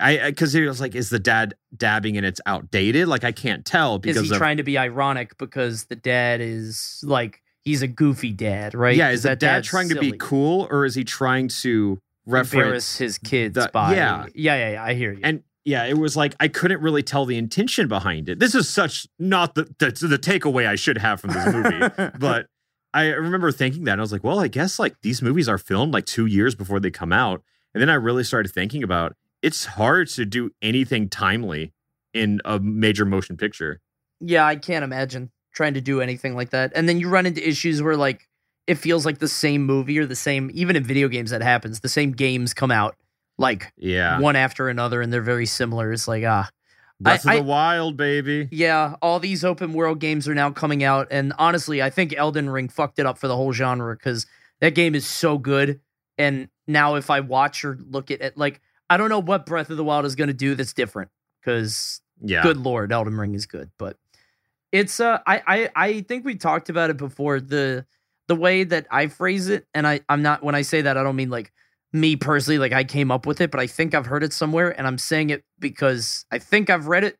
I 0.00 0.30
because 0.30 0.54
it 0.54 0.66
was 0.66 0.80
like, 0.80 0.94
is 0.94 1.10
the 1.10 1.18
dad 1.18 1.54
dabbing 1.76 2.16
and 2.16 2.24
it's 2.24 2.40
outdated? 2.46 3.08
Like 3.08 3.24
I 3.24 3.32
can't 3.32 3.64
tell 3.64 3.96
Is 3.96 4.00
because 4.00 4.22
he 4.22 4.30
of 4.30 4.38
trying 4.38 4.56
to 4.56 4.62
be 4.62 4.78
ironic 4.78 5.36
because 5.38 5.84
the 5.84 5.96
dad 5.96 6.40
is 6.40 7.02
like 7.06 7.42
he's 7.60 7.82
a 7.82 7.88
goofy 7.88 8.32
dad, 8.32 8.74
right? 8.74 8.96
Yeah, 8.96 9.10
is 9.10 9.22
that 9.24 9.38
dad 9.38 9.64
trying 9.64 9.88
to 9.90 10.00
be 10.00 10.12
cool 10.18 10.66
or 10.70 10.84
is 10.84 10.94
he 10.94 11.04
trying 11.04 11.48
to 11.48 12.00
Embarrass 12.26 12.54
reference 12.54 12.98
his 12.98 13.18
kids 13.18 13.54
the- 13.54 13.70
by 13.72 13.94
yeah. 13.94 14.26
yeah, 14.34 14.56
yeah, 14.56 14.70
yeah. 14.72 14.84
I 14.84 14.94
hear 14.94 15.12
you. 15.12 15.20
and 15.22 15.42
yeah, 15.64 15.84
it 15.84 15.98
was 15.98 16.16
like 16.16 16.34
I 16.40 16.48
couldn't 16.48 16.80
really 16.80 17.02
tell 17.02 17.24
the 17.24 17.36
intention 17.36 17.88
behind 17.88 18.28
it. 18.28 18.38
This 18.38 18.54
is 18.54 18.68
such 18.68 19.06
not 19.18 19.54
the 19.54 19.64
the, 19.78 19.90
the 20.06 20.18
takeaway 20.18 20.66
I 20.66 20.74
should 20.74 20.98
have 20.98 21.20
from 21.20 21.30
this 21.30 21.52
movie, 21.52 22.10
but 22.18 22.46
I 22.94 23.06
remember 23.08 23.52
thinking 23.52 23.84
that 23.84 23.92
and 23.92 24.00
I 24.00 24.02
was 24.02 24.12
like, 24.12 24.24
well, 24.24 24.40
I 24.40 24.48
guess 24.48 24.78
like 24.78 25.00
these 25.02 25.22
movies 25.22 25.48
are 25.48 25.58
filmed 25.58 25.94
like 25.94 26.06
two 26.06 26.26
years 26.26 26.54
before 26.54 26.80
they 26.80 26.90
come 26.90 27.12
out, 27.12 27.42
and 27.74 27.80
then 27.80 27.88
I 27.90 27.94
really 27.94 28.24
started 28.24 28.52
thinking 28.52 28.82
about 28.82 29.16
it's 29.40 29.64
hard 29.64 30.08
to 30.10 30.24
do 30.24 30.50
anything 30.60 31.08
timely 31.08 31.72
in 32.14 32.40
a 32.44 32.58
major 32.58 33.04
motion 33.04 33.36
picture. 33.36 33.80
yeah, 34.20 34.44
I 34.44 34.56
can't 34.56 34.84
imagine 34.84 35.30
trying 35.54 35.74
to 35.74 35.80
do 35.80 36.00
anything 36.00 36.34
like 36.34 36.50
that. 36.50 36.72
And 36.74 36.88
then 36.88 36.98
you 36.98 37.08
run 37.08 37.26
into 37.26 37.46
issues 37.46 37.82
where 37.82 37.96
like 37.96 38.28
it 38.66 38.76
feels 38.76 39.04
like 39.04 39.18
the 39.18 39.28
same 39.28 39.64
movie 39.64 39.98
or 39.98 40.06
the 40.06 40.16
same 40.16 40.50
even 40.54 40.76
in 40.76 40.84
video 40.84 41.08
games 41.08 41.30
that 41.30 41.42
happens. 41.42 41.80
The 41.80 41.88
same 41.88 42.12
games 42.12 42.54
come 42.54 42.70
out 42.70 42.96
like 43.38 43.72
Yeah, 43.76 44.20
one 44.20 44.36
after 44.36 44.68
another 44.68 45.00
and 45.00 45.12
they're 45.12 45.22
very 45.22 45.46
similar. 45.46 45.92
It's 45.92 46.06
like 46.08 46.24
ah 46.24 46.48
Breath 47.00 47.26
I- 47.26 47.34
of 47.34 47.44
the 47.44 47.48
Wild, 47.50 47.96
baby. 47.96 48.48
Yeah, 48.52 48.94
all 49.02 49.18
these 49.18 49.44
open 49.44 49.72
world 49.72 49.98
games 49.98 50.28
are 50.28 50.34
now 50.34 50.50
coming 50.50 50.84
out, 50.84 51.08
and 51.10 51.32
honestly, 51.38 51.82
I 51.82 51.90
think 51.90 52.14
Elden 52.16 52.48
Ring 52.48 52.68
fucked 52.68 52.98
it 52.98 53.06
up 53.06 53.18
for 53.18 53.26
the 53.28 53.36
whole 53.36 53.52
genre 53.52 53.96
because 53.96 54.26
that 54.60 54.74
game 54.74 54.94
is 54.94 55.06
so 55.06 55.36
good. 55.38 55.80
And 56.18 56.48
now, 56.68 56.94
if 56.94 57.10
I 57.10 57.20
watch 57.20 57.64
or 57.64 57.76
look 57.90 58.10
at 58.10 58.20
it, 58.20 58.36
like 58.36 58.60
I 58.88 58.96
don't 58.96 59.08
know 59.08 59.18
what 59.20 59.46
Breath 59.46 59.70
of 59.70 59.76
the 59.76 59.84
Wild 59.84 60.04
is 60.04 60.14
going 60.14 60.28
to 60.28 60.34
do 60.34 60.54
that's 60.54 60.72
different. 60.72 61.10
Because 61.40 62.00
Yeah, 62.22 62.42
good 62.42 62.56
lord, 62.58 62.92
Elden 62.92 63.16
Ring 63.16 63.34
is 63.34 63.46
good, 63.46 63.70
but 63.78 63.96
it's 64.70 65.00
uh, 65.00 65.18
I 65.26 65.42
I 65.46 65.70
I 65.74 66.00
think 66.02 66.24
we 66.24 66.36
talked 66.36 66.68
about 66.68 66.90
it 66.90 66.96
before. 66.98 67.40
The 67.40 67.84
the 68.28 68.36
way 68.36 68.62
that 68.62 68.86
I 68.90 69.08
phrase 69.08 69.48
it, 69.48 69.66
and 69.74 69.86
I 69.88 70.00
I'm 70.08 70.22
not 70.22 70.44
when 70.44 70.54
I 70.54 70.62
say 70.62 70.82
that 70.82 70.96
I 70.96 71.02
don't 71.02 71.16
mean 71.16 71.30
like 71.30 71.52
me 71.92 72.16
personally, 72.16 72.58
like 72.58 72.72
I 72.72 72.84
came 72.84 73.10
up 73.10 73.26
with 73.26 73.40
it, 73.40 73.50
but 73.50 73.60
I 73.60 73.66
think 73.66 73.94
I've 73.94 74.06
heard 74.06 74.22
it 74.24 74.32
somewhere, 74.32 74.70
and 74.76 74.86
I'm 74.86 74.98
saying 74.98 75.30
it 75.30 75.44
because 75.58 76.24
I 76.30 76.38
think 76.38 76.70
I've 76.70 76.86
read 76.86 77.04
it. 77.04 77.16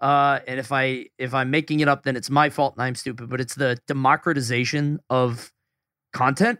Uh, 0.00 0.40
and 0.46 0.58
if 0.60 0.72
I 0.72 1.06
if 1.18 1.32
I'm 1.34 1.50
making 1.50 1.80
it 1.80 1.88
up, 1.88 2.02
then 2.02 2.16
it's 2.16 2.28
my 2.30 2.50
fault 2.50 2.74
and 2.74 2.82
I'm 2.82 2.94
stupid. 2.94 3.28
But 3.30 3.40
it's 3.40 3.54
the 3.54 3.78
democratization 3.86 5.00
of 5.10 5.52
content 6.12 6.58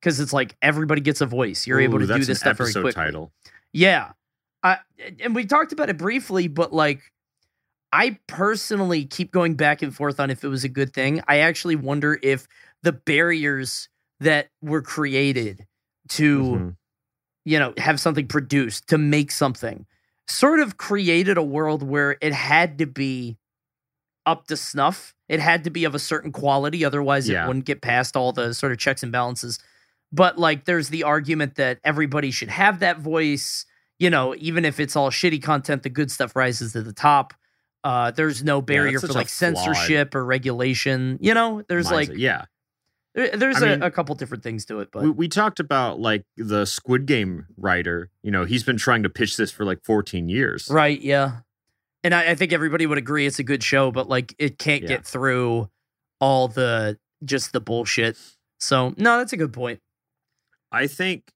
because 0.00 0.20
it's 0.20 0.32
like 0.32 0.56
everybody 0.62 1.00
gets 1.00 1.20
a 1.20 1.26
voice. 1.26 1.66
You're 1.66 1.80
able 1.80 1.98
to 1.98 2.06
do 2.06 2.24
this 2.24 2.38
stuff 2.40 2.58
very 2.58 2.72
quickly. 2.72 2.92
title. 2.92 3.32
Yeah. 3.72 4.12
I, 4.62 4.78
and 5.20 5.34
we 5.34 5.44
talked 5.46 5.72
about 5.72 5.90
it 5.90 5.96
briefly, 5.98 6.48
but 6.48 6.72
like, 6.72 7.00
I 7.92 8.18
personally 8.26 9.04
keep 9.04 9.30
going 9.30 9.54
back 9.54 9.82
and 9.82 9.94
forth 9.94 10.18
on 10.18 10.30
if 10.30 10.42
it 10.44 10.48
was 10.48 10.64
a 10.64 10.68
good 10.68 10.92
thing. 10.92 11.22
I 11.28 11.38
actually 11.38 11.76
wonder 11.76 12.18
if 12.22 12.46
the 12.82 12.92
barriers 12.92 13.88
that 14.20 14.48
were 14.62 14.82
created 14.82 15.66
to, 16.10 16.42
Mhm. 16.42 16.76
You 17.46 17.58
know, 17.58 17.72
have 17.78 17.98
something 18.00 18.26
produced, 18.26 18.88
to 18.88 18.98
make 18.98 19.30
something, 19.30 19.86
sort 20.26 20.60
of 20.60 20.76
created 20.76 21.38
a 21.38 21.42
world 21.42 21.82
where 21.82 22.18
it 22.20 22.32
had 22.32 22.76
to 22.78 22.86
be 22.86 23.38
up 24.26 24.48
to 24.48 24.56
snuff. 24.56 25.14
It 25.28 25.38
had 25.38 25.62
to 25.64 25.70
be 25.70 25.84
of 25.84 25.94
a 25.94 25.98
certain 26.00 26.32
quality. 26.32 26.84
Otherwise, 26.84 27.28
Yeah. 27.28 27.44
it 27.44 27.46
wouldn't 27.46 27.64
get 27.64 27.80
past 27.80 28.16
all 28.16 28.32
the 28.32 28.52
sort 28.52 28.72
of 28.72 28.78
checks 28.78 29.02
and 29.04 29.12
balances. 29.12 29.60
But 30.12 30.36
like, 30.38 30.64
there's 30.64 30.88
the 30.88 31.04
argument 31.04 31.54
that 31.54 31.78
everybody 31.84 32.32
should 32.32 32.48
have 32.48 32.80
that 32.80 32.98
voice. 32.98 33.64
You 33.98 34.10
know, 34.10 34.34
even 34.38 34.64
if 34.64 34.78
it's 34.80 34.96
all 34.96 35.10
shitty 35.10 35.42
content, 35.42 35.84
the 35.84 35.88
good 35.88 36.10
stuff 36.10 36.34
rises 36.36 36.72
to 36.72 36.82
the 36.82 36.92
top. 36.92 37.32
Uh, 37.84 38.10
there's 38.10 38.42
no 38.42 38.60
barrier 38.60 38.98
that's 38.98 39.06
for 39.12 39.18
like 39.18 39.28
censorship 39.28 40.14
or 40.16 40.24
regulation. 40.24 41.18
You 41.20 41.34
know, 41.34 41.62
there's 41.68 41.90
like 41.92 42.10
yeah. 42.12 42.46
There- 43.16 43.36
there's 43.36 43.60
I 43.62 43.66
a 43.66 43.70
mean, 43.70 43.82
a 43.82 43.90
couple 43.90 44.14
different 44.14 44.44
things 44.44 44.64
to 44.66 44.78
it, 44.78 44.90
but 44.92 45.02
we, 45.02 45.10
we 45.10 45.28
talked 45.28 45.58
about 45.58 45.98
like 45.98 46.24
the 46.36 46.64
Squid 46.66 47.06
Game 47.06 47.46
writer. 47.56 48.10
You 48.22 48.30
know, 48.30 48.44
he's 48.44 48.62
been 48.62 48.76
trying 48.76 49.02
to 49.02 49.08
pitch 49.08 49.36
this 49.36 49.50
for 49.50 49.64
like 49.64 49.82
14 49.84 50.28
years. 50.28 50.68
right, 50.70 51.00
yeah. 51.00 51.38
And 52.04 52.14
I, 52.14 52.30
I 52.30 52.34
think 52.36 52.52
everybody 52.52 52.86
would 52.86 52.98
agree 52.98 53.26
it's 53.26 53.40
a 53.40 53.42
good 53.44 53.64
show, 53.64 53.90
but 53.90 54.08
like 54.08 54.34
it 54.38 54.58
can't 54.58 54.82
Yeah. 54.82 54.88
get 54.88 55.04
through 55.06 55.68
all 56.20 56.46
the 56.46 56.98
just 57.24 57.52
the 57.52 57.60
bullshit. 57.60 58.16
So 58.60 58.94
no, 58.96 59.18
that's 59.18 59.32
a 59.32 59.36
good 59.36 59.52
point. 59.52 59.80
I 60.70 60.86
think 60.86 61.32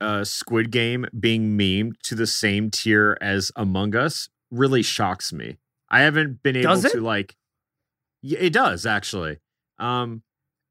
uh, 0.00 0.24
Squid 0.24 0.70
Game 0.70 1.04
being 1.18 1.58
memed 1.58 1.98
to 2.04 2.14
the 2.14 2.26
same 2.26 2.70
tier 2.70 3.18
as 3.20 3.52
Among 3.56 3.94
Us 3.94 4.28
really 4.50 4.82
shocks 4.82 5.32
me. 5.32 5.58
I 5.90 6.00
haven't 6.00 6.42
been 6.42 6.56
able 6.56 6.80
to 6.80 7.00
like. 7.00 7.36
It 8.22 8.52
does 8.52 8.86
actually. 8.86 9.38
Um, 9.78 10.22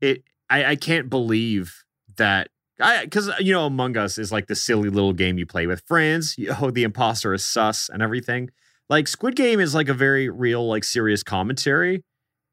it 0.01 0.23
I, 0.49 0.65
I 0.65 0.75
can't 0.75 1.09
believe 1.09 1.83
that 2.17 2.49
I 2.79 3.03
because 3.03 3.29
uh, 3.29 3.35
you 3.39 3.53
know 3.53 3.65
Among 3.65 3.97
Us 3.97 4.17
is 4.17 4.31
like 4.31 4.47
the 4.47 4.55
silly 4.55 4.89
little 4.89 5.13
game 5.13 5.37
you 5.37 5.45
play 5.45 5.67
with 5.67 5.83
friends. 5.85 6.35
You, 6.37 6.55
oh, 6.61 6.71
the 6.71 6.83
imposter 6.83 7.33
is 7.33 7.43
sus 7.43 7.89
and 7.89 8.01
everything. 8.01 8.49
Like 8.89 9.07
Squid 9.07 9.35
Game 9.35 9.59
is 9.59 9.75
like 9.75 9.89
a 9.89 9.93
very 9.93 10.29
real, 10.29 10.67
like 10.67 10.83
serious 10.83 11.21
commentary. 11.21 12.03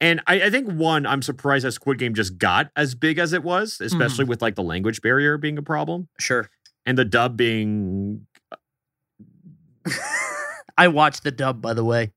And 0.01 0.20
I, 0.26 0.42
I 0.42 0.51
think 0.51 0.70
one, 0.70 1.07
I'm 1.07 1.22
surprised 1.22 1.64
that 1.64 1.72
Squid 1.72 1.99
Game 1.99 2.14
just 2.14 2.36
got 2.36 2.70
as 2.76 2.94
big 2.94 3.18
as 3.18 3.32
it 3.32 3.42
was, 3.42 3.80
especially 3.80 4.24
mm-hmm. 4.24 4.30
with 4.30 4.42
like 4.42 4.55
the 4.55 4.62
language 4.62 5.01
barrier 5.01 5.38
being 5.38 5.57
a 5.57 5.62
problem 5.62 6.09
Sure. 6.18 6.51
and 6.84 6.99
the 6.99 7.05
dub 7.07 7.36
being. 7.36 8.26
Uh, 8.53 9.90
I 10.78 10.88
watched 10.88 11.24
the 11.24 11.30
dub, 11.30 11.62
by 11.62 11.72
the 11.72 11.84
way. 11.84 12.12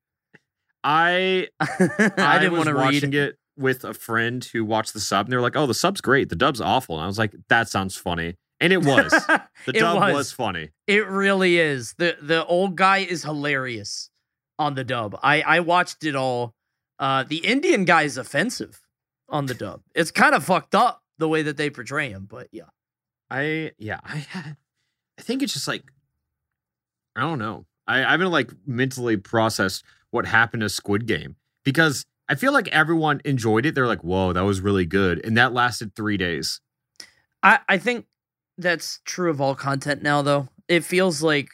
I 0.83 1.47
I, 1.59 2.11
I, 2.17 2.39
didn't 2.39 2.57
want 2.57 2.65
to 2.65 2.75
read. 2.75 3.13
it 3.13 3.38
with 3.59 3.83
a 3.83 3.93
friend 3.93 4.43
who 4.45 4.65
watched 4.65 4.93
the 4.93 4.99
sub, 4.99 5.25
and 5.27 5.31
they 5.33 5.35
were 5.37 5.41
like, 5.43 5.55
"Oh, 5.55 5.67
the 5.67 5.73
sub's 5.73 6.01
great. 6.01 6.29
The 6.29 6.35
dub's 6.35 6.61
awful." 6.61 6.95
And 6.95 7.03
I 7.03 7.07
was 7.07 7.19
like, 7.19 7.35
"That 7.49 7.69
sounds 7.69 7.95
funny," 7.95 8.35
and 8.59 8.73
it 8.73 8.83
was. 8.83 9.13
The 9.65 9.75
It 9.75 9.79
dub 9.81 9.97
was. 9.99 10.13
was. 10.13 10.31
funny. 10.31 10.69
It 10.87 11.05
really 11.07 11.57
is. 11.59 11.93
the 11.97 12.15
The 12.21 12.45
old 12.45 12.77
guy 12.77 12.99
is 12.99 13.23
hilarious 13.23 14.09
on 14.57 14.75
the 14.75 14.85
dub. 14.85 15.19
I 15.21 15.41
I 15.41 15.59
watched 15.59 16.05
it 16.05 16.15
all. 16.15 16.55
Uh, 16.97 17.23
the 17.23 17.37
Indian 17.39 17.83
guy 17.85 18.03
is 18.03 18.17
offensive 18.17 18.81
on 19.27 19.47
the 19.47 19.53
dub. 19.53 19.81
It's 19.93 20.11
kind 20.11 20.33
of 20.33 20.45
fucked 20.45 20.75
up 20.75 21.03
the 21.17 21.27
way 21.27 21.41
that 21.43 21.57
they 21.57 21.69
portray 21.69 22.09
him, 22.09 22.25
but 22.29 22.47
yeah. 22.53 22.69
I 23.29 23.71
yeah, 23.77 23.99
I 24.03 24.15
had 24.17 24.55
I 25.19 25.21
think 25.21 25.43
it's 25.43 25.51
just 25.53 25.67
like 25.67 25.83
I 27.17 27.21
don't 27.21 27.39
know. 27.39 27.65
I, 27.85 28.03
I 28.05 28.11
haven't 28.11 28.31
like 28.31 28.51
mentally 28.65 29.17
processed 29.17 29.83
what 30.11 30.25
happened 30.25 30.61
to 30.61 30.69
Squid 30.69 31.05
Game 31.05 31.35
because 31.65 32.05
I 32.29 32.35
feel 32.35 32.53
like 32.53 32.67
everyone 32.69 33.21
enjoyed 33.25 33.65
it. 33.65 33.73
They're 33.75 33.87
like, 33.87 34.03
whoa, 34.03 34.31
that 34.33 34.41
was 34.41 34.61
really 34.61 34.85
good. 34.85 35.25
And 35.25 35.35
that 35.37 35.51
lasted 35.51 35.95
three 35.95 36.15
days. 36.15 36.61
I 37.43 37.59
I 37.67 37.77
think 37.79 38.05
that's 38.57 39.01
true 39.03 39.29
of 39.31 39.41
all 39.41 39.55
content 39.55 40.03
now, 40.03 40.21
though. 40.21 40.47
It 40.67 40.83
feels 40.85 41.23
like 41.23 41.49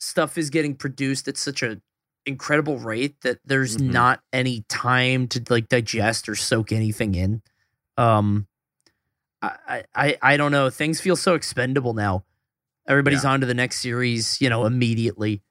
stuff 0.00 0.36
is 0.36 0.50
getting 0.50 0.74
produced 0.74 1.28
at 1.28 1.36
such 1.36 1.62
a 1.62 1.80
incredible 2.26 2.78
rate 2.78 3.20
that 3.22 3.38
there's 3.44 3.76
Mhm. 3.76 3.92
not 3.92 4.20
any 4.32 4.64
time 4.68 5.28
to 5.28 5.42
like 5.48 5.68
digest 5.68 6.28
or 6.28 6.34
soak 6.34 6.72
anything 6.72 7.14
in. 7.14 7.42
Um, 7.96 8.46
I 9.42 9.56
I 9.68 9.84
I, 9.94 10.18
I 10.22 10.36
don't 10.36 10.52
know. 10.52 10.70
Things 10.70 11.00
feel 11.00 11.16
so 11.16 11.34
expendable 11.34 11.94
now. 11.94 12.24
Everybody's 12.88 13.24
on 13.24 13.40
to 13.40 13.46
the 13.46 13.54
next 13.54 13.78
series, 13.78 14.40
you 14.40 14.48
know, 14.48 14.66
immediately. 14.66 15.42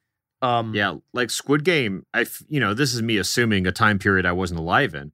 Um, 0.42 0.74
Yeah, 0.74 0.96
like 1.14 1.30
Squid 1.30 1.64
Game, 1.64 2.06
I 2.14 2.22
f- 2.22 2.44
you 2.48 2.60
know, 2.60 2.74
this 2.74 2.94
is 2.94 3.02
me 3.02 3.18
assuming 3.18 3.68
a 3.68 3.72
time 3.72 4.00
period 4.00 4.26
I 4.26 4.32
wasn't 4.32 4.60
alive 4.60 4.94
in. 4.96 5.12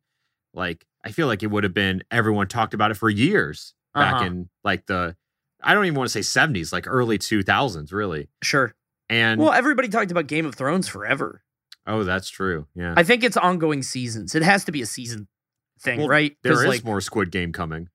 Like 0.54 0.86
I 1.04 1.12
feel 1.12 1.28
like 1.28 1.44
it 1.44 1.48
would 1.48 1.64
have 1.64 1.74
been 1.74 2.04
everyone 2.12 2.48
talked 2.48 2.74
about 2.74 2.92
it 2.92 2.96
for 2.96 3.10
years 3.10 3.74
back 3.94 4.16
Uh-huh. 4.16 4.26
in 4.26 4.50
like 4.64 4.86
the 4.86 5.16
I 5.64 5.74
don't 5.74 5.86
even 5.86 5.98
want 5.98 6.10
to 6.12 6.24
say 6.24 6.40
70s, 6.40 6.72
like 6.72 6.86
early 6.88 7.18
2000s 7.18 7.92
really. 7.92 8.30
sure. 8.44 8.76
And 9.10 9.40
Well, 9.40 9.52
everybody 9.54 9.88
talked 9.88 10.12
about 10.12 10.28
Game 10.28 10.46
of 10.46 10.56
Thrones 10.56 10.88
forever. 10.88 11.42
oh, 11.88 12.04
that's 12.04 12.30
true. 12.30 12.68
Yeah. 12.76 12.94
I 12.98 13.04
think 13.04 13.24
it's 13.24 13.38
ongoing 13.38 13.82
seasons. 13.84 14.34
It 14.36 14.44
has 14.44 14.66
to 14.66 14.72
be 14.72 14.82
a 14.82 14.86
season 14.88 15.28
thing, 15.80 16.00
Well, 16.00 16.08
right? 16.08 16.36
There 16.44 16.54
is 16.54 16.66
like, 16.66 16.84
more 16.86 17.02
Squid 17.02 17.32
Game 17.32 17.52
coming. 17.52 17.90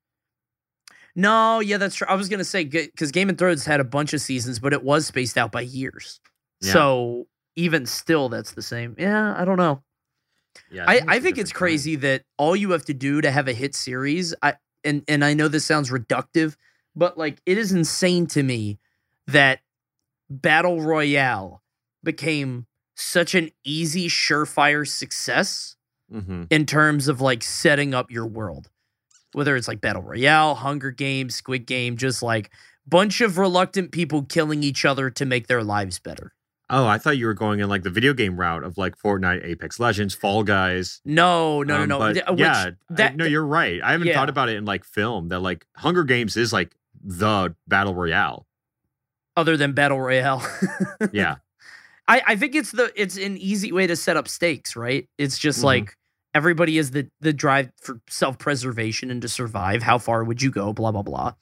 No, 1.16 1.61
yeah, 1.61 1.76
that's 1.78 1.97
true. 1.97 2.07
I 2.09 2.14
was 2.14 2.28
gonna 2.28 2.45
say 2.45 2.64
because 2.64 3.11
Game 3.11 3.28
of 3.31 3.39
Thrones 3.39 3.64
had 3.66 3.81
a 3.81 3.85
bunch 3.85 4.12
of 4.14 4.20
seasons, 4.20 4.59
but 4.59 4.72
it 4.72 4.83
was 4.85 5.07
spaced 5.07 5.37
out 5.37 5.51
by 5.53 5.62
years. 5.62 6.20
Yeah. 6.61 6.73
So 6.73 7.27
even 7.57 7.87
still, 7.87 8.29
that's 8.29 8.53
the 8.53 8.63
same. 8.63 8.95
Yeah, 8.99 9.35
I 9.37 9.45
don't 9.45 9.57
know. 9.59 9.83
Yeah, 10.71 10.85
I, 10.87 10.97
it's 10.97 11.05
I 11.09 11.21
think 11.21 11.39
it's 11.39 11.51
different 11.51 11.53
time. 11.53 11.59
crazy 11.59 11.97
that 11.97 12.23
all 12.37 12.57
you 12.57 12.71
have 12.73 12.85
to 12.87 12.95
do 12.95 13.21
to 13.21 13.31
have 13.31 13.49
a 13.49 13.53
hit 13.53 13.75
series. 13.75 14.35
I 14.43 14.55
and 14.85 15.03
and 15.09 15.25
I 15.25 15.35
know 15.35 15.49
this 15.49 15.65
sounds 15.65 15.91
reductive, 15.91 16.57
but 16.97 17.17
like 17.19 17.41
it 17.47 17.57
is 17.59 17.73
insane 17.73 18.27
to 18.29 18.43
me 18.43 18.79
that 19.27 19.61
Battle 20.29 20.81
Royale 20.81 21.63
became 22.03 22.67
such 22.97 23.35
an 23.35 23.51
easy, 23.65 24.09
surefire 24.09 24.87
success 24.87 25.77
Mhm. 26.13 26.49
in 26.51 26.67
terms 26.67 27.07
of 27.09 27.21
like 27.21 27.43
setting 27.43 27.95
up 27.95 28.11
your 28.11 28.27
world. 28.27 28.69
Whether 29.33 29.55
it's 29.55 29.69
like 29.69 29.81
Battle 29.81 30.03
Royale, 30.03 30.57
Hunger 30.57 30.91
Games, 30.91 31.37
Squid 31.37 31.65
Game, 31.67 31.97
just 31.97 32.21
like 32.23 32.51
bunch 32.87 33.21
of 33.21 33.39
reluctant 33.39 33.93
people 33.93 34.23
killing 34.25 34.65
each 34.65 34.85
other 34.85 35.09
to 35.11 35.25
make 35.25 35.47
their 35.47 35.63
lives 35.63 36.01
better. 36.01 36.33
Oh, 36.73 36.87
I 36.87 36.99
thought 36.99 37.18
you 37.18 37.27
were 37.27 37.35
going 37.35 37.59
in 37.61 37.68
like 37.68 37.83
the 37.83 37.91
video 37.91 38.14
game 38.14 38.39
route 38.39 38.62
of 38.62 38.79
like 38.79 38.97
Fortnite, 38.97 39.45
Apex 39.45 39.81
Legends, 39.81 40.14
Fall 40.14 40.45
Guys. 40.45 41.01
No, 41.05 41.62
no, 41.64 41.83
Um, 41.83 41.89
no, 41.89 41.99
no. 41.99 42.12
Th- 42.12 42.25
which- 42.29 42.39
yeah, 42.39 42.71
I- 42.97 43.09
no, 43.16 43.25
you're 43.25 43.45
right. 43.45 43.83
I 43.83 43.93
haven't 43.93 44.07
Yeah. 44.07 44.14
thought 44.14 44.29
about 44.29 44.49
it 44.49 44.57
in 44.57 44.64
like 44.64 44.85
film 44.85 45.29
that 45.31 45.41
like 45.41 45.66
Hunger 45.77 46.05
Games 46.05 46.37
is 46.37 46.53
like 46.53 46.75
the 47.03 47.55
battle 47.66 47.95
royale. 47.95 48.47
other 49.37 49.57
than 49.57 49.73
Battle 49.73 49.99
Royale. 50.01 50.43
Yeah, 51.12 51.37
I, 52.09 52.23
I 52.27 52.37
think 52.37 52.55
it's 52.55 52.73
the 52.73 52.93
it's 52.95 53.16
an 53.16 53.37
easy 53.39 53.73
way 53.73 53.87
to 53.87 53.97
set 53.97 54.16
up 54.16 54.29
stakes, 54.29 54.77
right? 54.77 55.09
It's 55.18 55.39
just 55.39 55.61
Mhm. 55.61 55.64
like 55.64 55.97
everybody 56.35 56.77
is 56.79 56.91
the 56.91 57.09
the 57.21 57.33
drive 57.33 57.71
for 57.81 58.01
self 58.09 58.39
preservation 58.39 59.11
and 59.11 59.23
to 59.23 59.29
survive. 59.29 59.83
How 59.83 59.99
far 59.99 60.25
would 60.25 60.43
you 60.43 60.51
go? 60.51 60.73
Blah 60.73 60.93
blah 60.93 61.03
blah. 61.03 61.33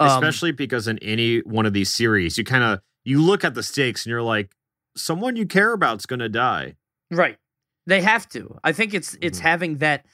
Um, 0.00 0.08
especially 0.08 0.52
because 0.52 0.88
in 0.88 0.98
any 0.98 1.38
one 1.40 1.64
of 1.66 1.72
these 1.74 1.94
series, 1.94 2.38
you 2.38 2.44
kind 2.44 2.64
of 2.64 2.80
you 3.04 3.22
look 3.22 3.44
at 3.44 3.54
the 3.54 3.62
stakes 3.62 4.04
and 4.04 4.10
you're 4.10 4.22
like, 4.22 4.50
someone 4.98 5.36
you 5.36 5.46
care 5.46 5.72
about's 5.72 6.06
gonna 6.06 6.28
die. 6.28 6.74
right. 7.10 7.36
They 7.86 8.02
have 8.02 8.28
to. 8.30 8.58
I 8.62 8.72
think 8.72 8.92
it's 8.92 9.16
it's 9.22 9.38
Mhm. 9.38 9.42
having 9.42 9.78
that 9.78 10.04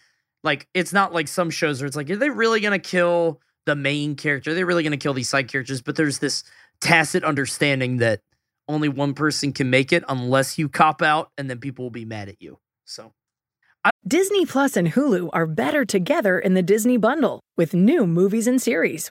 like 0.45 0.69
it's 0.75 0.93
not 0.93 1.13
like 1.13 1.27
some 1.27 1.51
shows 1.51 1.81
where 1.81 1.87
it's 1.89 1.97
like, 1.97 2.09
are 2.11 2.17
they 2.17 2.31
really 2.31 2.61
gonna 2.61 2.79
kill 2.79 3.41
the 3.67 3.75
main 3.75 4.15
character? 4.15 4.53
Are 4.53 4.55
they 4.55 4.63
really 4.63 4.85
gonna 4.85 4.97
kill 4.97 5.15
these 5.15 5.29
side 5.29 5.49
characters? 5.49 5.83
But 5.83 5.97
there's 5.97 6.19
this 6.21 6.45
tacit 6.81 7.25
understanding 7.25 7.97
that 7.97 8.21
only 8.69 8.89
one 8.89 9.13
person 9.15 9.53
can 9.53 9.71
make 9.71 9.93
it 9.93 10.05
unless 10.09 10.57
you 10.59 10.69
cop 10.69 11.03
out 11.03 11.31
and 11.37 11.51
then 11.51 11.59
people 11.59 11.85
will 11.85 11.91
be 11.91 12.05
mad 12.05 12.29
at 12.29 12.41
you. 12.41 12.59
So 12.85 13.13
Disney 14.07 14.47
Plus 14.47 14.77
and 14.77 14.89
Hulu 14.93 15.31
are 15.33 15.47
better 15.47 15.85
together 15.85 16.39
in 16.39 16.55
the 16.55 16.63
Disney 16.63 16.97
bundle 16.97 17.41
with 17.57 17.75
new 17.75 18.07
movies 18.07 18.47
and 18.47 18.61
series. 18.63 19.11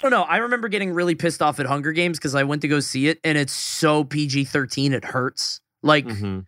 I 0.00 0.02
don't 0.04 0.10
know. 0.10 0.22
I 0.22 0.38
remember 0.38 0.68
getting 0.68 0.92
really 0.92 1.14
pissed 1.14 1.40
off 1.40 1.58
at 1.58 1.66
Hunger 1.66 1.92
Games 1.92 2.18
because 2.18 2.34
I 2.34 2.42
went 2.44 2.62
to 2.62 2.68
go 2.68 2.80
see 2.80 3.08
it 3.08 3.18
and 3.24 3.38
it's 3.38 3.52
so 3.52 4.04
PG 4.04 4.44
13, 4.44 4.92
it 4.92 5.04
hurts. 5.04 5.60
Like, 5.82 6.04
Mhm. 6.06 6.44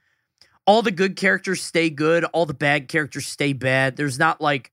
all 0.66 0.82
the 0.82 0.90
good 0.90 1.16
characters 1.16 1.62
stay 1.62 1.88
good, 1.88 2.24
all 2.24 2.44
the 2.44 2.53
bad 2.55 2.88
characters 2.88 3.26
stay 3.26 3.55
bad. 3.55 3.96
There's 3.96 4.18
not 4.18 4.40
like, 4.40 4.70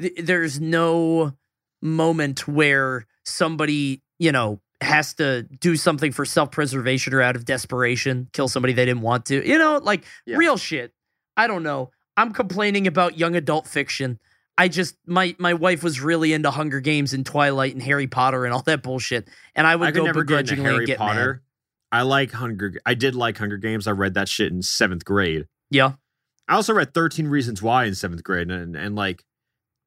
th- 0.00 0.12
there's 0.18 0.60
no 0.60 1.36
moment 1.82 2.46
where 2.46 3.06
somebody, 3.24 4.02
you 4.20 4.30
know, 4.30 4.60
has 4.80 5.14
to 5.14 5.42
do 5.42 5.74
something 5.74 6.12
for 6.12 6.24
self 6.24 6.50
preservation 6.52 7.12
or 7.12 7.22
out 7.22 7.34
of 7.34 7.44
desperation, 7.44 8.28
kill 8.32 8.46
somebody 8.48 8.72
they 8.72 8.84
didn't 8.84 9.00
want 9.02 9.26
to. 9.26 9.46
You 9.46 9.58
know, 9.58 9.78
like 9.82 10.04
Yeah. 10.26 10.36
real 10.36 10.56
shit. 10.58 10.92
I 11.36 11.46
don't 11.48 11.62
know. 11.64 11.90
I'm 12.16 12.32
complaining 12.32 12.86
about 12.86 13.18
young 13.18 13.34
adult 13.34 13.66
fiction. 13.66 14.20
I 14.58 14.68
just 14.68 14.96
my 15.06 15.36
my 15.38 15.54
wife 15.54 15.82
was 15.82 16.00
really 16.00 16.32
into 16.32 16.50
Hunger 16.50 16.80
Games 16.80 17.12
and 17.12 17.26
Twilight 17.26 17.74
and 17.74 17.82
Harry 17.82 18.06
Potter 18.06 18.44
and 18.44 18.54
all 18.54 18.62
that 18.62 18.82
bullshit, 18.82 19.28
and 19.54 19.66
I 19.66 19.76
would 19.76 19.88
I 19.88 19.90
go 19.90 20.04
never 20.04 20.24
get 20.24 20.46
begrudgingly 20.46 20.64
Harry 20.64 20.76
and 20.78 20.86
get 20.86 20.98
Potter. 20.98 21.32
mad. 21.92 21.98
I 21.98 22.02
like 22.02 22.32
Hunger. 22.32 22.74
I 22.86 22.94
did 22.94 23.14
like 23.14 23.36
Hunger 23.38 23.58
Games. 23.58 23.86
I 23.86 23.92
read 23.92 24.14
that 24.14 24.28
shit 24.28 24.50
in 24.52 24.62
seventh 24.62 25.04
grade. 25.04 25.46
Yeah, 25.70 25.92
I 26.48 26.54
also 26.54 26.72
read 26.72 26.94
Thirteen 26.94 27.28
Reasons 27.28 27.62
Why 27.62 27.84
in 27.84 27.94
seventh 27.94 28.24
grade, 28.24 28.50
and 28.50 28.74
and 28.76 28.96
like, 28.96 29.24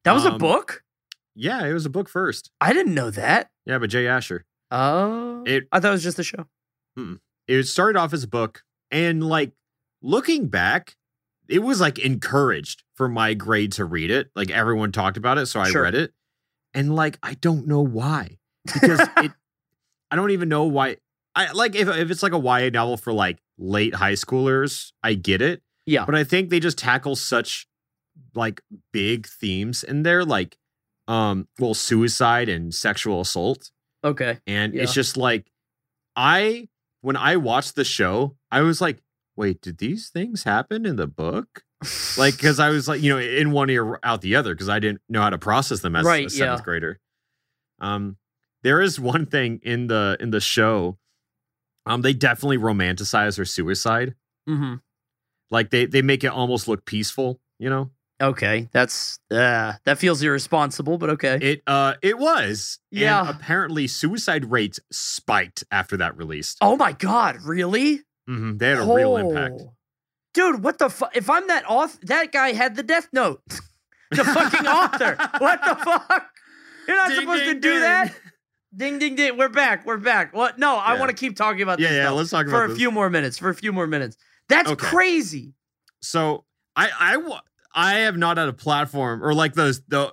that 0.04 0.14
was 0.14 0.26
a 0.26 0.32
Um, 0.34 0.38
book. 0.38 0.84
yeah, 1.36 1.66
it 1.66 1.74
was 1.74 1.86
a 1.86 1.90
book 1.90 2.08
first. 2.08 2.52
I 2.62 2.72
didn't 2.74 2.94
know 2.94 3.10
that. 3.12 3.50
Yeah, 3.66 3.80
but 3.80 3.90
Jay 3.90 4.08
Asher. 4.08 4.46
Oh, 4.72 5.44
It- 5.48 5.68
I 5.72 5.80
thought 5.80 5.90
it 5.90 5.92
was 5.94 6.04
just 6.04 6.20
a 6.20 6.24
show. 6.24 6.46
It 7.48 7.64
started 7.64 7.98
off 8.00 8.14
as 8.14 8.24
a 8.24 8.28
book, 8.28 8.62
and 8.92 9.28
like 9.28 9.54
looking 10.02 10.48
back, 10.48 10.96
it 11.50 11.60
was 11.60 11.82
like 11.82 12.00
encouraged 12.00 12.84
for 12.96 13.08
my 13.10 13.34
grade 13.34 13.72
to 13.74 13.86
read 13.86 14.12
it. 14.12 14.30
Like 14.36 14.52
everyone 14.52 14.92
talked 14.92 15.18
about 15.18 15.38
it, 15.38 15.48
so 15.48 15.60
I 15.60 15.70
Sure. 15.70 15.84
read 15.84 15.96
it, 15.96 16.14
and 16.74 16.96
like 16.96 17.18
I 17.24 17.34
don't 17.36 17.68
know 17.68 17.82
why 17.82 18.38
because 18.66 19.00
it. 19.18 19.32
I 20.12 20.16
don't 20.16 20.32
even 20.32 20.50
know 20.50 20.64
why. 20.66 20.98
I 21.36 21.52
like 21.52 21.76
if 21.76 21.88
if 21.88 22.10
it's 22.12 22.24
like 22.24 22.34
a 22.34 22.40
YA 22.40 22.70
novel 22.72 22.98
for 22.98 23.14
like 23.14 23.40
late 23.58 23.96
high 23.96 24.14
schoolers, 24.14 24.92
I 25.04 25.14
get 25.14 25.42
it. 25.42 25.62
Yeah, 25.86 26.06
but 26.06 26.16
I 26.16 26.24
think 26.24 26.50
they 26.50 26.60
just 26.60 26.78
tackle 26.78 27.16
such 27.16 27.68
like 28.36 28.62
big 28.92 29.28
themes 29.28 29.84
in 29.84 30.04
there, 30.04 30.24
like 30.26 30.58
um, 31.08 31.48
well, 31.60 31.74
suicide 31.74 32.50
and 32.50 32.74
sexual 32.74 33.22
assault, 33.22 33.72
okay. 34.04 34.40
and 34.46 34.74
Yeah. 34.74 34.84
it's 34.84 34.94
just 34.94 35.18
like 35.18 35.50
I 36.16 36.68
when 37.02 37.16
I 37.16 37.38
watched 37.38 37.76
the 37.76 37.84
show, 37.86 38.36
I 38.52 38.62
was 38.62 38.82
like, 38.82 39.02
wait, 39.40 39.62
did 39.62 39.78
these 39.78 40.10
things 40.10 40.44
happen 40.44 40.86
in 40.86 40.98
the 40.98 41.08
book? 41.08 41.64
Like, 42.18 42.36
because 42.38 42.60
I 42.60 42.70
was 42.70 42.88
like, 42.90 43.02
you 43.02 43.10
know, 43.14 43.18
in 43.20 43.52
one 43.52 43.70
ear 43.70 43.98
out 44.04 44.20
the 44.22 44.36
other, 44.36 44.54
because 44.54 44.68
I 44.70 44.80
didn't 44.80 45.02
know 45.08 45.22
how 45.22 45.30
to 45.30 45.38
process 45.38 45.80
them 45.80 45.96
as 45.96 46.06
Right, 46.06 46.28
a 46.28 46.30
seventh 46.30 46.60
yeah. 46.60 46.64
grader. 46.66 47.00
Um, 47.80 48.18
there 48.64 48.82
is 48.82 49.00
one 49.00 49.26
thing 49.26 49.62
in 49.64 49.88
the 49.88 50.18
in 50.20 50.32
the 50.32 50.42
show, 50.42 50.98
um, 51.86 52.02
they 52.02 52.12
definitely 52.14 52.58
romanticize 52.58 53.38
her 53.38 53.46
suicide 53.46 54.16
hmm 54.46 54.76
like 55.52 55.70
they 55.70 55.86
they 55.86 56.02
make 56.02 56.24
it 56.24 56.28
almost 56.28 56.68
look 56.68 56.86
peaceful 56.86 57.40
you 57.58 57.70
know 57.70 57.90
Okay, 58.22 58.68
that's 58.74 59.18
uh, 59.32 59.74
that 59.86 59.98
feels 59.98 60.22
irresponsible, 60.22 60.98
but 60.98 61.10
okay. 61.12 61.38
it 61.42 61.64
uh 61.66 61.94
it 62.02 62.20
was 62.20 62.80
Yeah. 62.92 63.30
apparently 63.30 63.88
suicide 63.88 64.52
rates 64.52 64.78
spiked 64.92 65.64
after 65.72 65.96
that 65.98 66.18
released 66.18 66.58
oh 66.60 66.76
my 66.76 66.92
god, 66.92 67.38
really? 67.46 68.02
Mhm, 68.30 68.60
they 68.60 68.70
had 68.70 68.80
a 68.80 68.84
real 68.94 69.18
impact 69.18 69.56
Oh. 69.62 69.74
Dude, 70.34 70.64
what 70.64 70.78
the 70.78 70.90
fuck? 70.90 71.16
If 71.18 71.30
I'm 71.30 71.48
that 71.48 71.64
author, 71.68 71.98
that 72.04 72.32
guy 72.32 72.52
had 72.54 72.76
the 72.76 72.84
Death 72.84 73.10
Note. 73.12 73.42
the 74.12 74.24
fucking 74.24 74.68
author. 74.68 75.16
What 75.40 75.60
the 75.66 75.76
fuck? 75.76 76.30
You're 76.88 76.98
not 76.98 77.10
Ding, 77.10 77.20
supposed 77.22 77.44
to 77.46 77.54
do 77.56 77.72
ding. 77.72 77.80
that. 77.82 78.16
Ding 78.76 79.00
ding 79.00 79.16
ding. 79.16 79.38
We're 79.38 79.50
back. 79.50 79.86
We're 79.88 79.98
back. 79.98 80.34
What? 80.36 80.60
No, 80.60 80.76
I 80.76 81.00
want 81.00 81.10
to 81.10 81.16
keep 81.16 81.36
talking 81.36 81.64
about 81.64 81.80
yeah 81.80 81.88
this. 81.90 81.98
yeah 81.98 82.04
though, 82.10 82.16
let's 82.16 82.30
talk 82.30 82.46
for 82.48 82.64
about 82.66 82.70
a 82.72 82.76
few 82.76 82.92
more 82.92 83.10
minutes. 83.10 83.40
For 83.40 83.50
a 83.50 83.56
few 83.56 83.74
more 83.74 83.88
minutes. 83.88 84.16
That's 84.48 84.70
Okay. 84.70 84.88
crazy. 84.88 85.54
so 86.02 86.46
i 86.76 86.90
i 87.00 87.40
i 87.74 87.94
have 88.00 88.16
not 88.16 88.38
had 88.38 88.48
a 88.48 88.54
platform 88.54 89.24
or 89.24 89.34
like 89.34 89.54
those 89.56 89.82
the 89.88 90.12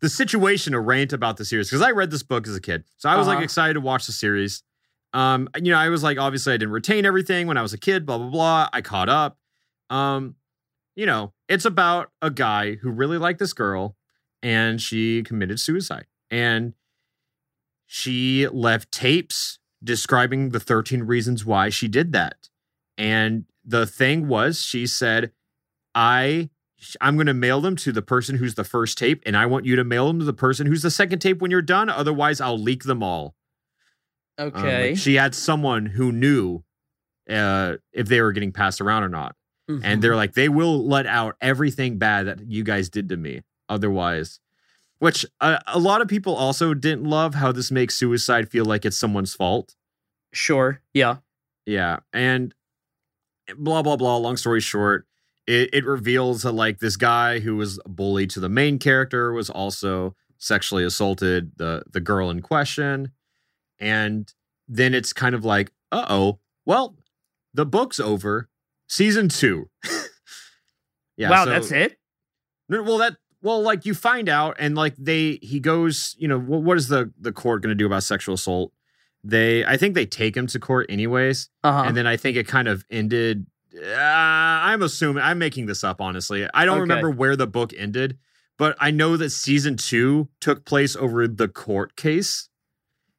the 0.00 0.08
situation 0.08 0.72
to 0.72 0.80
rant 0.80 1.12
about 1.12 1.36
the 1.36 1.44
series 1.44 1.68
because 1.70 1.80
i 1.80 1.90
read 1.90 2.10
this 2.10 2.22
book 2.24 2.46
as 2.48 2.54
a 2.56 2.60
kid 2.60 2.84
so 2.98 3.08
i 3.08 3.16
was 3.16 3.26
like 3.28 3.36
Uh-huh. 3.36 3.44
excited 3.44 3.74
to 3.74 3.80
watch 3.80 4.06
the 4.06 4.12
series 4.12 4.62
um 5.14 5.48
you 5.60 5.70
know 5.70 5.78
i 5.78 5.88
was 5.88 6.02
like 6.02 6.18
obviously 6.18 6.52
i 6.52 6.56
didn't 6.56 6.72
retain 6.72 7.04
everything 7.04 7.46
when 7.46 7.56
i 7.56 7.62
was 7.62 7.72
a 7.72 7.78
kid 7.78 8.06
blah 8.06 8.18
blah 8.18 8.28
blah. 8.28 8.68
I 8.72 8.80
caught 8.80 9.08
up. 9.08 9.38
Um 9.90 10.36
you 10.96 11.06
know 11.06 11.32
it's 11.48 11.64
about 11.64 12.10
a 12.20 12.30
guy 12.30 12.76
who 12.76 12.90
really 12.90 13.18
liked 13.18 13.38
this 13.38 13.52
girl 13.52 13.96
and 14.42 14.80
she 14.80 15.22
committed 15.22 15.60
suicide. 15.60 16.06
And 16.30 16.74
she 17.86 18.48
left 18.48 18.90
tapes 18.90 19.58
describing 19.84 20.50
the 20.50 20.60
13 20.60 21.02
reasons 21.02 21.44
why 21.44 21.68
she 21.68 21.88
did 21.88 22.12
that. 22.12 22.48
And 22.98 23.44
the 23.64 23.86
thing 23.86 24.26
was 24.28 24.60
she 24.60 24.86
said 24.86 25.30
i 25.94 26.50
i'm 27.00 27.14
going 27.14 27.28
to 27.28 27.34
mail 27.34 27.60
them 27.60 27.76
to 27.76 27.92
the 27.92 28.02
person 28.02 28.36
who's 28.36 28.56
the 28.56 28.64
first 28.64 28.98
tape 28.98 29.22
and 29.24 29.36
i 29.36 29.46
want 29.46 29.64
you 29.64 29.76
to 29.76 29.84
mail 29.84 30.08
them 30.08 30.18
to 30.18 30.24
the 30.24 30.32
person 30.32 30.66
who's 30.66 30.82
the 30.82 30.90
second 30.90 31.20
tape 31.20 31.40
when 31.40 31.50
you're 31.50 31.62
done. 31.62 31.88
Otherwise 31.88 32.40
i'll 32.40 32.58
leak 32.58 32.84
them 32.84 33.02
all 33.02 33.36
Um, 34.38 34.46
like, 34.52 34.56
Okay. 34.56 34.94
she 34.94 35.14
had 35.14 35.34
someone 35.34 35.86
who 35.86 36.10
knew 36.12 36.62
uh, 37.30 37.76
if 37.92 38.08
they 38.08 38.20
were 38.20 38.32
getting 38.32 38.52
passed 38.52 38.80
around 38.80 39.04
or 39.04 39.08
not 39.08 39.36
Mhm. 39.70 39.80
and 39.84 40.02
they're 40.02 40.16
like 40.16 40.34
they 40.34 40.48
will 40.48 40.86
let 40.86 41.06
out 41.06 41.36
everything 41.40 41.96
bad 41.98 42.26
that 42.26 42.40
you 42.50 42.64
guys 42.64 42.88
did 42.88 43.08
to 43.10 43.16
me 43.16 43.42
otherwise 43.68 44.40
which 44.98 45.24
uh, 45.40 45.58
a 45.68 45.78
lot 45.78 46.00
of 46.02 46.08
people 46.08 46.34
also 46.34 46.74
didn't 46.74 47.04
love 47.04 47.34
how 47.36 47.52
this 47.52 47.70
makes 47.70 47.94
suicide 47.94 48.50
feel 48.50 48.64
like 48.64 48.84
it's 48.84 48.98
someone's 48.98 49.34
fault 49.34 49.76
sure. 50.32 50.80
Yeah. 50.92 51.18
yeah 51.64 52.00
and 52.12 52.52
blah 53.56 53.82
blah 53.82 53.96
blah 53.96 54.16
long 54.16 54.36
story 54.36 54.60
short 54.60 55.06
it, 55.46 55.70
it 55.72 55.84
reveals 55.84 56.42
that 56.42 56.52
like 56.52 56.80
this 56.80 56.96
guy 56.96 57.38
who 57.40 57.56
was 57.56 57.78
bullied 57.86 58.30
to 58.30 58.40
the 58.40 58.48
main 58.48 58.78
character 58.80 59.32
was 59.32 59.48
also 59.48 60.16
sexually 60.38 60.84
assaulted 60.84 61.52
the 61.56 61.84
the 61.90 62.00
girl 62.00 62.30
in 62.30 62.40
question 62.42 63.12
and 63.82 64.32
then 64.68 64.94
it's 64.94 65.12
kind 65.12 65.34
of 65.34 65.44
like 65.44 65.70
uh-oh 65.90 66.38
well 66.64 66.96
the 67.52 67.66
book's 67.66 67.98
over 68.00 68.48
season 68.88 69.28
two 69.28 69.68
yeah 71.16 71.30
wow, 71.30 71.44
so- 71.44 71.50
that's 71.50 71.70
it. 71.72 71.98
well, 72.68 72.98
that 72.98 73.16
well, 73.42 73.60
like 73.60 73.84
you 73.84 73.92
find 73.92 74.28
out, 74.28 74.54
and 74.60 74.76
like 74.76 74.94
they 74.96 75.40
he 75.42 75.58
goes, 75.58 76.14
you 76.16 76.28
know, 76.28 76.38
what, 76.38 76.62
what 76.62 76.76
is 76.76 76.86
the 76.86 77.12
the 77.20 77.32
court 77.32 77.60
going 77.62 77.70
to 77.70 77.74
do 77.74 77.86
about 77.86 78.04
sexual 78.04 78.36
assault? 78.36 78.72
They, 79.24 79.64
I 79.64 79.76
think 79.76 79.94
they 79.96 80.06
take 80.06 80.36
him 80.36 80.46
to 80.48 80.58
court 80.60 80.86
anyways, 80.88 81.48
Uh-huh. 81.64 81.84
and 81.86 81.96
then 81.96 82.06
I 82.06 82.16
think 82.16 82.36
it 82.36 82.46
kind 82.46 82.68
of 82.68 82.84
ended. 82.90 83.46
Uh, 83.76 83.88
I'm 83.96 84.80
assuming 84.82 85.22
I'm 85.24 85.38
making 85.38 85.66
this 85.66 85.82
up. 85.82 86.00
Honestly, 86.00 86.46
I 86.54 86.64
don't 86.64 86.74
Okay. 86.74 86.80
remember 86.82 87.10
where 87.10 87.34
the 87.36 87.46
book 87.48 87.72
ended, 87.76 88.16
but 88.58 88.76
I 88.78 88.92
know 88.92 89.16
that 89.16 89.30
season 89.30 89.76
two 89.76 90.28
took 90.40 90.64
place 90.64 90.94
over 90.94 91.26
the 91.26 91.48
court 91.48 91.96
case, 91.96 92.48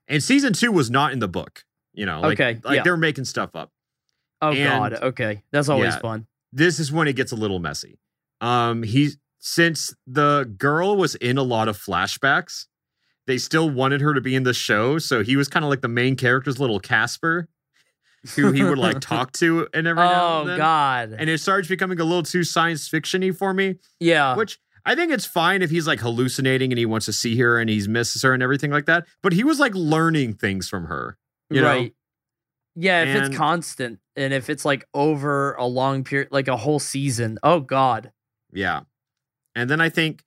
and 0.08 0.22
season 0.24 0.54
two 0.54 0.72
was 0.72 0.90
not 0.90 1.12
in 1.14 1.20
the 1.20 1.28
book. 1.28 1.64
You 1.94 2.06
know, 2.06 2.22
like, 2.22 2.40
Okay, 2.40 2.60
like 2.64 2.78
yeah. 2.78 2.84
they're 2.84 2.98
making 2.98 3.26
stuff 3.26 3.56
up 3.56 3.72
oh 4.42 4.52
and- 4.52 4.58
god. 4.92 4.94
Okay. 5.04 5.44
That's 5.52 5.70
always 5.70 5.94
Yeah. 5.94 6.00
fun. 6.00 6.28
this 6.52 6.80
is 6.80 6.92
when 6.92 7.08
it 7.08 7.16
gets 7.16 7.32
a 7.32 7.36
little 7.36 7.60
messy. 7.60 8.00
Um, 8.42 8.84
he 8.84 9.12
since 9.40 9.94
the 10.08 10.52
girl 10.58 10.96
was 10.96 11.16
in 11.16 11.38
a 11.38 11.44
lot 11.44 11.68
of 11.68 11.78
flashbacks, 11.78 12.66
they 13.28 13.38
still 13.38 13.70
wanted 13.70 14.02
her 14.02 14.14
to 14.14 14.22
be 14.22 14.36
in 14.36 14.44
the 14.44 14.54
show, 14.54 14.98
so 15.00 15.24
he 15.24 15.36
was 15.36 15.48
kind 15.48 15.64
of 15.66 15.70
like 15.70 15.82
the 15.82 15.88
main 15.88 16.16
character's 16.16 16.60
little 16.60 16.80
Casper, 16.80 17.48
who 18.36 18.52
he 18.52 18.64
would 18.64 18.78
like 18.78 19.00
talk 19.02 19.32
to 19.34 19.68
and 19.74 19.86
every 19.88 20.04
now 20.04 20.24
Oh 20.38 20.42
and 20.42 20.50
then. 20.52 20.58
god. 20.58 21.16
And 21.18 21.30
it 21.30 21.40
starts 21.40 21.68
becoming 21.68 22.00
a 22.00 22.04
little 22.06 22.24
too 22.24 22.44
science 22.44 22.88
fictiony 22.90 23.36
for 23.36 23.54
me, 23.54 23.76
yeah. 24.00 24.36
which 24.36 24.60
I 24.86 24.96
think 24.96 25.12
it's 25.12 25.26
fine 25.26 25.62
if 25.62 25.70
he's 25.70 25.88
like 25.88 26.00
hallucinating 26.02 26.72
and 26.72 26.78
he 26.80 26.86
wants 26.86 27.06
to 27.06 27.14
see 27.14 27.38
her 27.38 27.58
and 27.60 27.70
he 27.70 27.88
misses 27.88 28.22
her 28.24 28.34
and 28.34 28.44
everything 28.44 28.72
like 28.72 28.86
that. 28.86 29.06
But 29.22 29.34
he 29.34 29.44
was 29.44 29.60
like 29.60 29.74
learning 29.76 30.34
things 30.34 30.68
from 30.68 30.86
her, 30.86 31.18
you 31.50 31.62
know? 31.62 31.68
right. 31.68 31.94
Yeah, 32.76 33.04
if 33.04 33.16
And- 33.16 33.26
it's 33.28 33.38
constant 33.38 34.00
and 34.16 34.34
if 34.34 34.50
it's 34.50 34.66
like 34.66 34.86
over 34.94 35.54
a 35.54 35.66
long 35.66 36.04
period, 36.04 36.30
like 36.32 36.48
a 36.48 36.58
whole 36.58 36.80
season. 36.80 37.38
Oh 37.44 37.60
God. 37.62 38.12
Yeah. 38.52 38.82
And 39.56 39.70
then 39.70 39.80
I 39.80 39.90
think 39.90 40.24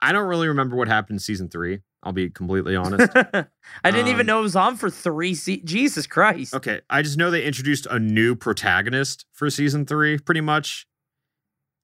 I 0.00 0.12
don't 0.12 0.26
really 0.28 0.48
remember 0.48 0.76
what 0.76 0.88
happened 0.88 1.16
in 1.16 1.20
season 1.20 1.48
three. 1.48 1.80
I'll 2.02 2.12
be 2.12 2.28
completely 2.28 2.76
honest. 2.76 3.10
I 3.84 3.90
didn't 3.90 4.08
even 4.08 4.20
Um, 4.22 4.26
know 4.26 4.38
it 4.40 4.42
was 4.42 4.56
on 4.56 4.76
for 4.76 4.90
three. 4.90 5.34
Se- 5.34 5.62
Jesus 5.64 6.06
Christ. 6.06 6.54
okay. 6.54 6.80
I 6.90 7.00
just 7.00 7.16
know 7.16 7.30
they 7.30 7.44
introduced 7.44 7.86
a 7.86 7.98
new 7.98 8.34
protagonist 8.36 9.24
for 9.32 9.48
season 9.48 9.86
three, 9.86 10.18
pretty 10.18 10.42
much. 10.42 10.86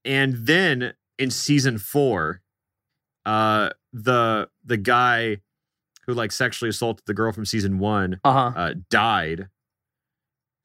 And 0.04 0.34
then 0.46 0.92
in 1.20 1.30
season 1.30 1.78
four, 1.78 2.40
uh 3.26 3.70
the 3.92 4.48
the 4.64 4.76
guy 4.76 5.38
who 6.06 6.14
like 6.14 6.32
sexually 6.32 6.70
assaulted 6.70 7.04
the 7.06 7.14
girl 7.14 7.30
from 7.32 7.44
season 7.44 7.78
one 7.78 8.18
Uh 8.24 8.32
huh. 8.32 8.52
uh 8.58 8.74
died. 8.88 9.48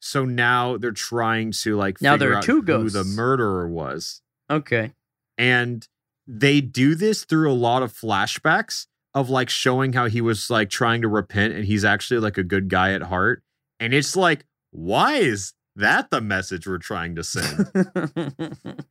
So 0.00 0.24
now 0.24 0.76
they're 0.76 0.92
trying 0.92 1.52
to 1.62 1.76
like 1.76 2.00
Now 2.00 2.12
figure 2.14 2.26
there 2.26 2.34
are 2.34 2.38
out 2.38 2.44
two 2.44 2.62
who 2.62 2.90
the 2.90 3.04
murderer 3.04 3.68
was. 3.68 4.22
Okay. 4.50 4.92
And 5.38 5.86
they 6.26 6.60
do 6.60 6.94
this 6.94 7.24
through 7.24 7.50
a 7.50 7.54
lot 7.54 7.82
of 7.82 7.92
flashbacks 7.92 8.86
of 9.14 9.30
like 9.30 9.48
showing 9.48 9.92
how 9.92 10.06
he 10.06 10.20
was 10.20 10.50
like 10.50 10.70
trying 10.70 11.02
to 11.02 11.08
repent 11.08 11.54
and 11.54 11.64
he's 11.64 11.84
actually 11.84 12.20
like 12.20 12.38
a 12.38 12.42
good 12.44 12.68
guy 12.68 12.92
at 12.92 13.02
heart. 13.02 13.42
And 13.80 13.92
it's 13.94 14.16
like, 14.16 14.44
why 14.70 15.14
is 15.16 15.54
that 15.76 16.10
the 16.10 16.20
message 16.20 16.66
we're 16.66 16.78
trying 16.78 17.14
to 17.16 17.24
send? 17.24 17.66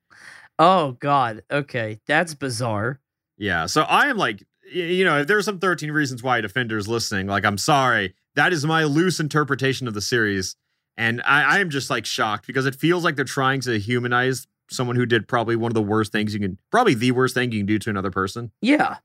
oh 0.59 0.93
God. 0.93 1.43
Okay, 1.51 1.99
that's 2.07 2.33
bizarre. 2.33 2.99
yeah. 3.37 3.65
So 3.65 3.81
I 3.83 4.07
am 4.07 4.17
like, 4.17 4.43
you 4.73 5.05
know, 5.05 5.19
if 5.19 5.27
there's 5.27 5.45
some 5.45 5.59
13 5.59 5.91
reasons 5.91 6.23
why 6.23 6.41
defenders 6.41 6.87
listening, 6.87 7.27
like, 7.27 7.45
I'm 7.45 7.57
sorry. 7.57 8.15
That 8.35 8.51
is 8.51 8.65
my 8.65 8.83
loose 8.83 9.19
interpretation 9.19 9.87
of 9.87 9.93
the 9.93 10.01
series. 10.01 10.55
And 10.97 11.21
I, 11.25 11.57
I 11.57 11.59
am 11.59 11.69
just 11.69 11.89
like 11.89 12.05
shocked 12.05 12.47
because 12.47 12.65
it 12.65 12.75
feels 12.75 13.03
like 13.03 13.15
they're 13.15 13.25
trying 13.25 13.61
to 13.61 13.77
humanize 13.77 14.47
someone 14.69 14.95
who 14.95 15.05
did 15.05 15.27
probably 15.27 15.55
one 15.55 15.69
of 15.69 15.73
the 15.75 15.81
worst 15.81 16.11
things 16.11 16.33
you 16.33 16.39
can, 16.39 16.57
probably 16.71 16.95
the 16.95 17.11
worst 17.11 17.33
thing 17.35 17.51
you 17.51 17.59
can 17.59 17.65
do 17.67 17.77
to 17.79 17.89
another 17.89 18.11
person. 18.11 18.51
Yeah. 18.61 18.97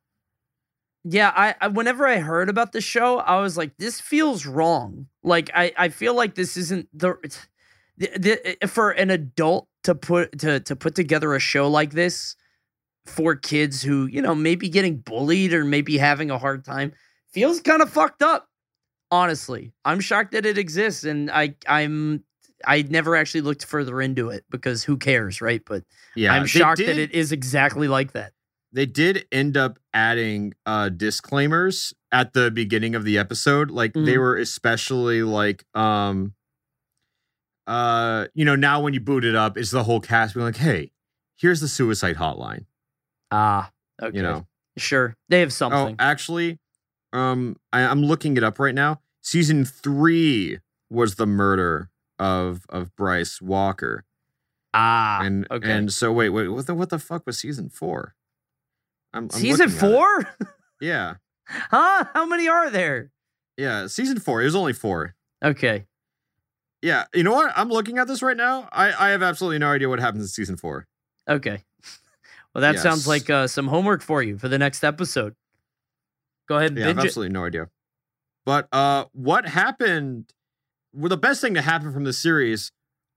Yeah, 1.04 1.32
I, 1.34 1.54
I 1.60 1.68
whenever 1.68 2.06
I 2.06 2.18
heard 2.18 2.48
about 2.50 2.72
the 2.72 2.80
show, 2.80 3.18
I 3.18 3.40
was 3.40 3.56
like, 3.56 3.76
this 3.78 4.00
feels 4.00 4.44
wrong. 4.46 5.06
Like 5.22 5.50
I, 5.54 5.72
I 5.76 5.88
feel 5.88 6.14
like 6.14 6.34
this 6.34 6.56
isn't 6.56 6.88
the, 6.92 7.16
the, 7.96 8.18
the 8.18 8.62
eh, 8.62 8.66
for 8.66 8.90
an 8.90 9.10
adult 9.10 9.66
to 9.84 9.94
put 9.94 10.38
to 10.40 10.60
to 10.60 10.76
put 10.76 10.94
together 10.94 11.34
a 11.34 11.40
show 11.40 11.68
like 11.68 11.92
this 11.92 12.36
for 13.06 13.34
kids 13.34 13.82
who, 13.82 14.06
you 14.06 14.20
know, 14.22 14.34
maybe 14.34 14.68
getting 14.68 14.98
bullied 14.98 15.52
or 15.54 15.64
maybe 15.64 15.96
having 15.98 16.30
a 16.30 16.38
hard 16.38 16.64
time 16.64 16.92
feels 17.32 17.60
kind 17.60 17.82
of 17.82 17.90
fucked 17.90 18.22
up. 18.22 18.46
Honestly. 19.10 19.72
I'm 19.84 20.00
shocked 20.00 20.32
that 20.32 20.46
it 20.46 20.58
exists 20.58 21.04
and 21.04 21.30
I 21.30 21.54
I'm 21.66 22.22
I 22.66 22.82
never 22.82 23.16
actually 23.16 23.40
looked 23.40 23.64
further 23.64 24.00
into 24.02 24.28
it 24.28 24.44
because 24.50 24.84
who 24.84 24.96
cares, 24.98 25.40
right? 25.40 25.62
But 25.64 25.82
Yeah. 26.14 26.32
I'm 26.34 26.46
shocked 26.46 26.78
that 26.78 26.98
it 26.98 27.12
is 27.12 27.32
exactly 27.32 27.88
like 27.88 28.12
that. 28.12 28.32
they 28.72 28.86
did 28.86 29.26
end 29.32 29.56
up 29.56 29.78
adding 29.94 30.54
uh 30.66 30.90
disclaimers 30.90 31.92
at 32.12 32.34
the 32.34 32.50
beginning 32.52 32.94
of 32.94 33.04
the 33.04 33.18
episode 33.18 33.70
like 33.70 33.92
they 33.94 34.14
Mhm. 34.14 34.18
were 34.18 34.36
especially 34.36 35.22
like 35.24 35.64
um 35.74 36.34
uh 37.70 38.26
you 38.34 38.44
know 38.44 38.56
now 38.56 38.80
when 38.80 38.92
you 38.92 39.00
boot 39.00 39.24
it 39.24 39.34
up 39.36 39.56
it's 39.56 39.70
the 39.70 39.84
whole 39.84 40.00
cast 40.00 40.34
being 40.34 40.44
like 40.44 40.56
hey 40.56 40.90
here's 41.36 41.60
the 41.60 41.68
suicide 41.68 42.16
hotline 42.16 42.64
Ah, 43.30 43.70
okay. 44.02 44.16
you 44.16 44.22
know 44.22 44.46
Sure. 44.76 45.14
They 45.28 45.40
have 45.40 45.52
something. 45.52 45.78
oh 45.78 45.82
something. 45.82 45.96
actually 46.00 46.58
um 47.12 47.56
I, 47.72 47.82
i'm 47.82 48.02
looking 48.02 48.36
it 48.36 48.42
up 48.42 48.58
right 48.58 48.74
now 48.74 49.00
season 49.22 49.64
three 49.64 50.58
was 50.90 51.14
the 51.14 51.26
murder 51.26 51.90
of 52.18 52.64
of 52.68 52.94
bryce 52.96 53.40
walker 53.40 54.04
ah. 54.74 55.20
and 55.22 55.46
okay. 55.50 55.70
and 55.70 55.92
so 55.92 56.10
wait 56.12 56.30
wait 56.30 56.48
what 56.48 56.66
the 56.66 56.74
what 56.74 56.88
the 56.90 56.98
fuck 56.98 57.24
was 57.26 57.38
season 57.38 57.68
four 57.68 58.14
I'm, 59.12 59.24
I'm 59.24 59.30
Season 59.30 59.66
looking 59.70 59.76
at 59.76 59.90
it. 59.90 60.26
four? 60.28 60.46
yeah 60.80 61.14
huh? 61.48 62.04
How 62.14 62.26
many 62.26 62.48
are 62.48 62.70
there? 62.70 63.10
yeah 63.56 63.86
season 63.88 64.18
four 64.20 64.40
it 64.40 64.44
was 64.46 64.54
only 64.56 64.72
four 64.72 65.14
Okay. 65.44 65.86
Yeah, 66.82 67.04
you 67.14 67.22
know 67.22 67.32
what? 67.32 67.52
I'm 67.56 67.68
looking 67.68 67.98
at 67.98 68.06
this 68.08 68.22
right 68.22 68.36
now. 68.36 68.68
I, 68.72 69.08
I 69.08 69.10
have 69.10 69.22
absolutely 69.22 69.58
no 69.58 69.70
idea 69.70 69.88
what 69.88 70.00
happens 70.00 70.22
in 70.24 70.28
season 70.28 70.56
four. 70.56 70.86
Okay. 71.28 71.64
Well, 72.52 72.62
that 72.62 72.80
sounds 72.80 73.06
like 73.06 73.30
uh, 73.30 73.46
some 73.46 73.68
homework 73.68 74.02
for 74.02 74.24
you 74.24 74.36
for 74.36 74.48
the 74.48 74.58
next 74.58 74.82
episode. 74.82 75.36
Go 76.48 76.56
ahead 76.56 76.72
and 76.72 76.78
Yeah, 76.78 76.86
I 76.86 76.88
have 76.88 76.96
binge 76.96 77.04
it. 77.04 77.08
absolutely 77.10 77.32
no 77.32 77.44
idea. 77.44 77.68
But 78.44 78.66
uh, 78.72 79.04
what 79.12 79.46
happened? 79.46 80.32
Well, 80.92 81.10
the 81.10 81.16
best 81.16 81.40
thing 81.40 81.54
to 81.54 81.62
happen 81.62 81.92
from 81.92 82.02
the 82.02 82.12
series 82.12 82.72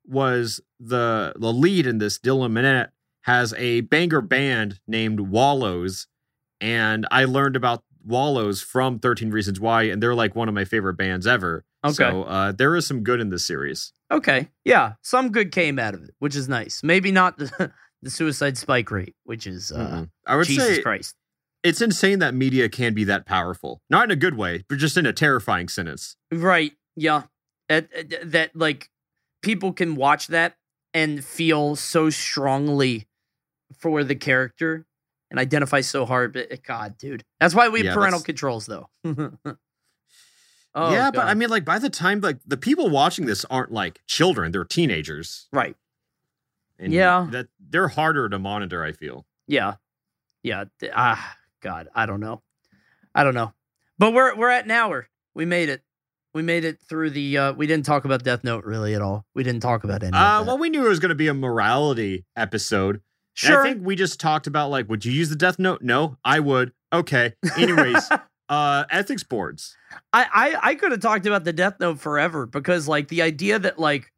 was 0.05 0.61
the 0.79 1.33
the 1.35 1.51
lead 1.51 1.87
in 1.87 1.97
this, 1.97 2.19
Dylan 2.19 2.51
Minnette, 2.51 2.89
has 3.23 3.55
a 3.57 3.81
banger 3.81 4.21
band 4.21 4.79
named 4.87 5.19
Wallows, 5.21 6.05
and 6.61 7.07
I 7.09 7.25
learned 7.25 7.55
about 7.55 7.83
Wallows 8.05 8.61
from 8.61 8.99
Thirteen 8.99 9.31
Reasons 9.31 9.59
Why, 9.59 9.83
and 9.85 10.03
they're 10.03 10.13
like 10.13 10.35
one 10.35 10.47
of 10.47 10.53
my 10.53 10.65
favorite 10.65 10.93
bands 10.95 11.25
ever. 11.25 11.65
Okay. 11.85 11.93
So 11.95 12.23
uh, 12.23 12.51
there 12.53 12.75
is 12.75 12.87
some 12.87 13.03
good 13.03 13.19
in 13.19 13.29
this 13.29 13.45
series. 13.45 13.91
Okay. 14.11 14.49
Yeah. 14.63 14.93
Some 15.01 15.31
good 15.31 15.51
came 15.51 15.79
out 15.79 15.93
of 15.93 16.03
it, 16.03 16.11
which 16.19 16.35
is 16.35 16.47
nice. 16.47 16.81
Maybe 16.83 17.11
not 17.11 17.37
the, 17.37 17.71
the 18.01 18.09
suicide 18.09 18.57
spike 18.57 18.89
rate, 18.91 19.15
which 19.23 19.45
is 19.47 19.71
uh, 19.71 19.77
Mhm. 19.77 20.09
I 20.25 20.35
would 20.35 20.47
Jesus 20.47 20.77
say 20.77 20.81
Christ. 20.81 21.15
it's 21.63 21.81
insane 21.81 22.19
that 22.19 22.33
media 22.33 22.69
can 22.69 22.93
be 22.93 23.03
that 23.05 23.25
powerful. 23.25 23.81
Not 23.89 24.05
in 24.05 24.11
a 24.11 24.15
good 24.15 24.35
way, 24.37 24.63
but 24.69 24.77
just 24.77 24.97
in 24.97 25.05
a 25.05 25.13
terrifying 25.13 25.67
sentence. 25.67 26.15
Right. 26.31 26.71
Yeah. 26.95 27.23
At- 27.69 27.91
at- 27.93 28.31
that 28.31 28.55
like 28.55 28.89
people 29.41 29.73
can 29.73 29.95
watch 29.95 30.27
that 30.27 30.55
and 30.93 31.23
feel 31.25 31.75
so 31.75 32.09
strongly 32.09 33.07
for 33.79 34.03
the 34.03 34.15
character 34.15 34.85
and 35.31 35.39
identify 35.39 35.81
so 35.81 36.05
hard. 36.05 36.31
But 36.33 36.51
eh, 36.51 36.57
God, 36.65 36.97
dude, 36.97 37.23
that's 37.39 37.55
why 37.55 37.67
we 37.69 37.79
have 37.79 37.85
Yeah, 37.87 37.93
parental 37.95 38.19
that's- 38.19 38.25
controls, 38.25 38.65
though. 38.67 38.89
oh, 40.75 40.91
yeah, 40.93 41.11
but 41.11 41.25
I 41.25 41.33
mean, 41.33 41.49
like 41.49 41.65
by 41.65 41.79
the 41.79 41.89
time 41.89 42.19
like 42.21 42.37
the 42.45 42.57
people 42.57 42.89
watching 42.89 43.25
this 43.25 43.45
aren't 43.45 43.71
like 43.71 44.01
children; 44.07 44.51
they're 44.51 44.63
teenagers. 44.65 45.47
right. 45.51 45.75
And 46.79 46.91
Yeah. 46.91 47.27
that 47.31 47.47
they're 47.59 47.87
harder 47.87 48.27
to 48.29 48.39
monitor. 48.39 48.83
I 48.83 48.91
feel. 48.91 49.25
Yeah. 49.47 49.75
Yeah. 50.41 50.65
Ah, 50.93 51.37
God, 51.61 51.87
I 51.95 52.05
don't 52.05 52.19
know. 52.19 52.41
I 53.15 53.23
don't 53.23 53.35
know. 53.35 53.53
But 53.99 54.13
we're 54.13 54.35
we're 54.35 54.49
at 54.49 54.65
an 54.65 54.71
hour. 54.71 55.07
We 55.35 55.45
made 55.45 55.69
it. 55.69 55.83
We 56.33 56.41
made 56.41 56.65
it 56.65 56.79
through 56.81 57.11
the. 57.11 57.37
uh 57.37 57.53
We 57.53 57.67
didn't 57.67 57.85
talk 57.85 58.05
about 58.05 58.23
Death 58.23 58.43
Note 58.43 58.65
really 58.65 58.95
at 58.95 59.01
all. 59.01 59.25
We 59.35 59.43
didn't 59.43 59.61
talk 59.61 59.83
about 59.83 60.01
any. 60.03 60.17
Uh, 60.17 60.43
well, 60.43 60.57
we 60.57 60.69
knew 60.69 60.83
it 60.85 60.89
was 60.89 60.99
going 60.99 61.09
to 61.09 61.15
be 61.15 61.27
a 61.27 61.33
morality 61.33 62.25
episode. 62.35 62.95
And 62.95 63.01
sure. 63.35 63.61
I 63.61 63.63
think 63.73 63.85
we 63.85 63.95
just 63.95 64.19
talked 64.19 64.47
about 64.47 64.69
like, 64.71 64.89
would 64.89 65.05
you 65.05 65.11
use 65.11 65.29
the 65.29 65.35
Death 65.35 65.59
Note? 65.59 65.81
No, 65.83 66.17
I 66.25 66.39
would. 66.39 66.71
Okay. 66.91 67.33
Anyways, 67.57 68.09
uh, 68.49 68.83
ethics 68.89 69.23
boards. 69.23 69.75
I 70.11 70.27
I, 70.61 70.69
I 70.71 70.75
could 70.75 70.91
have 70.91 71.01
talked 71.01 71.25
about 71.25 71.43
the 71.43 71.53
Death 71.53 71.75
Note 71.79 71.99
forever 71.99 72.45
because 72.45 72.87
like 72.87 73.07
the 73.07 73.21
idea 73.21 73.59
that 73.59 73.79
like 73.79 74.11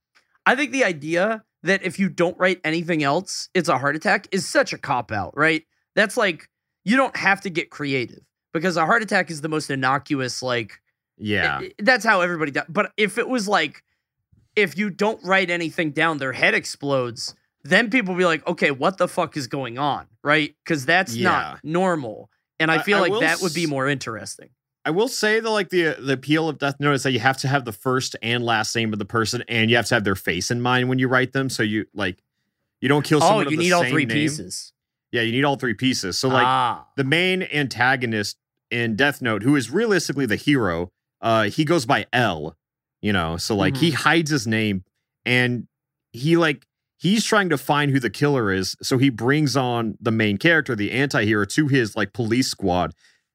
I 0.46 0.56
think 0.56 0.72
the 0.72 0.84
idea 0.84 1.44
that 1.64 1.84
if 1.84 1.98
you 2.00 2.10
don't 2.10 2.38
write 2.38 2.62
anything 2.64 3.02
else, 3.04 3.50
it's 3.54 3.70
a 3.70 3.78
heart 3.78 3.96
attack 3.96 4.28
is 4.32 4.48
such 4.48 4.72
a 4.74 4.78
cop 4.78 5.12
out, 5.12 5.36
right? 5.38 5.64
That's 5.96 6.18
like 6.18 6.48
you 6.84 6.96
don't 6.98 7.16
have 7.18 7.42
to 7.42 7.50
get 7.50 7.70
creative 7.72 8.20
because 8.54 8.78
a 8.78 8.86
heart 8.86 9.02
attack 9.02 9.30
is 9.32 9.42
the 9.42 9.50
most 9.50 9.70
innocuous 9.70 10.42
like 10.44 10.80
Yeah. 11.18 11.60
I- 11.60 11.64
I- 11.66 11.72
that's 11.80 12.06
how 12.06 12.22
everybody 12.22 12.52
does. 12.52 12.66
But 12.70 12.92
if 12.98 13.18
it 13.18 13.28
was 13.28 13.48
like, 13.48 13.82
if 14.56 14.78
you 14.78 14.90
don't 14.90 15.20
write 15.24 15.50
anything 15.50 15.92
down, 15.92 16.18
their 16.20 16.32
head 16.34 16.54
explodes, 16.54 17.36
then 17.64 17.90
people 17.90 18.16
be 18.16 18.26
like, 18.26 18.46
okay, 18.48 18.72
what 18.72 18.98
the 18.98 19.08
fuck 19.08 19.36
is 19.36 19.48
going 19.48 19.78
on? 19.78 20.06
Right? 20.24 20.56
Because 20.64 20.86
that's 20.86 21.16
Yeah. 21.16 21.30
not 21.30 21.60
normal. 21.64 22.30
And 22.60 22.72
I 22.72 22.76
I- 22.76 22.82
feel 22.84 22.98
I 22.98 23.08
like 23.08 23.20
that 23.22 23.42
would 23.42 23.54
be 23.54 23.66
more 23.68 23.88
interesting. 23.88 24.50
I 24.88 24.92
will 24.92 25.08
say 25.08 25.40
that 25.40 25.50
like 25.50 25.70
the 25.70 25.96
the 26.00 26.14
appeal 26.14 26.48
of 26.48 26.60
Death 26.60 26.76
Note 26.80 26.94
is 26.94 27.04
that 27.04 27.12
you 27.12 27.20
have 27.20 27.38
to 27.38 27.48
have 27.48 27.66
the 27.66 27.72
first 27.72 28.16
and 28.22 28.44
last 28.46 28.76
name 28.76 28.94
of 28.94 29.00
the 29.00 29.06
person, 29.06 29.44
and 29.48 29.70
you 29.72 29.76
have 29.78 29.88
to 29.88 29.96
have 29.96 30.04
their 30.04 30.16
face 30.16 30.52
in 30.52 30.62
mind 30.62 30.90
when 30.90 31.00
you 31.00 31.08
write 31.08 31.34
them. 31.34 31.50
So 31.50 31.64
you 31.64 31.86
like 31.94 32.20
you 32.82 32.88
don't 32.90 33.04
kill 33.04 33.18
Oh, 33.24 33.28
someone. 33.28 33.48
of 33.48 33.52
you 33.52 33.58
need 33.58 33.72
all 33.72 33.84
three 33.84 34.06
name. 34.06 34.16
pieces. 34.16 34.74
Yeah, 35.12 35.22
you 35.24 35.32
need 35.32 35.44
all 35.44 35.56
three 35.56 35.74
pieces. 35.74 36.20
So 36.20 36.28
like 36.28 36.46
ah, 36.46 36.88
the 36.98 37.04
main 37.04 37.42
antagonist 37.44 38.38
in 38.70 38.96
Death 38.96 39.22
Note, 39.22 39.42
who 39.44 39.56
is 39.56 39.72
realistically 39.72 40.26
the 40.28 40.36
hero, 40.36 40.92
uh, 41.22 41.44
he 41.46 41.66
goes 41.66 41.86
by 41.86 42.06
L. 42.14 42.56
You 43.02 43.12
know, 43.14 43.38
so 43.38 43.56
like 43.56 43.78
he 43.78 43.92
hides 43.92 44.30
his 44.32 44.46
name, 44.48 44.84
and 45.26 45.68
he 46.12 46.38
like 46.38 46.68
he's 46.98 47.24
trying 47.24 47.50
to 47.50 47.58
find 47.58 47.92
who 47.92 48.00
the 48.00 48.10
killer 48.10 48.52
is. 48.52 48.76
So 48.82 48.98
he 48.98 49.10
brings 49.10 49.56
on 49.56 49.98
the 50.00 50.12
main 50.12 50.38
character, 50.38 50.76
the 50.76 50.92
anti-hero, 50.92 51.46
to 51.46 51.68
his 51.68 51.96
like 51.96 52.14
police 52.14 52.48
squad. 52.50 52.94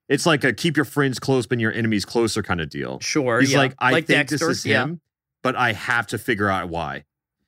It's 0.08 0.26
like 0.26 0.42
a 0.44 0.52
keep 0.52 0.76
your 0.76 0.84
friends 0.84 1.18
close 1.18 1.46
but 1.46 1.60
your 1.60 1.72
enemies 1.72 2.04
closer 2.04 2.42
kind 2.42 2.60
of 2.60 2.68
deal. 2.68 2.98
sure. 3.00 3.40
He's 3.40 3.52
yeah. 3.52 3.58
like, 3.58 3.74
I 3.78 3.92
think 3.94 4.06
Dexter, 4.06 4.48
this 4.48 4.58
is 4.58 4.66
yeah. 4.66 4.82
him, 4.82 5.00
but 5.42 5.54
I 5.56 5.72
have 5.72 6.08
to 6.08 6.18
figure 6.18 6.48
out 6.48 6.68
why. 6.68 7.04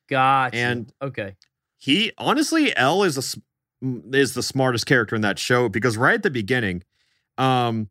Gotcha. 0.09 0.57
And- 0.57 0.93
okay. 1.01 1.35
He 1.77 2.13
honestly, 2.17 2.73
L 2.77 3.03
is 3.03 3.17
a 3.17 3.41
is 4.15 4.33
the 4.35 4.43
smartest 4.43 4.85
character 4.85 5.17
in 5.17 5.21
that 5.23 5.37
show 5.37 5.67
because 5.67 5.97
right 5.97 6.13
at 6.13 6.23
the 6.23 6.29
beginning, 6.29 6.81
um, 7.37 7.89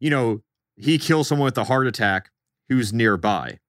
you 0.00 0.10
know, 0.10 0.42
he 0.76 0.98
kills 0.98 1.28
someone 1.28 1.44
with 1.44 1.58
a 1.58 1.62
heart 1.62 1.86
attack 1.86 2.30
who's 2.68 2.92
nearby, 2.92 3.60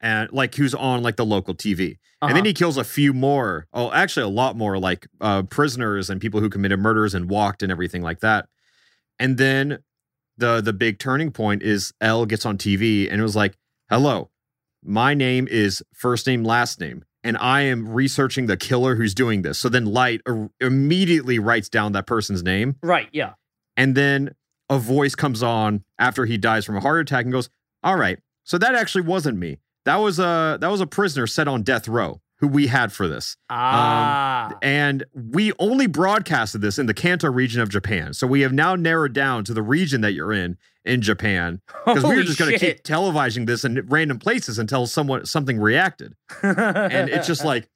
and 0.00 0.30
like 0.32 0.54
who's 0.54 0.74
on 0.74 1.02
like 1.02 1.16
the 1.16 1.24
local 1.24 1.54
TV, 1.54 1.98
and 2.22 2.30
then 2.30 2.38
Uh-huh. 2.38 2.44
he 2.44 2.52
kills 2.54 2.76
a 2.76 2.84
few 2.84 3.12
more. 3.12 3.66
Oh, 3.72 3.90
actually, 3.92 4.24
a 4.24 4.28
lot 4.28 4.56
more 4.56 4.78
like 4.78 5.06
uh, 5.20 5.42
prisoners 5.44 6.10
and 6.10 6.20
people 6.20 6.40
who 6.40 6.48
committed 6.50 6.78
murders 6.80 7.14
and 7.14 7.28
walked 7.30 7.62
and 7.62 7.70
everything 7.72 8.02
like 8.02 8.20
that. 8.20 8.48
And 9.18 9.38
then 9.38 9.78
the 10.36 10.60
the 10.60 10.72
big 10.72 10.98
turning 10.98 11.30
point 11.30 11.62
is 11.62 11.92
L 12.00 12.26
gets 12.26 12.44
on 12.46 12.58
TV 12.58 13.10
and 13.10 13.20
it 13.20 13.22
was 13.22 13.36
like, 13.36 13.56
"Hello, 13.88 14.30
my 14.84 15.14
name 15.14 15.48
is 15.50 15.82
first 15.94 16.26
name 16.26 16.44
last 16.44 16.78
name, 16.80 17.04
and 17.24 17.36
I 17.38 17.62
am 17.62 17.88
researching 17.88 18.46
the 18.46 18.56
killer 18.58 18.96
who's 18.96 19.14
doing 19.14 19.42
this." 19.42 19.58
So 19.58 19.68
then 19.70 19.86
Light 19.86 20.20
er- 20.28 20.50
immediately 20.60 21.38
writes 21.38 21.68
down 21.70 21.92
that 21.92 22.06
person's 22.06 22.42
name, 22.42 22.76
right. 22.82 23.08
Yeah. 23.12 23.32
and 23.78 23.94
then 23.94 24.34
a 24.68 24.78
voice 24.78 25.14
comes 25.14 25.42
on 25.42 25.84
after 25.98 26.26
he 26.26 26.36
dies 26.36 26.64
from 26.66 26.76
a 26.76 26.80
heart 26.80 27.00
attack 27.00 27.24
and 27.24 27.32
goes, 27.32 27.48
"All 27.82 27.96
right, 27.96 28.18
so 28.44 28.58
that 28.58 28.74
actually 28.74 29.02
wasn't 29.02 29.38
me. 29.38 29.58
That 29.86 29.96
was 29.96 30.18
a 30.18 30.58
that 30.60 30.70
was 30.70 30.80
a 30.82 30.86
prisoner 30.86 31.26
set 31.26 31.48
on 31.48 31.62
death 31.62 31.88
row 31.88 32.20
who 32.40 32.48
we 32.48 32.66
had 32.66 32.92
for 32.92 33.08
this. 33.08 33.36
Ah. 33.48 34.52
And 34.60 35.04
we 35.14 35.52
only 35.58 35.86
broadcasted 35.86 36.60
this 36.60 36.78
in 36.78 36.84
the 36.84 36.92
Kanto 36.92 37.30
region 37.30 37.62
of 37.62 37.70
Japan. 37.70 38.12
So 38.12 38.26
we 38.26 38.42
have 38.42 38.52
now 38.52 38.76
narrowed 38.76 39.14
down 39.14 39.44
to 39.44 39.54
the 39.54 39.62
region 39.62 40.02
that 40.02 40.12
you're 40.12 40.34
in 40.34 40.58
in 40.84 41.00
Japan 41.00 41.62
because 41.86 42.04
we 42.04 42.14
were 42.14 42.22
just 42.24 42.38
going 42.38 42.52
to 42.52 42.58
keep 42.58 42.82
televising 42.82 43.46
this 43.46 43.64
in 43.64 43.86
random 43.88 44.18
places 44.18 44.58
until 44.58 44.86
someone 44.86 45.24
something 45.24 45.58
reacted. 45.58 46.14
And 46.42 47.08
it's 47.08 47.26
just 47.26 47.42
like, 47.52 47.70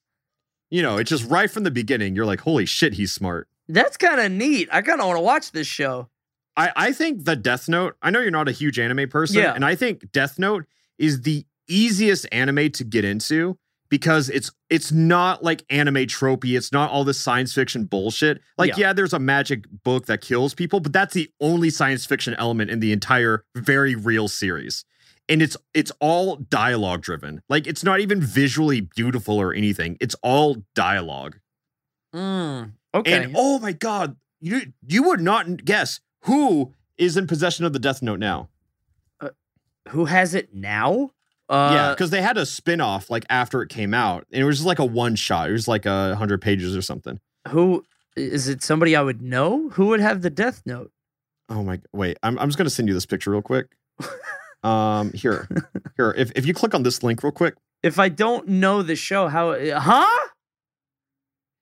you 0.69 0.83
know, 0.83 0.99
it's 0.99 1.09
just 1.09 1.25
right 1.31 1.51
from 1.51 1.63
the 1.63 1.71
beginning. 1.71 2.15
You're 2.15 2.27
like, 2.27 2.41
holy 2.43 2.67
shit, 2.67 2.93
he's 2.95 3.13
smart. 3.13 3.49
That's 3.69 3.97
kind 3.97 4.21
of 4.21 4.31
neat. 4.31 4.69
I 4.71 4.83
kind 4.83 5.01
of 5.01 5.07
want 5.07 5.17
to 5.17 5.23
watch 5.23 5.53
this 5.53 5.67
show. 5.69 6.09
I, 6.57 6.71
I 6.77 6.93
think 6.93 7.25
the 7.25 7.35
Death 7.37 7.69
Note, 7.69 7.97
I 8.03 8.11
know 8.11 8.21
you're 8.21 8.31
not 8.31 8.49
a 8.49 8.53
huge 8.53 8.79
anime 8.79 9.09
person, 9.09 9.39
Yeah. 9.39 9.55
and 9.55 9.65
I 9.65 9.75
think 9.75 10.13
Death 10.13 10.39
Note 10.39 10.67
is 10.99 11.23
the 11.23 11.47
easiest 11.75 12.27
anime 12.33 12.71
to 12.73 12.85
get 12.85 13.05
into 13.05 13.57
because 13.89 14.29
it's 14.29 14.51
it's 14.69 14.93
not 14.93 15.43
like 15.43 15.65
anime 15.71 16.07
tropey. 16.07 16.57
It's 16.57 16.73
not 16.73 16.91
all 16.91 17.05
this 17.05 17.19
science 17.19 17.53
fiction 17.55 17.85
bullshit. 17.85 18.41
Like, 18.59 18.71
Yeah. 18.71 18.89
yeah. 18.89 18.93
there's 18.93 19.13
a 19.13 19.19
magic 19.19 19.65
book 19.85 20.07
that 20.07 20.21
kills 20.21 20.55
people, 20.55 20.81
but 20.81 20.93
that's 20.93 21.15
the 21.15 21.29
only 21.41 21.71
science 21.71 22.07
fiction 22.07 22.35
element 22.39 22.71
in 22.71 22.81
the 22.81 22.93
entire 22.93 23.45
very 23.57 23.95
real 23.95 24.29
series. 24.29 24.85
And 25.29 25.43
it's 25.43 25.57
it's 25.75 25.93
all 26.01 26.37
dialogue 26.37 27.03
driven. 27.03 27.41
Like 27.49 27.67
it's 27.67 27.85
not 27.85 28.01
even 28.01 28.21
visually 28.21 28.81
beautiful 28.81 29.39
or 29.39 29.53
anything. 29.55 29.97
It's 30.01 30.17
all 30.23 30.57
dialogue. 30.75 31.39
Mm, 32.15 32.73
okay. 32.95 33.13
And 33.25 33.35
oh 33.37 33.59
my 33.61 33.73
god, 33.73 34.17
you 34.41 34.73
you 34.87 35.05
would 35.05 35.21
not 35.21 35.65
guess 35.65 36.01
who 36.23 36.75
is 36.99 37.17
in 37.17 37.27
possession 37.27 37.65
of 37.65 37.73
the 37.73 37.79
Death 37.79 38.03
Note 38.03 38.19
now. 38.19 38.49
Who 39.91 40.05
has 40.05 40.35
it 40.35 40.55
now? 40.55 41.13
Uh, 41.51 41.71
yeah, 41.75 41.91
because 41.91 42.11
they 42.11 42.23
had 42.23 42.39
a 42.39 42.47
spin-off 42.47 43.11
like 43.11 43.27
after 43.29 43.61
it 43.61 43.69
came 43.69 43.93
out, 43.93 44.25
and 44.33 44.41
it 44.41 44.45
was 44.45 44.59
just 44.59 44.67
like 44.67 44.79
a 44.79 44.85
one 44.85 45.17
shot. 45.17 45.49
It 45.51 45.53
was 45.53 45.67
like 45.67 45.85
a 45.85 46.15
hundred 46.15 46.41
pages 46.41 46.77
or 46.77 46.81
something. 46.83 47.19
Who 47.49 47.85
is 48.17 48.47
it? 48.49 48.63
Somebody 48.63 48.95
I 48.95 49.03
would 49.03 49.21
know? 49.21 49.69
Who 49.71 49.87
would 49.89 50.01
have 50.01 50.23
the 50.23 50.31
Death 50.31 50.63
Note? 50.65 50.93
Oh 51.49 51.65
my 51.65 51.81
wait, 51.93 52.19
I'm 52.23 52.39
I'm 52.39 52.49
just 52.49 52.57
gonna 52.57 52.71
send 52.71 52.87
you 52.87 52.95
this 52.95 53.07
picture 53.07 53.33
real 53.33 53.43
quick. 53.43 53.67
Um 54.63 55.13
here. 55.13 55.49
Here. 55.97 56.15
If 56.17 56.31
if 56.37 56.47
you 56.47 56.55
click 56.55 56.75
on 56.75 56.83
this 56.85 57.03
link 57.03 57.23
real 57.23 57.33
quick. 57.33 57.55
If 57.83 57.99
I 57.99 58.09
don't 58.11 58.47
know 58.47 58.83
the 58.83 58.95
show, 58.95 59.27
how? 59.27 59.57
Huh? 59.59 60.29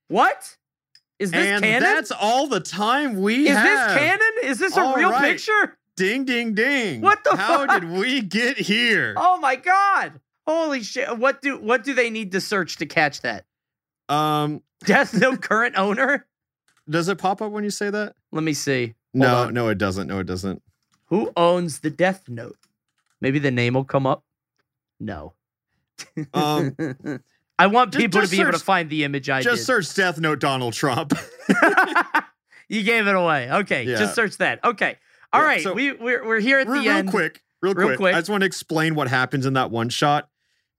What? 0.08 0.56
Is 1.18 1.30
this 1.30 1.46
and 1.46 1.62
canon? 1.62 1.82
that's 1.82 2.10
all 2.10 2.46
the 2.48 2.60
time 2.60 3.20
we 3.20 3.48
is 3.48 3.56
have. 3.56 3.64
this 3.64 3.98
canon? 3.98 4.32
Is 4.44 4.58
this 4.58 4.76
a 4.76 4.80
All 4.82 4.94
real 4.96 5.10
right. 5.10 5.32
picture? 5.32 5.77
Ding 5.98 6.24
ding 6.24 6.54
ding. 6.54 7.00
What 7.00 7.22
the 7.24 7.36
How 7.36 7.66
fuck? 7.66 7.80
did 7.80 7.90
we 7.90 8.20
get 8.22 8.56
here? 8.58 9.14
Oh 9.16 9.38
my 9.38 9.56
god! 9.56 10.20
Holy 10.46 10.82
shit! 10.82 11.18
What 11.18 11.42
do 11.42 11.58
what 11.58 11.82
do 11.84 11.92
they 11.94 12.08
need 12.08 12.32
to 12.32 12.40
search 12.40 12.76
to 12.76 12.86
catch 12.86 13.20
that? 13.22 13.44
Um 14.08 14.62
Death 14.84 15.12
Note 15.12 15.42
current 15.42 15.76
owner? 15.76 16.24
does 16.88 17.08
it 17.08 17.18
pop 17.18 17.42
up 17.42 17.50
when 17.52 17.64
you 17.64 17.70
say 17.70 17.90
that? 17.90 18.14
Let 18.32 18.42
me 18.44 18.54
see. 18.54 18.86
Hold 18.86 18.94
No, 19.14 19.36
on. 19.42 19.54
no, 19.54 19.68
it 19.68 19.76
doesn't. 19.78 20.06
No, 20.06 20.20
it 20.20 20.26
doesn't. 20.26 20.62
Who 21.06 21.30
owns 21.36 21.80
the 21.80 21.90
Death 21.90 22.28
Note? 22.28 22.56
Maybe 23.20 23.38
the 23.40 23.50
name 23.50 23.74
will 23.74 23.84
come 23.84 24.06
up. 24.06 24.22
No. 25.00 25.34
Um, 26.32 26.76
I 27.58 27.66
want 27.66 27.92
people 27.92 28.20
just 28.20 28.30
to 28.32 28.36
be 28.36 28.40
able 28.42 28.52
to 28.52 28.58
find 28.58 28.88
the 28.88 29.02
image 29.04 29.28
I 29.28 29.42
Just 29.42 29.60
did. 29.60 29.64
search 29.66 29.92
Death 29.94 30.18
Note 30.20 30.38
Donald 30.38 30.74
Trump. 30.74 31.12
you 32.68 32.82
gave 32.84 33.06
it 33.06 33.14
away. 33.14 33.50
Okay, 33.50 33.84
Yeah. 33.84 33.96
just 33.98 34.14
search 34.14 34.36
that. 34.38 34.62
Okay. 34.64 34.96
All 35.32 35.40
Yeah, 35.42 35.46
right, 35.46 35.62
so- 35.62 35.74
we 35.74 35.92
we're, 35.92 36.24
we're 36.26 36.40
here 36.40 36.58
at 36.58 36.68
real, 36.68 36.82
the 36.82 36.88
end. 36.88 37.08
real 37.08 37.10
quick, 37.12 37.42
real, 37.62 37.74
Real 37.74 37.86
quick. 37.88 37.96
quick. 37.98 38.14
I 38.14 38.18
just 38.18 38.30
want 38.30 38.42
to 38.42 38.46
explain 38.46 38.94
what 38.94 39.08
happens 39.08 39.46
in 39.46 39.52
that 39.54 39.70
one 39.70 39.88
shot. 39.88 40.28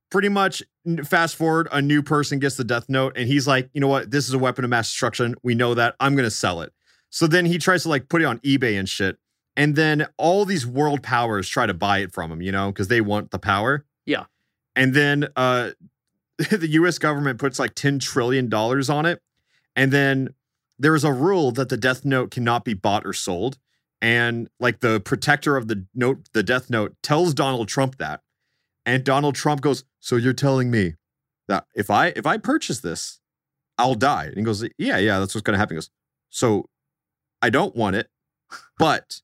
Pretty 0.10 0.30
much, 0.30 0.64
fast 1.06 1.36
forward, 1.36 1.68
a 1.72 1.82
new 1.84 2.02
person 2.02 2.40
gets 2.40 2.56
the 2.58 2.64
death 2.64 2.86
note, 2.90 3.14
and 3.16 3.28
he's 3.28 3.46
like, 3.48 3.70
you 3.74 3.82
know 3.82 3.88
what? 3.88 4.10
This 4.10 4.28
is 4.28 4.34
a 4.34 4.40
weapon 4.40 4.64
of 4.64 4.72
mass 4.72 4.90
destruction. 4.90 5.36
We 5.44 5.54
know 5.54 5.76
that. 5.76 5.96
I'm 6.00 6.16
gonna 6.16 6.32
sell 6.32 6.62
it. 6.62 6.74
So 7.12 7.28
then 7.28 7.46
he 7.46 7.60
tries 7.60 7.84
to 7.84 7.90
like 7.90 8.10
put 8.10 8.22
it 8.22 8.26
on 8.26 8.40
eBay 8.40 8.78
and 8.80 8.90
shit. 8.90 9.18
And 9.56 9.76
then 9.76 10.08
all 10.18 10.46
these 10.46 10.66
world 10.66 11.04
powers 11.04 11.48
try 11.50 11.66
to 11.68 11.74
buy 11.74 12.00
it 12.00 12.12
from 12.14 12.32
him, 12.32 12.42
you 12.42 12.52
know, 12.52 12.72
because 12.72 12.88
they 12.88 13.02
want 13.02 13.30
the 13.32 13.40
power. 13.40 13.86
Yeah. 14.06 14.26
And 14.76 14.94
then 14.96 15.28
uh 15.36 15.72
the 16.38 16.68
US 16.70 16.98
government 16.98 17.40
puts 17.40 17.60
like 17.60 17.76
10 17.76 18.00
trillion 18.00 18.48
dollars 18.50 18.90
on 18.90 19.06
it. 19.06 19.22
And 19.76 19.92
then 19.92 20.34
there 20.80 20.96
is 20.96 21.04
a 21.04 21.12
rule 21.12 21.52
that 21.52 21.70
the 21.70 21.78
death 21.78 22.06
note 22.06 22.32
cannot 22.32 22.64
be 22.64 22.74
bought 22.74 23.06
or 23.06 23.12
sold 23.14 23.58
and 24.02 24.50
like 24.60 24.80
the 24.80 25.00
protector 25.00 25.58
of 25.58 25.68
the 25.68 25.86
note 25.94 26.30
the 26.34 26.44
death 26.44 26.70
note 26.70 26.96
tells 27.04 27.34
donald 27.34 27.68
trump 27.68 27.98
that 27.98 28.22
and 28.86 29.04
donald 29.04 29.36
trump 29.36 29.62
goes 29.62 29.84
so 30.00 30.16
you're 30.16 30.34
telling 30.34 30.72
me 30.72 30.96
that 31.48 31.66
if 31.76 31.90
i 31.90 32.08
if 32.16 32.26
i 32.26 32.38
purchase 32.38 32.80
this 32.80 33.20
i'll 33.78 33.96
die 33.96 34.26
and 34.26 34.38
he 34.38 34.44
goes 34.44 34.64
yeah 34.78 34.98
yeah 34.98 35.20
that's 35.20 35.36
what's 35.36 35.44
going 35.44 35.54
to 35.54 35.60
happen 35.60 35.76
he 35.76 35.78
goes 35.78 35.90
so 36.30 36.70
i 37.42 37.50
don't 37.50 37.76
want 37.76 37.96
it 37.96 38.10
but 38.78 39.22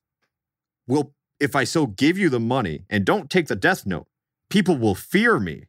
will 0.88 1.14
if 1.39 1.56
i 1.56 1.64
still 1.64 1.88
give 1.88 2.18
you 2.18 2.30
the 2.30 2.39
money 2.39 2.85
and 2.89 3.06
don't 3.06 3.30
take 3.30 3.47
the 3.47 3.56
death 3.56 3.85
note 3.85 4.07
people 4.49 4.77
will 4.77 4.95
fear 4.95 5.39
me 5.39 5.65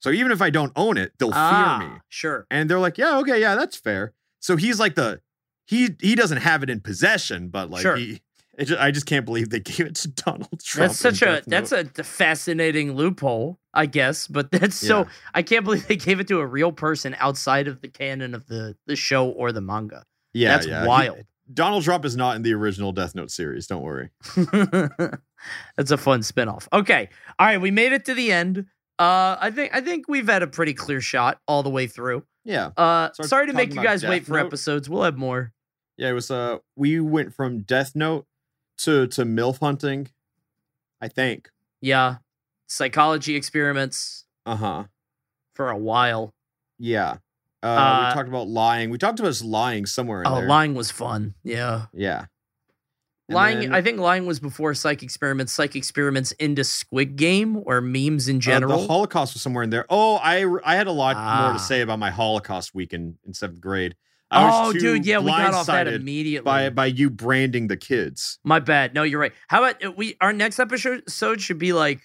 so 0.00 0.10
even 0.10 0.30
if 0.32 0.42
i 0.42 0.50
don't 0.50 0.72
own 0.76 0.96
it 0.98 1.12
they'll 1.18 1.30
ah, 1.32 1.78
fear 1.78 1.88
me 1.88 1.94
Sure. 2.08 2.46
and 2.50 2.68
they're 2.68 2.78
like, 2.78 2.98
yeah, 2.98 3.16
okay, 3.18 3.40
yeah, 3.40 3.54
that's 3.54 3.74
fair. 3.76 4.12
So 4.38 4.56
he's 4.56 4.78
like 4.78 4.94
the 4.96 5.20
he 5.66 5.90
he 6.00 6.14
doesn't 6.14 6.38
have 6.38 6.62
it 6.62 6.68
in 6.70 6.80
possession, 6.80 7.48
but 7.48 7.70
like 7.70 7.82
Sure. 7.82 7.96
he. 7.96 8.20
Just, 8.60 8.80
I 8.80 8.90
just 8.90 9.06
can't 9.06 9.24
believe 9.24 9.48
they 9.50 9.60
gave 9.72 9.80
it 9.86 9.94
to 9.96 10.08
Donald 10.08 10.60
Trump. 10.62 10.90
That's 10.90 10.98
such 11.00 11.22
a 11.22 11.42
that's 11.46 11.72
a 11.72 11.84
fascinating 11.86 12.94
loophole, 12.94 13.58
I 13.72 13.86
guess. 13.86 14.26
But 14.26 14.50
that's 14.50 14.76
so 14.76 15.06
I 15.34 15.42
can't 15.42 15.64
believe 15.64 15.86
they 15.88 15.96
gave 15.96 16.20
it 16.20 16.28
to 16.28 16.38
a 16.40 16.46
real 16.46 16.70
person 16.72 17.16
outside 17.18 17.66
of 17.68 17.80
the 17.80 17.88
canon 17.88 18.34
of 18.34 18.46
the 18.46 18.76
the 18.86 18.94
show 18.96 19.28
or 19.30 19.52
the 19.52 19.60
manga. 19.62 20.04
yeah, 20.34 20.48
that's 20.54 20.66
yeah. 20.66 20.82
He- 20.82 20.88
wild. 20.88 21.18
Donald 21.52 21.82
Trump 21.84 22.04
is 22.06 22.16
not 22.16 22.36
in 22.36 22.42
the 22.42 22.54
original 22.54 22.92
Death 22.92 23.14
Note 23.14 23.30
series. 23.30 23.66
Don't 23.66 23.82
worry. 23.82 24.08
That's 25.76 25.90
a 25.90 25.96
fun 25.98 26.20
spinoff. 26.20 26.68
Okay. 26.72 27.08
All 27.38 27.46
right, 27.46 27.60
we 27.60 27.70
made 27.70 27.92
it 27.92 28.04
to 28.06 28.14
the 28.14 28.32
end. 28.32 28.66
Uh 28.98 29.36
I 29.40 29.50
think 29.50 29.74
I 29.74 29.80
think 29.80 30.06
we've 30.08 30.28
had 30.28 30.42
a 30.42 30.46
pretty 30.46 30.74
clear 30.74 31.00
shot 31.00 31.40
all 31.48 31.62
the 31.62 31.70
way 31.70 31.86
through. 31.86 32.24
Yeah, 32.44 32.70
Uh 32.76 33.10
sorry 33.22 33.46
to 33.48 33.52
make 33.52 33.74
you 33.74 33.82
guys 33.82 34.04
wait 34.04 34.20
Death 34.20 34.28
for 34.28 34.36
Note. 34.36 34.46
episodes. 34.46 34.88
We'll 34.88 35.02
have 35.02 35.16
more. 35.18 35.52
yeah. 35.96 36.10
It 36.10 36.12
was 36.12 36.30
uh, 36.30 36.58
we 36.76 37.00
went 37.00 37.34
from 37.34 37.62
Death 37.62 37.92
Note 37.96 38.26
to 38.78 39.06
to 39.08 39.24
milf 39.24 39.58
hunting. 39.60 40.08
I 41.00 41.08
think. 41.08 41.50
Yeah. 41.80 42.16
Psychology 42.66 43.34
experiments 43.36 44.24
Uh 44.46 44.56
huh. 44.56 44.84
for 45.54 45.68
a 45.70 45.76
while. 45.76 46.32
Yeah. 46.78 47.16
Uh, 47.62 47.66
Uh, 47.66 48.06
we 48.08 48.14
talked 48.14 48.28
about 48.28 48.48
lying. 48.48 48.90
We 48.90 48.98
talked 48.98 49.20
about 49.20 49.40
lying 49.42 49.86
somewhere 49.86 50.22
in 50.22 50.26
Oh, 50.28 50.36
there. 50.36 50.48
lying 50.48 50.74
was 50.74 50.90
fun. 50.90 51.34
Yeah. 51.44 51.86
Yeah. 51.92 52.26
And 53.28 53.36
lying 53.36 53.58
then, 53.60 53.74
I 53.74 53.82
think 53.82 53.98
lying 54.00 54.26
was 54.26 54.40
before 54.40 54.74
psych 54.74 55.02
experiments, 55.02 55.52
psych 55.52 55.76
experiments 55.76 56.32
into 56.32 56.64
Squid 56.64 57.16
Game 57.16 57.62
or 57.66 57.80
memes 57.80 58.26
in 58.28 58.36
uh, 58.36 58.40
general. 58.40 58.80
the 58.80 58.86
Holocaust 58.88 59.34
was 59.34 59.42
somewhere 59.42 59.62
in 59.62 59.70
there. 59.70 59.86
Oh, 59.88 60.16
I 60.16 60.44
I 60.64 60.74
had 60.76 60.86
a 60.88 60.92
lot 60.92 61.16
more 61.16 61.24
Ah. 61.24 61.52
to 61.52 61.58
say 61.58 61.80
about 61.82 61.98
my 61.98 62.10
Holocaust 62.10 62.74
week 62.74 62.92
in, 62.92 63.18
in 63.24 63.32
seventh 63.32 63.60
grade. 63.60 63.94
Oh, 64.32 64.72
dude, 64.72 65.04
yeah, 65.04 65.18
we 65.18 65.30
got 65.30 65.54
off 65.54 65.66
that 65.66 65.88
immediately. 65.88 66.44
by 66.44 66.70
by 66.70 66.86
you 66.86 67.10
branding 67.10 67.68
the 67.68 67.76
kids. 67.76 68.38
My 68.44 68.58
bad. 68.58 68.94
No, 68.94 69.02
you're 69.02 69.20
right. 69.20 69.32
How 69.48 69.62
about 69.62 69.84
uh, 69.84 69.92
we? 69.92 70.16
Our 70.20 70.32
next 70.32 70.58
episode 70.58 71.40
should 71.40 71.58
be 71.58 71.72
like 71.72 72.00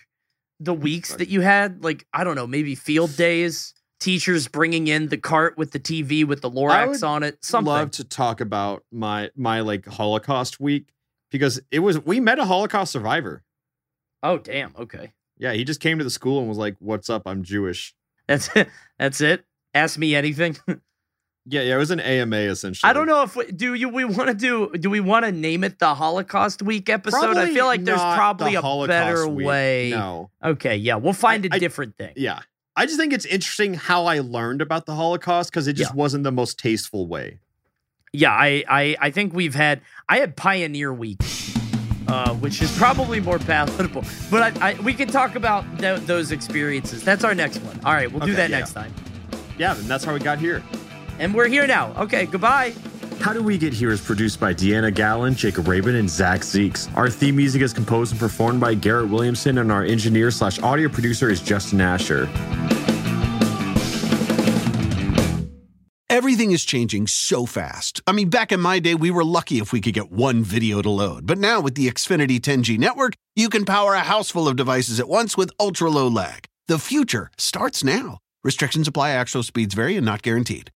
the 0.59 0.73
weeks 0.73 1.15
that 1.15 1.29
you 1.29 1.41
had. 1.41 1.83
Like 1.83 2.05
I 2.13 2.23
don't 2.23 2.35
know, 2.35 2.47
maybe 2.47 2.75
field 2.75 3.15
days, 3.17 3.73
teachers 3.99 4.47
bringing 4.47 4.87
in 4.87 5.07
the 5.07 5.17
cart 5.17 5.57
with 5.57 5.71
the 5.71 5.79
TV 5.79 6.25
with 6.25 6.41
the 6.41 6.51
Lorax 6.51 7.07
on 7.07 7.23
it. 7.23 7.43
Something. 7.43 7.71
Love 7.73 7.91
to 7.91 8.03
talk 8.03 8.41
about 8.41 8.83
my 8.91 9.29
my 9.35 9.61
like 9.61 9.85
Holocaust 9.85 10.59
week 10.59 10.91
because 11.31 11.59
it 11.71 11.79
was 11.79 12.03
we 12.05 12.19
met 12.19 12.39
a 12.39 12.45
Holocaust 12.45 12.91
survivor. 12.91 13.43
oh, 14.23 14.37
damn. 14.37 14.73
Okay, 14.77 15.13
Yeah, 15.37 15.53
he 15.53 15.63
just 15.63 15.79
came 15.79 15.97
to 15.97 16.03
the 16.03 16.09
school 16.09 16.39
and 16.39 16.49
was 16.49 16.57
like, 16.57 16.75
"What's 16.79 17.09
up? 17.09 17.23
I'm 17.25 17.43
Jewish." 17.43 17.95
that's 18.27 18.49
it. 18.55 18.67
That's 18.99 19.21
it. 19.21 19.45
Ask 19.73 19.97
me 19.97 20.15
anything. 20.15 20.57
Yeah, 21.49 21.61
yeah, 21.61 21.75
it 21.75 21.77
was 21.77 21.91
an 21.91 22.01
AMA 22.01 22.35
essentially. 22.35 22.89
I 22.89 22.93
don't 22.93 23.07
know 23.07 23.23
if 23.23 23.35
we, 23.37 23.45
do 23.51 23.73
you 23.73 23.87
we 23.87 24.03
want 24.03 24.27
to 24.27 24.33
do 24.33 24.69
do 24.77 24.89
we 24.89 24.99
want 24.99 25.23
to 25.25 25.31
name 25.31 25.63
it 25.63 25.79
the 25.79 25.95
Holocaust 25.95 26.61
Week 26.61 26.89
episode? 26.89 27.37
I 27.37 27.53
feel 27.53 27.65
like 27.65 27.85
there's 27.85 28.01
probably 28.01 28.51
the 28.51 28.57
a 28.59 28.61
Holocaust 28.61 28.89
better 28.89 29.27
week. 29.27 29.47
way. 29.47 29.89
No. 29.91 30.29
Okay, 30.43 30.75
yeah, 30.75 30.95
we'll 30.95 31.13
find 31.13 31.45
a 31.45 31.49
I- 31.53 31.59
different 31.59 31.95
thing. 31.97 32.13
Yeah. 32.17 32.39
I 32.75 32.85
just 32.85 32.97
think 32.99 33.11
it's 33.13 33.25
interesting 33.25 33.73
how 33.73 34.05
I 34.05 34.19
learned 34.19 34.61
about 34.61 34.85
the 34.85 34.93
Holocaust 34.93 35.49
because 35.49 35.67
it 35.67 35.73
just 35.73 35.91
Yeah. 35.91 35.95
wasn't 35.95 36.23
the 36.25 36.31
most 36.31 36.59
tasteful 36.59 37.07
way. 37.07 37.39
Yeah, 38.13 38.31
I, 38.31 38.63
I 38.69 38.95
I 38.99 39.11
think 39.11 39.33
we've 39.33 39.55
had 39.55 39.81
I 40.09 40.17
had 40.19 40.35
Pioneer 40.35 40.93
Week, 40.93 41.19
uh, 42.07 42.33
which 42.35 42.61
is 42.61 42.75
probably 42.77 43.19
more 43.19 43.39
palatable. 43.39 44.03
But 44.29 44.57
I, 44.61 44.71
I 44.71 44.73
we 44.81 44.93
can 44.93 45.07
talk 45.07 45.35
about 45.35 45.63
th- 45.79 46.01
those 46.01 46.31
experiences. 46.31 47.03
That's 47.03 47.23
our 47.23 47.33
next 47.33 47.59
one. 47.59 47.79
All 47.85 47.93
right, 47.93 48.11
we'll 48.11 48.25
do 48.27 48.35
that 48.35 48.49
yeah. 48.49 48.59
next 48.59 48.73
time. 48.73 48.93
Yeah, 49.57 49.75
and 49.77 49.85
that's 49.85 50.03
how 50.03 50.13
we 50.13 50.19
got 50.19 50.37
here. 50.39 50.61
And 51.19 51.33
we're 51.33 51.47
here 51.47 51.67
now. 51.67 51.93
Okay, 51.97 52.25
goodbye. 52.25 52.73
How 53.19 53.33
Do 53.33 53.41
We 53.41 53.57
Get 53.57 53.73
Here 53.73 53.91
is 53.91 53.99
produced 53.99 54.39
by 54.39 54.53
Deanna 54.53 54.93
Gallen, 54.93 55.33
Jacob 55.35 55.67
Rabin, 55.67 55.95
and 55.95 56.09
Zach 56.09 56.41
Zeeks. 56.41 56.95
Our 56.95 57.09
theme 57.09 57.35
music 57.35 57.61
is 57.61 57.73
composed 57.73 58.11
and 58.11 58.19
performed 58.19 58.59
by 58.59 58.75
Garrett 58.75 59.09
Williamson, 59.09 59.57
and 59.57 59.71
our 59.71 59.83
engineer 59.83 60.29
slash 60.31 60.61
audio 60.61 60.87
producer 60.87 61.29
is 61.29 61.41
Justin 61.41 61.81
Asher. 61.81 62.29
Everything 66.09 66.51
is 66.51 66.63
changing 66.63 67.07
so 67.07 67.45
fast. 67.45 68.01
I 68.07 68.11
mean, 68.11 68.29
back 68.29 68.51
in 68.51 68.59
my 68.59 68.79
day, 68.79 68.95
we 68.95 69.11
were 69.11 69.23
lucky 69.23 69.59
if 69.59 69.73
we 69.73 69.81
could 69.81 69.93
get 69.93 70.11
one 70.11 70.43
video 70.43 70.81
to 70.81 70.89
load. 70.89 71.27
But 71.27 71.37
now 71.37 71.59
with 71.59 71.75
the 71.75 71.87
Xfinity 71.87 72.39
10G 72.39 72.77
network, 72.79 73.13
you 73.35 73.49
can 73.49 73.65
power 73.65 73.93
a 73.93 73.99
house 73.99 74.31
full 74.31 74.47
of 74.47 74.55
devices 74.55 74.99
at 74.99 75.09
once 75.09 75.35
with 75.35 75.51
ultra 75.59 75.89
low 75.89 76.07
lag. 76.07 76.45
The 76.67 76.79
future 76.79 77.29
starts 77.37 77.83
now. 77.83 78.19
Restrictions 78.43 78.87
apply, 78.87 79.11
actual 79.11 79.43
speeds 79.43 79.73
vary 79.73 79.95
and 79.95 80.05
not 80.05 80.21
guaranteed. 80.21 80.71